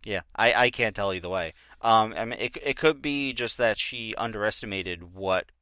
Yeah, 0.05 0.23
I 0.35 0.55
I 0.55 0.70
can't 0.70 0.97
tell 0.97 1.12
either 1.12 1.28
way. 1.28 1.55
Um, 1.81 2.14
I 2.16 2.24
mean 2.24 2.39
it 2.40 2.56
it 2.62 2.77
could 2.77 3.01
be 3.01 3.32
just 3.32 3.56
that 3.59 3.78
she 3.78 4.14
underestimated 4.16 5.14
what 5.14 5.52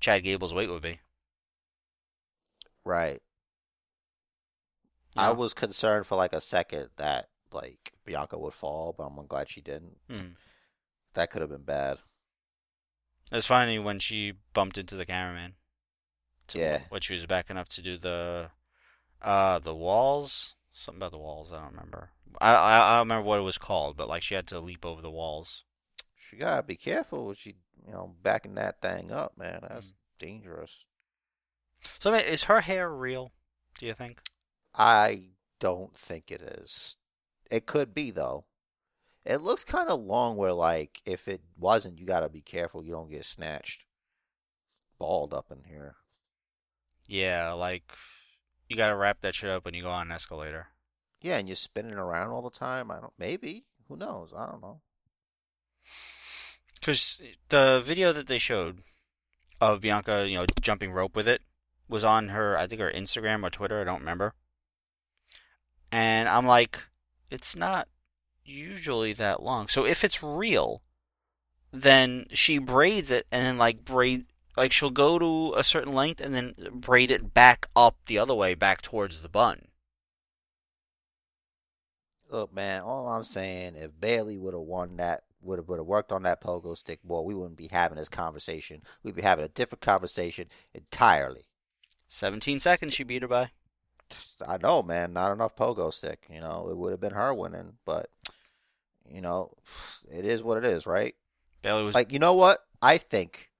Chad 0.00 0.24
Gable's 0.24 0.54
weight 0.54 0.70
would 0.70 0.82
be. 0.82 1.00
Right. 2.84 3.22
I 5.16 5.30
was 5.32 5.54
concerned 5.54 6.06
for 6.06 6.16
like 6.16 6.32
a 6.32 6.40
second 6.40 6.90
that 6.96 7.28
like 7.52 7.92
Bianca 8.04 8.36
would 8.38 8.54
fall, 8.54 8.92
but 8.96 9.04
I'm 9.04 9.26
glad 9.26 9.48
she 9.48 9.60
didn't. 9.60 9.96
Mhm. 10.08 10.34
That 11.14 11.30
could 11.30 11.40
have 11.40 11.50
been 11.50 11.62
bad. 11.62 11.98
It 13.30 13.36
was 13.36 13.46
funny 13.46 13.78
when 13.78 13.98
she 14.00 14.32
bumped 14.52 14.76
into 14.76 14.96
the 14.96 15.06
cameraman. 15.06 15.54
Yeah. 16.52 16.82
When 16.88 17.00
she 17.00 17.14
was 17.14 17.26
backing 17.26 17.56
up 17.56 17.68
to 17.70 17.82
do 17.82 17.96
the, 17.96 18.50
uh, 19.22 19.58
the 19.60 19.74
walls. 19.74 20.54
Something 20.72 20.98
about 20.98 21.12
the 21.12 21.18
walls. 21.18 21.52
I 21.52 21.60
don't 21.60 21.70
remember. 21.70 22.10
I, 22.40 22.52
I 22.52 22.76
I 22.78 22.90
don't 22.98 23.06
remember 23.06 23.28
what 23.28 23.38
it 23.38 23.42
was 23.42 23.58
called, 23.58 23.96
but 23.96 24.08
like 24.08 24.22
she 24.24 24.34
had 24.34 24.48
to 24.48 24.58
leap 24.58 24.84
over 24.84 25.00
the 25.00 25.10
walls. 25.10 25.62
She 26.16 26.36
gotta 26.36 26.64
be 26.64 26.74
careful 26.76 27.26
when 27.26 27.36
she, 27.36 27.54
you 27.86 27.92
know, 27.92 28.16
backing 28.22 28.56
that 28.56 28.80
thing 28.82 29.12
up, 29.12 29.38
man. 29.38 29.60
That's 29.62 29.90
Mm. 29.92 29.94
dangerous. 30.18 30.84
So 32.00 32.12
is 32.12 32.44
her 32.44 32.62
hair 32.62 32.90
real? 32.92 33.32
Do 33.78 33.86
you 33.86 33.94
think? 33.94 34.18
I 34.74 35.28
don't 35.60 35.96
think 35.96 36.30
it 36.30 36.42
is. 36.42 36.96
It 37.50 37.66
could 37.66 37.94
be 37.94 38.10
though. 38.10 38.44
It 39.24 39.40
looks 39.40 39.64
kind 39.64 39.88
of 39.88 40.00
long. 40.00 40.36
Where 40.36 40.52
like 40.52 41.00
if 41.06 41.28
it 41.28 41.42
wasn't, 41.56 41.98
you 41.98 42.06
gotta 42.06 42.28
be 42.28 42.42
careful 42.42 42.84
you 42.84 42.92
don't 42.92 43.10
get 43.10 43.24
snatched. 43.24 43.84
balled 44.98 45.34
up 45.34 45.50
in 45.50 45.64
here. 45.64 45.96
Yeah, 47.06 47.52
like 47.52 47.84
you 48.68 48.76
gotta 48.76 48.96
wrap 48.96 49.20
that 49.20 49.34
shit 49.34 49.50
up 49.50 49.64
when 49.64 49.74
you 49.74 49.82
go 49.82 49.90
on 49.90 50.06
an 50.08 50.12
escalator. 50.12 50.68
Yeah, 51.20 51.38
and 51.38 51.48
you're 51.48 51.56
spinning 51.56 51.94
around 51.94 52.30
all 52.30 52.42
the 52.42 52.50
time. 52.50 52.90
I 52.90 53.00
don't. 53.00 53.12
Maybe. 53.18 53.64
Who 53.88 53.96
knows? 53.96 54.32
I 54.36 54.46
don't 54.46 54.62
know. 54.62 54.80
Because 56.74 57.18
the 57.48 57.80
video 57.82 58.12
that 58.12 58.26
they 58.26 58.38
showed 58.38 58.82
of 59.60 59.80
Bianca, 59.80 60.28
you 60.28 60.36
know, 60.36 60.46
jumping 60.60 60.92
rope 60.92 61.16
with 61.16 61.26
it 61.26 61.40
was 61.88 62.04
on 62.04 62.28
her, 62.28 62.58
I 62.58 62.66
think 62.66 62.80
her 62.80 62.90
Instagram 62.90 63.42
or 63.42 63.50
Twitter, 63.50 63.80
I 63.80 63.84
don't 63.84 64.00
remember. 64.00 64.34
And 65.94 66.28
I'm 66.28 66.44
like, 66.44 66.86
it's 67.30 67.54
not 67.54 67.86
usually 68.44 69.12
that 69.12 69.44
long. 69.44 69.68
So 69.68 69.86
if 69.86 70.02
it's 70.02 70.24
real, 70.24 70.82
then 71.72 72.26
she 72.32 72.58
braids 72.58 73.12
it 73.12 73.28
and 73.30 73.46
then 73.46 73.58
like 73.58 73.84
braid, 73.84 74.24
like 74.56 74.72
she'll 74.72 74.90
go 74.90 75.20
to 75.20 75.54
a 75.56 75.62
certain 75.62 75.92
length 75.92 76.20
and 76.20 76.34
then 76.34 76.54
braid 76.72 77.12
it 77.12 77.32
back 77.32 77.68
up 77.76 77.96
the 78.06 78.18
other 78.18 78.34
way, 78.34 78.54
back 78.54 78.82
towards 78.82 79.22
the 79.22 79.28
bun. 79.28 79.68
Look, 82.28 82.52
man. 82.52 82.80
All 82.80 83.06
I'm 83.06 83.22
saying, 83.22 83.76
if 83.76 83.92
Bayley 84.00 84.36
would 84.36 84.54
have 84.54 84.62
won 84.62 84.96
that, 84.96 85.22
would 85.42 85.60
have 85.60 85.68
would 85.68 85.78
have 85.78 85.86
worked 85.86 86.10
on 86.10 86.24
that 86.24 86.42
pogo 86.42 86.76
stick, 86.76 87.04
boy, 87.04 87.20
we 87.20 87.36
wouldn't 87.36 87.56
be 87.56 87.68
having 87.70 87.98
this 87.98 88.08
conversation. 88.08 88.82
We'd 89.04 89.14
be 89.14 89.22
having 89.22 89.44
a 89.44 89.48
different 89.48 89.82
conversation 89.82 90.48
entirely. 90.74 91.42
17 92.08 92.58
seconds 92.58 92.94
she 92.94 93.04
beat 93.04 93.22
her 93.22 93.28
by. 93.28 93.52
I 94.46 94.56
know, 94.58 94.82
man. 94.82 95.12
Not 95.12 95.32
enough 95.32 95.56
pogo 95.56 95.92
stick. 95.92 96.26
You 96.30 96.40
know, 96.40 96.68
it 96.70 96.76
would 96.76 96.90
have 96.90 97.00
been 97.00 97.12
her 97.14 97.32
winning, 97.32 97.74
but 97.84 98.10
you 99.08 99.20
know, 99.20 99.54
it 100.10 100.24
is 100.24 100.42
what 100.42 100.58
it 100.58 100.64
is, 100.64 100.86
right? 100.86 101.14
Bayley 101.62 101.84
was 101.84 101.94
Like, 101.94 102.12
you 102.12 102.18
know 102.18 102.34
what? 102.34 102.60
I 102.82 102.98
think, 102.98 103.50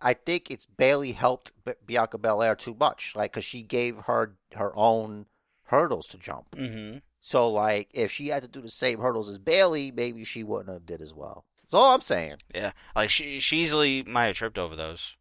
I 0.00 0.14
think 0.14 0.50
it's 0.50 0.66
Bayley 0.66 1.12
helped 1.12 1.52
B- 1.64 1.72
Bianca 1.84 2.18
Belair 2.18 2.56
too 2.56 2.76
much, 2.78 3.14
like, 3.14 3.32
cause 3.32 3.44
she 3.44 3.62
gave 3.62 3.96
her 4.00 4.36
her 4.54 4.72
own 4.74 5.26
hurdles 5.66 6.06
to 6.08 6.18
jump. 6.18 6.50
Mm-hmm. 6.52 6.98
So 7.20 7.48
like 7.48 7.88
if 7.92 8.10
she 8.10 8.28
had 8.28 8.42
to 8.42 8.48
do 8.48 8.60
the 8.60 8.70
same 8.70 9.00
hurdles 9.00 9.28
as 9.28 9.38
Bayley, 9.38 9.90
maybe 9.90 10.24
she 10.24 10.44
wouldn't 10.44 10.72
have 10.72 10.86
did 10.86 11.00
as 11.00 11.12
well. 11.12 11.44
That's 11.62 11.74
all 11.74 11.94
I'm 11.94 12.00
saying. 12.00 12.36
Yeah, 12.54 12.72
like 12.94 13.10
she 13.10 13.40
she 13.40 13.58
easily 13.58 14.02
might 14.04 14.26
have 14.26 14.36
tripped 14.36 14.58
over 14.58 14.76
those. 14.76 15.16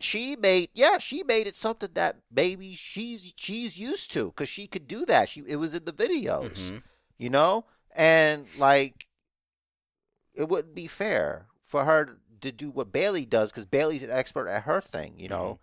She 0.00 0.36
made 0.36 0.70
yeah, 0.74 0.98
she 0.98 1.22
made 1.24 1.46
it 1.46 1.56
something 1.56 1.90
that 1.94 2.16
maybe 2.30 2.74
she's 2.74 3.32
she's 3.36 3.78
used 3.78 4.10
to 4.12 4.26
because 4.26 4.48
she 4.48 4.66
could 4.66 4.86
do 4.86 5.04
that. 5.06 5.28
She 5.28 5.42
it 5.46 5.56
was 5.56 5.74
in 5.74 5.84
the 5.84 5.92
videos, 5.92 6.70
Mhm. 6.70 6.82
you 7.16 7.30
know, 7.30 7.64
and 7.94 8.46
like 8.58 9.06
it 10.34 10.48
wouldn't 10.48 10.74
be 10.74 10.86
fair 10.86 11.46
for 11.64 11.84
her 11.84 12.18
to 12.40 12.52
do 12.52 12.70
what 12.70 12.92
Bayley 12.92 13.24
does 13.26 13.50
because 13.50 13.66
Bayley's 13.66 14.02
an 14.04 14.10
expert 14.10 14.48
at 14.48 14.62
her 14.62 14.80
thing, 14.80 15.18
you 15.18 15.28
know. 15.28 15.58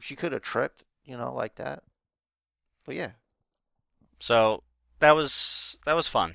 She 0.00 0.16
could 0.16 0.32
have 0.32 0.42
tripped, 0.42 0.84
you 1.04 1.16
know, 1.16 1.32
like 1.32 1.54
that. 1.54 1.84
But 2.84 2.96
yeah, 2.96 3.12
So 4.20 4.62
that 4.98 5.12
was 5.12 5.78
that 5.86 5.94
was 5.94 6.08
fun. 6.08 6.34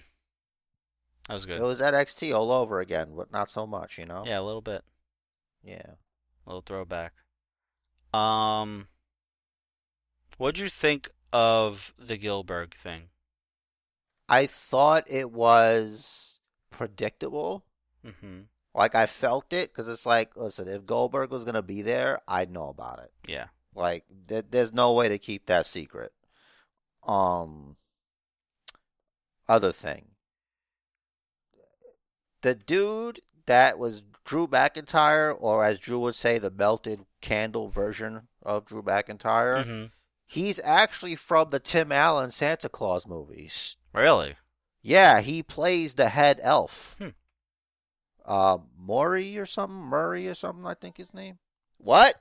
That 1.28 1.34
was 1.36 1.46
good. 1.46 1.60
it 1.60 1.62
was 1.62 1.80
NXT 1.82 2.34
all 2.36 2.52
over 2.52 2.80
again, 2.80 3.16
but 3.16 3.32
not 3.32 3.52
so 3.52 3.68
much, 3.68 4.00
you 4.00 4.06
know. 4.08 4.24
Yeah, 4.26 4.40
a 4.40 4.42
little 4.42 4.62
bit, 4.62 4.84
Yeah. 5.62 5.96
Little 6.50 6.64
throwback. 6.66 7.14
Um, 8.14 8.88
what'd 10.38 10.60
you 10.60 10.70
think 10.70 11.10
of 11.32 11.94
the 11.98 12.18
Gilbert 12.18 12.76
thing? 12.76 13.04
I 14.28 14.46
thought 14.46 15.06
it 15.10 15.32
was 15.32 16.40
predictable. 16.72 17.64
Mm-hmm. 18.06 18.42
Like 18.74 18.96
I 18.96 19.06
felt 19.06 19.54
it 19.54 19.72
because 19.74 19.88
it's 19.88 20.06
like, 20.06 20.36
listen, 20.36 20.68
if 20.68 20.86
Goldberg 20.86 21.32
was 21.32 21.44
gonna 21.44 21.62
be 21.62 21.82
there, 21.82 22.20
I'd 22.28 22.52
know 22.52 22.70
about 22.70 23.00
it. 23.00 23.12
Yeah. 23.28 23.48
Like, 23.76 24.06
th- 24.28 24.46
there's 24.50 24.74
no 24.74 24.94
way 24.94 25.08
to 25.10 25.18
keep 25.18 25.46
that 25.46 25.66
secret. 25.66 26.12
Um, 27.04 27.78
other 29.48 29.72
thing, 29.72 30.06
the 32.42 32.56
dude 32.56 33.20
that 33.46 33.80
was 33.80 34.02
Drew 34.30 34.46
McIntyre, 34.48 35.36
or 35.40 35.66
as 35.66 35.80
Drew 35.80 35.98
would 36.02 36.14
say, 36.14 36.38
the 36.38 36.52
melted 36.52 37.00
candle 37.20 37.68
version 37.70 38.28
of 38.44 38.64
Drew 38.66 38.84
McIntyre, 38.84 39.64
Mm-hmm. 39.66 39.86
he's 40.28 40.60
actually 40.64 41.16
from 41.16 41.50
the 41.50 41.60
Tim 41.60 41.92
Allen 41.92 42.30
Santa 42.30 42.70
Claus 42.70 43.08
movies. 43.08 43.76
Really? 43.92 44.36
Yeah, 44.84 45.22
he 45.22 45.42
plays 45.42 45.96
the 45.96 46.10
head 46.10 46.40
elf. 46.44 46.96
Hmm. 47.00 47.08
Uh, 48.24 48.60
Maury 48.78 49.36
or 49.40 49.48
something, 49.48 49.76
Murray 49.80 50.28
or 50.28 50.36
something. 50.36 50.64
I 50.64 50.76
think 50.76 50.98
his 50.98 51.12
name. 51.12 51.40
What? 51.80 52.14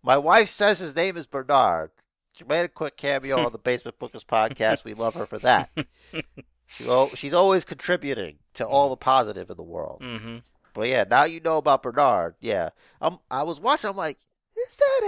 My 0.00 0.16
wife 0.16 0.48
says 0.48 0.78
his 0.78 0.94
name 0.94 1.16
is 1.16 1.26
Bernard. 1.26 1.90
She 2.34 2.44
made 2.44 2.64
a 2.64 2.68
quick 2.68 2.96
cameo 2.96 3.44
on 3.44 3.50
the 3.50 3.58
Basement 3.64 3.98
Bookers 3.98 4.24
podcast. 4.24 4.84
We 4.84 4.94
love 4.94 5.14
her 5.16 5.26
for 5.26 5.38
that. 5.38 5.70
She, 6.66 6.86
she's 7.14 7.34
always 7.34 7.64
contributing 7.64 8.38
to 8.54 8.66
all 8.66 8.88
the 8.88 8.96
positive 8.96 9.48
in 9.50 9.56
the 9.56 9.62
world. 9.62 10.00
Mm-hmm. 10.02 10.38
But 10.74 10.88
yeah, 10.88 11.04
now 11.08 11.24
you 11.24 11.40
know 11.40 11.56
about 11.56 11.82
Bernard. 11.82 12.34
Yeah, 12.40 12.70
um, 13.00 13.20
I 13.30 13.44
was 13.44 13.58
watching. 13.60 13.88
I'm 13.90 13.96
like, 13.96 14.18
is 14.60 14.76
that 14.76 15.06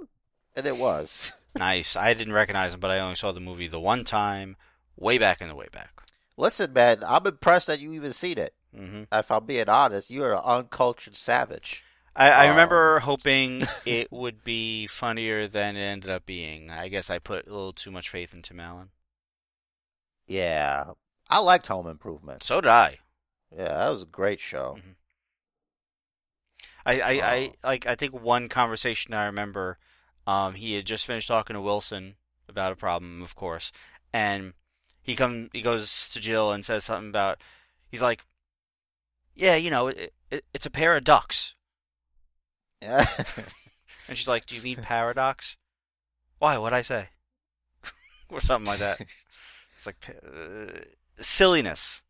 him? 0.00 0.08
And 0.56 0.66
it 0.66 0.76
was. 0.76 1.32
Nice. 1.56 1.94
I 1.94 2.14
didn't 2.14 2.32
recognize 2.32 2.74
him, 2.74 2.80
but 2.80 2.90
I 2.90 2.98
only 2.98 3.14
saw 3.14 3.30
the 3.30 3.38
movie 3.38 3.68
the 3.68 3.78
one 3.78 4.02
time, 4.02 4.56
way 4.96 5.18
back 5.18 5.40
in 5.40 5.46
the 5.46 5.54
way 5.54 5.68
back. 5.70 6.02
Listen, 6.36 6.72
man, 6.72 6.98
I'm 7.06 7.24
impressed 7.28 7.68
that 7.68 7.78
you 7.78 7.92
even 7.92 8.12
seen 8.12 8.38
it. 8.38 8.54
Mm-hmm. 8.76 9.02
If 9.12 9.30
I'm 9.30 9.44
being 9.46 9.68
honest, 9.68 10.10
you're 10.10 10.32
an 10.32 10.40
uncultured 10.44 11.14
savage. 11.14 11.84
I, 12.16 12.28
I 12.28 12.44
Um, 12.46 12.50
remember 12.50 12.98
hoping 13.04 13.62
it 13.86 14.10
would 14.10 14.42
be 14.42 14.88
funnier 14.88 15.46
than 15.46 15.76
it 15.76 15.80
ended 15.84 16.10
up 16.10 16.26
being. 16.26 16.70
I 16.70 16.88
guess 16.88 17.08
I 17.08 17.20
put 17.20 17.46
a 17.46 17.50
little 17.50 17.72
too 17.72 17.92
much 17.92 18.08
faith 18.08 18.34
in 18.34 18.42
Tim 18.42 18.58
Allen. 18.58 18.88
Yeah, 20.26 20.86
I 21.30 21.38
liked 21.38 21.68
Home 21.68 21.86
Improvement. 21.86 22.42
So 22.42 22.60
did 22.60 22.68
I. 22.70 22.98
Yeah, 23.50 23.68
that 23.68 23.88
was 23.90 24.02
a 24.02 24.06
great 24.06 24.40
show. 24.40 24.78
I, 26.86 27.00
I, 27.00 27.10
I 27.12 27.50
Oh. 27.64 27.68
like. 27.68 27.86
I 27.86 27.94
think 27.94 28.12
one 28.14 28.48
conversation 28.48 29.14
I 29.14 29.24
remember, 29.24 29.78
um, 30.26 30.54
he 30.54 30.74
had 30.74 30.84
just 30.84 31.06
finished 31.06 31.28
talking 31.28 31.54
to 31.54 31.60
Wilson 31.60 32.16
about 32.48 32.72
a 32.72 32.76
problem, 32.76 33.22
of 33.22 33.34
course, 33.34 33.72
and 34.12 34.52
he 35.02 35.16
come 35.16 35.48
he 35.52 35.62
goes 35.62 36.08
to 36.10 36.20
Jill 36.20 36.52
and 36.52 36.64
says 36.64 36.84
something 36.84 37.08
about. 37.08 37.38
He's 37.90 38.02
like, 38.02 38.22
"Yeah, 39.34 39.54
you 39.56 39.70
know, 39.70 39.86
it, 39.88 40.12
it, 40.30 40.44
it's 40.52 40.66
a 40.66 40.70
pair 40.70 40.94
of 40.96 41.04
ducks," 41.04 41.54
Yeah. 42.82 43.06
and 44.08 44.18
she's 44.18 44.28
like, 44.28 44.44
"Do 44.46 44.54
you 44.54 44.62
mean 44.62 44.82
paradox?" 44.82 45.56
Why? 46.38 46.58
What'd 46.58 46.76
I 46.76 46.82
say? 46.82 47.08
or 48.28 48.40
something 48.40 48.66
like 48.66 48.80
that. 48.80 49.00
It's 49.76 49.86
like 49.86 50.16
uh, 50.26 50.80
silliness. 51.20 52.00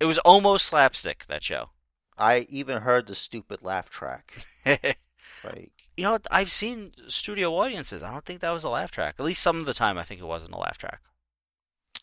It 0.00 0.04
was 0.06 0.18
almost 0.18 0.66
slapstick 0.66 1.26
that 1.26 1.42
show. 1.42 1.70
I 2.16 2.46
even 2.50 2.82
heard 2.82 3.06
the 3.06 3.14
stupid 3.14 3.62
laugh 3.62 3.90
track. 3.90 4.44
Like, 5.44 5.70
You 5.96 6.02
know 6.02 6.12
what? 6.12 6.26
I've 6.32 6.50
seen 6.50 6.92
studio 7.06 7.54
audiences. 7.54 8.02
I 8.02 8.10
don't 8.10 8.24
think 8.24 8.40
that 8.40 8.50
was 8.50 8.64
a 8.64 8.68
laugh 8.68 8.90
track. 8.90 9.14
At 9.20 9.24
least 9.24 9.40
some 9.40 9.60
of 9.60 9.66
the 9.66 9.74
time, 9.74 9.96
I 9.96 10.02
think 10.02 10.20
it 10.20 10.24
wasn't 10.24 10.52
a 10.54 10.58
laugh 10.58 10.78
track. 10.78 11.00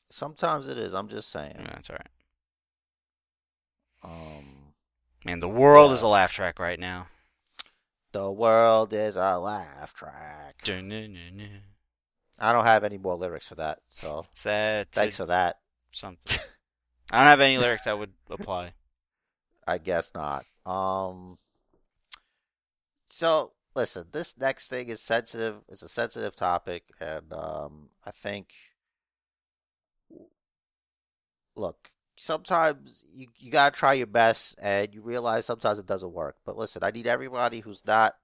sometimes 0.09 0.69
it 0.69 0.77
is. 0.77 0.93
I'm 0.93 1.09
just 1.09 1.29
saying. 1.29 1.55
Yeah, 1.59 1.65
that's 1.73 1.89
all 1.89 1.97
right. 1.97 2.09
Um, 4.03 4.73
Man, 5.25 5.39
the 5.41 5.49
world 5.49 5.89
Yeah. 5.91 5.95
is 5.95 6.01
a 6.03 6.07
laugh 6.07 6.31
track 6.31 6.59
right 6.59 6.79
now. 6.79 7.07
the 8.13 8.31
world 8.31 8.93
is 8.93 9.17
a 9.17 9.37
laugh 9.37 9.93
track. 9.93 10.61
Dun-dun-dun-dun. 10.63 11.61
I 12.39 12.53
don't 12.53 12.63
have 12.65 12.85
any 12.85 12.97
more 12.97 13.15
lyrics 13.15 13.47
for 13.49 13.55
that, 13.55 13.79
so 13.89 14.25
Sad. 14.33 14.89
thanks 14.93 15.17
for 15.17 15.25
that. 15.25 15.59
something. 15.91 16.37
I 17.15 17.19
don't 17.19 17.27
have 17.27 17.39
any 17.39 17.57
lyrics 17.57 17.85
that 17.85 17.97
would 17.97 18.11
apply. 18.29 18.73
I 19.65 19.77
guess 19.77 20.11
not. 20.13 20.45
Um. 20.65 21.37
So 23.09 23.53
listen, 23.73 24.07
this 24.11 24.37
next 24.37 24.67
thing 24.67 24.89
is 24.89 25.01
sensitive. 25.01 25.61
It's 25.69 25.81
a 25.81 25.87
sensitive 25.87 26.35
topic, 26.35 26.83
and 26.99 27.31
um, 27.31 27.89
I 28.05 28.11
think. 28.11 28.49
Look, 31.55 31.89
sometimes 32.17 33.05
you 33.09 33.27
you 33.37 33.49
gotta 33.49 33.73
try 33.73 33.93
your 33.93 34.07
best, 34.07 34.59
and 34.61 34.93
you 34.93 35.01
realize 35.01 35.45
sometimes 35.45 35.79
it 35.79 35.85
doesn't 35.85 36.11
work. 36.11 36.35
But 36.45 36.57
listen, 36.57 36.83
I 36.83 36.91
need 36.91 37.07
everybody 37.07 37.61
who's 37.61 37.85
not 37.85 38.15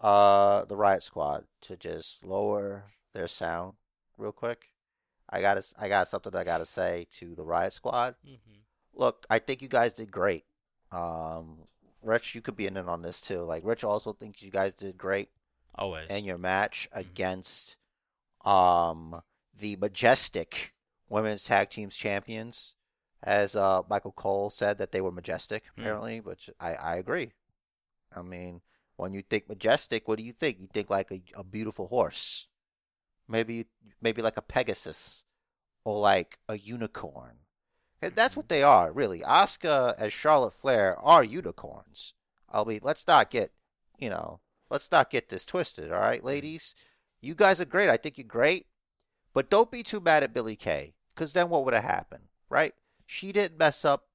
uh 0.00 0.64
the 0.64 0.76
Riot 0.76 1.02
Squad 1.02 1.44
to 1.62 1.76
just 1.76 2.24
lower 2.24 2.84
their 3.12 3.28
sound 3.28 3.74
real 4.16 4.32
quick. 4.32 4.70
I 5.30 5.40
gotta 5.40 5.62
I 5.78 5.88
got 5.88 6.08
something 6.08 6.34
I 6.34 6.44
gotta 6.44 6.66
say 6.66 7.06
to 7.18 7.34
the 7.34 7.42
Riot 7.44 7.72
Squad 7.72 8.14
Mm-hmm. 8.26 8.58
look, 8.94 9.26
I 9.28 9.38
think 9.38 9.60
you 9.62 9.68
guys 9.68 9.94
did 9.94 10.10
great. 10.10 10.44
Um, 10.92 11.58
Rich, 12.02 12.34
you 12.34 12.40
could 12.40 12.56
be 12.56 12.66
in 12.66 12.76
it 12.76 12.88
on 12.88 13.02
this 13.02 13.20
too. 13.20 13.42
Like 13.42 13.64
Rich 13.64 13.84
also 13.84 14.12
thinks 14.12 14.42
you 14.42 14.50
guys 14.50 14.72
did 14.74 14.96
great 14.96 15.28
Always. 15.74 16.08
in 16.10 16.24
your 16.24 16.38
match 16.38 16.88
Mhm. 16.94 17.00
against 17.00 17.76
um 18.44 19.22
the 19.58 19.76
majestic 19.76 20.74
women's 21.08 21.44
tag 21.44 21.70
teams 21.70 21.96
champions. 21.96 22.74
As 23.22 23.56
uh, 23.56 23.82
Michael 23.88 24.12
Cole 24.12 24.50
said 24.50 24.78
that 24.78 24.92
they 24.92 25.00
were 25.00 25.10
majestic, 25.10 25.64
Hmm. 25.74 25.80
apparently, 25.80 26.20
which 26.20 26.50
I, 26.60 26.74
I 26.74 26.96
agree. 26.96 27.32
I 28.14 28.22
mean, 28.22 28.60
when 28.96 29.12
you 29.14 29.22
think 29.22 29.48
majestic, 29.48 30.06
what 30.06 30.18
do 30.18 30.24
you 30.24 30.32
think? 30.32 30.60
You 30.60 30.68
think 30.72 30.90
like 30.90 31.10
a, 31.10 31.22
a 31.34 31.42
beautiful 31.42 31.88
horse, 31.88 32.46
maybe 33.28 33.66
maybe 34.00 34.22
like 34.22 34.36
a 34.36 34.42
Pegasus, 34.42 35.24
or 35.84 35.98
like 35.98 36.38
a 36.48 36.58
unicorn. 36.58 37.38
And 38.02 38.14
that's 38.14 38.32
mm-hmm. 38.32 38.40
what 38.40 38.48
they 38.48 38.62
are, 38.62 38.92
really. 38.92 39.20
Asuka 39.20 39.94
as 39.98 40.12
Charlotte 40.12 40.52
Flair 40.52 40.98
are 41.00 41.24
unicorns. 41.24 42.14
I 42.52 42.62
mean, 42.64 42.80
let's 42.82 43.06
not 43.06 43.30
get, 43.30 43.52
you 43.98 44.10
know, 44.10 44.40
let's 44.70 44.90
not 44.92 45.10
get 45.10 45.28
this 45.28 45.44
twisted, 45.44 45.90
all 45.92 46.00
right, 46.00 46.18
mm-hmm. 46.18 46.26
ladies? 46.26 46.74
You 47.20 47.34
guys 47.34 47.60
are 47.60 47.64
great. 47.64 47.88
I 47.88 47.96
think 47.96 48.18
you're 48.18 48.26
great. 48.26 48.66
But 49.32 49.50
don't 49.50 49.70
be 49.70 49.82
too 49.82 50.00
mad 50.00 50.22
at 50.22 50.34
Billie 50.34 50.56
Kay, 50.56 50.94
because 51.14 51.32
then 51.32 51.48
what 51.48 51.64
would 51.64 51.74
have 51.74 51.84
happened, 51.84 52.24
right? 52.50 52.74
She 53.06 53.32
didn't 53.32 53.58
mess 53.58 53.84
up, 53.84 54.08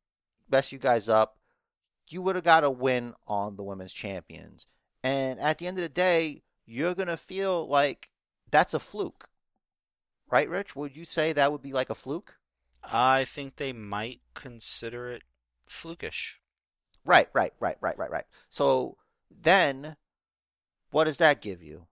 mess 0.49 0.71
you 0.71 0.77
guys 0.77 1.09
up. 1.09 1.37
You 2.09 2.21
would 2.21 2.35
have 2.35 2.43
got 2.43 2.63
a 2.63 2.69
win 2.69 3.13
on 3.27 3.55
the 3.55 3.63
women's 3.63 3.93
champions. 3.93 4.67
And 5.03 5.39
at 5.39 5.57
the 5.57 5.67
end 5.67 5.77
of 5.77 5.83
the 5.83 5.89
day, 5.89 6.43
you're 6.65 6.93
going 6.93 7.07
to 7.07 7.17
feel 7.17 7.67
like 7.67 8.10
that's 8.51 8.73
a 8.73 8.79
fluke. 8.79 9.29
Right, 10.29 10.49
Rich? 10.49 10.75
Would 10.75 10.95
you 10.95 11.05
say 11.05 11.33
that 11.33 11.51
would 11.51 11.61
be 11.61 11.73
like 11.73 11.89
a 11.89 11.95
fluke? 11.95 12.37
I 12.83 13.25
think 13.25 13.55
they 13.55 13.73
might 13.73 14.21
consider 14.33 15.11
it 15.11 15.23
flukish. 15.69 16.35
Right, 17.05 17.29
right, 17.33 17.53
right, 17.59 17.77
right, 17.81 17.97
right, 17.97 18.11
right. 18.11 18.25
So 18.49 18.97
then, 19.29 19.97
what 20.91 21.05
does 21.05 21.17
that 21.17 21.41
give 21.41 21.61
you? 21.63 21.87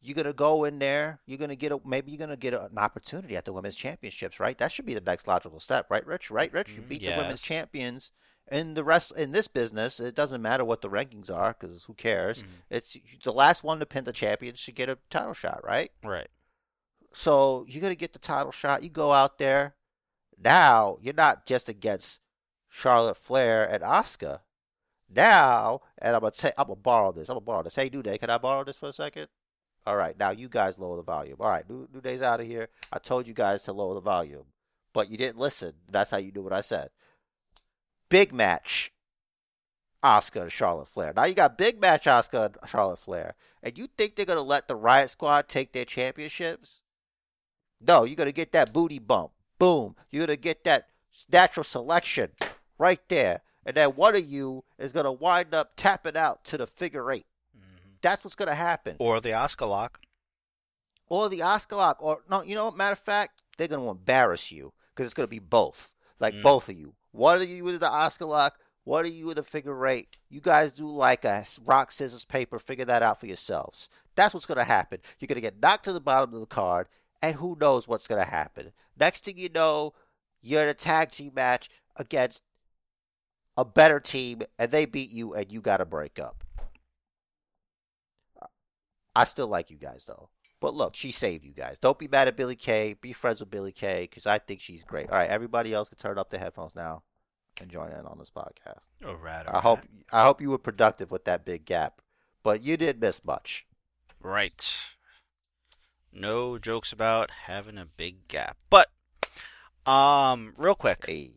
You're 0.00 0.14
gonna 0.14 0.34
go 0.34 0.64
in 0.64 0.78
there. 0.78 1.20
You're 1.26 1.38
gonna 1.38 1.56
get 1.56 1.72
a 1.72 1.80
maybe 1.84 2.12
you're 2.12 2.18
gonna 2.18 2.36
get 2.36 2.52
an 2.52 2.76
opportunity 2.76 3.36
at 3.36 3.46
the 3.46 3.52
women's 3.52 3.76
championships, 3.76 4.38
right? 4.38 4.58
That 4.58 4.70
should 4.70 4.84
be 4.86 4.94
the 4.94 5.00
next 5.00 5.26
logical 5.26 5.60
step, 5.60 5.90
right, 5.90 6.06
Rich? 6.06 6.30
Right, 6.30 6.52
Rich? 6.52 6.76
You 6.76 6.82
Mm, 6.82 6.88
beat 6.88 7.04
the 7.04 7.12
women's 7.12 7.40
champions. 7.40 8.12
In 8.50 8.74
the 8.74 8.84
rest 8.84 9.12
in 9.16 9.32
this 9.32 9.48
business, 9.48 9.98
it 9.98 10.14
doesn't 10.14 10.42
matter 10.42 10.64
what 10.64 10.82
the 10.82 10.90
rankings 10.90 11.30
are 11.34 11.56
because 11.58 11.84
who 11.84 11.94
cares? 11.94 12.42
Mhm. 12.42 12.48
It's 12.70 12.96
the 13.22 13.32
last 13.32 13.64
one 13.64 13.78
to 13.80 13.86
pin 13.86 14.04
the 14.04 14.12
champion 14.12 14.54
should 14.54 14.74
get 14.74 14.90
a 14.90 14.98
title 15.08 15.32
shot, 15.32 15.64
right? 15.64 15.90
Right. 16.02 16.28
So 17.12 17.64
you're 17.68 17.80
gonna 17.80 17.94
get 17.94 18.12
the 18.12 18.18
title 18.18 18.52
shot. 18.52 18.82
You 18.82 18.90
go 18.90 19.12
out 19.12 19.38
there. 19.38 19.76
Now 20.36 20.98
you're 21.00 21.14
not 21.14 21.46
just 21.46 21.68
against 21.68 22.20
Charlotte 22.68 23.16
Flair 23.16 23.64
and 23.68 23.82
Asuka. 23.82 24.40
Now, 25.08 25.80
and 25.98 26.14
I'm 26.14 26.20
gonna 26.20 26.32
take, 26.32 26.54
I'm 26.58 26.66
gonna 26.66 26.76
borrow 26.76 27.12
this. 27.12 27.28
I'm 27.28 27.34
gonna 27.36 27.44
borrow 27.44 27.62
this. 27.62 27.76
Hey, 27.76 27.88
New 27.88 28.02
Day, 28.02 28.18
can 28.18 28.30
I 28.30 28.38
borrow 28.38 28.64
this 28.64 28.76
for 28.76 28.88
a 28.88 28.92
second? 28.92 29.28
All 29.86 29.96
right, 29.96 30.18
now 30.18 30.30
you 30.30 30.48
guys 30.48 30.78
lower 30.78 30.96
the 30.96 31.02
volume. 31.02 31.36
All 31.40 31.50
right, 31.50 31.68
New, 31.68 31.88
New 31.92 32.00
Day's 32.00 32.22
out 32.22 32.40
of 32.40 32.46
here. 32.46 32.68
I 32.92 32.98
told 32.98 33.26
you 33.26 33.34
guys 33.34 33.62
to 33.64 33.72
lower 33.72 33.94
the 33.94 34.00
volume, 34.00 34.46
but 34.92 35.10
you 35.10 35.16
didn't 35.16 35.38
listen. 35.38 35.74
That's 35.88 36.10
how 36.10 36.16
you 36.16 36.32
do 36.32 36.42
what 36.42 36.52
I 36.54 36.62
said. 36.62 36.90
Big 38.08 38.32
match. 38.32 38.92
Asuka 40.02 40.42
and 40.42 40.52
Charlotte 40.52 40.88
Flair. 40.88 41.12
Now 41.16 41.24
you 41.24 41.34
got 41.34 41.56
big 41.56 41.80
match 41.80 42.04
Asuka 42.04 42.46
and 42.46 42.56
Charlotte 42.68 42.98
Flair, 42.98 43.34
and 43.62 43.78
you 43.78 43.86
think 43.96 44.16
they're 44.16 44.26
gonna 44.26 44.42
let 44.42 44.68
the 44.68 44.76
Riot 44.76 45.10
Squad 45.10 45.48
take 45.48 45.72
their 45.72 45.86
championships? 45.86 46.82
No, 47.80 48.04
you're 48.04 48.16
gonna 48.16 48.32
get 48.32 48.52
that 48.52 48.72
booty 48.72 48.98
bump. 48.98 49.30
Boom. 49.58 49.96
You're 50.10 50.26
gonna 50.26 50.36
get 50.36 50.64
that 50.64 50.88
natural 51.32 51.64
selection 51.64 52.32
right 52.76 53.00
there, 53.08 53.40
and 53.64 53.76
then 53.76 53.90
one 53.90 54.14
of 54.14 54.26
you 54.26 54.64
is 54.78 54.92
gonna 54.92 55.12
wind 55.12 55.54
up 55.54 55.72
tapping 55.76 56.16
out 56.18 56.44
to 56.44 56.58
the 56.58 56.66
figure 56.66 57.10
eight. 57.10 57.24
mm-hmm. 57.56 57.90
That's 58.02 58.22
what's 58.24 58.34
gonna 58.34 58.54
happen. 58.54 58.96
Or 58.98 59.22
the 59.22 59.30
Asuka 59.30 59.66
lock. 59.66 60.00
Or 61.08 61.30
the 61.30 61.40
Asuka 61.40 61.76
lock. 61.78 61.96
Or 62.00 62.20
no, 62.30 62.42
you 62.42 62.54
know 62.54 62.66
what? 62.66 62.76
Matter 62.76 62.92
of 62.92 62.98
fact, 62.98 63.40
they're 63.56 63.68
gonna 63.68 63.90
embarrass 63.90 64.52
you 64.52 64.74
because 64.94 65.06
it's 65.06 65.14
gonna 65.14 65.28
be 65.28 65.38
both. 65.38 65.94
Like 66.20 66.34
Mm. 66.34 66.42
both 66.42 66.68
of 66.68 66.76
you. 66.76 66.94
One 67.14 67.38
are 67.38 67.44
you 67.44 67.62
with 67.62 67.78
the 67.78 67.86
Asuka 67.86 68.26
lock. 68.26 68.58
One 68.82 69.06
of 69.06 69.14
you 69.14 69.26
with 69.26 69.36
the 69.36 69.44
figure 69.44 69.86
eight. 69.86 70.18
You 70.28 70.40
guys 70.40 70.72
do 70.72 70.88
like 70.88 71.24
a 71.24 71.44
rock 71.64 71.92
scissors 71.92 72.24
paper. 72.24 72.58
Figure 72.58 72.84
that 72.86 73.04
out 73.04 73.20
for 73.20 73.26
yourselves. 73.26 73.88
That's 74.16 74.34
what's 74.34 74.46
gonna 74.46 74.64
happen. 74.64 74.98
You're 75.20 75.28
gonna 75.28 75.40
get 75.40 75.62
knocked 75.62 75.84
to 75.84 75.92
the 75.92 76.00
bottom 76.00 76.34
of 76.34 76.40
the 76.40 76.46
card, 76.46 76.88
and 77.22 77.36
who 77.36 77.56
knows 77.60 77.86
what's 77.86 78.08
gonna 78.08 78.24
happen. 78.24 78.72
Next 78.98 79.24
thing 79.24 79.38
you 79.38 79.48
know, 79.48 79.94
you're 80.42 80.64
in 80.64 80.68
a 80.68 80.74
tag 80.74 81.12
team 81.12 81.32
match 81.36 81.70
against 81.94 82.42
a 83.56 83.64
better 83.64 84.00
team, 84.00 84.42
and 84.58 84.72
they 84.72 84.84
beat 84.84 85.10
you, 85.10 85.34
and 85.34 85.52
you 85.52 85.60
got 85.60 85.76
to 85.76 85.84
break 85.84 86.18
up. 86.18 86.42
I 89.14 89.22
still 89.22 89.46
like 89.46 89.70
you 89.70 89.76
guys 89.76 90.04
though. 90.04 90.30
But 90.64 90.72
look, 90.72 90.96
she 90.96 91.12
saved 91.12 91.44
you 91.44 91.52
guys. 91.52 91.78
Don't 91.78 91.98
be 91.98 92.08
mad 92.08 92.26
at 92.26 92.38
Billie 92.38 92.56
Kay. 92.56 92.94
Be 92.98 93.12
friends 93.12 93.40
with 93.40 93.50
Billie 93.50 93.70
Kay 93.70 94.08
because 94.08 94.24
I 94.24 94.38
think 94.38 94.62
she's 94.62 94.82
great. 94.82 95.10
All 95.10 95.18
right, 95.18 95.28
everybody 95.28 95.74
else 95.74 95.90
can 95.90 95.98
turn 95.98 96.16
up 96.16 96.30
their 96.30 96.40
headphones 96.40 96.74
now 96.74 97.02
and 97.60 97.70
join 97.70 97.92
in 97.92 98.06
on 98.06 98.16
this 98.18 98.30
podcast. 98.30 98.80
Oh, 99.04 99.12
rad. 99.12 99.46
I 99.46 99.60
hope 99.60 99.80
I 100.10 100.22
hope 100.22 100.40
you 100.40 100.48
were 100.48 100.56
productive 100.56 101.10
with 101.10 101.26
that 101.26 101.44
big 101.44 101.66
gap, 101.66 102.00
but 102.42 102.62
you 102.62 102.78
did 102.78 102.98
miss 102.98 103.22
much. 103.22 103.66
Right. 104.22 104.66
No 106.10 106.56
jokes 106.56 106.94
about 106.94 107.30
having 107.44 107.76
a 107.76 107.84
big 107.84 108.26
gap. 108.26 108.56
But, 108.70 108.88
um, 109.84 110.54
real 110.56 110.76
quick. 110.76 111.04
Hey, 111.06 111.32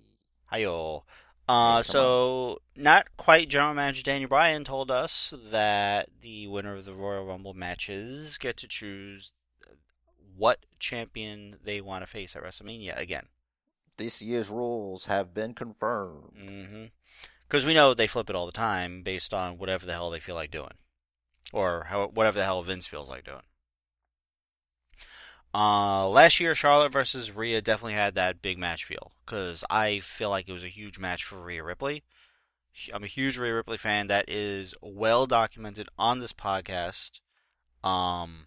Hiyo. 0.54 1.02
Yeah, 1.02 1.27
Uh, 1.48 1.82
so 1.82 2.60
not 2.76 3.08
quite 3.16 3.48
General 3.48 3.74
Manager 3.74 4.04
Daniel 4.04 4.28
Bryan 4.28 4.64
told 4.66 4.92
us 4.92 5.34
that 5.52 6.10
the 6.22 6.48
winner 6.48 6.76
of 6.76 6.84
the 6.86 6.94
Royal 6.94 7.26
Rumble 7.26 7.54
matches 7.54 8.38
get 8.38 8.58
to 8.58 8.68
choose 8.68 9.32
what 10.36 10.66
champion 10.80 11.56
they 11.64 11.80
want 11.82 12.04
to 12.04 12.12
face 12.12 12.36
at 12.36 12.44
WrestleMania 12.44 12.98
again. 13.00 13.28
this 13.98 14.22
year's 14.22 14.50
rules 14.50 15.06
have 15.06 15.34
been 15.34 15.54
confirmed. 15.54 16.34
Mm-hmm. 16.40 16.84
Because 17.48 17.66
we 17.66 17.74
know 17.74 17.94
they 17.94 18.08
flip 18.08 18.30
it 18.30 18.36
all 18.36 18.46
the 18.46 18.52
time 18.52 19.02
based 19.02 19.34
on 19.34 19.58
whatever 19.58 19.86
the 19.86 19.94
hell 19.94 20.10
they 20.10 20.20
feel 20.20 20.36
like 20.36 20.52
doing, 20.52 20.74
or 21.54 21.86
how 21.90 22.08
whatever 22.08 22.38
the 22.38 22.44
hell 22.44 22.62
Vince 22.62 22.88
feels 22.88 23.10
like 23.10 23.24
doing. 23.24 23.42
Uh, 25.58 26.08
last 26.08 26.40
year, 26.40 26.54
Charlotte 26.54 26.92
versus 26.92 27.36
Rhea 27.36 27.64
definitely 27.64 27.96
had 27.96 28.14
that 28.14 28.44
big 28.44 28.60
match 28.60 28.86
feel 28.86 29.12
because 29.26 29.64
I 29.72 30.02
feel 30.02 30.30
like 30.30 30.48
it 30.48 30.54
was 30.54 30.64
a 30.64 30.68
huge 30.68 31.00
match 31.00 31.24
for 31.24 31.38
Rhea 31.38 31.64
Ripley. 31.64 32.04
I'm 32.94 33.04
a 33.04 33.08
huge 33.08 33.40
Rhea 33.40 33.56
Ripley 33.56 33.80
fan. 33.80 34.06
That 34.06 34.30
is 34.30 34.76
well 34.84 35.26
documented 35.26 35.90
on 35.98 36.20
this 36.20 36.32
podcast. 36.32 37.22
Um, 37.84 38.46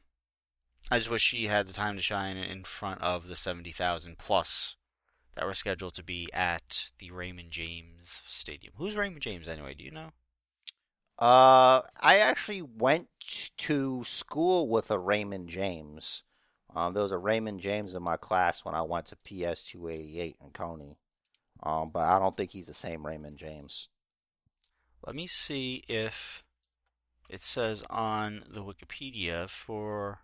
I 0.89 0.99
just 0.99 1.11
wish 1.11 1.23
she 1.23 1.49
had 1.49 1.67
the 1.67 1.73
time 1.73 1.97
to 1.97 2.03
shine 2.03 2.37
in 2.37 2.63
front 2.63 3.03
of 3.03 3.27
the 3.27 3.35
seventy 3.35 3.73
thousand 3.73 4.19
plus 4.19 4.77
that 5.35 5.45
were 5.45 5.55
scheduled 5.55 5.95
to 5.95 6.05
be 6.05 6.29
at 6.33 6.93
the 7.01 7.11
Raymond 7.11 7.51
James 7.51 8.21
Stadium. 8.25 8.75
Who's 8.77 8.97
Raymond 8.97 9.23
James 9.23 9.49
anyway? 9.49 9.75
Do 9.75 9.83
you 9.83 9.91
know? 9.91 10.11
Uh, 11.19 11.83
I 12.01 12.19
actually 12.19 12.63
went 12.63 13.09
to 13.59 14.05
school 14.05 14.69
with 14.69 14.93
a 14.93 14.99
Raymond 15.01 15.49
James. 15.49 16.23
Um, 16.75 16.95
there 16.95 17.03
was 17.03 17.13
a 17.13 17.19
Raymond 17.19 17.61
James 17.61 17.95
in 17.95 18.03
my 18.03 18.17
class 18.17 18.65
when 18.65 18.75
I 18.75 18.83
went 18.83 19.07
to 19.07 19.17
PS 19.17 19.65
288 19.65 20.37
in 20.43 20.51
Coney. 20.51 20.97
Um, 21.63 21.91
but 21.93 22.01
I 22.01 22.19
don't 22.19 22.37
think 22.37 22.51
he's 22.51 22.67
the 22.67 22.75
same 22.75 23.05
Raymond 23.05 23.37
James. 23.37 23.89
Let 25.07 25.17
me 25.17 25.27
see 25.27 25.85
if 25.89 26.43
it 27.29 27.43
says 27.43 27.83
on 27.89 28.45
the 28.49 28.63
Wikipedia 28.63 29.49
for 29.49 30.21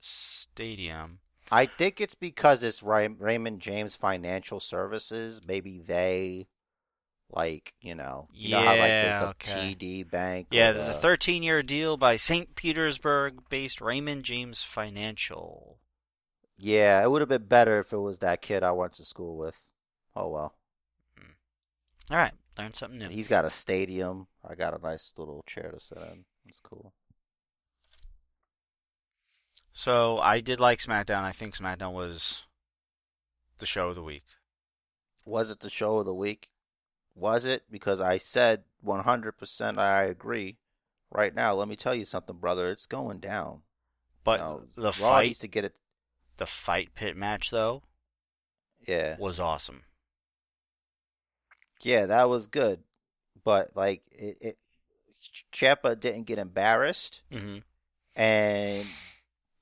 stadium. 0.00 1.20
I 1.50 1.66
think 1.66 2.00
it's 2.00 2.14
because 2.14 2.62
it's 2.62 2.82
Ray- 2.82 3.08
Raymond 3.08 3.60
James 3.60 3.94
Financial 3.94 4.60
Services. 4.60 5.40
Maybe 5.46 5.78
they, 5.78 6.46
like, 7.32 7.72
you 7.80 7.94
know, 7.94 8.28
you 8.32 8.50
know 8.50 8.60
how 8.60 8.66
like 8.66 8.78
Yeah, 8.78 9.02
there's 9.02 9.22
the 9.22 9.28
okay. 9.28 9.74
TD 9.74 10.10
Bank. 10.10 10.46
Yeah, 10.50 10.72
there's 10.72 10.88
a 10.88 10.92
13 10.92 11.42
year 11.42 11.62
deal 11.62 11.96
by 11.96 12.16
St. 12.16 12.54
Petersburg 12.54 13.48
based 13.48 13.80
Raymond 13.80 14.24
James 14.24 14.62
Financial. 14.62 15.78
Yeah, 16.58 17.02
it 17.02 17.10
would 17.10 17.22
have 17.22 17.28
been 17.28 17.46
better 17.46 17.78
if 17.80 17.92
it 17.92 17.98
was 17.98 18.18
that 18.18 18.42
kid 18.42 18.62
I 18.62 18.72
went 18.72 18.92
to 18.94 19.04
school 19.04 19.36
with. 19.36 19.72
Oh 20.14 20.28
well. 20.28 20.54
Hmm. 21.18 22.12
All 22.12 22.18
right, 22.18 22.32
learn 22.58 22.74
something 22.74 22.98
new. 22.98 23.08
He's 23.08 23.28
got 23.28 23.44
a 23.44 23.50
stadium. 23.50 24.28
I 24.48 24.54
got 24.54 24.78
a 24.78 24.82
nice 24.82 25.14
little 25.16 25.42
chair 25.46 25.70
to 25.72 25.80
sit 25.80 25.98
in. 25.98 26.24
It's 26.46 26.60
cool. 26.60 26.92
So 29.72 30.18
I 30.18 30.40
did 30.40 30.60
like 30.60 30.80
SmackDown. 30.80 31.22
I 31.22 31.32
think 31.32 31.56
SmackDown 31.56 31.92
was 31.92 32.42
the 33.58 33.66
show 33.66 33.88
of 33.88 33.94
the 33.94 34.02
week. 34.02 34.24
Was 35.24 35.50
it 35.50 35.60
the 35.60 35.70
show 35.70 35.96
of 35.98 36.06
the 36.06 36.14
week? 36.14 36.50
Was 37.14 37.44
it? 37.44 37.64
Because 37.70 38.00
I 38.00 38.18
said 38.18 38.64
100% 38.84 39.78
I 39.78 40.04
agree. 40.04 40.58
Right 41.10 41.34
now, 41.34 41.54
let 41.54 41.68
me 41.68 41.76
tell 41.76 41.94
you 41.94 42.04
something, 42.06 42.36
brother. 42.36 42.70
It's 42.70 42.86
going 42.86 43.18
down. 43.18 43.62
But 44.24 44.40
You 44.40 44.44
know, 44.46 44.62
the 44.76 44.82
Raw 44.82 44.92
fight, 44.92 45.26
needs 45.26 45.38
to 45.40 45.48
get 45.48 45.64
it. 45.64 45.76
the 46.38 46.46
fight 46.46 46.94
pit 46.94 47.16
match 47.16 47.50
though, 47.50 47.82
Yeah. 48.86 49.16
was 49.18 49.38
awesome. 49.38 49.82
Yeah, 51.82 52.06
that 52.06 52.28
was 52.28 52.46
good. 52.46 52.80
But, 53.44 53.74
like, 53.74 54.02
it, 54.10 54.38
it 54.40 54.58
Ciampa 55.52 55.98
didn't 55.98 56.24
get 56.24 56.38
embarrassed. 56.38 57.22
hmm 57.30 57.58
And 58.14 58.86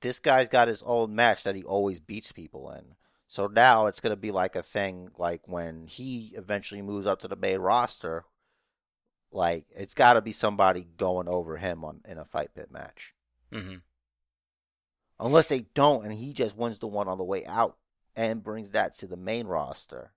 this 0.01 0.21
guy's 0.21 0.49
got 0.49 0.69
his 0.69 0.83
old 0.83 1.11
match 1.11 1.43
that 1.45 1.55
he 1.57 1.65
always 1.65 1.99
beats 2.01 2.31
people 2.33 2.71
in. 2.73 2.95
So 3.31 3.47
now 3.47 3.87
it's 3.87 4.01
going 4.01 4.11
to 4.11 4.21
be 4.21 4.33
like 4.33 4.57
a 4.57 4.63
thing 4.63 5.11
like 5.17 5.43
when 5.47 5.87
he 5.87 6.33
eventually 6.35 6.83
moves 6.83 7.07
up 7.07 7.21
to 7.21 7.29
the 7.29 7.37
main 7.37 7.59
roster, 7.59 8.25
like 9.31 9.67
it's 9.71 9.95
got 9.95 10.15
to 10.15 10.21
be 10.21 10.33
somebody 10.33 10.89
going 10.97 11.29
over 11.29 11.57
him 11.57 11.85
on 11.85 12.01
in 12.09 12.19
a 12.19 12.25
fight 12.25 12.53
pit 12.57 12.73
match. 12.73 13.15
Mm-hmm. 13.53 13.77
Unless 15.21 15.47
they 15.47 15.67
don't 15.75 16.05
and 16.05 16.13
he 16.13 16.33
just 16.33 16.57
wins 16.57 16.81
the 16.81 16.89
one 16.89 17.07
on 17.07 17.19
the 17.19 17.25
way 17.25 17.47
out 17.47 17.77
and 18.17 18.43
brings 18.43 18.71
that 18.71 18.97
to 18.97 19.07
the 19.07 19.17
main 19.17 19.47
roster. 19.47 20.11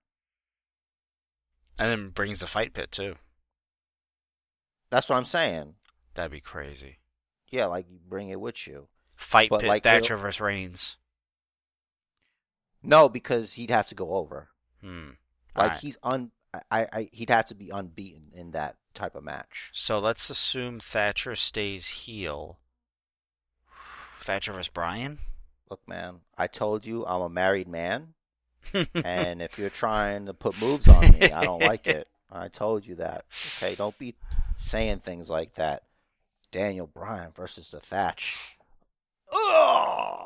And 1.78 1.88
then 1.88 2.08
brings 2.08 2.40
the 2.40 2.48
fight 2.48 2.72
pit 2.74 2.90
too. 2.90 3.14
That's 4.90 5.08
what 5.08 5.18
I'm 5.18 5.24
saying. 5.24 5.76
That'd 6.14 6.32
be 6.32 6.40
crazy. 6.40 6.98
Yeah, 7.48 7.66
like 7.66 7.86
you 7.88 8.00
bring 8.08 8.30
it 8.30 8.40
with 8.40 8.66
you. 8.66 8.88
Fight 9.14 9.50
But 9.50 9.60
pit 9.60 9.68
like 9.68 9.84
Thatcher 9.84 10.16
versus 10.16 10.40
Reigns. 10.40 10.96
No, 12.84 13.08
because 13.08 13.54
he'd 13.54 13.70
have 13.70 13.86
to 13.86 13.94
go 13.94 14.14
over. 14.14 14.48
Hmm. 14.80 15.10
Like 15.56 15.64
Alright. 15.64 15.80
he's 15.80 15.98
un 16.02 16.30
I, 16.70 16.86
I 16.92 17.08
he'd 17.12 17.30
have 17.30 17.46
to 17.46 17.54
be 17.54 17.70
unbeaten 17.70 18.30
in 18.34 18.52
that 18.52 18.76
type 18.94 19.14
of 19.14 19.24
match. 19.24 19.70
So 19.72 19.98
let's 19.98 20.30
assume 20.30 20.80
Thatcher 20.80 21.34
stays 21.34 21.86
heel. 21.88 22.58
Thatcher 24.22 24.52
versus 24.52 24.68
Bryan. 24.68 25.18
Look, 25.70 25.86
man, 25.88 26.20
I 26.36 26.46
told 26.46 26.86
you 26.86 27.04
I'm 27.06 27.22
a 27.22 27.28
married 27.28 27.68
man, 27.68 28.14
and 28.94 29.42
if 29.42 29.58
you're 29.58 29.70
trying 29.70 30.26
to 30.26 30.34
put 30.34 30.60
moves 30.60 30.88
on 30.88 31.12
me, 31.12 31.32
I 31.32 31.44
don't 31.44 31.62
like 31.62 31.86
it. 31.86 32.06
I 32.32 32.48
told 32.48 32.86
you 32.86 32.96
that. 32.96 33.24
Okay, 33.56 33.74
don't 33.74 33.96
be 33.98 34.14
saying 34.56 34.98
things 34.98 35.30
like 35.30 35.54
that. 35.54 35.84
Daniel 36.52 36.86
Bryan 36.86 37.32
versus 37.34 37.70
the 37.70 37.80
Thatch. 37.80 38.56
Ugh. 39.32 40.23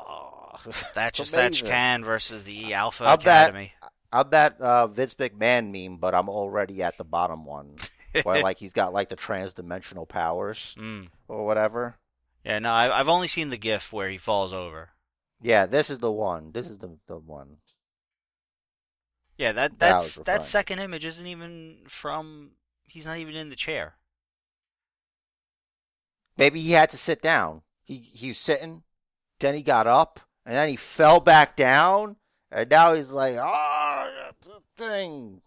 Thatcher's 0.93 1.31
Thatch. 1.31 1.63
Can 1.63 2.03
versus 2.03 2.43
the 2.45 2.67
E 2.69 2.73
Alpha 2.73 3.03
I'm 3.05 3.19
that- 3.21 3.49
Academy. 3.49 3.73
I'm 4.11 4.29
that 4.31 4.59
uh, 4.59 4.87
Vince 4.87 5.13
McMahon 5.15 5.71
meme, 5.71 5.97
but 5.97 6.15
I'm 6.15 6.29
already 6.29 6.81
at 6.81 6.97
the 6.97 7.03
bottom 7.03 7.45
one, 7.45 7.75
where 8.23 8.41
like 8.41 8.57
he's 8.57 8.73
got 8.73 8.91
like 8.91 9.09
the 9.09 9.15
trans-dimensional 9.15 10.07
powers 10.07 10.75
Mm. 10.79 11.09
or 11.27 11.45
whatever. 11.45 11.95
Yeah, 12.43 12.57
no, 12.57 12.71
I, 12.71 12.99
I've 12.99 13.07
only 13.09 13.27
seen 13.27 13.51
the 13.51 13.57
GIF 13.57 13.93
where 13.93 14.09
he 14.09 14.17
falls 14.17 14.51
over. 14.51 14.89
Yeah, 15.41 15.67
this 15.67 15.91
is 15.91 15.99
the 15.99 16.11
one. 16.11 16.51
This 16.53 16.67
is 16.69 16.79
the 16.79 16.97
the 17.07 17.17
one. 17.17 17.57
Yeah, 19.37 19.51
that 19.51 19.77
That 19.77 19.79
that's 19.79 20.17
was 20.17 20.25
that 20.25 20.43
second 20.43 20.79
image 20.79 21.05
isn't 21.05 21.27
even 21.27 21.83
from. 21.87 22.51
He's 22.87 23.05
not 23.05 23.17
even 23.19 23.35
in 23.35 23.49
the 23.49 23.55
chair. 23.55 23.93
Maybe 26.37 26.59
he 26.61 26.71
had 26.71 26.89
to 26.91 26.97
sit 26.97 27.21
down. 27.21 27.61
He 27.83 27.97
he 27.97 28.29
was 28.29 28.37
sitting, 28.37 28.83
then 29.39 29.55
he 29.55 29.61
got 29.61 29.87
up, 29.87 30.19
and 30.45 30.55
then 30.55 30.69
he 30.69 30.75
fell 30.75 31.19
back 31.19 31.55
down, 31.55 32.15
and 32.51 32.69
now 32.69 32.93
he's 32.93 33.11
like, 33.11 33.35
oh, 33.39 34.09
that's 34.23 34.47
a 34.47 34.61
thing. 34.75 35.41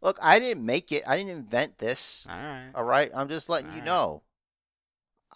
Look, 0.00 0.18
I 0.22 0.38
didn't 0.38 0.64
make 0.64 0.92
it. 0.92 1.02
I 1.06 1.16
didn't 1.16 1.32
invent 1.32 1.78
this. 1.78 2.26
All 2.30 2.36
right. 2.36 2.70
All 2.74 2.84
right, 2.84 3.10
I'm 3.14 3.28
just 3.28 3.48
letting 3.48 3.68
you 3.70 3.80
Alright. 3.80 3.86
know. 3.86 4.22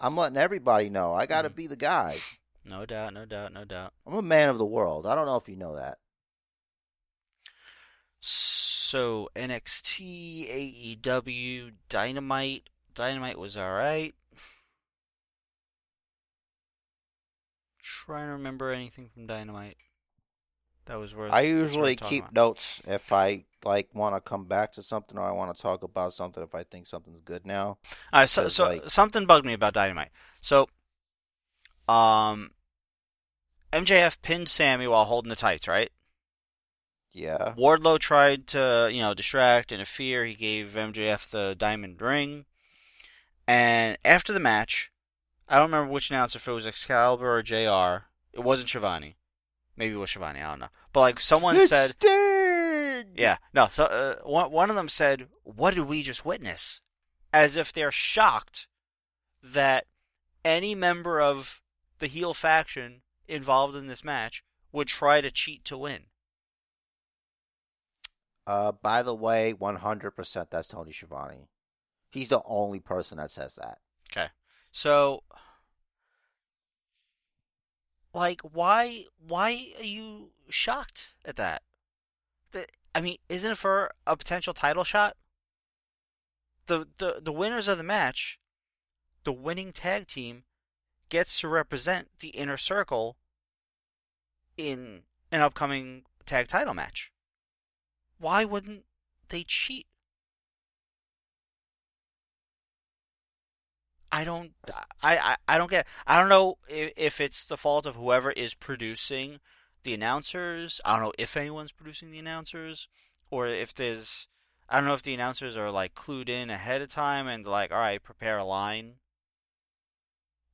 I'm 0.01 0.17
letting 0.17 0.37
everybody 0.39 0.89
know. 0.89 1.13
I 1.13 1.27
got 1.27 1.43
to 1.43 1.51
Mhm. 1.51 1.55
be 1.57 1.67
the 1.67 1.77
guy. 1.77 2.19
No 2.65 2.87
doubt. 2.87 3.13
No 3.15 3.25
doubt. 3.25 3.53
No 3.53 3.65
doubt. 3.65 3.93
I'm 4.07 4.15
a 4.15 4.23
man 4.23 4.49
of 4.49 4.59
the 4.59 4.65
world. 4.67 5.07
I 5.07 5.15
don't 5.17 5.27
know 5.27 5.37
if 5.37 5.49
you 5.49 5.57
know 5.57 5.75
that. 5.77 5.99
So 8.21 9.29
NXT, 9.35 10.49
AEW, 11.03 11.73
Dynamite. 11.89 12.69
Dynamite 12.95 13.39
was 13.39 13.57
all 13.57 13.73
right. 13.73 14.15
Trying 17.83 18.27
to 18.29 18.33
remember 18.33 18.71
anything 18.71 19.11
from 19.13 19.27
Dynamite 19.27 19.77
that 20.87 20.97
was 20.97 21.15
worth. 21.15 21.33
I 21.33 21.43
usually 21.43 21.97
keep 21.97 22.25
about. 22.25 22.35
notes 22.35 22.83
if 22.87 23.13
I 23.13 23.45
like 23.65 23.89
want 23.95 24.15
to 24.15 24.21
come 24.21 24.45
back 24.45 24.73
to 24.75 24.83
something 24.83 25.19
or 25.19 25.23
I 25.23 25.33
want 25.33 25.55
to 25.55 25.61
talk 25.61 25.83
about 25.83 26.13
something 26.15 26.43
if 26.43 26.55
I 26.55 26.63
think 26.63 26.87
something's 26.87 27.21
good 27.21 27.47
now. 27.47 27.79
All 28.13 28.21
right, 28.21 28.29
so, 28.29 28.49
so 28.49 28.65
like- 28.67 28.91
something 28.91 29.27
bugged 29.27 29.47
me 29.47 29.53
about 29.53 29.75
Dynamite. 29.75 30.11
So, 30.41 30.69
um, 31.89 32.53
MJF 33.73 34.23
pinned 34.23 34.49
Sammy 34.49 34.87
while 34.87 35.05
holding 35.05 35.31
the 35.31 35.37
tights, 35.37 35.67
right? 35.67 35.91
Yeah. 37.11 37.55
Wardlow 37.57 37.99
tried 37.99 38.47
to, 38.49 38.89
you 38.93 39.01
know, 39.01 39.13
distract, 39.13 39.73
interfere. 39.73 40.25
He 40.25 40.35
gave 40.35 40.75
MJF 40.77 41.31
the 41.31 41.55
diamond 41.57 42.01
ring. 42.01 42.47
And 43.47 43.99
after 44.05 44.33
the 44.33 44.41
match, 44.41 44.92
I 45.53 45.57
don't 45.57 45.71
remember 45.71 45.93
which 45.93 46.09
announcer, 46.09 46.39
if 46.39 46.49
it 46.49 46.53
was 46.53 46.67
Excalibur 46.67 47.37
or 47.37 47.43
JR. 47.43 48.07
It 48.33 48.43
wasn't 48.43 48.71
Schiavone. 48.71 49.17
Maybe 49.77 49.93
it 49.93 49.99
was 49.99 50.09
Schiavone, 50.09 50.41
I 50.41 50.49
don't 50.49 50.61
know. 50.61 50.69
But, 50.95 51.01
like, 51.01 51.21
someone 51.21 51.57
It's 51.57 51.69
said, 51.69 51.95
Sting! 52.01 53.13
yeah, 53.15 53.37
no, 53.53 53.69
so 53.71 53.85
uh, 53.85 54.15
one, 54.25 54.51
one 54.51 54.71
of 54.71 54.77
them 54.77 54.89
said, 54.89 55.29
What 55.45 55.75
did 55.75 55.83
we 55.83 56.03
just 56.03 56.25
witness? 56.25 56.81
As 57.35 57.59
if 57.59 57.71
they're 57.71 57.93
shocked 57.93 58.67
that 59.43 59.85
any 60.43 60.75
member 60.75 61.21
of 61.21 61.61
the 61.99 62.07
heel 62.07 62.33
faction 62.33 63.03
involved 63.29 63.77
in 63.77 63.89
this 63.89 64.03
match 64.03 64.43
would 64.73 64.89
try 64.89 65.21
to 65.21 65.31
cheat 65.31 65.67
to 65.67 65.77
win. 65.77 66.05
Uh, 68.47 68.73
by 68.73 69.03
the 69.03 69.15
way, 69.15 69.53
100% 69.53 70.47
that's 70.49 70.69
Tony 70.69 70.93
Schiavone. 70.93 71.49
He's 72.11 72.31
the 72.31 72.43
only 72.47 72.81
person 72.81 73.19
that 73.19 73.31
says 73.31 73.57
that. 73.57 73.79
Okay. 74.11 74.29
So, 74.73 75.23
like, 78.15 78.41
why 78.43 79.05
why 79.27 79.73
are 79.79 79.85
you 79.85 80.31
shocked 80.49 81.11
at 81.25 81.37
that? 81.37 81.63
I 82.95 83.01
mean, 83.01 83.17
isn't 83.29 83.53
it 83.53 83.59
for 83.59 83.93
a 84.07 84.17
potential 84.17 84.53
title 84.55 84.85
shot? 84.85 85.17
The 86.67 86.87
the 86.99 87.21
the 87.23 87.33
winners 87.33 87.69
of 87.69 87.79
the 87.79 87.85
match, 87.85 88.39
the 89.25 89.33
winning 89.33 89.73
tag 89.73 90.07
team, 90.07 90.45
gets 91.09 91.41
to 91.41 91.49
represent 91.49 92.09
the 92.21 92.29
inner 92.29 92.57
circle 92.57 93.17
in 94.57 95.03
an 95.31 95.41
upcoming 95.41 96.05
tag 96.27 96.49
title 96.49 96.75
match. 96.75 97.11
Why 98.19 98.45
wouldn't 98.45 98.85
they 99.29 99.45
cheat? 99.45 99.87
I 104.15 104.25
don't. 104.25 104.53
I, 105.03 105.17
I, 105.17 105.37
I 105.49 105.59
don't 105.59 105.71
get. 105.71 105.87
I 106.07 106.21
don't 106.21 106.29
know 106.29 106.59
if, 106.69 106.93
if 106.97 107.21
it's 107.21 107.47
the 107.47 107.57
fault 107.57 107.87
of 107.87 107.97
whoever 107.97 108.31
is 108.31 108.53
producing 108.55 109.41
the 109.85 109.95
announcers. 109.95 110.83
I 110.85 110.93
don't 110.95 111.07
know 111.07 111.13
if 111.19 111.35
anyone's 111.35 111.73
producing 111.73 112.11
the 112.11 112.19
announcers, 112.19 112.89
or 113.31 113.47
if 113.47 113.73
there's. 113.75 114.29
I 114.69 114.77
don't 114.77 114.87
know 114.87 114.95
if 114.95 115.03
the 115.03 115.15
announcers 115.15 115.57
are 115.57 115.71
like 115.71 115.95
clued 115.95 116.29
in 116.29 116.51
ahead 116.51 116.83
of 116.83 116.91
time 116.91 117.27
and 117.27 117.47
like, 117.47 117.73
all 117.73 117.79
right, 117.79 118.03
prepare 118.03 118.37
a 118.37 118.45
line. 118.45 118.97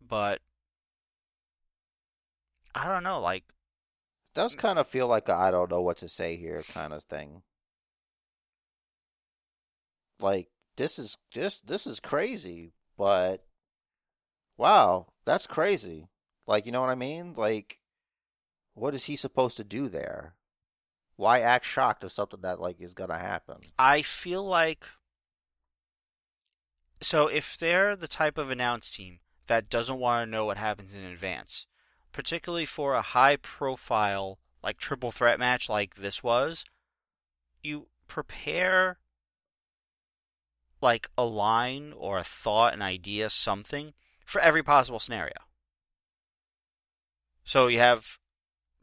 But 0.00 0.40
I 2.74 2.86
don't 2.86 3.02
know. 3.02 3.20
Like, 3.20 3.42
It 3.42 4.34
does 4.34 4.54
kind 4.54 4.78
of 4.78 4.86
feel 4.86 5.08
like 5.08 5.28
I 5.28 5.48
I 5.48 5.50
don't 5.50 5.70
know 5.70 5.82
what 5.82 5.96
to 5.98 6.08
say 6.08 6.36
here 6.36 6.62
kind 6.62 6.92
of 6.92 7.02
thing. 7.02 7.42
Like 10.20 10.48
this 10.76 10.98
is 10.98 11.16
this 11.34 11.60
this 11.60 11.86
is 11.88 11.98
crazy, 11.98 12.72
but 12.96 13.44
wow, 14.58 15.06
that's 15.24 15.46
crazy. 15.46 16.08
Like 16.46 16.66
you 16.66 16.72
know 16.72 16.82
what 16.82 16.90
I 16.90 16.94
mean? 16.94 17.32
Like 17.34 17.78
what 18.74 18.94
is 18.94 19.04
he 19.04 19.16
supposed 19.16 19.56
to 19.56 19.64
do 19.64 19.88
there? 19.88 20.34
Why 21.16 21.40
act 21.40 21.64
shocked 21.64 22.04
of 22.04 22.12
something 22.12 22.40
that 22.42 22.60
like 22.60 22.80
is 22.80 22.92
gonna 22.92 23.18
happen? 23.18 23.56
I 23.78 24.02
feel 24.02 24.44
like 24.44 24.84
so 27.00 27.28
if 27.28 27.56
they're 27.56 27.96
the 27.96 28.08
type 28.08 28.38
of 28.38 28.50
announce 28.50 28.90
team 28.90 29.20
that 29.46 29.70
doesn't 29.70 29.98
want 29.98 30.26
to 30.26 30.30
know 30.30 30.44
what 30.44 30.58
happens 30.58 30.94
in 30.94 31.04
advance, 31.04 31.66
particularly 32.12 32.66
for 32.66 32.94
a 32.94 33.02
high 33.02 33.36
profile 33.36 34.38
like 34.62 34.78
triple 34.78 35.12
threat 35.12 35.38
match 35.38 35.68
like 35.68 35.96
this 35.96 36.22
was, 36.22 36.64
you 37.62 37.88
prepare 38.06 38.98
like 40.80 41.08
a 41.16 41.24
line 41.24 41.92
or 41.96 42.18
a 42.18 42.24
thought, 42.24 42.74
an 42.74 42.82
idea, 42.82 43.30
something 43.30 43.92
for 44.28 44.42
every 44.42 44.62
possible 44.62 44.98
scenario. 44.98 45.36
So 47.44 47.66
you 47.66 47.78
have 47.78 48.18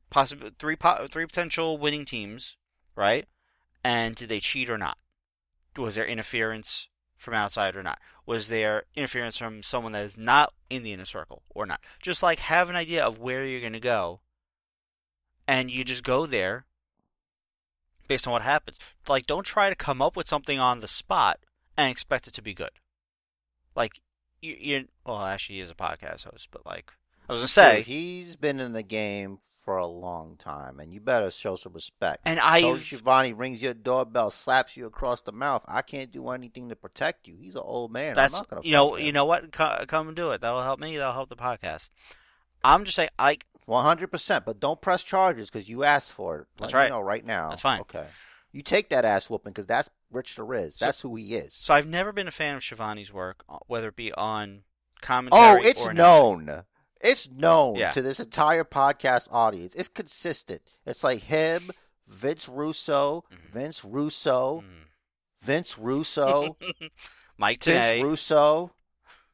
possible 0.10 0.50
three 0.58 0.76
po- 0.76 1.06
three 1.08 1.28
potential 1.28 1.78
winning 1.78 2.04
teams, 2.04 2.58
right? 2.96 3.28
And 3.84 4.16
did 4.16 4.28
they 4.28 4.40
cheat 4.40 4.72
or 4.72 4.78
not? 4.80 4.98
Was 5.78 5.94
there 5.94 6.06
interference 6.06 6.90
from 7.16 7.36
outside 7.36 7.76
or 7.76 7.84
not? 7.84 8.00
Was 8.26 8.48
there 8.48 8.86
interference 8.96 9.38
from 9.38 9.62
someone 9.62 9.92
that 9.92 10.04
is 10.04 10.18
not 10.18 10.52
in 10.72 10.82
the 10.82 10.94
inner 10.94 11.06
circle 11.06 11.44
or 11.54 11.68
not? 11.68 11.80
Just 12.02 12.24
like 12.24 12.40
have 12.40 12.68
an 12.68 12.76
idea 12.76 13.06
of 13.06 13.20
where 13.20 13.46
you're 13.46 13.62
going 13.62 13.74
to 13.74 13.80
go, 13.80 14.22
and 15.48 15.70
you 15.70 15.84
just 15.84 16.04
go 16.04 16.26
there 16.26 16.66
based 18.08 18.26
on 18.26 18.34
what 18.34 18.42
happens. 18.42 18.80
Like, 19.08 19.28
don't 19.28 19.46
try 19.46 19.70
to 19.70 19.76
come 19.76 20.02
up 20.02 20.16
with 20.16 20.28
something 20.28 20.60
on 20.60 20.80
the 20.80 20.88
spot 20.88 21.42
and 21.78 21.92
expect 21.92 22.28
it 22.28 22.34
to 22.34 22.42
be 22.42 22.56
good. 22.56 22.72
Like, 23.76 24.02
you, 24.46 24.58
you 24.60 24.88
well, 25.06 25.22
actually, 25.22 25.56
he 25.56 25.62
is 25.62 25.70
a 25.70 25.76
podcast 25.76 26.24
host, 26.26 26.50
but 26.52 26.66
like, 26.66 26.92
I 27.28 27.34
was 27.34 27.40
gonna 27.42 27.48
say, 27.48 27.78
Dude, 27.78 27.86
he's 27.88 28.36
been 28.36 28.60
in 28.60 28.74
the 28.74 28.84
game 28.84 29.40
for 29.64 29.78
a 29.78 29.88
long 29.88 30.36
time, 30.38 30.80
and 30.80 30.94
you 30.94 31.00
better 31.02 31.32
show 31.32 31.56
some 31.56 31.74
respect. 31.74 32.22
and 32.26 32.40
Tony 32.40 32.72
I, 32.74 32.78
Schiavone 32.78 33.34
rings 33.34 33.62
your 33.62 33.74
doorbell, 33.74 34.30
slaps 34.30 34.78
you 34.78 34.86
across 34.86 35.22
the 35.22 35.32
mouth. 35.32 35.66
I 35.68 35.82
can't 35.82 36.12
do 36.12 36.30
anything 36.30 36.70
to 36.70 36.76
protect 36.76 37.28
you. 37.28 37.36
He's 37.36 37.56
an 37.56 37.64
old 37.66 37.92
man. 37.92 38.16
that's 38.16 38.34
I'm 38.34 38.40
not 38.40 38.50
gonna 38.50 38.62
you 38.64 38.72
know, 38.72 38.92
fight 38.92 39.04
you 39.04 39.12
know 39.12 39.26
what? 39.26 39.52
Co- 39.52 39.86
come 39.88 40.08
and 40.08 40.16
do 40.16 40.32
it. 40.32 40.42
That'll 40.42 40.62
help 40.62 40.80
me. 40.80 40.98
That'll 40.98 41.14
help 41.14 41.30
the 41.30 41.36
podcast. 41.36 41.90
I'm 42.64 42.84
just 42.86 42.96
saying, 42.96 43.10
like, 43.20 43.46
One 43.66 43.84
hundred 43.84 44.12
percent, 44.12 44.46
but 44.46 44.60
don't 44.60 44.80
press 44.80 45.02
charges 45.02 45.50
because 45.50 45.68
you 45.68 45.84
asked 45.84 46.12
for 46.12 46.42
it. 46.42 46.48
That's 46.58 46.74
Let 46.74 46.78
me 46.78 46.84
right. 46.84 46.90
know 46.92 47.02
right 47.02 47.26
now. 47.26 47.50
That's 47.50 47.62
fine. 47.62 47.82
Okay. 47.82 48.06
You 48.56 48.64
take 48.64 48.90
that 48.90 49.04
ass 49.04 49.30
whooping 49.30 49.52
because 49.52 49.68
that's 49.68 49.90
Rich 50.12 50.36
the 50.38 50.44
Riz. 50.44 50.76
So- 50.78 50.86
That's 50.86 51.02
who 51.02 51.16
he 51.18 51.36
is. 51.36 51.54
so 51.54 51.74
I've 51.74 51.88
never 51.88 52.12
been 52.14 52.28
a 52.28 52.32
fan 52.32 52.56
of 52.56 52.64
Schiavone's 52.64 53.12
work, 53.12 53.44
uh, 53.50 53.58
whether 53.68 53.90
it 53.90 53.96
be 53.98 54.14
on 54.14 54.64
commentary. 55.02 55.60
oh, 55.62 55.68
it's 55.68 55.88
known. 55.92 56.64
It's 57.02 57.30
known 57.30 57.76
Yeah. 57.76 57.92
to 57.92 58.02
this 58.02 58.20
entire 58.22 58.64
podcast 58.64 59.28
audience. 59.30 59.76
It's 59.76 59.90
consistent. 59.90 60.62
It's 60.86 61.04
like 61.04 61.24
him, 61.24 61.72
Vince 62.08 62.48
Russo, 62.48 63.26
Mhm. 63.30 63.50
Vince 63.52 63.84
Russo, 63.84 64.62
Mm. 64.62 64.86
Vince 65.40 65.78
Russo, 65.78 66.58
Mike 67.38 67.62
Vince 67.64 68.02
Russo, 68.02 68.72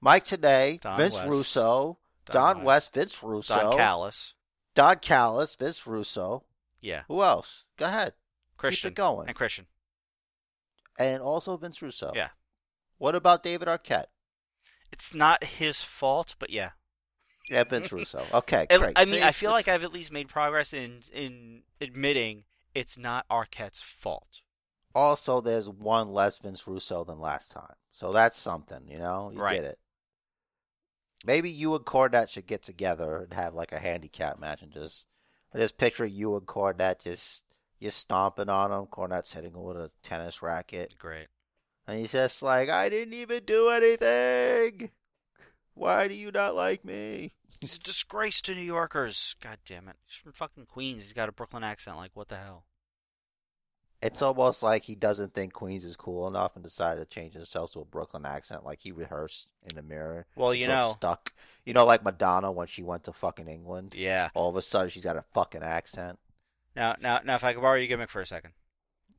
Mike 0.02 0.26
Tenay, 0.26 0.82
Don 0.82 0.98
Vince 0.98 1.16
West. 1.18 1.28
Russo, 1.28 2.00
Don 2.26 2.34
Don, 2.34 2.64
West. 2.64 2.66
West, 2.66 2.94
Vince 2.96 3.24
Russo, 3.24 3.56
Don 3.60 3.78
Callis, 3.78 4.34
Don 4.74 4.98
Callis, 5.00 5.56
Vince 5.56 5.86
Russo. 5.86 6.44
yeah, 6.82 7.04
Who 7.08 7.22
else? 7.22 7.66
Go 7.78 7.86
ahead. 7.86 8.14
Christian, 8.62 8.90
Keep 8.90 8.94
it 8.94 9.02
going. 9.02 9.28
and 9.28 9.36
Christian. 9.36 9.66
and 11.00 11.22
also 11.22 11.58
Vince 11.58 11.82
Russo. 11.82 12.12
Yeah. 12.16 12.30
What 12.98 13.16
about 13.16 13.44
David 13.44 13.68
Arquette? 13.68 14.06
It's 14.92 15.14
not 15.14 15.44
his 15.44 15.82
fault, 15.82 16.36
but 16.40 16.50
yeah. 16.50 16.72
Yeah, 17.50 17.64
Vince 17.64 17.92
Russo. 17.92 18.24
Okay, 18.34 18.68
great. 18.70 18.94
I 18.96 19.06
mean, 19.06 19.16
See, 19.16 19.22
I 19.24 19.32
feel 19.32 19.52
like 19.52 19.68
I've 19.68 19.84
at 19.84 19.92
least 19.94 20.12
made 20.12 20.28
progress 20.30 20.74
in 20.74 21.00
in 21.14 21.64
admitting 21.82 22.44
it's 22.76 22.98
not 22.98 23.26
Arquette's 23.30 23.82
fault. 23.82 24.42
also 24.94 25.42
there's 25.42 25.68
one 25.70 26.12
less 26.14 26.38
Vince 26.40 26.68
Russo 26.68 27.04
than 27.04 27.20
last 27.20 27.52
time, 27.52 27.76
so 27.92 28.12
that's 28.12 28.38
something. 28.38 28.88
You 28.88 29.00
know, 29.00 29.32
you 29.34 29.42
Right. 29.42 29.56
get 29.62 29.64
it. 29.72 29.80
Maybe 31.26 31.50
you 31.52 31.76
and 31.76 31.86
Cornette 31.86 32.30
should 32.30 32.48
get 32.48 32.64
together 32.64 33.24
and 33.24 33.34
have 33.34 33.54
like 33.54 33.72
a 33.72 33.80
handicap 33.80 34.40
match 34.40 34.62
and 34.62 34.72
just 34.72 35.08
I 35.54 35.58
just 35.60 35.78
picture 35.78 36.06
you 36.06 36.36
and 36.36 36.46
Cornette 36.48 37.00
just 37.04 37.46
just 37.82 37.98
stomping 38.00 38.50
on 38.50 38.72
him. 38.72 38.86
Cornette's 38.86 39.34
hitting 39.34 39.54
him 39.54 39.64
with 39.64 39.78
a 39.78 39.92
tennis 40.04 40.42
racket. 40.42 40.94
Great. 41.00 41.28
And 41.88 42.00
he's 42.00 42.12
just 42.12 42.44
like, 42.44 42.70
I 42.70 42.90
didn't 42.90 43.14
even 43.16 43.44
do 43.44 43.70
anything. 43.70 44.92
Why 45.74 46.08
do 46.08 46.16
you 46.16 46.32
not 46.32 46.56
like 46.56 46.86
me? 46.86 47.34
He's 47.60 47.76
a 47.76 47.80
disgrace 47.80 48.42
to 48.42 48.56
New 48.56 48.62
Yorkers. 48.62 49.36
God 49.42 49.58
damn 49.66 49.88
it. 49.88 49.96
He's 50.06 50.18
from 50.18 50.32
fucking 50.32 50.66
Queens. 50.66 51.04
He's 51.04 51.14
got 51.14 51.30
a 51.30 51.32
Brooklyn 51.32 51.64
accent. 51.64 51.98
Like, 51.98 52.12
what 52.14 52.30
the 52.30 52.38
hell? 52.38 52.66
It's 54.02 54.24
almost 54.24 54.64
like 54.64 54.84
he 54.84 54.96
doesn't 54.96 55.36
think 55.36 55.54
Queens 55.54 55.84
is 55.84 55.96
cool 55.96 56.28
enough 56.28 56.56
and 56.56 56.64
decided 56.64 57.02
to 57.02 57.06
change 57.16 57.34
himself 57.34 57.72
to 57.74 57.82
a 57.82 57.86
Brooklyn 57.86 58.26
accent, 58.26 58.66
like 58.66 58.80
he 58.80 58.92
rehearsed 58.92 59.48
in 59.70 59.76
the 59.76 59.84
mirror. 59.84 60.26
Well, 60.36 60.56
you 60.56 60.66
So 60.66 60.72
know. 60.72 60.90
stuck. 60.90 61.34
You 61.66 61.74
know, 61.74 61.86
like 61.86 62.04
Madonna 62.04 62.52
when 62.52 62.66
she 62.66 62.82
went 62.82 63.04
to 63.04 63.14
fucking 63.14 63.48
England. 63.48 63.94
Yeah. 63.96 64.30
All 64.34 64.50
of 64.50 64.56
a 64.56 64.62
sudden, 64.64 64.90
she's 64.90 65.04
got 65.04 65.18
a 65.18 65.26
fucking 65.34 65.62
accent. 65.62 66.18
Now, 66.76 66.96
now, 67.02 67.20
now, 67.24 67.36
if 67.36 67.44
I 67.44 67.54
could 67.54 67.62
borrow 67.62 67.78
your 67.78 67.88
gimmick 67.88 68.10
for 68.10 68.22
a 68.22 68.26
second. 68.26 68.54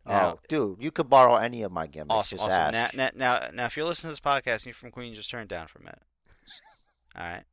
Now, 0.07 0.33
oh, 0.33 0.41
dude, 0.49 0.79
you 0.81 0.91
could 0.91 1.09
borrow 1.09 1.37
any 1.37 1.63
of 1.63 1.71
my 1.71 1.87
gimmicks. 1.87 2.11
awesome, 2.11 2.39
just 2.39 2.51
awesome. 2.51 2.75
ask. 2.75 2.97
Now, 2.97 3.11
now, 3.15 3.49
now, 3.53 3.67
if 3.67 3.77
you're 3.77 3.87
listening 3.87 4.09
to 4.09 4.13
this 4.13 4.21
podcast 4.21 4.55
and 4.55 4.67
you're 4.67 4.75
from 4.75 4.91
Queens, 4.91 5.17
just 5.17 5.31
turn 5.31 5.43
it 5.43 5.49
down 5.49 5.69
for 5.69 5.79
a 5.79 5.83
minute. 5.83 6.03
All 7.17 7.25
right. 7.25 7.45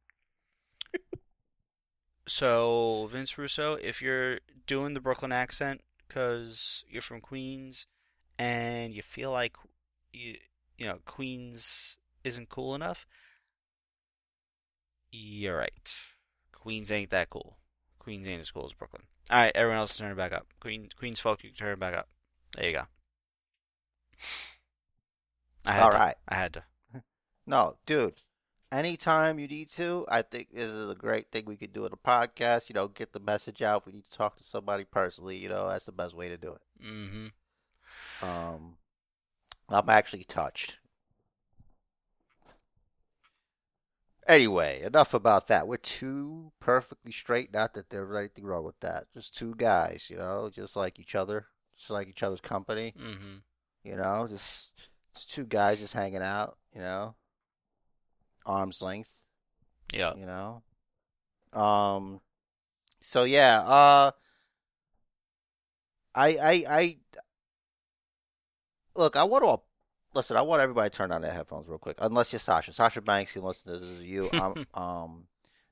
So, 2.28 3.10
Vince 3.12 3.38
Russo, 3.38 3.74
if 3.74 4.02
you're 4.02 4.40
doing 4.68 4.94
the 4.94 5.00
Brooklyn 5.00 5.32
accent 5.32 5.82
because 6.08 6.84
you're 6.88 7.02
from 7.02 7.22
Queens 7.22 7.88
and 8.38 8.96
you 8.96 9.02
feel 9.02 9.32
like 9.32 9.56
you, 10.14 10.36
you 10.78 10.86
know, 10.86 11.00
Queens 11.06 11.98
isn't 12.24 12.50
cool 12.50 12.76
enough, 12.76 13.08
you're 15.12 15.58
right. 15.58 15.96
Queens 16.52 16.92
ain't 16.92 17.10
that 17.10 17.30
cool. 17.30 17.58
Queens 17.98 18.28
ain't 18.28 18.42
as 18.42 18.52
cool 18.52 18.66
as 18.66 18.74
Brooklyn. 18.74 19.04
All 19.30 19.38
right, 19.38 19.52
everyone 19.54 19.78
else, 19.80 19.96
turn 19.96 20.12
it 20.12 20.18
back 20.18 20.34
up. 20.34 20.48
Queen, 20.60 20.90
Queens 20.98 21.20
folk, 21.20 21.44
you 21.44 21.50
can 21.52 21.58
turn 21.58 21.74
it 21.74 21.80
back 21.80 21.94
up. 21.96 22.08
There 22.56 22.66
you 22.66 22.74
go. 22.74 22.84
I 25.66 25.72
had 25.74 25.84
All 25.84 25.92
to. 25.92 25.98
right. 25.98 26.16
I 26.28 26.36
had 26.36 26.54
to. 26.54 26.64
No, 27.46 27.78
dude. 27.86 28.22
Anytime 28.72 29.40
you 29.40 29.48
need 29.48 29.70
to, 29.72 30.06
I 30.10 30.22
think 30.22 30.50
this 30.54 30.70
is 30.70 30.90
a 30.92 30.96
great 30.96 31.32
thing 31.32 31.46
we 31.46 31.58
could 31.58 31.74
do 31.74 31.86
in 31.86 31.94
a 31.94 31.98
podcast. 31.98 32.70
You 32.70 32.76
know, 32.76 32.88
get 32.88 33.14
the 33.14 33.20
message 33.20 33.62
out. 33.62 33.82
If 33.82 33.86
we 33.88 33.94
need 33.94 34.06
to 34.06 34.12
talk 34.18 34.36
to 34.38 34.44
somebody 34.44 34.84
personally, 34.84 35.38
you 35.38 35.50
know, 35.50 35.68
that's 35.68 35.86
the 35.86 35.92
best 35.92 36.16
way 36.16 36.30
to 36.30 36.38
do 36.38 36.54
it. 36.54 36.62
Mm-hmm. 36.86 38.28
Um, 38.28 38.78
I'm 39.70 39.90
actually 39.90 40.24
touched. 40.24 40.78
Anyway, 44.30 44.80
enough 44.84 45.16
about 45.16 45.48
that. 45.48 45.68
We're 45.68 45.78
two 45.78 46.52
perfectly 46.60 47.12
straight. 47.12 47.52
Not 47.52 47.74
that 47.74 47.90
there's 47.90 48.16
anything 48.16 48.46
wrong 48.46 48.64
with 48.64 48.80
that. 48.82 49.06
Just 49.12 49.36
two 49.36 49.56
guys, 49.56 50.08
you 50.08 50.18
know, 50.18 50.52
just 50.54 50.76
like 50.76 51.00
each 51.00 51.16
other, 51.16 51.48
just 51.76 51.90
like 51.90 52.08
each 52.08 52.22
other's 52.22 52.40
company. 52.40 52.94
Mm-hmm. 52.96 53.38
You 53.84 53.96
know, 53.96 54.28
just 54.30 54.74
just 55.16 55.34
two 55.34 55.46
guys 55.46 55.80
just 55.80 55.96
hanging 55.96 56.22
out. 56.22 56.60
You 56.76 56.82
know, 56.82 57.16
arm's 58.46 58.84
length. 58.84 59.26
Yeah. 59.92 60.14
You 60.16 60.28
know. 60.28 60.62
Um. 61.60 62.22
So 63.02 63.24
yeah. 63.24 63.62
Uh. 63.62 64.12
I 66.14 66.28
I 66.38 66.66
I. 66.70 66.98
Look, 68.96 69.16
I 69.16 69.24
want 69.24 69.44
to 69.44 69.69
listen. 70.14 70.38
I 70.38 70.42
want 70.42 70.62
everybody 70.62 70.90
to 70.90 70.96
turn 70.96 71.12
on 71.12 71.22
their 71.22 71.32
headphones 71.34 71.68
real 71.68 71.78
quick. 71.78 71.98
Unless 72.00 72.34
you're 72.34 72.40
Sasha. 72.40 72.74
Sasha 72.74 73.02
Banks 73.02 73.34
can 73.34 73.44
listen 73.44 73.74
to 73.74 73.80
this. 73.80 73.90
This 73.90 74.00
is 74.00 74.04
you. 74.04 74.30
I'm, 74.34 74.66
um. 74.74 75.24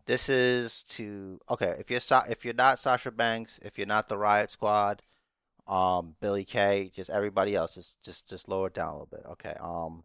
This 0.05 0.29
is 0.29 0.83
to 0.83 1.39
okay. 1.49 1.75
If 1.79 1.91
you're 1.91 1.99
Sa- 1.99 2.23
if 2.29 2.45
you're 2.45 2.53
not 2.53 2.79
Sasha 2.79 3.11
Banks, 3.11 3.59
if 3.63 3.77
you're 3.77 3.87
not 3.87 4.07
the 4.07 4.17
Riot 4.17 4.49
Squad, 4.51 5.01
um, 5.67 6.15
Billie 6.21 6.45
Kay, 6.45 6.91
just 6.95 7.09
everybody 7.09 7.55
else, 7.55 7.75
just 7.75 8.01
just 8.03 8.29
just 8.29 8.47
lower 8.47 8.67
it 8.67 8.73
down 8.73 8.89
a 8.89 8.91
little 8.93 9.07
bit. 9.07 9.25
Okay. 9.31 9.55
Um. 9.59 10.03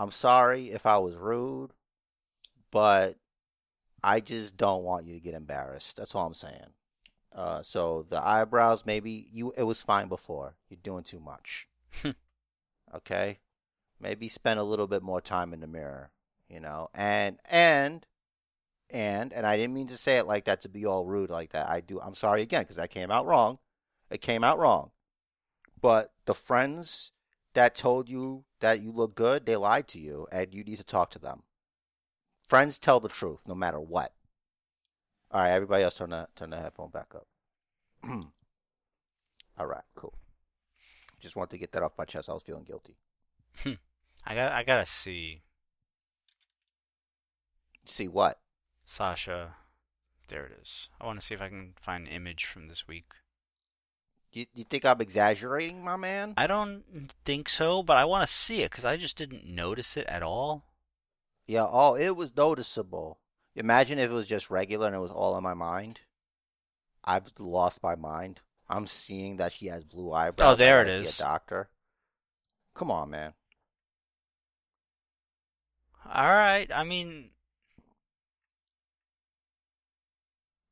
I'm 0.00 0.10
sorry 0.10 0.72
if 0.72 0.84
I 0.84 0.98
was 0.98 1.16
rude, 1.16 1.70
but 2.72 3.16
I 4.02 4.18
just 4.18 4.56
don't 4.56 4.82
want 4.82 5.06
you 5.06 5.14
to 5.14 5.20
get 5.20 5.34
embarrassed. 5.34 5.96
That's 5.96 6.14
all 6.16 6.26
I'm 6.26 6.34
saying. 6.34 6.72
Uh, 7.32 7.62
so 7.62 8.04
the 8.08 8.20
eyebrows, 8.20 8.84
maybe 8.84 9.26
you 9.32 9.52
it 9.56 9.62
was 9.62 9.80
fine 9.80 10.08
before. 10.08 10.56
You're 10.68 10.80
doing 10.82 11.04
too 11.04 11.20
much. 11.20 11.68
okay, 12.94 13.40
maybe 14.00 14.28
spend 14.28 14.60
a 14.60 14.64
little 14.64 14.86
bit 14.86 15.02
more 15.02 15.20
time 15.20 15.52
in 15.52 15.60
the 15.60 15.66
mirror. 15.66 16.10
You 16.48 16.60
know, 16.60 16.88
and 16.94 17.38
and 17.48 18.06
and 18.90 19.32
and 19.32 19.46
I 19.46 19.56
didn't 19.56 19.74
mean 19.74 19.88
to 19.88 19.96
say 19.96 20.18
it 20.18 20.26
like 20.26 20.44
that 20.44 20.60
to 20.62 20.68
be 20.68 20.84
all 20.84 21.06
rude 21.06 21.30
like 21.30 21.52
that. 21.52 21.68
I 21.68 21.80
do. 21.80 22.00
I'm 22.00 22.14
sorry 22.14 22.42
again 22.42 22.62
because 22.62 22.76
that 22.76 22.90
came 22.90 23.10
out 23.10 23.26
wrong. 23.26 23.58
It 24.10 24.20
came 24.20 24.44
out 24.44 24.58
wrong. 24.58 24.90
But 25.80 26.12
the 26.26 26.34
friends 26.34 27.12
that 27.54 27.74
told 27.74 28.08
you 28.08 28.44
that 28.60 28.80
you 28.80 28.92
look 28.92 29.14
good, 29.14 29.46
they 29.46 29.56
lied 29.56 29.88
to 29.88 29.98
you, 29.98 30.26
and 30.30 30.54
you 30.54 30.62
need 30.62 30.76
to 30.76 30.84
talk 30.84 31.10
to 31.10 31.18
them. 31.18 31.42
Friends 32.46 32.78
tell 32.78 33.00
the 33.00 33.08
truth, 33.08 33.48
no 33.48 33.54
matter 33.54 33.80
what. 33.80 34.12
All 35.30 35.40
right, 35.40 35.50
everybody 35.50 35.84
else, 35.84 35.96
turn 35.96 36.10
the 36.10 36.28
turn 36.36 36.50
the 36.50 36.60
headphone 36.60 36.90
back 36.90 37.14
up. 37.14 37.26
All 39.58 39.66
right, 39.66 39.84
cool. 39.94 40.14
Just 41.22 41.36
wanted 41.36 41.52
to 41.52 41.58
get 41.58 41.72
that 41.72 41.82
off 41.82 41.96
my 41.96 42.04
chest. 42.04 42.28
I 42.28 42.34
was 42.34 42.42
feeling 42.42 42.64
guilty. 42.64 42.96
Hmm. 43.62 43.72
I 44.26 44.34
got. 44.34 44.52
I 44.52 44.62
gotta 44.62 44.84
see 44.84 45.42
See 47.84 48.08
what? 48.08 48.38
Sasha. 48.84 49.56
There 50.28 50.46
it 50.46 50.52
is. 50.60 50.88
I 51.00 51.06
want 51.06 51.20
to 51.20 51.26
see 51.26 51.34
if 51.34 51.42
I 51.42 51.48
can 51.48 51.74
find 51.80 52.06
an 52.06 52.12
image 52.12 52.44
from 52.44 52.68
this 52.68 52.86
week. 52.86 53.06
You 54.32 54.46
you 54.54 54.64
think 54.64 54.84
I'm 54.84 55.00
exaggerating, 55.00 55.84
my 55.84 55.96
man? 55.96 56.34
I 56.36 56.46
don't 56.46 56.84
think 57.24 57.48
so, 57.48 57.82
but 57.82 57.98
I 57.98 58.04
want 58.04 58.26
to 58.26 58.32
see 58.32 58.62
it 58.62 58.70
because 58.70 58.84
I 58.84 58.96
just 58.96 59.16
didn't 59.18 59.46
notice 59.46 59.96
it 59.96 60.06
at 60.06 60.22
all. 60.22 60.64
Yeah. 61.46 61.66
Oh, 61.68 61.94
it 61.94 62.16
was 62.16 62.34
noticeable. 62.34 63.18
Imagine 63.54 63.98
if 63.98 64.10
it 64.10 64.14
was 64.14 64.26
just 64.26 64.50
regular 64.50 64.86
and 64.86 64.96
it 64.96 65.00
was 65.00 65.10
all 65.10 65.36
in 65.36 65.44
my 65.44 65.54
mind. 65.54 66.00
I've 67.04 67.32
lost 67.38 67.82
my 67.82 67.94
mind. 67.94 68.40
I'm 68.68 68.86
seeing 68.86 69.36
that 69.36 69.52
she 69.52 69.66
has 69.66 69.84
blue 69.84 70.12
eyebrows. 70.12 70.52
Oh, 70.52 70.56
there 70.56 70.82
it 70.82 70.88
is. 70.88 71.16
A 71.18 71.22
doctor. 71.22 71.68
Come 72.74 72.90
on, 72.90 73.10
man. 73.10 73.34
All 76.12 76.28
right. 76.34 76.70
I 76.74 76.84
mean, 76.84 77.30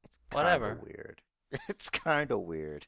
It's 0.04 0.18
kinda 0.30 0.44
Whatever. 0.44 0.80
weird. 0.82 1.22
It's 1.68 1.90
kind 1.90 2.30
of 2.30 2.40
weird. 2.40 2.86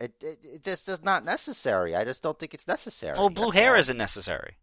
It, 0.00 0.14
it 0.20 0.38
it 0.42 0.64
just 0.64 0.88
is 0.88 1.02
not 1.04 1.24
necessary. 1.24 1.94
I 1.94 2.04
just 2.04 2.22
don't 2.22 2.38
think 2.38 2.54
it's 2.54 2.66
necessary. 2.66 3.14
well, 3.16 3.30
blue 3.30 3.46
That's 3.46 3.56
hair 3.56 3.74
all. 3.74 3.80
isn't 3.80 3.96
necessary. 3.96 4.56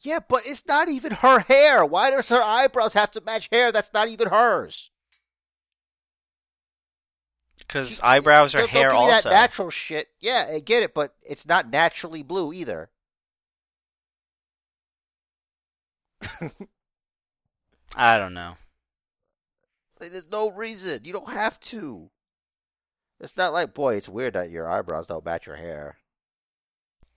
Yeah, 0.00 0.18
but 0.28 0.42
it's 0.44 0.66
not 0.66 0.88
even 0.88 1.12
her 1.12 1.40
hair. 1.40 1.84
Why 1.84 2.10
does 2.10 2.28
her 2.28 2.42
eyebrows 2.42 2.92
have 2.92 3.10
to 3.12 3.22
match 3.22 3.48
hair 3.50 3.72
that's 3.72 3.92
not 3.94 4.08
even 4.08 4.28
hers? 4.28 4.90
Because 7.66 8.00
eyebrows 8.02 8.54
are 8.54 8.66
hair 8.66 8.90
don't 8.90 9.00
give 9.00 9.08
me 9.08 9.12
also. 9.14 9.28
that 9.30 9.34
natural 9.34 9.70
shit. 9.70 10.08
Yeah, 10.20 10.46
I 10.54 10.60
get 10.60 10.82
it, 10.82 10.94
but 10.94 11.14
it's 11.22 11.46
not 11.46 11.70
naturally 11.70 12.22
blue 12.22 12.52
either. 12.52 12.90
I 17.96 18.18
don't 18.18 18.34
know. 18.34 18.56
There's 20.00 20.30
no 20.30 20.50
reason. 20.50 21.00
You 21.04 21.12
don't 21.12 21.32
have 21.32 21.58
to. 21.60 22.10
It's 23.20 23.36
not 23.36 23.52
like, 23.52 23.74
boy, 23.74 23.94
it's 23.94 24.08
weird 24.08 24.34
that 24.34 24.50
your 24.50 24.68
eyebrows 24.68 25.06
don't 25.06 25.24
match 25.24 25.46
your 25.46 25.56
hair. 25.56 25.96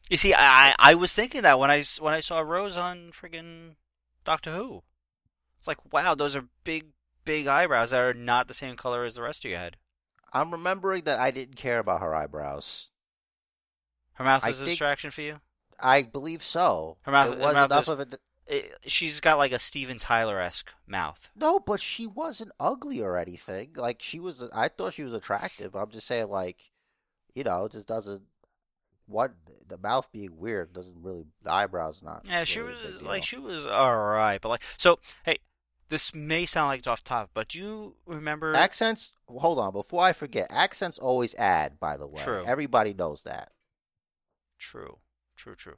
You 0.09 0.17
see, 0.17 0.33
I 0.33 0.69
I 0.69 0.75
I 0.79 0.95
was 0.95 1.13
thinking 1.13 1.41
that 1.41 1.59
when 1.59 1.69
I 1.69 1.83
when 1.99 2.13
I 2.13 2.21
saw 2.21 2.39
Rose 2.39 2.77
on 2.77 3.11
friggin' 3.11 3.75
Doctor 4.23 4.51
Who. 4.51 4.83
It's 5.57 5.67
like, 5.67 5.91
wow, 5.91 6.15
those 6.15 6.35
are 6.35 6.45
big, 6.63 6.85
big 7.25 7.47
eyebrows 7.47 7.89
that 7.89 7.99
are 7.99 8.13
not 8.13 8.47
the 8.47 8.53
same 8.53 8.75
color 8.75 9.03
as 9.03 9.15
the 9.15 9.21
rest 9.21 9.43
of 9.43 9.49
your 9.49 9.59
head. 9.59 9.77
I'm 10.33 10.51
remembering 10.51 11.03
that 11.05 11.19
I 11.19 11.31
didn't 11.31 11.55
care 11.55 11.79
about 11.79 12.01
her 12.01 12.13
eyebrows. 12.15 12.89
Her 14.13 14.23
mouth 14.23 14.43
I 14.43 14.49
was 14.49 14.59
a 14.61 14.65
think- 14.65 14.73
distraction 14.73 15.11
for 15.11 15.21
you. 15.21 15.39
I 15.79 16.03
believe 16.03 16.43
so. 16.43 16.97
Her 17.03 17.11
mouth- 17.11 17.27
It 17.33 17.39
her 17.39 17.45
was 17.45 17.53
mouth 17.53 17.71
enough 17.71 17.87
of 17.87 17.99
it. 17.99 18.19
It, 18.47 18.77
she's 18.87 19.19
got 19.19 19.37
like 19.37 19.51
a 19.51 19.59
Steven 19.59 19.99
Tyler 19.99 20.39
esque 20.39 20.71
mouth. 20.87 21.29
No, 21.35 21.59
but 21.59 21.81
she 21.81 22.07
wasn't 22.07 22.51
ugly 22.59 23.01
or 23.01 23.17
anything. 23.17 23.73
Like 23.75 24.01
she 24.01 24.19
was, 24.19 24.41
I 24.53 24.69
thought 24.69 24.93
she 24.93 25.03
was 25.03 25.13
attractive. 25.13 25.75
I'm 25.75 25.91
just 25.91 26.07
saying, 26.07 26.29
like, 26.29 26.71
you 27.35 27.43
know, 27.43 27.65
it 27.65 27.73
just 27.73 27.87
doesn't. 27.87 28.23
What 29.05 29.33
the 29.67 29.77
mouth 29.77 30.11
being 30.11 30.37
weird 30.37 30.73
doesn't 30.73 30.95
really. 31.01 31.25
The 31.43 31.51
eyebrows 31.51 32.01
not. 32.03 32.25
Yeah, 32.27 32.43
she 32.43 32.59
really 32.61 32.73
a 32.81 32.85
big 32.87 32.93
was 32.95 33.03
like 33.03 33.23
she 33.23 33.37
was 33.37 33.65
alright, 33.65 34.41
but 34.41 34.49
like 34.49 34.61
so. 34.77 34.99
Hey, 35.23 35.37
this 35.89 36.13
may 36.13 36.45
sound 36.45 36.69
like 36.69 36.79
it's 36.79 36.87
off 36.87 37.03
topic, 37.03 37.31
but 37.33 37.49
do 37.49 37.59
you 37.59 37.95
remember? 38.05 38.55
Accents. 38.55 39.13
Hold 39.27 39.59
on, 39.59 39.73
before 39.73 40.03
I 40.03 40.13
forget, 40.13 40.47
accents 40.49 40.99
always 40.99 41.35
add. 41.35 41.79
By 41.79 41.97
the 41.97 42.07
way, 42.07 42.21
True. 42.23 42.43
everybody 42.45 42.93
knows 42.93 43.23
that. 43.23 43.51
True, 44.59 44.99
true, 45.35 45.55
true. 45.55 45.77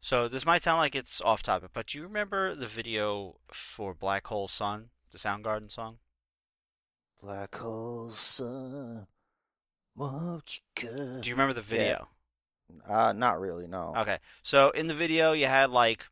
So 0.00 0.28
this 0.28 0.44
might 0.44 0.62
sound 0.62 0.78
like 0.78 0.94
it's 0.94 1.20
off 1.22 1.42
topic, 1.42 1.70
but 1.72 1.86
do 1.86 1.98
you 1.98 2.04
remember 2.04 2.54
the 2.54 2.66
video 2.66 3.36
for 3.50 3.94
Black 3.94 4.26
Hole 4.26 4.48
Sun, 4.48 4.90
the 5.10 5.18
Soundgarden 5.18 5.72
song? 5.72 5.98
Black 7.22 7.54
hole 7.54 8.10
sun, 8.10 9.06
won't 9.96 10.58
you 10.58 10.62
come? 10.88 11.22
Do 11.22 11.28
you 11.30 11.34
remember 11.34 11.54
the 11.54 11.62
video? 11.62 12.08
Uh, 12.86 13.14
not 13.14 13.40
really. 13.40 13.66
No. 13.66 13.94
Okay. 13.96 14.18
So 14.42 14.70
in 14.70 14.88
the 14.88 14.94
video 14.94 15.32
you 15.32 15.46
had 15.46 15.70
like 15.70 16.04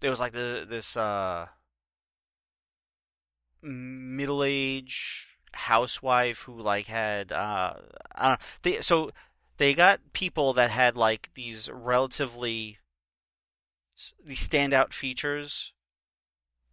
it 0.00 0.08
was 0.08 0.20
like 0.20 0.32
the 0.32 0.64
this 0.66 0.96
uh 0.96 1.48
middle 3.64 4.44
age 4.44 5.28
housewife 5.52 6.40
who 6.42 6.60
like 6.60 6.86
had 6.86 7.32
uh 7.32 7.74
I 8.14 8.28
don't 8.28 8.32
know. 8.32 8.46
They 8.62 8.80
so 8.80 9.10
they 9.56 9.74
got 9.74 10.00
people 10.12 10.52
that 10.54 10.70
had 10.70 10.96
like 10.96 11.30
these 11.34 11.70
relatively 11.70 12.78
these 14.24 14.46
standout 14.46 14.92
features 14.92 15.72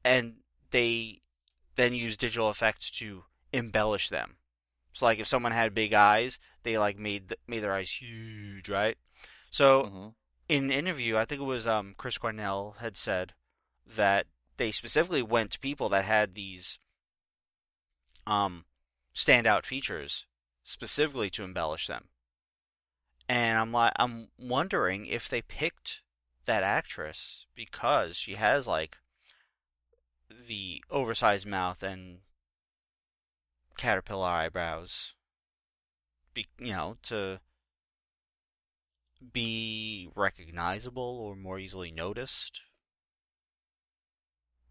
and 0.03 0.37
they 0.71 1.21
then 1.75 1.93
use 1.93 2.17
digital 2.17 2.49
effects 2.49 2.89
to 2.91 3.23
embellish 3.53 4.09
them. 4.09 4.37
So 4.93 5.05
like 5.05 5.19
if 5.19 5.27
someone 5.27 5.51
had 5.51 5.73
big 5.73 5.93
eyes, 5.93 6.39
they 6.63 6.77
like 6.77 6.97
made 6.97 7.29
the, 7.29 7.37
made 7.47 7.59
their 7.59 7.73
eyes 7.73 7.91
huge, 7.91 8.69
right? 8.69 8.97
So 9.49 9.85
hmm 9.85 10.07
in 10.49 10.65
an 10.65 10.71
interview, 10.71 11.15
I 11.15 11.23
think 11.23 11.39
it 11.39 11.45
was 11.45 11.65
um, 11.65 11.95
Chris 11.97 12.17
Cornell 12.17 12.75
had 12.79 12.97
said 12.97 13.31
that 13.87 14.27
they 14.61 14.69
specifically 14.69 15.23
went 15.23 15.49
to 15.49 15.59
people 15.59 15.89
that 15.89 16.05
had 16.05 16.35
these 16.35 16.77
um, 18.27 18.63
standout 19.15 19.65
features 19.65 20.27
specifically 20.63 21.31
to 21.31 21.43
embellish 21.43 21.87
them. 21.87 22.09
And 23.27 23.57
I'm 23.57 23.71
like, 23.71 23.93
I'm 23.95 24.27
wondering 24.37 25.07
if 25.07 25.27
they 25.27 25.41
picked 25.41 26.01
that 26.45 26.61
actress 26.61 27.47
because 27.55 28.17
she 28.17 28.35
has 28.35 28.67
like 28.67 28.97
the 30.29 30.83
oversized 30.91 31.47
mouth 31.47 31.81
and 31.81 32.19
caterpillar 33.77 34.29
eyebrows. 34.29 35.15
Be, 36.35 36.45
you 36.59 36.73
know, 36.73 36.97
to 37.01 37.39
be 39.33 40.07
recognizable 40.15 41.01
or 41.19 41.35
more 41.35 41.57
easily 41.57 41.89
noticed 41.89 42.61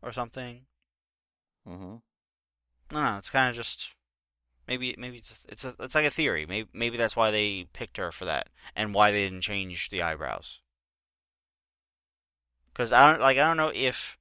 or 0.02 0.12
something. 0.12 0.62
Mm-hmm. 1.68 1.96
I 2.96 3.08
don't. 3.08 3.18
It's 3.18 3.30
kind 3.30 3.50
of 3.50 3.56
just 3.56 3.94
maybe 4.66 4.94
maybe 4.98 5.18
it's 5.18 5.40
it's 5.48 5.64
a, 5.64 5.74
it's 5.80 5.94
like 5.94 6.06
a 6.06 6.10
theory. 6.10 6.46
Maybe 6.46 6.68
maybe 6.72 6.96
that's 6.96 7.16
why 7.16 7.30
they 7.30 7.66
picked 7.72 7.96
her 7.96 8.10
for 8.12 8.24
that 8.24 8.48
and 8.74 8.94
why 8.94 9.10
they 9.12 9.24
didn't 9.24 9.42
change 9.42 9.90
the 9.90 10.02
eyebrows. 10.02 10.60
Because 12.72 12.92
I 12.92 13.10
don't 13.10 13.20
like 13.20 13.38
I 13.38 13.46
don't 13.46 13.56
know 13.56 13.72
if 13.74 14.16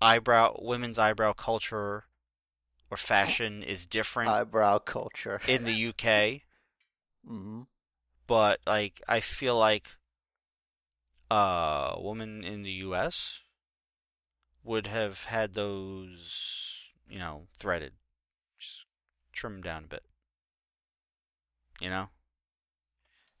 eyebrow 0.00 0.56
women's 0.60 0.98
eyebrow 0.98 1.32
culture 1.32 2.04
or 2.90 2.96
fashion 2.96 3.62
is 3.62 3.86
different 3.86 4.30
Eyebrow 4.30 4.78
culture. 4.78 5.40
in 5.46 5.64
the 5.64 5.86
UK. 5.88 6.42
hmm 7.26 7.62
but 8.26 8.60
like 8.64 9.02
I 9.08 9.18
feel 9.20 9.58
like 9.58 9.88
a 11.30 11.96
woman 11.98 12.44
in 12.44 12.62
the 12.62 12.70
U.S. 12.86 13.40
would 14.64 14.86
have 14.86 15.24
had 15.24 15.54
those, 15.54 16.90
you 17.08 17.18
know, 17.18 17.46
threaded, 17.58 17.92
just 18.58 18.84
trimmed 19.32 19.64
down 19.64 19.84
a 19.84 19.88
bit. 19.88 20.02
You 21.80 21.88
know, 21.88 22.08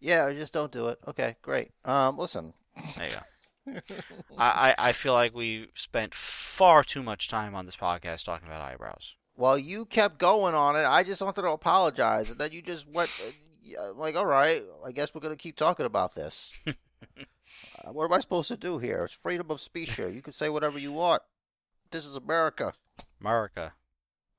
Yeah, 0.00 0.32
just 0.32 0.52
don't 0.54 0.72
do 0.72 0.88
it. 0.88 0.98
Okay, 1.06 1.36
great. 1.42 1.72
Um, 1.84 2.16
listen. 2.16 2.54
there 2.96 3.08
you 3.08 3.12
go. 3.14 3.80
I, 4.38 4.74
I 4.78 4.88
I 4.88 4.92
feel 4.92 5.12
like 5.12 5.34
we 5.34 5.68
spent 5.74 6.14
far 6.14 6.82
too 6.82 7.02
much 7.02 7.28
time 7.28 7.54
on 7.54 7.66
this 7.66 7.76
podcast 7.76 8.24
talking 8.24 8.48
about 8.48 8.62
eyebrows. 8.62 9.14
well, 9.36 9.58
you 9.58 9.84
kept 9.84 10.18
going 10.18 10.54
on 10.54 10.76
it. 10.76 10.84
I 10.86 11.02
just 11.02 11.20
wanted 11.20 11.42
to 11.42 11.48
apologize, 11.50 12.30
and 12.30 12.38
then 12.38 12.52
you 12.52 12.62
just 12.62 12.88
went. 12.88 13.10
Uh, 13.78 13.92
like, 13.92 14.16
all 14.16 14.26
right, 14.26 14.62
I 14.84 14.90
guess 14.92 15.14
we're 15.14 15.20
gonna 15.20 15.36
keep 15.36 15.56
talking 15.56 15.84
about 15.86 16.14
this. 16.14 16.52
uh, 17.84 17.92
what 17.92 18.04
am 18.04 18.12
I 18.12 18.20
supposed 18.20 18.48
to 18.48 18.56
do 18.56 18.78
here? 18.78 19.04
It's 19.04 19.14
freedom 19.14 19.50
of 19.50 19.60
speech 19.60 19.94
here. 19.94 20.08
You 20.08 20.22
can 20.22 20.32
say 20.32 20.48
whatever 20.48 20.78
you 20.78 20.92
want. 20.92 21.22
This 21.90 22.06
is 22.06 22.16
America. 22.16 22.74
America. 23.20 23.74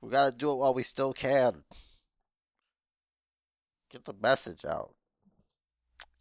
We 0.01 0.09
gotta 0.09 0.35
do 0.35 0.51
it 0.51 0.57
while 0.57 0.73
we 0.73 0.83
still 0.83 1.13
can. 1.13 1.63
Get 3.89 4.05
the 4.05 4.13
message 4.13 4.63
out. 4.65 4.93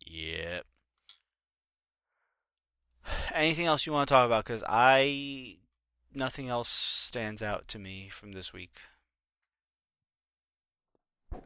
Yep. 0.06 0.66
Anything 3.34 3.66
else 3.66 3.86
you 3.86 3.92
want 3.92 4.08
to 4.08 4.14
talk 4.14 4.26
about? 4.26 4.44
Because 4.44 4.64
I 4.66 5.58
nothing 6.12 6.48
else 6.48 6.68
stands 6.68 7.42
out 7.42 7.68
to 7.68 7.78
me 7.78 8.08
from 8.10 8.32
this 8.32 8.52
week. 8.52 8.76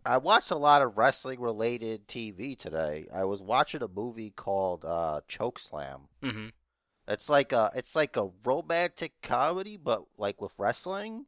I 0.05 0.19
watched 0.19 0.51
a 0.51 0.57
lot 0.57 0.83
of 0.83 0.97
wrestling 0.97 1.41
related 1.41 2.07
TV 2.07 2.59
today. 2.59 3.07
I 3.13 3.25
was 3.25 3.43
watching 3.43 3.83
a 3.83 3.89
movie 3.89 4.31
called 4.31 4.85
uh, 4.85 5.21
Chokeslam. 5.29 6.03
Mm-hmm. 6.23 6.49
It's 7.09 7.29
like 7.29 7.53
a 7.53 7.71
it's 7.75 7.95
like 7.95 8.17
a 8.17 8.31
romantic 8.45 9.13
comedy, 9.23 9.77
but 9.77 10.05
like 10.17 10.41
with 10.41 10.53
wrestling. 10.59 11.27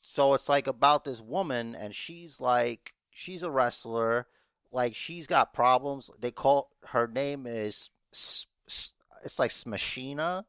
So 0.00 0.34
it's 0.34 0.48
like 0.48 0.66
about 0.66 1.04
this 1.04 1.20
woman, 1.20 1.74
and 1.74 1.94
she's 1.94 2.40
like 2.40 2.94
she's 3.10 3.42
a 3.42 3.50
wrestler. 3.50 4.26
Like 4.72 4.94
she's 4.94 5.26
got 5.26 5.52
problems. 5.52 6.10
They 6.18 6.30
call 6.30 6.70
her 6.88 7.06
name 7.06 7.46
is 7.46 7.90
it's 8.10 9.38
like 9.38 9.50
Smashina, 9.50 10.44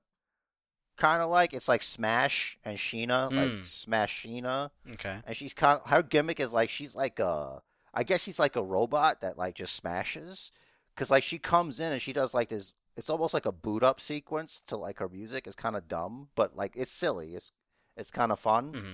kind 0.99 1.21
of 1.23 1.29
like 1.29 1.53
it's 1.53 1.67
like 1.67 1.81
Smash 1.81 2.57
and 2.63 2.77
Sheena, 2.77 3.31
like 3.31 3.51
Mm. 3.51 3.65
Sheena. 4.07 4.69
Okay. 4.91 5.17
and 5.25 5.35
she's 5.35 5.53
kind 5.53 5.79
of 5.83 5.89
her 5.89 6.03
gimmick 6.03 6.39
is 6.39 6.53
like 6.53 6.69
she's 6.69 6.93
like 6.95 7.19
a 7.19 7.61
I 7.93 8.03
guess 8.03 8.21
she's 8.21 8.37
like 8.39 8.55
a 8.55 8.63
robot 8.63 9.21
that 9.21 9.37
like 9.37 9.55
just 9.55 9.75
smashes 9.75 10.51
because 10.93 11.09
like 11.09 11.23
she 11.23 11.39
comes 11.39 11.79
in 11.79 11.91
and 11.91 12.01
she 12.01 12.13
does 12.13 12.33
like 12.33 12.49
this 12.49 12.73
it's 12.95 13.09
almost 13.09 13.33
like 13.33 13.45
a 13.45 13.51
boot 13.51 13.81
up 13.83 13.99
sequence 14.01 14.61
to 14.67 14.75
like 14.77 14.99
her 14.99 15.09
music 15.09 15.47
it's 15.47 15.55
kind 15.55 15.75
of 15.75 15.87
dumb 15.87 16.27
but 16.35 16.55
like 16.55 16.73
it's 16.75 16.91
silly 16.91 17.33
it's 17.35 17.51
it's 17.97 18.11
kind 18.11 18.31
of 18.31 18.39
fun 18.39 18.73
Mm-hmm. 18.73 18.93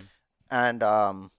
and 0.52 0.84
um 0.84 1.32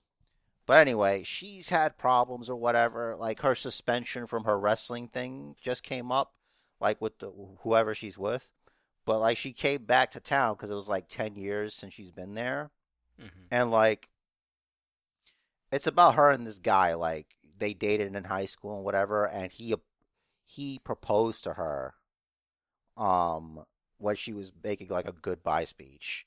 but 0.67 0.79
anyway 0.79 1.23
she's 1.23 1.69
had 1.69 1.97
problems 1.97 2.51
or 2.51 2.57
whatever 2.57 3.17
like 3.19 3.41
her 3.43 3.55
suspension 3.55 4.27
from 4.27 4.45
her 4.45 4.59
wrestling 4.59 5.07
thing 5.09 5.55
just 5.61 5.83
came 5.85 6.11
up 6.13 6.33
like 6.81 7.01
with 7.01 7.19
the 7.21 7.31
whoever 7.61 7.95
she's 7.95 8.19
with 8.19 8.51
but 9.07 9.21
like 9.21 9.39
she 9.39 9.53
came 9.53 9.85
back 9.85 10.11
to 10.13 10.21
town 10.21 10.55
because 10.55 10.71
it 10.71 10.75
was 10.75 10.89
like 10.89 11.09
10 11.09 11.37
years 11.37 11.75
since 11.75 11.95
she's 11.95 12.11
been 12.13 12.35
there 12.35 12.71
Mm-hmm. 13.19 13.47
and 13.51 13.71
like 13.71 14.11
it's 15.73 15.87
about 15.87 16.17
her 16.17 16.31
and 16.31 16.47
this 16.47 16.59
guy 16.59 16.95
like 16.95 17.35
they 17.59 17.73
dated 17.73 18.15
in 18.15 18.25
high 18.25 18.45
school 18.47 18.77
and 18.77 18.85
whatever 18.85 19.27
and 19.27 19.51
he 19.53 19.75
he 20.45 20.79
proposed 20.79 21.45
to 21.45 21.55
her 21.55 21.95
um 22.99 23.65
when 23.99 24.17
she 24.17 24.33
was 24.35 24.53
making 24.63 24.89
like 24.89 25.09
a 25.09 25.13
goodbye 25.13 25.65
speech 25.65 26.27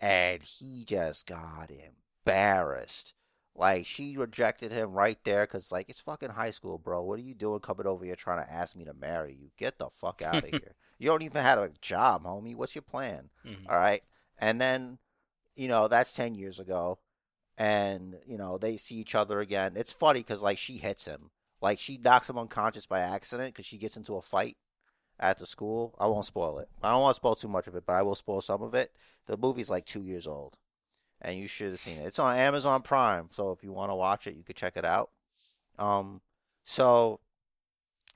and 0.00 0.42
he 0.42 0.84
just 0.84 1.26
got 1.26 1.70
embarrassed 1.70 3.14
like 3.56 3.86
she 3.86 4.16
rejected 4.16 4.72
him 4.72 4.92
right 4.92 5.18
there 5.24 5.46
because 5.46 5.70
like 5.70 5.88
it's 5.88 6.00
fucking 6.00 6.30
high 6.30 6.50
school 6.50 6.78
bro. 6.78 7.02
What 7.02 7.20
are 7.20 7.22
you 7.22 7.34
doing 7.34 7.60
coming 7.60 7.86
over 7.86 8.04
here 8.04 8.16
trying 8.16 8.44
to 8.44 8.52
ask 8.52 8.74
me 8.74 8.84
to 8.84 8.94
marry 8.94 9.36
you? 9.40 9.50
Get 9.56 9.78
the 9.78 9.88
fuck 9.90 10.22
out 10.22 10.42
of 10.42 10.44
here. 10.50 10.74
You 10.98 11.06
don't 11.08 11.22
even 11.22 11.42
have 11.42 11.58
a 11.58 11.70
job 11.80 12.24
homie. 12.24 12.56
What's 12.56 12.74
your 12.74 12.82
plan? 12.82 13.30
Mm-hmm. 13.46 13.68
all 13.68 13.76
right? 13.76 14.02
And 14.38 14.60
then 14.60 14.98
you 15.54 15.68
know 15.68 15.86
that's 15.86 16.12
10 16.14 16.34
years 16.34 16.58
ago 16.58 16.98
and 17.56 18.16
you 18.26 18.36
know 18.36 18.58
they 18.58 18.76
see 18.76 18.96
each 18.96 19.14
other 19.14 19.38
again. 19.40 19.74
It's 19.76 19.92
funny 19.92 20.20
because 20.20 20.42
like 20.42 20.58
she 20.58 20.78
hits 20.78 21.04
him. 21.04 21.30
Like 21.60 21.78
she 21.78 21.96
knocks 21.96 22.28
him 22.28 22.38
unconscious 22.38 22.86
by 22.86 23.00
accident 23.00 23.54
because 23.54 23.66
she 23.66 23.78
gets 23.78 23.96
into 23.96 24.16
a 24.16 24.22
fight 24.22 24.56
at 25.20 25.38
the 25.38 25.46
school. 25.46 25.94
I 26.00 26.08
won't 26.08 26.26
spoil 26.26 26.58
it. 26.58 26.68
I 26.82 26.90
don't 26.90 27.02
want 27.02 27.14
to 27.14 27.20
spoil 27.20 27.36
too 27.36 27.48
much 27.48 27.68
of 27.68 27.76
it 27.76 27.84
but 27.86 27.92
i 27.92 28.02
will 28.02 28.16
spoil 28.16 28.40
some 28.40 28.62
of 28.62 28.74
it. 28.74 28.90
The 29.26 29.36
movie's 29.36 29.70
like 29.70 29.86
two 29.86 30.02
years 30.02 30.26
old 30.26 30.56
and 31.24 31.38
you 31.38 31.46
should 31.46 31.70
have 31.70 31.80
seen 31.80 31.98
it 31.98 32.06
it's 32.06 32.18
on 32.18 32.36
amazon 32.36 32.82
prime 32.82 33.28
so 33.32 33.50
if 33.50 33.62
you 33.64 33.72
want 33.72 33.90
to 33.90 33.94
watch 33.94 34.26
it 34.26 34.34
you 34.36 34.42
could 34.42 34.56
check 34.56 34.76
it 34.76 34.84
out 34.84 35.10
um 35.78 36.20
so 36.62 37.18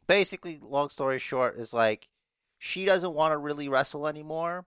basically 0.06 0.58
long 0.62 0.88
story 0.88 1.18
short 1.18 1.56
is 1.56 1.72
like 1.72 2.08
she 2.58 2.84
doesn't 2.84 3.14
want 3.14 3.32
to 3.32 3.38
really 3.38 3.68
wrestle 3.68 4.06
anymore 4.06 4.66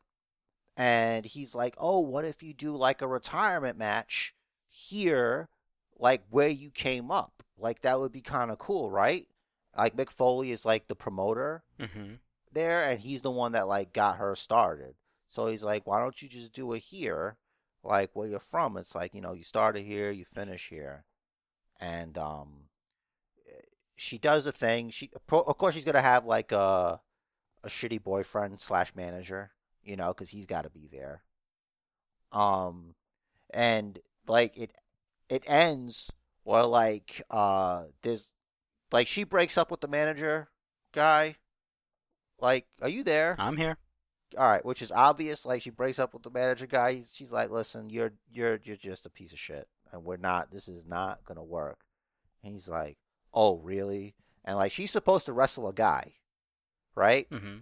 and 0.77 1.25
he's 1.25 1.53
like, 1.53 1.75
"Oh, 1.77 1.99
what 1.99 2.23
if 2.23 2.41
you 2.41 2.53
do 2.53 2.75
like 2.77 3.01
a 3.01 3.07
retirement 3.07 3.77
match 3.77 4.33
here, 4.69 5.49
like 5.99 6.23
where 6.29 6.47
you 6.47 6.71
came 6.71 7.11
up? 7.11 7.43
Like 7.57 7.81
that 7.81 7.99
would 7.99 8.13
be 8.13 8.21
kind 8.21 8.49
of 8.49 8.57
cool, 8.57 8.89
right?" 8.89 9.27
Like 9.77 9.97
Mick 9.97 10.09
Foley 10.09 10.51
is 10.51 10.65
like 10.65 10.87
the 10.87 10.95
promoter 10.95 11.63
Mm-hmm. 11.79 12.13
there, 12.53 12.89
and 12.89 12.99
he's 13.01 13.21
the 13.21 13.31
one 13.31 13.51
that 13.51 13.67
like 13.67 13.91
got 13.91 14.17
her 14.17 14.33
started. 14.33 14.95
So 15.27 15.47
he's 15.47 15.63
like, 15.63 15.85
"Why 15.85 15.99
don't 15.99 16.19
you 16.21 16.29
just 16.29 16.53
do 16.53 16.71
it 16.71 16.79
here, 16.79 17.35
like 17.83 18.11
where 18.13 18.27
you're 18.27 18.39
from? 18.39 18.77
It's 18.77 18.95
like 18.95 19.13
you 19.13 19.21
know, 19.21 19.33
you 19.33 19.43
started 19.43 19.83
here, 19.83 20.11
you 20.11 20.25
finish 20.25 20.69
here." 20.69 21.05
And 21.79 22.17
um, 22.17 22.69
she 23.95 24.17
does 24.17 24.45
the 24.45 24.51
thing. 24.51 24.89
She, 24.89 25.11
of 25.13 25.57
course, 25.57 25.75
she's 25.75 25.85
gonna 25.85 26.01
have 26.01 26.25
like 26.25 26.51
a 26.51 26.99
a 27.63 27.67
shitty 27.67 28.03
boyfriend 28.03 28.59
slash 28.59 28.95
manager, 28.95 29.51
you 29.83 29.95
know, 29.95 30.13
because 30.13 30.29
he's 30.29 30.45
got 30.45 30.63
to 30.63 30.69
be 30.69 30.87
there. 30.91 31.23
Um, 32.31 32.95
and 33.51 33.99
like 34.27 34.57
it, 34.57 34.73
it 35.29 35.43
ends 35.45 36.11
where 36.43 36.63
like 36.63 37.21
uh, 37.29 37.83
there's 38.01 38.33
like 38.91 39.07
she 39.07 39.23
breaks 39.23 39.57
up 39.57 39.71
with 39.71 39.81
the 39.81 39.87
manager 39.87 40.49
guy. 40.93 41.35
Like, 42.39 42.65
are 42.81 42.89
you 42.89 43.03
there? 43.03 43.35
I'm 43.37 43.57
here. 43.57 43.77
All 44.37 44.47
right, 44.47 44.65
which 44.65 44.81
is 44.81 44.91
obvious. 44.91 45.45
Like 45.45 45.61
she 45.61 45.69
breaks 45.69 45.99
up 45.99 46.13
with 46.13 46.23
the 46.23 46.29
manager 46.29 46.67
guy. 46.67 46.93
He's, 46.93 47.13
she's 47.13 47.31
like, 47.31 47.49
"Listen, 47.49 47.89
you're 47.89 48.13
you're 48.31 48.59
you're 48.63 48.77
just 48.77 49.05
a 49.05 49.09
piece 49.09 49.31
of 49.31 49.39
shit, 49.39 49.67
and 49.91 50.03
we're 50.03 50.17
not. 50.17 50.51
This 50.51 50.67
is 50.67 50.85
not 50.85 51.23
gonna 51.25 51.43
work." 51.43 51.79
And 52.43 52.53
he's 52.53 52.69
like, 52.69 52.97
"Oh, 53.33 53.57
really?" 53.57 54.15
And 54.45 54.57
like 54.57 54.71
she's 54.71 54.91
supposed 54.91 55.25
to 55.27 55.33
wrestle 55.33 55.67
a 55.67 55.73
guy, 55.73 56.13
right? 56.95 57.29
Mm-hmm. 57.29 57.59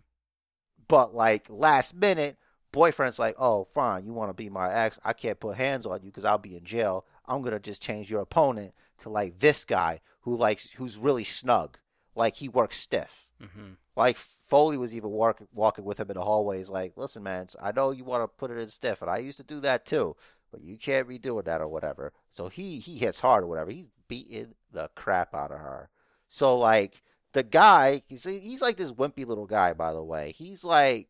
But 0.87 1.13
like 1.13 1.47
last 1.49 1.95
minute, 1.95 2.37
boyfriend's 2.71 3.19
like, 3.19 3.35
"Oh, 3.37 3.65
fine, 3.65 4.05
you 4.05 4.13
want 4.13 4.29
to 4.29 4.33
be 4.33 4.49
my 4.49 4.73
ex? 4.73 4.99
I 5.03 5.13
can't 5.13 5.39
put 5.39 5.57
hands 5.57 5.85
on 5.85 6.01
you 6.03 6.09
because 6.09 6.25
I'll 6.25 6.37
be 6.37 6.55
in 6.55 6.63
jail. 6.63 7.05
I'm 7.25 7.41
gonna 7.41 7.59
just 7.59 7.81
change 7.81 8.09
your 8.09 8.21
opponent 8.21 8.73
to 8.99 9.09
like 9.09 9.39
this 9.39 9.65
guy 9.65 10.01
who 10.21 10.35
likes 10.35 10.71
who's 10.71 10.97
really 10.97 11.23
snug, 11.23 11.77
like 12.19 12.35
he 12.35 12.49
works 12.49 12.77
stiff." 12.79 13.31
hmm 13.41 13.73
Like 13.95 14.17
Foley 14.17 14.77
was 14.77 14.95
even 14.95 15.09
walk, 15.11 15.41
walking 15.53 15.85
with 15.85 15.99
him 15.99 16.09
in 16.11 16.15
the 16.15 16.23
hallways, 16.23 16.69
like, 16.69 16.93
"Listen, 16.97 17.23
man, 17.23 17.49
I 17.61 17.71
know 17.71 17.91
you 17.91 18.03
want 18.05 18.23
to 18.23 18.27
put 18.27 18.51
it 18.51 18.59
in 18.59 18.69
stiff, 18.69 19.01
and 19.01 19.11
I 19.11 19.17
used 19.19 19.37
to 19.39 19.43
do 19.43 19.59
that 19.61 19.85
too, 19.85 20.15
but 20.51 20.61
you 20.61 20.77
can't 20.77 21.07
be 21.07 21.17
doing 21.19 21.45
that 21.45 21.61
or 21.61 21.67
whatever." 21.67 22.13
So 22.31 22.49
he 22.49 22.79
he 22.79 22.97
hits 22.99 23.19
hard 23.21 23.43
or 23.43 23.47
whatever. 23.47 23.71
He's 23.71 23.89
beating 24.07 24.55
the 24.71 24.89
crap 24.95 25.33
out 25.35 25.51
of 25.51 25.59
her. 25.59 25.89
So 26.29 26.55
like 26.57 27.01
the 27.33 27.43
guy, 27.43 28.01
he's 28.07 28.23
he's 28.25 28.61
like 28.61 28.77
this 28.77 28.91
wimpy 28.93 29.25
little 29.25 29.47
guy, 29.47 29.73
by 29.73 29.93
the 29.93 30.03
way. 30.03 30.31
He's 30.33 30.63
like, 30.63 31.09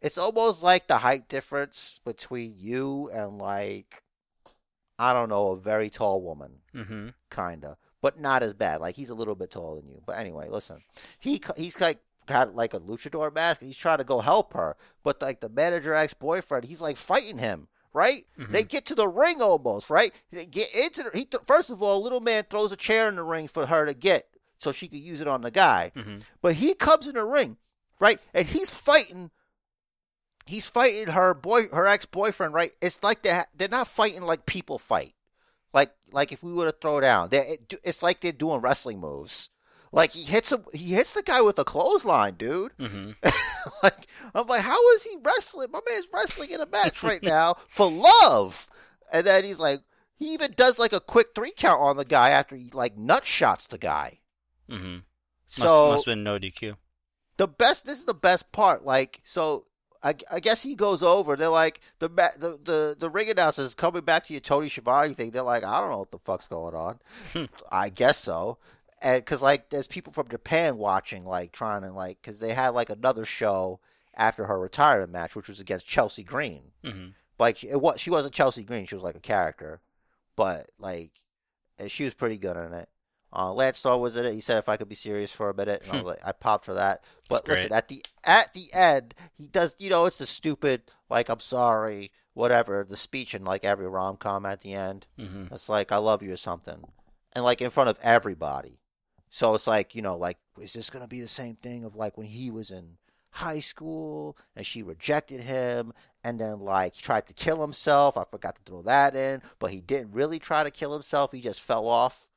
it's 0.00 0.18
almost 0.18 0.62
like 0.62 0.86
the 0.86 0.98
height 0.98 1.28
difference 1.28 2.00
between 2.04 2.54
you 2.56 3.10
and 3.12 3.38
like, 3.38 4.02
I 4.98 5.12
don't 5.12 5.28
know, 5.28 5.48
a 5.52 5.56
very 5.58 5.90
tall 5.90 6.22
woman 6.22 6.60
hmm 6.72 7.08
kinda, 7.30 7.76
but 8.00 8.18
not 8.18 8.42
as 8.42 8.54
bad. 8.54 8.80
Like 8.80 8.94
he's 8.96 9.10
a 9.10 9.14
little 9.14 9.34
bit 9.34 9.50
taller 9.50 9.80
than 9.80 9.88
you. 9.90 10.00
But 10.04 10.18
anyway, 10.18 10.48
listen, 10.48 10.82
he 11.18 11.40
he's 11.56 11.78
like 11.80 11.98
got 12.26 12.54
like 12.54 12.74
a 12.74 12.80
luchador 12.80 13.34
mask. 13.34 13.62
He's 13.62 13.76
trying 13.76 13.98
to 13.98 14.04
go 14.04 14.20
help 14.20 14.52
her, 14.54 14.76
but 15.02 15.20
like 15.22 15.40
the 15.40 15.48
manager 15.48 15.94
ex 15.94 16.14
boyfriend, 16.14 16.64
he's 16.66 16.80
like 16.80 16.96
fighting 16.96 17.38
him. 17.38 17.68
Right? 17.94 18.26
Mhm. 18.38 18.52
They 18.52 18.62
get 18.64 18.84
to 18.86 18.94
the 18.94 19.08
ring 19.08 19.40
almost. 19.40 19.88
Right? 19.90 20.12
They 20.30 20.46
get 20.46 20.68
into 20.74 21.02
the, 21.04 21.10
he. 21.14 21.24
Th- 21.24 21.42
first 21.46 21.70
of 21.70 21.82
all, 21.82 22.02
little 22.02 22.20
man 22.20 22.44
throws 22.48 22.70
a 22.70 22.76
chair 22.76 23.08
in 23.08 23.16
the 23.16 23.22
ring 23.22 23.48
for 23.48 23.66
her 23.66 23.86
to 23.86 23.94
get, 23.94 24.28
so 24.58 24.72
she 24.72 24.88
could 24.88 25.00
use 25.00 25.20
it 25.20 25.26
on 25.26 25.40
the 25.40 25.50
guy. 25.50 25.90
hmm 25.94 26.18
But 26.42 26.54
he 26.56 26.74
comes 26.74 27.06
in 27.08 27.14
the 27.14 27.24
ring, 27.24 27.56
right? 27.98 28.20
And 28.34 28.46
he's 28.46 28.70
fighting. 28.70 29.30
He's 30.46 30.66
fighting 30.66 31.08
her 31.08 31.34
boy, 31.34 31.68
her 31.68 31.86
ex 31.86 32.06
boyfriend, 32.06 32.54
right? 32.54 32.72
It's 32.80 33.02
like 33.02 33.22
they 33.22 33.30
ha- 33.30 33.46
they're 33.56 33.68
not 33.68 33.88
fighting 33.88 34.22
like 34.22 34.46
people 34.46 34.78
fight, 34.78 35.14
like 35.78 35.92
like 36.12 36.32
if 36.32 36.42
we 36.42 36.52
were 36.52 36.66
to 36.70 36.76
throw 36.80 37.00
down. 37.00 37.28
It, 37.32 37.74
it's 37.84 38.02
like 38.02 38.20
they're 38.20 38.32
doing 38.32 38.60
wrestling 38.60 38.98
moves. 39.00 39.50
Like 39.92 40.12
he 40.12 40.24
hits 40.24 40.52
him, 40.52 40.64
he 40.74 40.88
hits 40.94 41.12
the 41.14 41.22
guy 41.22 41.40
with 41.40 41.58
a 41.58 41.64
clothesline, 41.64 42.34
dude. 42.34 42.72
hmm 42.78 43.10
like 43.82 44.06
I'm 44.34 44.46
like, 44.46 44.62
how 44.62 44.80
is 44.94 45.04
he 45.04 45.16
wrestling? 45.22 45.68
My 45.72 45.80
man's 45.88 46.08
wrestling 46.12 46.50
in 46.50 46.60
a 46.60 46.66
match 46.66 47.02
right 47.02 47.22
now 47.22 47.54
for 47.68 47.90
love. 47.90 48.68
And 49.12 49.26
then 49.26 49.44
he's 49.44 49.58
like, 49.60 49.80
he 50.16 50.32
even 50.34 50.52
does 50.56 50.78
like 50.78 50.92
a 50.92 51.00
quick 51.00 51.28
three 51.34 51.52
count 51.56 51.80
on 51.80 51.96
the 51.96 52.04
guy 52.04 52.30
after 52.30 52.56
he 52.56 52.70
like 52.72 52.98
nut 52.98 53.24
shots 53.24 53.66
the 53.66 53.78
guy. 53.78 54.20
hmm 54.68 54.96
Must, 54.96 55.58
So 55.58 55.88
must 55.90 56.04
have 56.06 56.12
been 56.12 56.24
no 56.24 56.38
DQ. 56.38 56.76
the 57.38 57.48
best 57.48 57.86
this 57.86 57.98
is 57.98 58.04
the 58.04 58.14
best 58.14 58.50
part 58.52 58.84
like 58.84 59.20
so 59.24 59.64
I, 60.02 60.14
I 60.30 60.40
guess 60.40 60.62
he 60.62 60.74
goes 60.74 61.02
over. 61.02 61.36
They're 61.36 61.48
like 61.48 61.80
the 61.98 62.08
the 62.08 62.58
the, 62.62 62.96
the 62.98 63.10
ring 63.10 63.30
announcers 63.30 63.74
coming 63.74 64.02
back 64.02 64.24
to 64.24 64.32
your 64.32 64.40
Tony 64.40 64.68
Schiavone 64.68 65.14
thing. 65.14 65.30
They're 65.30 65.42
like 65.42 65.64
I 65.64 65.80
don't 65.80 65.90
know 65.90 65.98
what 65.98 66.12
the 66.12 66.18
fuck's 66.18 66.48
going 66.48 66.74
on. 66.74 66.98
Hmm. 67.32 67.44
I 67.70 67.88
guess 67.88 68.18
so. 68.18 68.58
And 69.00 69.24
because 69.24 69.42
like 69.42 69.70
there's 69.70 69.86
people 69.86 70.12
from 70.12 70.28
Japan 70.28 70.78
watching 70.78 71.24
like 71.24 71.52
trying 71.52 71.82
to 71.82 71.92
like 71.92 72.18
because 72.20 72.38
they 72.38 72.54
had 72.54 72.70
like 72.70 72.90
another 72.90 73.24
show 73.24 73.80
after 74.14 74.46
her 74.46 74.58
retirement 74.58 75.12
match 75.12 75.36
which 75.36 75.48
was 75.48 75.60
against 75.60 75.86
Chelsea 75.86 76.22
Green. 76.22 76.62
Hmm 76.84 77.08
like 77.38 77.62
it 77.62 77.80
was 77.80 78.00
she 78.00 78.10
wasn't 78.10 78.34
Chelsea 78.34 78.64
Green. 78.64 78.86
She 78.86 78.94
was 78.94 79.04
like 79.04 79.16
a 79.16 79.20
character. 79.20 79.80
But 80.36 80.70
like 80.78 81.12
and 81.78 81.90
she 81.90 82.04
was 82.04 82.14
pretty 82.14 82.38
good 82.38 82.56
in 82.56 82.72
it 82.72 82.88
uh, 83.32 83.52
Lance 83.52 83.78
Storm 83.78 84.00
was 84.00 84.16
in 84.16 84.24
it. 84.24 84.32
He 84.34 84.40
said 84.40 84.58
if 84.58 84.68
I 84.68 84.76
could 84.76 84.88
be 84.88 84.94
serious 84.94 85.30
for 85.32 85.50
a 85.50 85.54
minute, 85.54 85.82
and 85.82 85.90
I 85.90 85.96
was 85.96 86.04
like, 86.06 86.26
I 86.26 86.32
popped 86.32 86.64
for 86.64 86.74
that. 86.74 87.04
But 87.28 87.44
listen, 87.46 87.72
at 87.72 87.88
the 87.88 88.02
at 88.24 88.52
the 88.54 88.66
end, 88.72 89.14
he 89.36 89.48
does. 89.48 89.76
You 89.78 89.90
know, 89.90 90.06
it's 90.06 90.18
the 90.18 90.26
stupid 90.26 90.82
like 91.10 91.28
I'm 91.28 91.40
sorry, 91.40 92.10
whatever. 92.34 92.86
The 92.88 92.96
speech 92.96 93.34
in 93.34 93.44
like 93.44 93.64
every 93.64 93.86
rom 93.88 94.16
com 94.16 94.46
at 94.46 94.60
the 94.60 94.72
end. 94.74 95.06
hmm 95.18 95.44
It's 95.50 95.68
like 95.68 95.92
I 95.92 95.98
love 95.98 96.22
you 96.22 96.32
or 96.32 96.36
something, 96.38 96.82
and 97.34 97.44
like 97.44 97.60
in 97.60 97.70
front 97.70 97.90
of 97.90 97.98
everybody. 98.02 98.80
So 99.30 99.54
it's 99.54 99.66
like 99.66 99.94
you 99.94 100.00
know, 100.02 100.16
like 100.16 100.38
is 100.60 100.72
this 100.72 100.88
gonna 100.90 101.06
be 101.06 101.20
the 101.20 101.28
same 101.28 101.56
thing 101.56 101.84
of 101.84 101.94
like 101.96 102.16
when 102.16 102.26
he 102.26 102.50
was 102.50 102.70
in 102.70 102.96
high 103.30 103.60
school 103.60 104.36
and 104.56 104.64
she 104.64 104.82
rejected 104.82 105.42
him, 105.42 105.92
and 106.24 106.40
then 106.40 106.60
like 106.60 106.94
he 106.94 107.02
tried 107.02 107.26
to 107.26 107.34
kill 107.34 107.60
himself. 107.60 108.16
I 108.16 108.24
forgot 108.24 108.56
to 108.56 108.62
throw 108.64 108.80
that 108.82 109.14
in, 109.14 109.42
but 109.58 109.70
he 109.70 109.82
didn't 109.82 110.12
really 110.12 110.38
try 110.38 110.64
to 110.64 110.70
kill 110.70 110.94
himself. 110.94 111.32
He 111.32 111.42
just 111.42 111.60
fell 111.60 111.86
off 111.86 112.30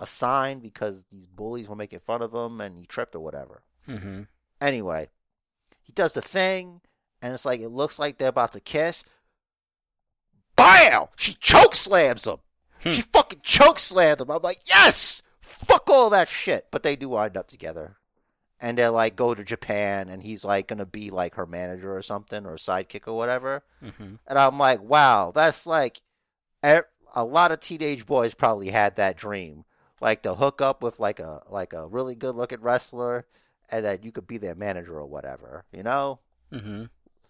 a 0.00 0.06
sign 0.06 0.58
because 0.58 1.04
these 1.10 1.26
bullies 1.28 1.68
were 1.68 1.76
making 1.76 2.00
fun 2.00 2.22
of 2.22 2.34
him, 2.34 2.60
and 2.60 2.76
he 2.76 2.86
tripped 2.86 3.14
or 3.14 3.20
whatever. 3.20 3.62
hmm 3.86 4.22
Anyway, 4.60 5.08
he 5.82 5.92
does 5.92 6.12
the 6.12 6.20
thing, 6.20 6.80
and 7.22 7.32
it's 7.32 7.44
like 7.44 7.60
it 7.60 7.68
looks 7.68 7.98
like 7.98 8.18
they're 8.18 8.28
about 8.28 8.52
to 8.54 8.60
kiss. 8.60 9.04
Bam! 10.56 11.06
She 11.16 11.34
choke 11.34 11.74
slams 11.74 12.26
him. 12.26 12.38
Hmm. 12.82 12.90
She 12.90 13.02
fucking 13.02 13.40
choke 13.42 13.78
slammed 13.78 14.20
him. 14.20 14.30
I'm 14.30 14.42
like, 14.42 14.60
yes! 14.66 15.22
Fuck 15.40 15.88
all 15.88 16.10
that 16.10 16.28
shit. 16.28 16.66
But 16.70 16.82
they 16.82 16.96
do 16.96 17.08
wind 17.10 17.36
up 17.36 17.48
together. 17.48 17.96
And 18.60 18.76
they're 18.76 18.90
like 18.90 19.16
go 19.16 19.34
to 19.34 19.42
Japan 19.42 20.10
and 20.10 20.22
he's 20.22 20.44
like 20.44 20.68
gonna 20.68 20.84
be 20.84 21.08
like 21.10 21.34
her 21.36 21.46
manager 21.46 21.96
or 21.96 22.02
something 22.02 22.44
or 22.44 22.56
sidekick 22.56 23.08
or 23.08 23.16
whatever. 23.16 23.62
hmm 23.80 24.16
And 24.26 24.38
I'm 24.38 24.58
like, 24.58 24.82
wow, 24.82 25.32
that's 25.34 25.66
like 25.66 26.02
a 26.62 27.24
lot 27.24 27.52
of 27.52 27.60
teenage 27.60 28.04
boys 28.04 28.34
probably 28.34 28.68
had 28.68 28.96
that 28.96 29.16
dream. 29.16 29.64
Like 30.00 30.22
to 30.22 30.34
hook 30.34 30.62
up 30.62 30.82
with 30.82 30.98
like 30.98 31.20
a 31.20 31.42
like 31.48 31.72
a 31.72 31.86
really 31.86 32.14
good 32.14 32.34
looking 32.34 32.60
wrestler 32.60 33.26
and 33.70 33.84
that 33.84 34.04
you 34.04 34.12
could 34.12 34.26
be 34.26 34.38
their 34.38 34.54
manager 34.54 34.98
or 34.98 35.06
whatever, 35.06 35.64
you 35.72 35.82
know? 35.82 36.20
hmm 36.52 36.84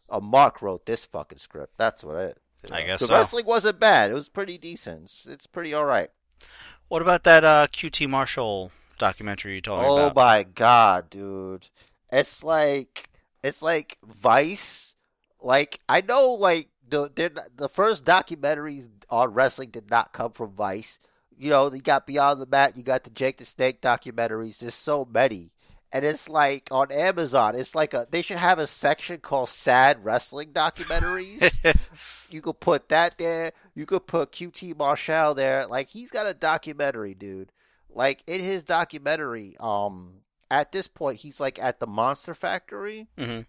A 0.09 0.21
Mark 0.21 0.63
wrote 0.63 0.87
this 0.87 1.05
fucking 1.05 1.39
script. 1.39 1.75
That's 1.77 2.03
what 2.03 2.17
it. 2.17 2.39
you 2.69 2.75
I 2.75 2.83
guess 2.83 3.01
the 3.01 3.07
so. 3.07 3.15
wrestling 3.15 3.47
wasn't 3.47 3.81
bad. 3.81 4.11
It 4.11 4.15
was 4.15 4.29
pretty 4.29 4.57
decent. 4.59 5.05
It's, 5.05 5.27
it's 5.27 5.47
pretty 5.47 5.75
all 5.75 5.85
right. 5.85 6.11
What 6.89 7.03
about 7.03 7.25
that 7.25 7.45
uh, 7.45 7.67
QT 7.73 8.09
Marshall 8.09 8.73
documentary 8.99 9.55
you 9.57 9.61
told 9.61 9.81
me 9.81 9.87
about? 9.87 10.13
Oh 10.13 10.15
my 10.15 10.43
god, 10.43 11.11
dude! 11.11 11.69
It's 12.11 12.43
like 12.43 13.11
it's 13.43 13.63
like 13.63 13.99
Vice. 14.05 14.97
Like 15.41 15.81
I 15.89 16.01
know, 16.01 16.33
like 16.33 16.69
the 16.89 17.11
the 17.55 17.69
first 17.69 18.05
documentaries 18.05 18.89
on 19.09 19.33
wrestling 19.33 19.71
did 19.71 19.91
not 19.91 20.13
come 20.13 20.33
from 20.33 20.53
Vice. 20.53 20.99
You 21.41 21.49
know, 21.49 21.73
you 21.73 21.81
got 21.81 22.07
Beyond 22.07 22.39
the 22.39 22.47
Mat, 22.47 22.77
you 22.77 22.83
got 22.83 23.05
the 23.05 23.11
Jake 23.11 23.39
the 23.39 23.47
Snake 23.47 23.81
documentaries. 23.81 24.59
There's 24.59 24.75
so 24.75 25.09
many, 25.11 25.53
and 25.91 26.05
it's 26.05 26.29
like 26.29 26.69
on 26.71 26.93
Amazon. 26.93 27.57
It's 27.57 27.75
like 27.75 27.95
a 27.95 28.07
they 28.11 28.21
should 28.21 28.37
have 28.37 28.59
a 28.59 28.67
section 28.67 29.21
called 29.21 29.49
Sad 29.49 30.05
Wrestling 30.05 30.53
Documentaries. 30.53 31.59
you 32.31 32.43
could 32.43 32.61
put 32.61 32.91
that 32.91 33.17
there. 33.17 33.53
You 33.75 33.87
could 33.87 34.07
put 34.07 34.33
QT 34.33 34.77
Marshall 34.77 35.33
there. 35.33 35.67
Like 35.67 35.89
he's 35.89 36.11
got 36.11 36.31
a 36.31 36.35
documentary, 36.35 37.15
dude. 37.15 37.53
Like 37.89 38.23
in 38.27 38.43
his 38.43 38.63
documentary, 38.63 39.57
um, 39.61 40.17
at 40.51 40.73
this 40.73 40.89
point 40.89 41.21
he's 41.21 41.41
like 41.41 41.59
at 41.59 41.81
the 41.81 41.87
Monster 41.87 42.35
Factory, 42.35 43.09
hmm 43.17 43.41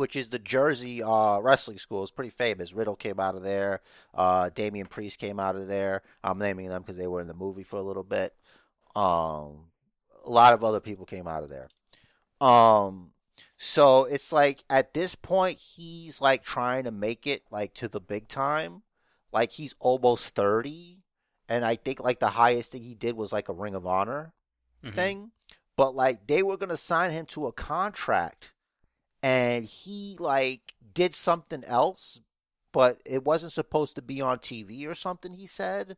which 0.00 0.16
is 0.16 0.30
the 0.30 0.38
Jersey 0.38 1.02
uh 1.02 1.38
wrestling 1.40 1.76
school. 1.78 2.02
It's 2.02 2.10
pretty 2.10 2.30
famous. 2.30 2.72
Riddle 2.72 2.96
came 2.96 3.20
out 3.20 3.36
of 3.36 3.42
there. 3.42 3.82
Uh, 4.14 4.48
Damian 4.48 4.86
Priest 4.86 5.18
came 5.18 5.38
out 5.38 5.56
of 5.56 5.68
there. 5.68 6.02
I'm 6.24 6.38
naming 6.38 6.68
them 6.68 6.80
because 6.82 6.96
they 6.96 7.06
were 7.06 7.20
in 7.20 7.28
the 7.28 7.34
movie 7.34 7.64
for 7.64 7.76
a 7.76 7.82
little 7.82 8.02
bit. 8.02 8.34
Um, 8.96 9.66
a 10.24 10.30
lot 10.30 10.54
of 10.54 10.64
other 10.64 10.80
people 10.80 11.04
came 11.04 11.28
out 11.28 11.42
of 11.42 11.50
there. 11.50 11.68
Um, 12.40 13.12
so 13.58 14.04
it's 14.06 14.32
like 14.32 14.64
at 14.70 14.94
this 14.94 15.14
point 15.14 15.58
he's 15.58 16.20
like 16.22 16.44
trying 16.44 16.84
to 16.84 16.90
make 16.90 17.26
it 17.26 17.42
like 17.50 17.74
to 17.74 17.88
the 17.88 18.00
big 18.00 18.28
time. 18.28 18.82
Like 19.32 19.52
he's 19.52 19.74
almost 19.80 20.34
30 20.34 21.02
and 21.48 21.64
I 21.64 21.76
think 21.76 22.00
like 22.00 22.20
the 22.20 22.30
highest 22.30 22.72
thing 22.72 22.82
he 22.82 22.94
did 22.94 23.16
was 23.16 23.32
like 23.32 23.48
a 23.50 23.52
Ring 23.52 23.74
of 23.74 23.86
Honor 23.86 24.32
hmm 24.82 24.90
thing. 24.94 25.32
But 25.76 25.94
like 25.94 26.26
they 26.26 26.42
were 26.42 26.56
going 26.56 26.70
to 26.70 26.76
sign 26.78 27.10
him 27.12 27.26
to 27.26 27.46
a 27.46 27.52
contract 27.52 28.52
and 29.22 29.64
he 29.64 30.16
like 30.18 30.74
did 30.94 31.14
something 31.14 31.62
else 31.64 32.20
but 32.72 33.00
it 33.04 33.24
wasn't 33.24 33.52
supposed 33.52 33.96
to 33.96 34.02
be 34.02 34.20
on 34.20 34.38
TV 34.38 34.86
or 34.86 34.94
something 34.94 35.32
he 35.32 35.46
said. 35.46 35.96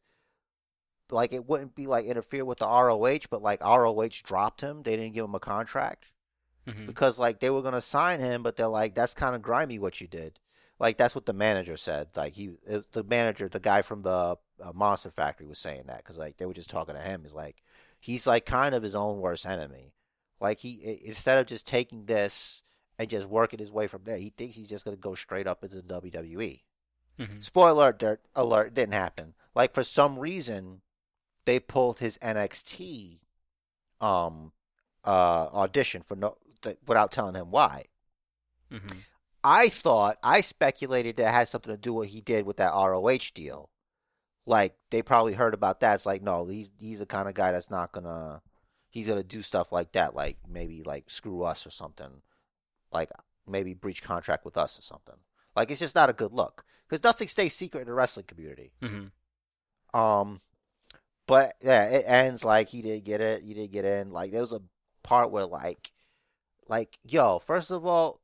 Like 1.11 1.33
it 1.33 1.47
wouldn't 1.47 1.75
be 1.75 1.87
like 1.87 2.07
interfere 2.07 2.45
with 2.45 2.59
the 2.59 2.67
ROH, 2.67 3.27
but 3.31 3.43
like 3.43 3.63
ROH 3.63 4.09
dropped 4.23 4.63
him. 4.63 4.83
They 4.83 4.97
didn't 4.97 5.15
give 5.15 5.25
him 5.25 5.35
a 5.35 5.41
contract. 5.41 6.07
Mhm. 6.67 6.87
because 6.87 7.19
like 7.19 7.41
they 7.41 7.51
were 7.51 7.61
gonna 7.61 7.81
sign 7.81 8.21
him, 8.21 8.45
but 8.45 8.55
they're 8.55 8.69
like, 8.69 8.95
that's 8.95 9.15
kind 9.15 9.35
of 9.35 9.43
grimy 9.43 9.81
what 9.81 10.01
you 10.01 10.07
did. 10.07 10.39
Like 10.79 10.97
that's 10.97 11.15
what 11.15 11.27
the 11.27 11.33
manager 11.33 11.77
said. 11.77 12.09
Like 12.15 12.35
he, 12.35 12.53
uh, 12.71 12.83
the 12.93 13.03
manager, 13.03 13.49
the 13.49 13.59
guy 13.59 13.83
from 13.83 14.03
the 14.03 14.37
uh, 14.63 14.73
Monster 14.73 15.11
Factory 15.11 15.47
was 15.47 15.59
saying 15.59 15.83
that 15.89 15.99
because 15.99 16.19
like 16.19 16.37
they 16.37 16.47
were 16.47 16.55
just 16.55 16.71
talking 16.71 16.95
to 16.95 17.01
him. 17.01 17.23
He's 17.23 17.35
like, 17.35 17.63
he's 17.99 18.29
like 18.29 18.47
kind 18.47 18.77
of 18.77 18.83
his 18.85 18.95
own 18.95 19.19
worst 19.19 19.45
enemy. 19.45 19.93
Like 20.41 20.61
he 20.61 21.01
instead 21.05 21.39
of 21.41 21.47
just 21.47 21.67
taking 21.67 22.07
this 22.07 22.63
and 22.99 23.09
just 23.11 23.27
working 23.29 23.59
his 23.59 23.73
way 23.73 23.87
from 23.87 24.05
there, 24.05 24.17
he 24.19 24.31
thinks 24.31 24.57
he's 24.57 24.69
just 24.69 24.85
gonna 24.85 24.97
go 24.97 25.15
straight 25.15 25.47
up 25.47 25.63
into 25.65 25.77
the 25.77 25.83
WWE. 25.83 26.63
Mhm. 27.19 27.43
Spoiler 27.43 27.91
alert, 27.91 28.21
alert 28.35 28.75
didn't 28.75 28.95
happen. 28.95 29.35
Like 29.55 29.75
for 29.75 29.83
some 29.85 30.19
reason, 30.19 30.83
they 31.45 31.61
pulled 31.61 31.99
his 31.99 32.19
NXT 32.23 33.21
um 34.01 34.53
uh 35.05 35.49
audition 35.53 36.03
for 36.03 36.17
no 36.17 36.37
th- 36.63 36.79
without 36.87 37.13
telling 37.13 37.35
him 37.35 37.51
why. 37.51 37.85
Mhm. 38.71 39.05
I 39.45 39.69
thought 39.69 40.19
I 40.23 40.41
speculated 40.41 41.17
that 41.17 41.29
it 41.29 41.33
had 41.35 41.49
something 41.49 41.73
to 41.73 41.77
do 41.77 41.93
with 41.95 42.07
what 42.09 42.13
he 42.13 42.21
did 42.21 42.47
with 42.47 42.57
that 42.59 42.73
ROH 42.73 43.33
deal. 43.35 43.71
Like 44.47 44.77
they 44.91 45.03
probably 45.03 45.35
heard 45.35 45.55
about 45.55 45.81
that. 45.81 45.95
It's 45.97 46.07
like 46.07 46.23
no, 46.23 46.47
he's 46.47 46.71
he's 46.79 47.01
the 47.01 47.07
kind 47.07 47.29
of 47.29 47.35
guy 47.35 47.53
that's 47.53 47.71
not 47.71 47.93
gonna 47.93 48.43
he's 48.91 49.07
gonna 49.09 49.23
do 49.23 49.43
stuff 49.43 49.71
like 49.73 49.93
that. 49.93 50.15
Like 50.15 50.39
maybe 50.49 50.83
like 50.83 51.11
screw 51.11 51.43
us 51.43 51.67
or 51.67 51.71
something. 51.71 52.23
Like 52.93 53.11
maybe 53.47 53.75
breach 53.75 54.03
contract 54.03 54.45
with 54.45 54.57
us 54.57 54.79
or 54.79 54.83
something. 54.83 55.17
Like 55.57 55.71
it's 55.71 55.81
just 55.81 55.95
not 55.95 56.11
a 56.11 56.15
good 56.15 56.33
look 56.33 56.65
because 56.89 57.03
nothing 57.03 57.29
stays 57.29 57.55
secret 57.55 57.81
in 57.83 57.87
the 57.87 57.93
wrestling 57.95 58.27
community. 58.27 58.73
Mhm. 58.83 59.11
Um, 59.95 60.41
but 61.27 61.55
yeah, 61.63 61.85
it 61.89 62.05
ends 62.07 62.45
like 62.45 62.69
he 62.69 62.83
didn't 62.83 63.05
get 63.05 63.21
it. 63.21 63.43
He 63.43 63.55
didn't 63.55 63.73
get 63.73 63.85
in. 63.85 64.11
Like 64.11 64.33
there 64.33 64.41
was 64.41 64.53
a 64.53 64.63
part 65.03 65.31
where 65.31 65.47
like, 65.47 65.93
like 66.69 66.99
yo, 67.05 67.39
first 67.39 67.71
of 67.71 67.87
all, 67.87 68.21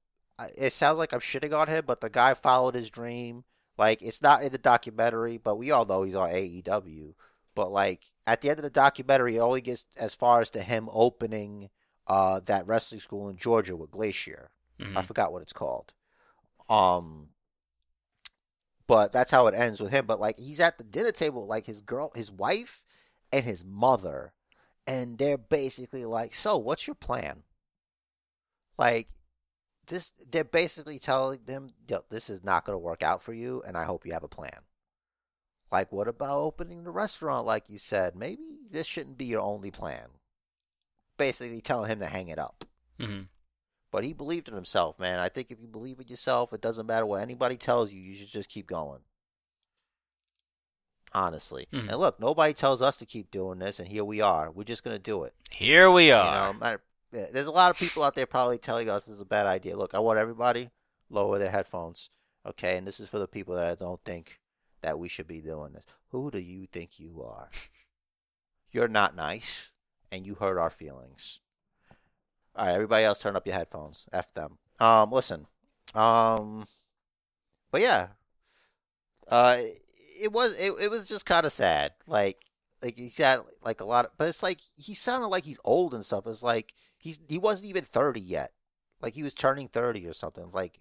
it 0.57 0.73
sounds 0.73 0.99
like 0.99 1.13
I'm 1.13 1.21
shitting 1.21 1.57
on 1.57 1.69
him, 1.69 1.85
but 1.87 2.01
the 2.01 2.09
guy 2.11 2.35
followed 2.35 2.75
his 2.75 2.91
dream. 2.91 3.45
Like 3.77 4.03
it's 4.03 4.23
not 4.23 4.43
in 4.43 4.53
the 4.53 4.59
documentary, 4.59 5.37
but 5.39 5.57
we 5.57 5.71
all 5.71 5.85
know 5.87 6.03
he's 6.03 6.15
on 6.15 6.31
AEW. 6.31 7.15
But 7.55 7.73
like 7.73 8.05
at 8.27 8.41
the 8.41 8.51
end 8.51 8.59
of 8.59 8.65
the 8.65 8.71
documentary, 8.71 9.37
it 9.37 9.41
only 9.41 9.61
gets 9.61 9.85
as 9.97 10.15
far 10.15 10.41
as 10.41 10.51
to 10.51 10.63
him 10.63 10.89
opening 10.93 11.71
uh 12.07 12.41
that 12.47 12.67
wrestling 12.67 13.01
school 13.01 13.29
in 13.29 13.37
Georgia 13.37 13.77
with 13.77 13.91
Glacier. 13.91 14.51
I 14.81 15.03
Mhm. 15.03 15.05
forgot 15.05 15.33
what 15.33 15.43
it's 15.43 15.53
called. 15.53 15.93
Um, 16.69 17.31
but 18.87 19.13
that's 19.13 19.31
how 19.31 19.47
it 19.47 19.55
ends 19.55 19.81
with 19.81 19.91
him. 19.91 20.07
But 20.07 20.21
like 20.21 20.39
he's 20.39 20.61
at 20.61 20.79
the 20.79 20.85
dinner 20.85 21.13
table, 21.13 21.47
like 21.47 21.67
his 21.67 21.83
girl, 21.83 22.11
his 22.15 22.31
wife, 22.31 22.85
and 23.33 23.45
his 23.45 23.65
mother, 23.65 24.33
and 24.87 25.19
they're 25.19 25.39
basically 25.39 26.05
like, 26.05 26.35
"So, 26.35 26.57
what's 26.57 26.87
your 26.87 26.95
plan?" 26.95 27.45
Like 28.79 29.09
this, 29.87 30.13
they're 30.31 30.45
basically 30.45 30.99
telling 30.99 31.45
them, 31.45 31.71
Yo, 31.87 32.05
"This 32.09 32.31
is 32.31 32.43
not 32.45 32.65
going 32.65 32.75
to 32.75 32.79
work 32.79 33.03
out 33.03 33.23
for 33.23 33.33
you, 33.33 33.63
and 33.67 33.77
I 33.77 33.85
hope 33.85 34.07
you 34.07 34.13
have 34.13 34.25
a 34.25 34.29
plan." 34.29 34.65
Like, 35.71 35.93
what 35.93 36.09
about 36.09 36.39
opening 36.39 36.85
the 36.85 36.91
restaurant? 36.91 37.45
Like 37.47 37.69
you 37.69 37.79
said, 37.79 38.17
maybe 38.17 38.59
this 38.71 38.87
shouldn't 38.87 39.19
be 39.19 39.27
your 39.27 39.43
only 39.43 39.71
plan. 39.71 40.09
Basically, 41.19 41.61
telling 41.61 41.91
him 41.91 41.99
to 42.01 42.07
hang 42.07 42.29
it 42.29 42.39
up. 42.39 42.65
Mhm. 42.99 43.29
But 43.91 44.05
he 44.05 44.13
believed 44.13 44.49
in 44.49 44.55
himself, 44.55 44.99
man. 44.99 45.19
I 45.19 45.29
think 45.29 45.51
if 45.51 45.61
you 45.61 45.67
believe 45.67 45.99
in 45.99 46.09
yourself, 46.09 46.53
it 46.53 46.61
doesn't 46.61 46.87
matter 46.87 47.07
what 47.07 47.23
anybody 47.23 47.57
tells 47.57 47.91
you. 47.93 48.01
You 48.01 48.15
should 48.17 48.29
just 48.29 48.51
keep 48.51 48.67
going. 48.67 49.01
Honestly. 51.15 51.67
Mhm. 51.73 51.89
And 51.89 51.97
look, 51.99 52.21
nobody 52.21 52.53
tells 52.53 52.83
us 52.83 52.99
to 52.99 53.07
keep 53.07 53.31
doing 53.31 53.59
this, 53.59 53.79
and 53.79 53.89
here 53.89 54.05
we 54.05 54.21
are. 54.21 54.51
We're 54.51 54.65
just 54.65 54.85
gonna 54.85 54.99
do 54.99 55.25
it. 55.25 55.35
Here 55.51 55.91
we 55.91 56.09
You 56.09 56.15
are. 56.15 56.53
know, 56.53 56.59
matter, 56.59 56.83
there's 57.11 57.47
a 57.47 57.51
lot 57.51 57.71
of 57.71 57.79
people 57.79 58.03
out 58.03 58.15
there 58.15 58.27
probably 58.27 58.59
telling 58.59 58.91
us 58.91 59.07
this 59.07 59.15
is 59.15 59.21
a 59.23 59.25
bad 59.27 59.47
idea. 59.47 59.77
Look, 59.77 59.95
I 59.95 60.01
want 60.01 60.19
everybody 60.19 60.71
lower 61.09 61.39
their 61.39 61.51
headphones, 61.51 62.11
okay? 62.45 62.77
And 62.77 62.87
this 62.87 63.01
is 63.01 63.09
for 63.09 63.19
the 63.19 63.27
people 63.27 63.55
that 63.55 63.79
don't 63.79 64.05
think 64.05 64.39
that 64.83 64.99
we 64.99 65.09
should 65.09 65.27
be 65.27 65.41
doing 65.41 65.73
this. 65.73 65.87
Who 66.11 66.31
do 66.31 66.39
you 66.39 66.67
think 66.67 67.01
you 67.01 67.23
are? 67.23 67.49
You're 68.71 68.87
not 68.89 69.17
nice, 69.17 69.71
and 70.13 70.27
you 70.27 70.35
hurt 70.35 70.59
our 70.59 70.69
feelings. 70.69 71.41
All 72.59 72.67
right, 72.67 72.75
everybody 72.75 73.05
else, 73.05 73.21
turn 73.21 73.37
up 73.37 73.47
your 73.47 73.55
headphones. 73.55 74.07
F 74.13 74.35
them. 74.35 74.59
Um, 74.81 75.13
listen. 75.13 75.47
Um, 75.95 76.67
but 77.71 77.81
yeah. 77.81 78.09
Uh, 79.29 79.59
it 80.21 80.33
was 80.33 80.59
it, 80.59 80.73
it 80.83 80.91
was 80.91 81.05
just 81.05 81.25
kind 81.25 81.47
of 81.47 81.53
sad. 81.53 81.93
Like 82.09 82.47
like 82.83 82.99
he's 82.99 83.17
had 83.17 83.43
like 83.63 83.81
a 83.81 83.85
lot 83.85 84.07
of, 84.07 84.11
but 84.19 84.27
it's 84.27 84.43
like 84.43 84.59
he 84.77 84.95
sounded 84.95 85.29
like 85.29 85.45
he's 85.45 85.61
old 85.65 85.95
and 85.95 86.05
stuff. 86.05 86.27
It's 86.27 86.43
like 86.43 86.75
he's 86.99 87.21
he 87.29 87.39
wasn't 87.39 87.71
even 87.71 87.85
thirty 87.85 88.21
yet. 88.21 88.53
Like 89.01 89.15
he 89.15 89.23
was 89.23 89.35
turning 89.35 89.69
thirty 89.69 90.05
or 90.09 90.13
something. 90.13 90.51
Like 90.53 90.81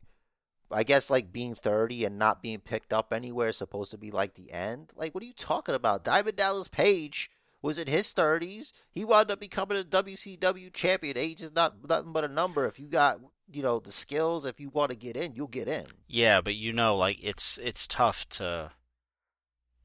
I 0.71 0.81
guess 0.81 1.11
like 1.11 1.31
being 1.31 1.53
thirty 1.53 2.05
and 2.05 2.17
not 2.17 2.41
being 2.41 2.59
picked 2.59 2.91
up 2.91 3.13
anywhere 3.13 3.49
is 3.49 3.57
supposed 3.57 3.91
to 3.91 3.99
be 3.99 4.09
like 4.09 4.33
the 4.33 4.51
end. 4.51 4.93
Like 4.95 5.13
what 5.13 5.23
are 5.23 5.27
you 5.27 5.33
talking 5.33 5.75
about? 5.75 6.03
Diamond 6.03 6.37
Dallas 6.37 6.69
Page 6.69 7.29
was 7.67 7.77
in 7.77 7.87
his 7.87 8.13
thirties. 8.13 8.71
He 8.91 9.03
wound 9.03 9.29
up 9.29 9.41
becoming 9.41 9.77
a 9.77 9.83
WCW 9.83 10.73
champion. 10.73 11.17
Age 11.17 11.41
is 11.41 11.51
not 11.51 11.75
nothing 11.87 12.13
but 12.13 12.23
a 12.23 12.29
number. 12.29 12.65
If 12.65 12.79
you 12.79 12.87
got 12.87 13.19
you 13.51 13.61
know 13.61 13.79
the 13.79 13.91
skills, 13.91 14.45
if 14.45 14.59
you 14.59 14.69
want 14.69 14.91
to 14.91 14.97
get 14.97 15.17
in, 15.17 15.35
you'll 15.35 15.47
get 15.47 15.67
in. 15.67 15.85
Yeah, 16.07 16.39
but 16.39 16.55
you 16.55 16.71
know, 16.71 16.95
like 16.95 17.17
it's 17.21 17.59
it's 17.61 17.85
tough 17.85 18.27
to 18.29 18.71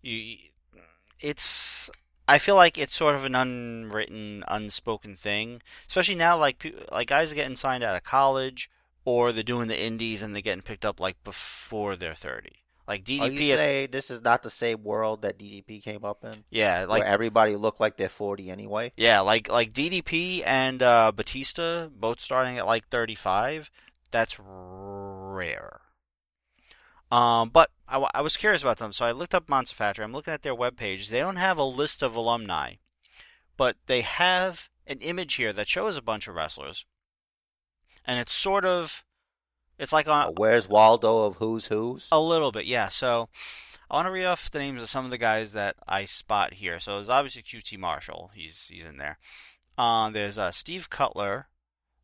you. 0.01 0.37
It's 1.19 1.91
I 2.29 2.39
feel 2.39 2.55
like 2.55 2.79
it's 2.79 2.95
sort 2.95 3.17
of 3.17 3.25
an 3.25 3.35
unwritten, 3.35 4.45
unspoken 4.47 5.17
thing, 5.17 5.61
especially 5.89 6.15
now. 6.15 6.39
Like 6.39 6.65
like 6.93 7.09
guys 7.09 7.33
are 7.33 7.37
getting 7.37 7.57
signed 7.57 7.83
out 7.83 7.97
of 7.97 8.05
college, 8.05 8.71
or 9.05 9.33
they're 9.33 9.43
doing 9.43 9.67
the 9.67 9.81
indies 9.81 10.23
and 10.23 10.35
they're 10.35 10.41
getting 10.43 10.63
picked 10.63 10.85
up 10.85 11.01
like 11.01 11.23
before 11.25 11.97
they're 11.97 12.15
thirty. 12.15 12.62
Like 12.87 13.05
DDP, 13.05 13.33
you 13.33 13.57
saying 13.57 13.89
this 13.93 14.11
is 14.11 14.23
not 14.23 14.43
the 14.43 14.51
same 14.51 14.83
world 14.83 15.23
that 15.23 15.39
DDP 15.39 15.83
came 15.83 16.05
up 16.05 16.25
in? 16.25 16.45
yeah, 16.51 16.85
like 16.89 17.03
where 17.03 17.09
everybody 17.09 17.57
looked 17.57 17.81
like 17.81 17.97
they're 17.97 18.09
40 18.09 18.51
anyway. 18.51 18.93
Yeah, 18.97 19.21
like 19.21 19.49
like 19.49 19.73
DDP 19.73 20.43
and 20.45 20.83
uh, 20.83 21.13
Batista 21.13 21.89
both 21.89 22.21
starting 22.21 22.59
at 22.59 22.67
like 22.67 22.89
35. 22.89 23.71
That's 24.11 24.39
rare. 24.41 25.81
Um, 27.13 27.51
but 27.51 27.71
I, 27.87 27.99
I 28.15 28.21
was 28.23 28.39
curious 28.39 28.63
about 28.63 28.79
them, 28.79 28.93
so 28.95 29.05
I 29.05 29.13
looked 29.13 29.35
up 29.35 29.49
Monster 29.49 29.77
Factory. 29.77 30.03
I'm 30.03 30.15
looking 30.15 30.33
at 30.33 30.43
their 30.43 30.55
web 30.55 30.77
webpage. 30.77 31.09
They 31.09 31.21
don't 31.21 31.37
have 31.37 31.59
a 31.59 31.65
list 31.65 32.03
of 32.03 32.17
alumni, 32.17 32.75
but 33.59 33.77
they 33.85 34.01
have 34.01 34.71
an 34.87 34.99
image 35.01 35.35
here 35.35 35.53
that 35.53 35.69
shows 35.69 35.99
a 35.99 36.03
bunch 36.03 36.27
of 36.27 36.35
wrestlers, 36.35 36.87
and 38.07 38.19
it's 38.19 38.33
sort 38.33 38.65
of, 38.65 39.05
it's 39.83 39.93
like 39.93 40.09
on 40.09 40.29
Uh, 40.29 40.31
Where's 40.37 40.69
Waldo 40.69 41.25
of 41.27 41.37
Who's 41.37 41.67
Who's? 41.67 42.09
a 42.13 42.21
little 42.21 42.53
bit, 42.53 42.65
yeah. 42.67 42.89
So 42.89 43.29
I 43.91 43.97
want 43.97 44.07
to 44.07 44.11
read 44.13 44.25
off 44.25 44.51
the 44.51 44.59
names 44.61 44.83
of 44.83 44.89
some 44.89 45.05
of 45.05 45.11
the 45.11 45.19
guys 45.19 45.53
that 45.53 45.77
I 45.87 46.05
spot 46.07 46.55
here. 46.55 46.81
So 46.81 46.97
there's 46.97 47.09
obviously 47.11 47.43
QT 47.43 47.79
Marshall. 47.79 48.31
He's 48.35 48.67
he's 48.71 48.85
in 48.87 48.97
there. 48.99 49.19
Um, 49.77 50.13
there's 50.13 50.39
uh, 50.39 50.51
Steve 50.53 50.89
Cutler, 50.91 51.49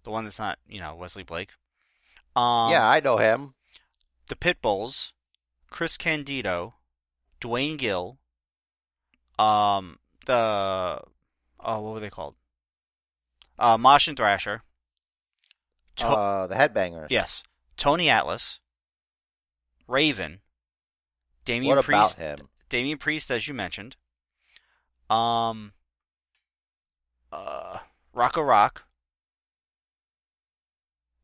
the 0.04 0.10
one 0.10 0.24
that's 0.24 0.38
not 0.38 0.58
you 0.68 0.80
know 0.80 0.94
Wesley 0.94 1.22
Blake. 1.22 1.50
Um, 2.36 2.70
yeah, 2.70 2.86
I 2.88 3.00
know 3.00 3.16
him. 3.16 3.54
the 4.28 4.36
Pitbulls, 4.36 5.12
Chris 5.70 5.96
Candido, 5.96 6.74
Duane 7.40 7.76
Gill. 7.78 8.18
Um, 9.38 9.98
the 10.26 11.00
oh, 11.60 11.80
what 11.80 11.94
were 11.94 12.00
they 12.00 12.10
called? 12.10 12.34
Uh, 13.58 13.78
Mosh 13.78 14.08
and 14.08 14.16
Thrasher. 14.16 14.62
To- 15.96 16.06
Uh, 16.06 16.46
the 16.46 16.54
Headbangers. 16.54 17.08
yes, 17.10 17.42
Tony 17.78 18.10
Atlas. 18.10 18.58
Raven. 19.86 20.40
Damian 21.46 21.74
What 21.76 21.84
about 21.88 22.14
Priest. 22.14 22.18
him? 22.18 22.48
Damian 22.68 22.98
Priest, 22.98 23.30
as 23.30 23.48
you 23.48 23.54
mentioned. 23.54 23.96
Um. 25.08 25.72
Uh, 27.32 27.78
Rocco 28.12 28.42
Rock. 28.42 28.82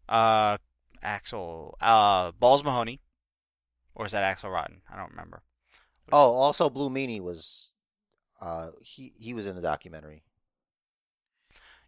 Uh, 0.09 0.57
Axel. 1.03 1.77
Uh, 1.81 2.33
Balls 2.33 2.65
Mahoney. 2.65 3.01
Or 3.95 4.07
is 4.07 4.13
that 4.13 4.25
Axel 4.25 4.51
Rotten? 4.51 4.81
I 4.91 4.97
don't 4.97 5.11
remember. 5.11 5.43
Oh, 6.13 6.33
also 6.33 6.71
Blue 6.71 6.89
Meanie 6.89 7.21
was. 7.21 7.71
Uh, 8.41 8.69
he 8.81 9.13
he 9.19 9.35
was 9.35 9.47
in 9.47 9.57
the 9.57 9.63
documentary. 9.63 10.23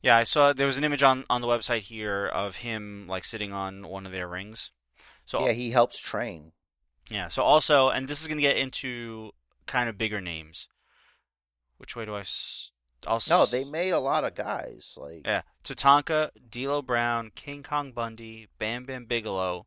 Yeah, 0.03 0.17
I 0.17 0.25
saw 0.25 0.53
there 0.53 0.67
was 0.67 0.77
an 0.77 0.85
image 0.85 1.03
on 1.03 1.25
on 1.29 1.41
the 1.41 1.47
website 1.47 1.83
here 1.83 2.27
of 2.27 2.57
him 2.57 3.07
like 3.09 3.25
sitting 3.25 3.53
on 3.53 3.89
one 3.89 4.07
of 4.07 4.13
their 4.13 4.29
rings. 4.29 4.71
So 5.25 5.45
yeah, 5.47 5.53
he 5.53 5.71
helps 5.71 5.99
train. 5.99 6.53
Yeah. 7.11 7.29
So 7.29 7.43
also, 7.43 7.89
and 7.91 8.07
this 8.09 8.21
is 8.21 8.27
going 8.29 8.39
to 8.39 8.43
get 8.43 8.57
into 8.57 9.33
kind 9.67 9.89
of 9.89 9.99
bigger 9.99 10.21
names. 10.21 10.69
Which 11.79 11.95
way 11.97 12.05
do 12.05 12.15
I? 12.15 12.21
S- 12.21 12.71
I'll 13.07 13.17
s- 13.17 13.29
No, 13.29 13.47
they 13.47 13.65
made 13.65 13.91
a 13.91 14.01
lot 14.01 14.25
of 14.25 14.35
guys. 14.35 14.97
Like 15.01 15.23
Yeah, 15.25 15.43
Tatanka, 15.65 16.31
D'Lo 16.51 16.83
Brown, 16.83 17.31
King 17.35 17.63
Kong 17.63 17.93
Bundy, 17.93 18.49
Bam 18.59 18.85
Bam 18.85 19.05
Bigelow, 19.07 19.67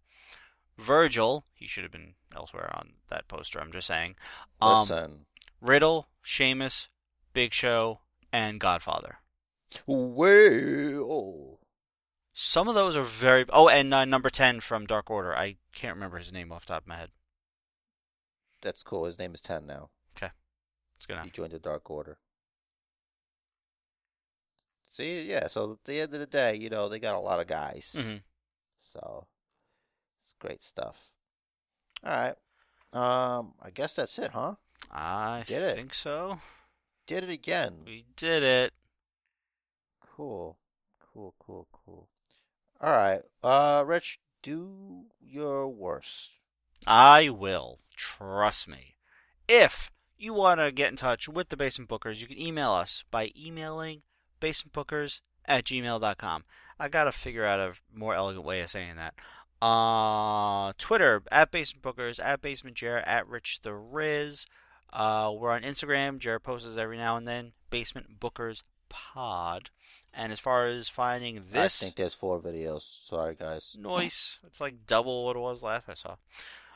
Virgil. 0.77 1.45
He 1.53 1.67
should 1.67 1.83
have 1.83 1.91
been 1.91 2.15
elsewhere 2.35 2.71
on 2.75 2.93
that 3.09 3.27
poster. 3.27 3.59
I'm 3.59 3.71
just 3.71 3.87
saying. 3.87 4.15
Um, 4.61 4.79
listen, 4.79 5.25
Riddle, 5.61 6.07
Sheamus, 6.21 6.87
Big 7.33 7.53
Show, 7.53 8.01
and 8.31 8.59
Godfather. 8.59 9.17
Well, 9.85 11.59
Some 12.33 12.67
of 12.67 12.75
those 12.75 12.95
are 12.95 13.03
very. 13.03 13.45
Oh, 13.49 13.67
and 13.69 13.93
uh, 13.93 14.05
number 14.05 14.29
ten 14.29 14.59
from 14.59 14.85
Dark 14.85 15.09
Order. 15.09 15.35
I 15.35 15.57
can't 15.73 15.95
remember 15.95 16.17
his 16.17 16.31
name 16.31 16.51
off 16.51 16.65
the 16.65 16.73
top 16.73 16.83
of 16.83 16.87
my 16.87 16.97
head. 16.97 17.09
That's 18.61 18.83
cool. 18.83 19.05
His 19.05 19.17
name 19.17 19.33
is 19.33 19.41
Ten 19.41 19.65
now. 19.65 19.89
Okay. 20.17 20.31
It's 20.97 21.05
gonna. 21.05 21.23
He 21.23 21.29
joined 21.29 21.51
the 21.51 21.59
Dark 21.59 21.89
Order. 21.89 22.17
See, 24.91 25.23
yeah. 25.29 25.47
So 25.47 25.73
at 25.73 25.83
the 25.85 26.01
end 26.01 26.13
of 26.13 26.19
the 26.19 26.25
day, 26.25 26.55
you 26.55 26.69
know, 26.69 26.89
they 26.89 26.99
got 26.99 27.15
a 27.15 27.19
lot 27.19 27.39
of 27.39 27.47
guys. 27.47 27.95
Mhm. 27.97 28.21
So 28.77 29.27
it's 30.19 30.35
great 30.39 30.61
stuff. 30.63 31.11
All 32.03 32.11
right. 32.11 32.35
Um, 32.91 33.53
I 33.61 33.69
guess 33.69 33.95
that's 33.95 34.17
it, 34.19 34.31
huh? 34.31 34.55
I 34.91 35.43
Did 35.45 35.61
it. 35.61 35.75
think 35.75 35.93
so. 35.93 36.39
Did 37.05 37.23
it 37.23 37.29
again. 37.29 37.83
We 37.85 38.05
did 38.15 38.43
it. 38.43 38.73
Cool. 40.19 40.57
Cool, 41.13 41.33
cool, 41.39 41.67
cool. 41.71 42.09
All 42.81 42.91
right. 42.91 43.21
Uh, 43.41 43.85
Rich, 43.87 44.19
do 44.43 45.05
your 45.21 45.69
worst. 45.69 46.31
I 46.85 47.29
will. 47.29 47.79
Trust 47.95 48.67
me. 48.67 48.97
If 49.47 49.91
you 50.17 50.33
want 50.33 50.59
to 50.59 50.73
get 50.73 50.89
in 50.89 50.97
touch 50.97 51.29
with 51.29 51.47
the 51.47 51.55
Basement 51.55 51.89
Bookers, 51.89 52.19
you 52.19 52.27
can 52.27 52.37
email 52.37 52.71
us 52.71 53.05
by 53.09 53.31
emailing 53.33 54.01
basementbookers 54.41 55.21
at 55.45 55.63
gmail.com. 55.63 56.43
I 56.77 56.89
got 56.89 57.05
to 57.05 57.13
figure 57.13 57.45
out 57.45 57.61
a 57.61 57.75
more 57.97 58.13
elegant 58.13 58.43
way 58.43 58.59
of 58.59 58.69
saying 58.69 58.97
that. 58.97 59.13
Uh, 59.65 60.73
Twitter, 60.77 61.23
at 61.31 61.49
Basement 61.49 61.81
Bookers, 61.81 62.19
at 62.21 62.41
Basement 62.41 62.75
Jared, 62.75 63.05
at 63.05 63.25
Rich 63.25 63.61
the 63.63 63.73
Riz. 63.73 64.45
Uh, 64.91 65.31
we're 65.33 65.51
on 65.51 65.61
Instagram. 65.61 66.19
Jared 66.19 66.43
posts 66.43 66.77
every 66.77 66.97
now 66.97 67.15
and 67.15 67.25
then. 67.25 67.53
Basement 67.69 68.19
Bookers 68.19 68.63
Pod. 68.89 69.69
And 70.13 70.31
as 70.31 70.39
far 70.39 70.67
as 70.67 70.89
finding 70.89 71.43
this 71.51 71.81
I 71.81 71.85
think 71.85 71.95
there's 71.95 72.13
four 72.13 72.39
videos. 72.39 73.05
Sorry, 73.05 73.35
guys. 73.35 73.75
noise. 73.79 74.39
It's 74.45 74.59
like 74.59 74.87
double 74.87 75.25
what 75.25 75.35
it 75.35 75.39
was 75.39 75.61
last 75.61 75.87
I 75.87 75.93
saw. 75.93 76.15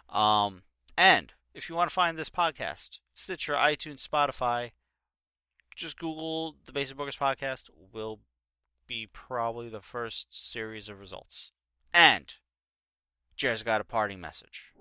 Um, 0.10 0.64
and 0.98 1.34
if 1.54 1.70
you 1.70 1.76
want 1.76 1.90
to 1.90 1.94
find 1.94 2.18
this 2.18 2.30
podcast, 2.30 3.00
Stitcher, 3.16 3.54
iTunes, 3.54 4.08
Spotify, 4.08 4.72
just 5.76 5.98
Google 5.98 6.56
the 6.66 6.72
Basic 6.72 6.98
Bookers 6.98 7.18
podcast. 7.18 7.70
Will 7.92 8.20
be 8.88 9.08
probably 9.12 9.70
the 9.70 9.82
first 9.82 10.28
series 10.52 10.90
of 10.90 11.00
results. 11.00 11.52
And 11.94 12.36
Jared's 13.36 13.64
got 13.64 13.82
a 13.82 13.86
parting 13.86 14.20
message. 14.20 14.74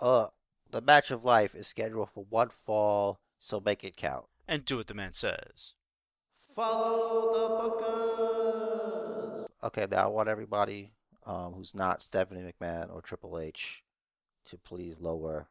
Uh, 0.00 0.26
the 0.70 0.80
match 0.80 1.10
of 1.10 1.24
life 1.24 1.54
is 1.54 1.66
scheduled 1.66 2.10
for 2.10 2.24
one 2.28 2.50
fall, 2.50 3.20
so 3.38 3.60
make 3.60 3.84
it 3.84 3.96
count. 3.96 4.26
And 4.48 4.64
do 4.64 4.76
what 4.76 4.86
the 4.86 4.94
man 4.94 5.12
says. 5.12 5.72
Follow 6.56 7.32
the 7.34 7.48
bookers. 7.84 9.46
Okay, 9.62 9.86
now 9.90 10.04
I 10.04 10.06
want 10.06 10.30
everybody 10.30 10.94
um, 11.26 11.52
who's 11.52 11.74
not 11.74 12.00
Stephanie 12.00 12.50
McMahon 12.50 12.90
or 12.94 13.02
Triple 13.02 13.38
H 13.38 13.84
to 14.46 14.56
please 14.56 14.98
lower 14.98 15.48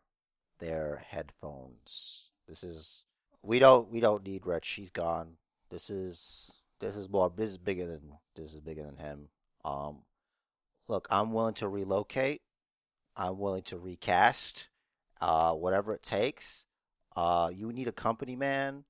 their 0.59 1.03
headphones. 1.07 2.31
This 2.47 2.63
is 2.63 3.05
we 3.43 3.59
don't 3.59 3.91
we 3.91 3.99
don't 3.99 4.25
need 4.25 4.47
Rich. 4.47 4.67
He's 4.69 4.89
gone. 4.89 5.33
This 5.69 5.91
is 5.91 6.51
this 6.79 6.95
is 6.95 7.07
more 7.07 7.31
this 7.35 7.51
is 7.51 7.59
bigger 7.59 7.85
than 7.85 8.13
this 8.35 8.55
is 8.55 8.61
bigger 8.61 8.81
than 8.81 8.97
him. 8.97 9.29
Um, 9.63 9.99
look, 10.87 11.07
I'm 11.11 11.33
willing 11.33 11.53
to 11.55 11.67
relocate. 11.67 12.41
I'm 13.15 13.37
willing 13.37 13.63
to 13.63 13.77
recast. 13.77 14.69
Uh, 15.21 15.53
whatever 15.53 15.93
it 15.93 16.01
takes. 16.01 16.65
Uh, 17.15 17.51
you 17.53 17.71
need 17.71 17.87
a 17.87 17.91
company 17.91 18.35
man. 18.35 18.85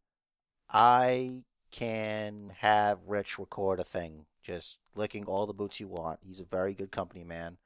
I 0.70 1.44
can 1.76 2.54
have 2.60 3.00
Rich 3.06 3.38
record 3.38 3.82
a 3.82 3.84
thing, 3.84 4.26
just 4.42 4.80
licking 4.96 5.26
all 5.26 5.46
the 5.46 5.54
boots 5.54 5.80
you 5.80 5.90
want. 5.90 6.20
He's 6.24 6.40
a 6.40 6.46
very 6.46 6.74
good 6.74 6.90
company 6.92 7.26
man. 7.26 7.58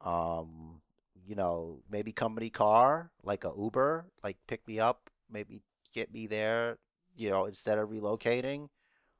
Um, 0.00 0.80
you 1.26 1.34
know, 1.34 1.80
maybe 1.90 2.12
company 2.12 2.48
car, 2.48 3.10
like 3.22 3.44
a 3.44 3.52
Uber, 3.56 4.06
like 4.24 4.38
pick 4.48 4.66
me 4.66 4.80
up, 4.80 5.10
maybe 5.30 5.62
get 5.92 6.12
me 6.12 6.26
there, 6.26 6.78
you 7.14 7.28
know, 7.28 7.44
instead 7.44 7.78
of 7.78 7.90
relocating. 7.90 8.68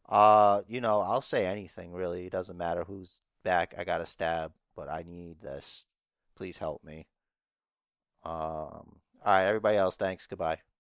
Uh, 0.09 0.63
you 0.67 0.81
know, 0.81 1.03
I'll 1.03 1.21
say 1.21 1.47
anything 1.47 1.93
really. 1.93 2.27
It 2.27 2.33
doesn't 2.33 2.57
matter 2.57 2.85
who's 2.85 3.21
back. 3.45 3.75
I 3.77 3.85
got 3.85 4.01
a 4.01 4.07
stab, 4.07 4.53
but 4.75 4.89
I 4.89 5.05
need 5.07 5.41
this. 5.43 5.87
Please 6.37 6.57
help 6.57 6.83
me. 6.83 7.07
Um, 8.25 8.33
all 8.33 9.27
right, 9.27 9.45
everybody 9.45 9.77
else, 9.77 9.97
thanks. 9.99 10.27
Goodbye. 10.27 10.72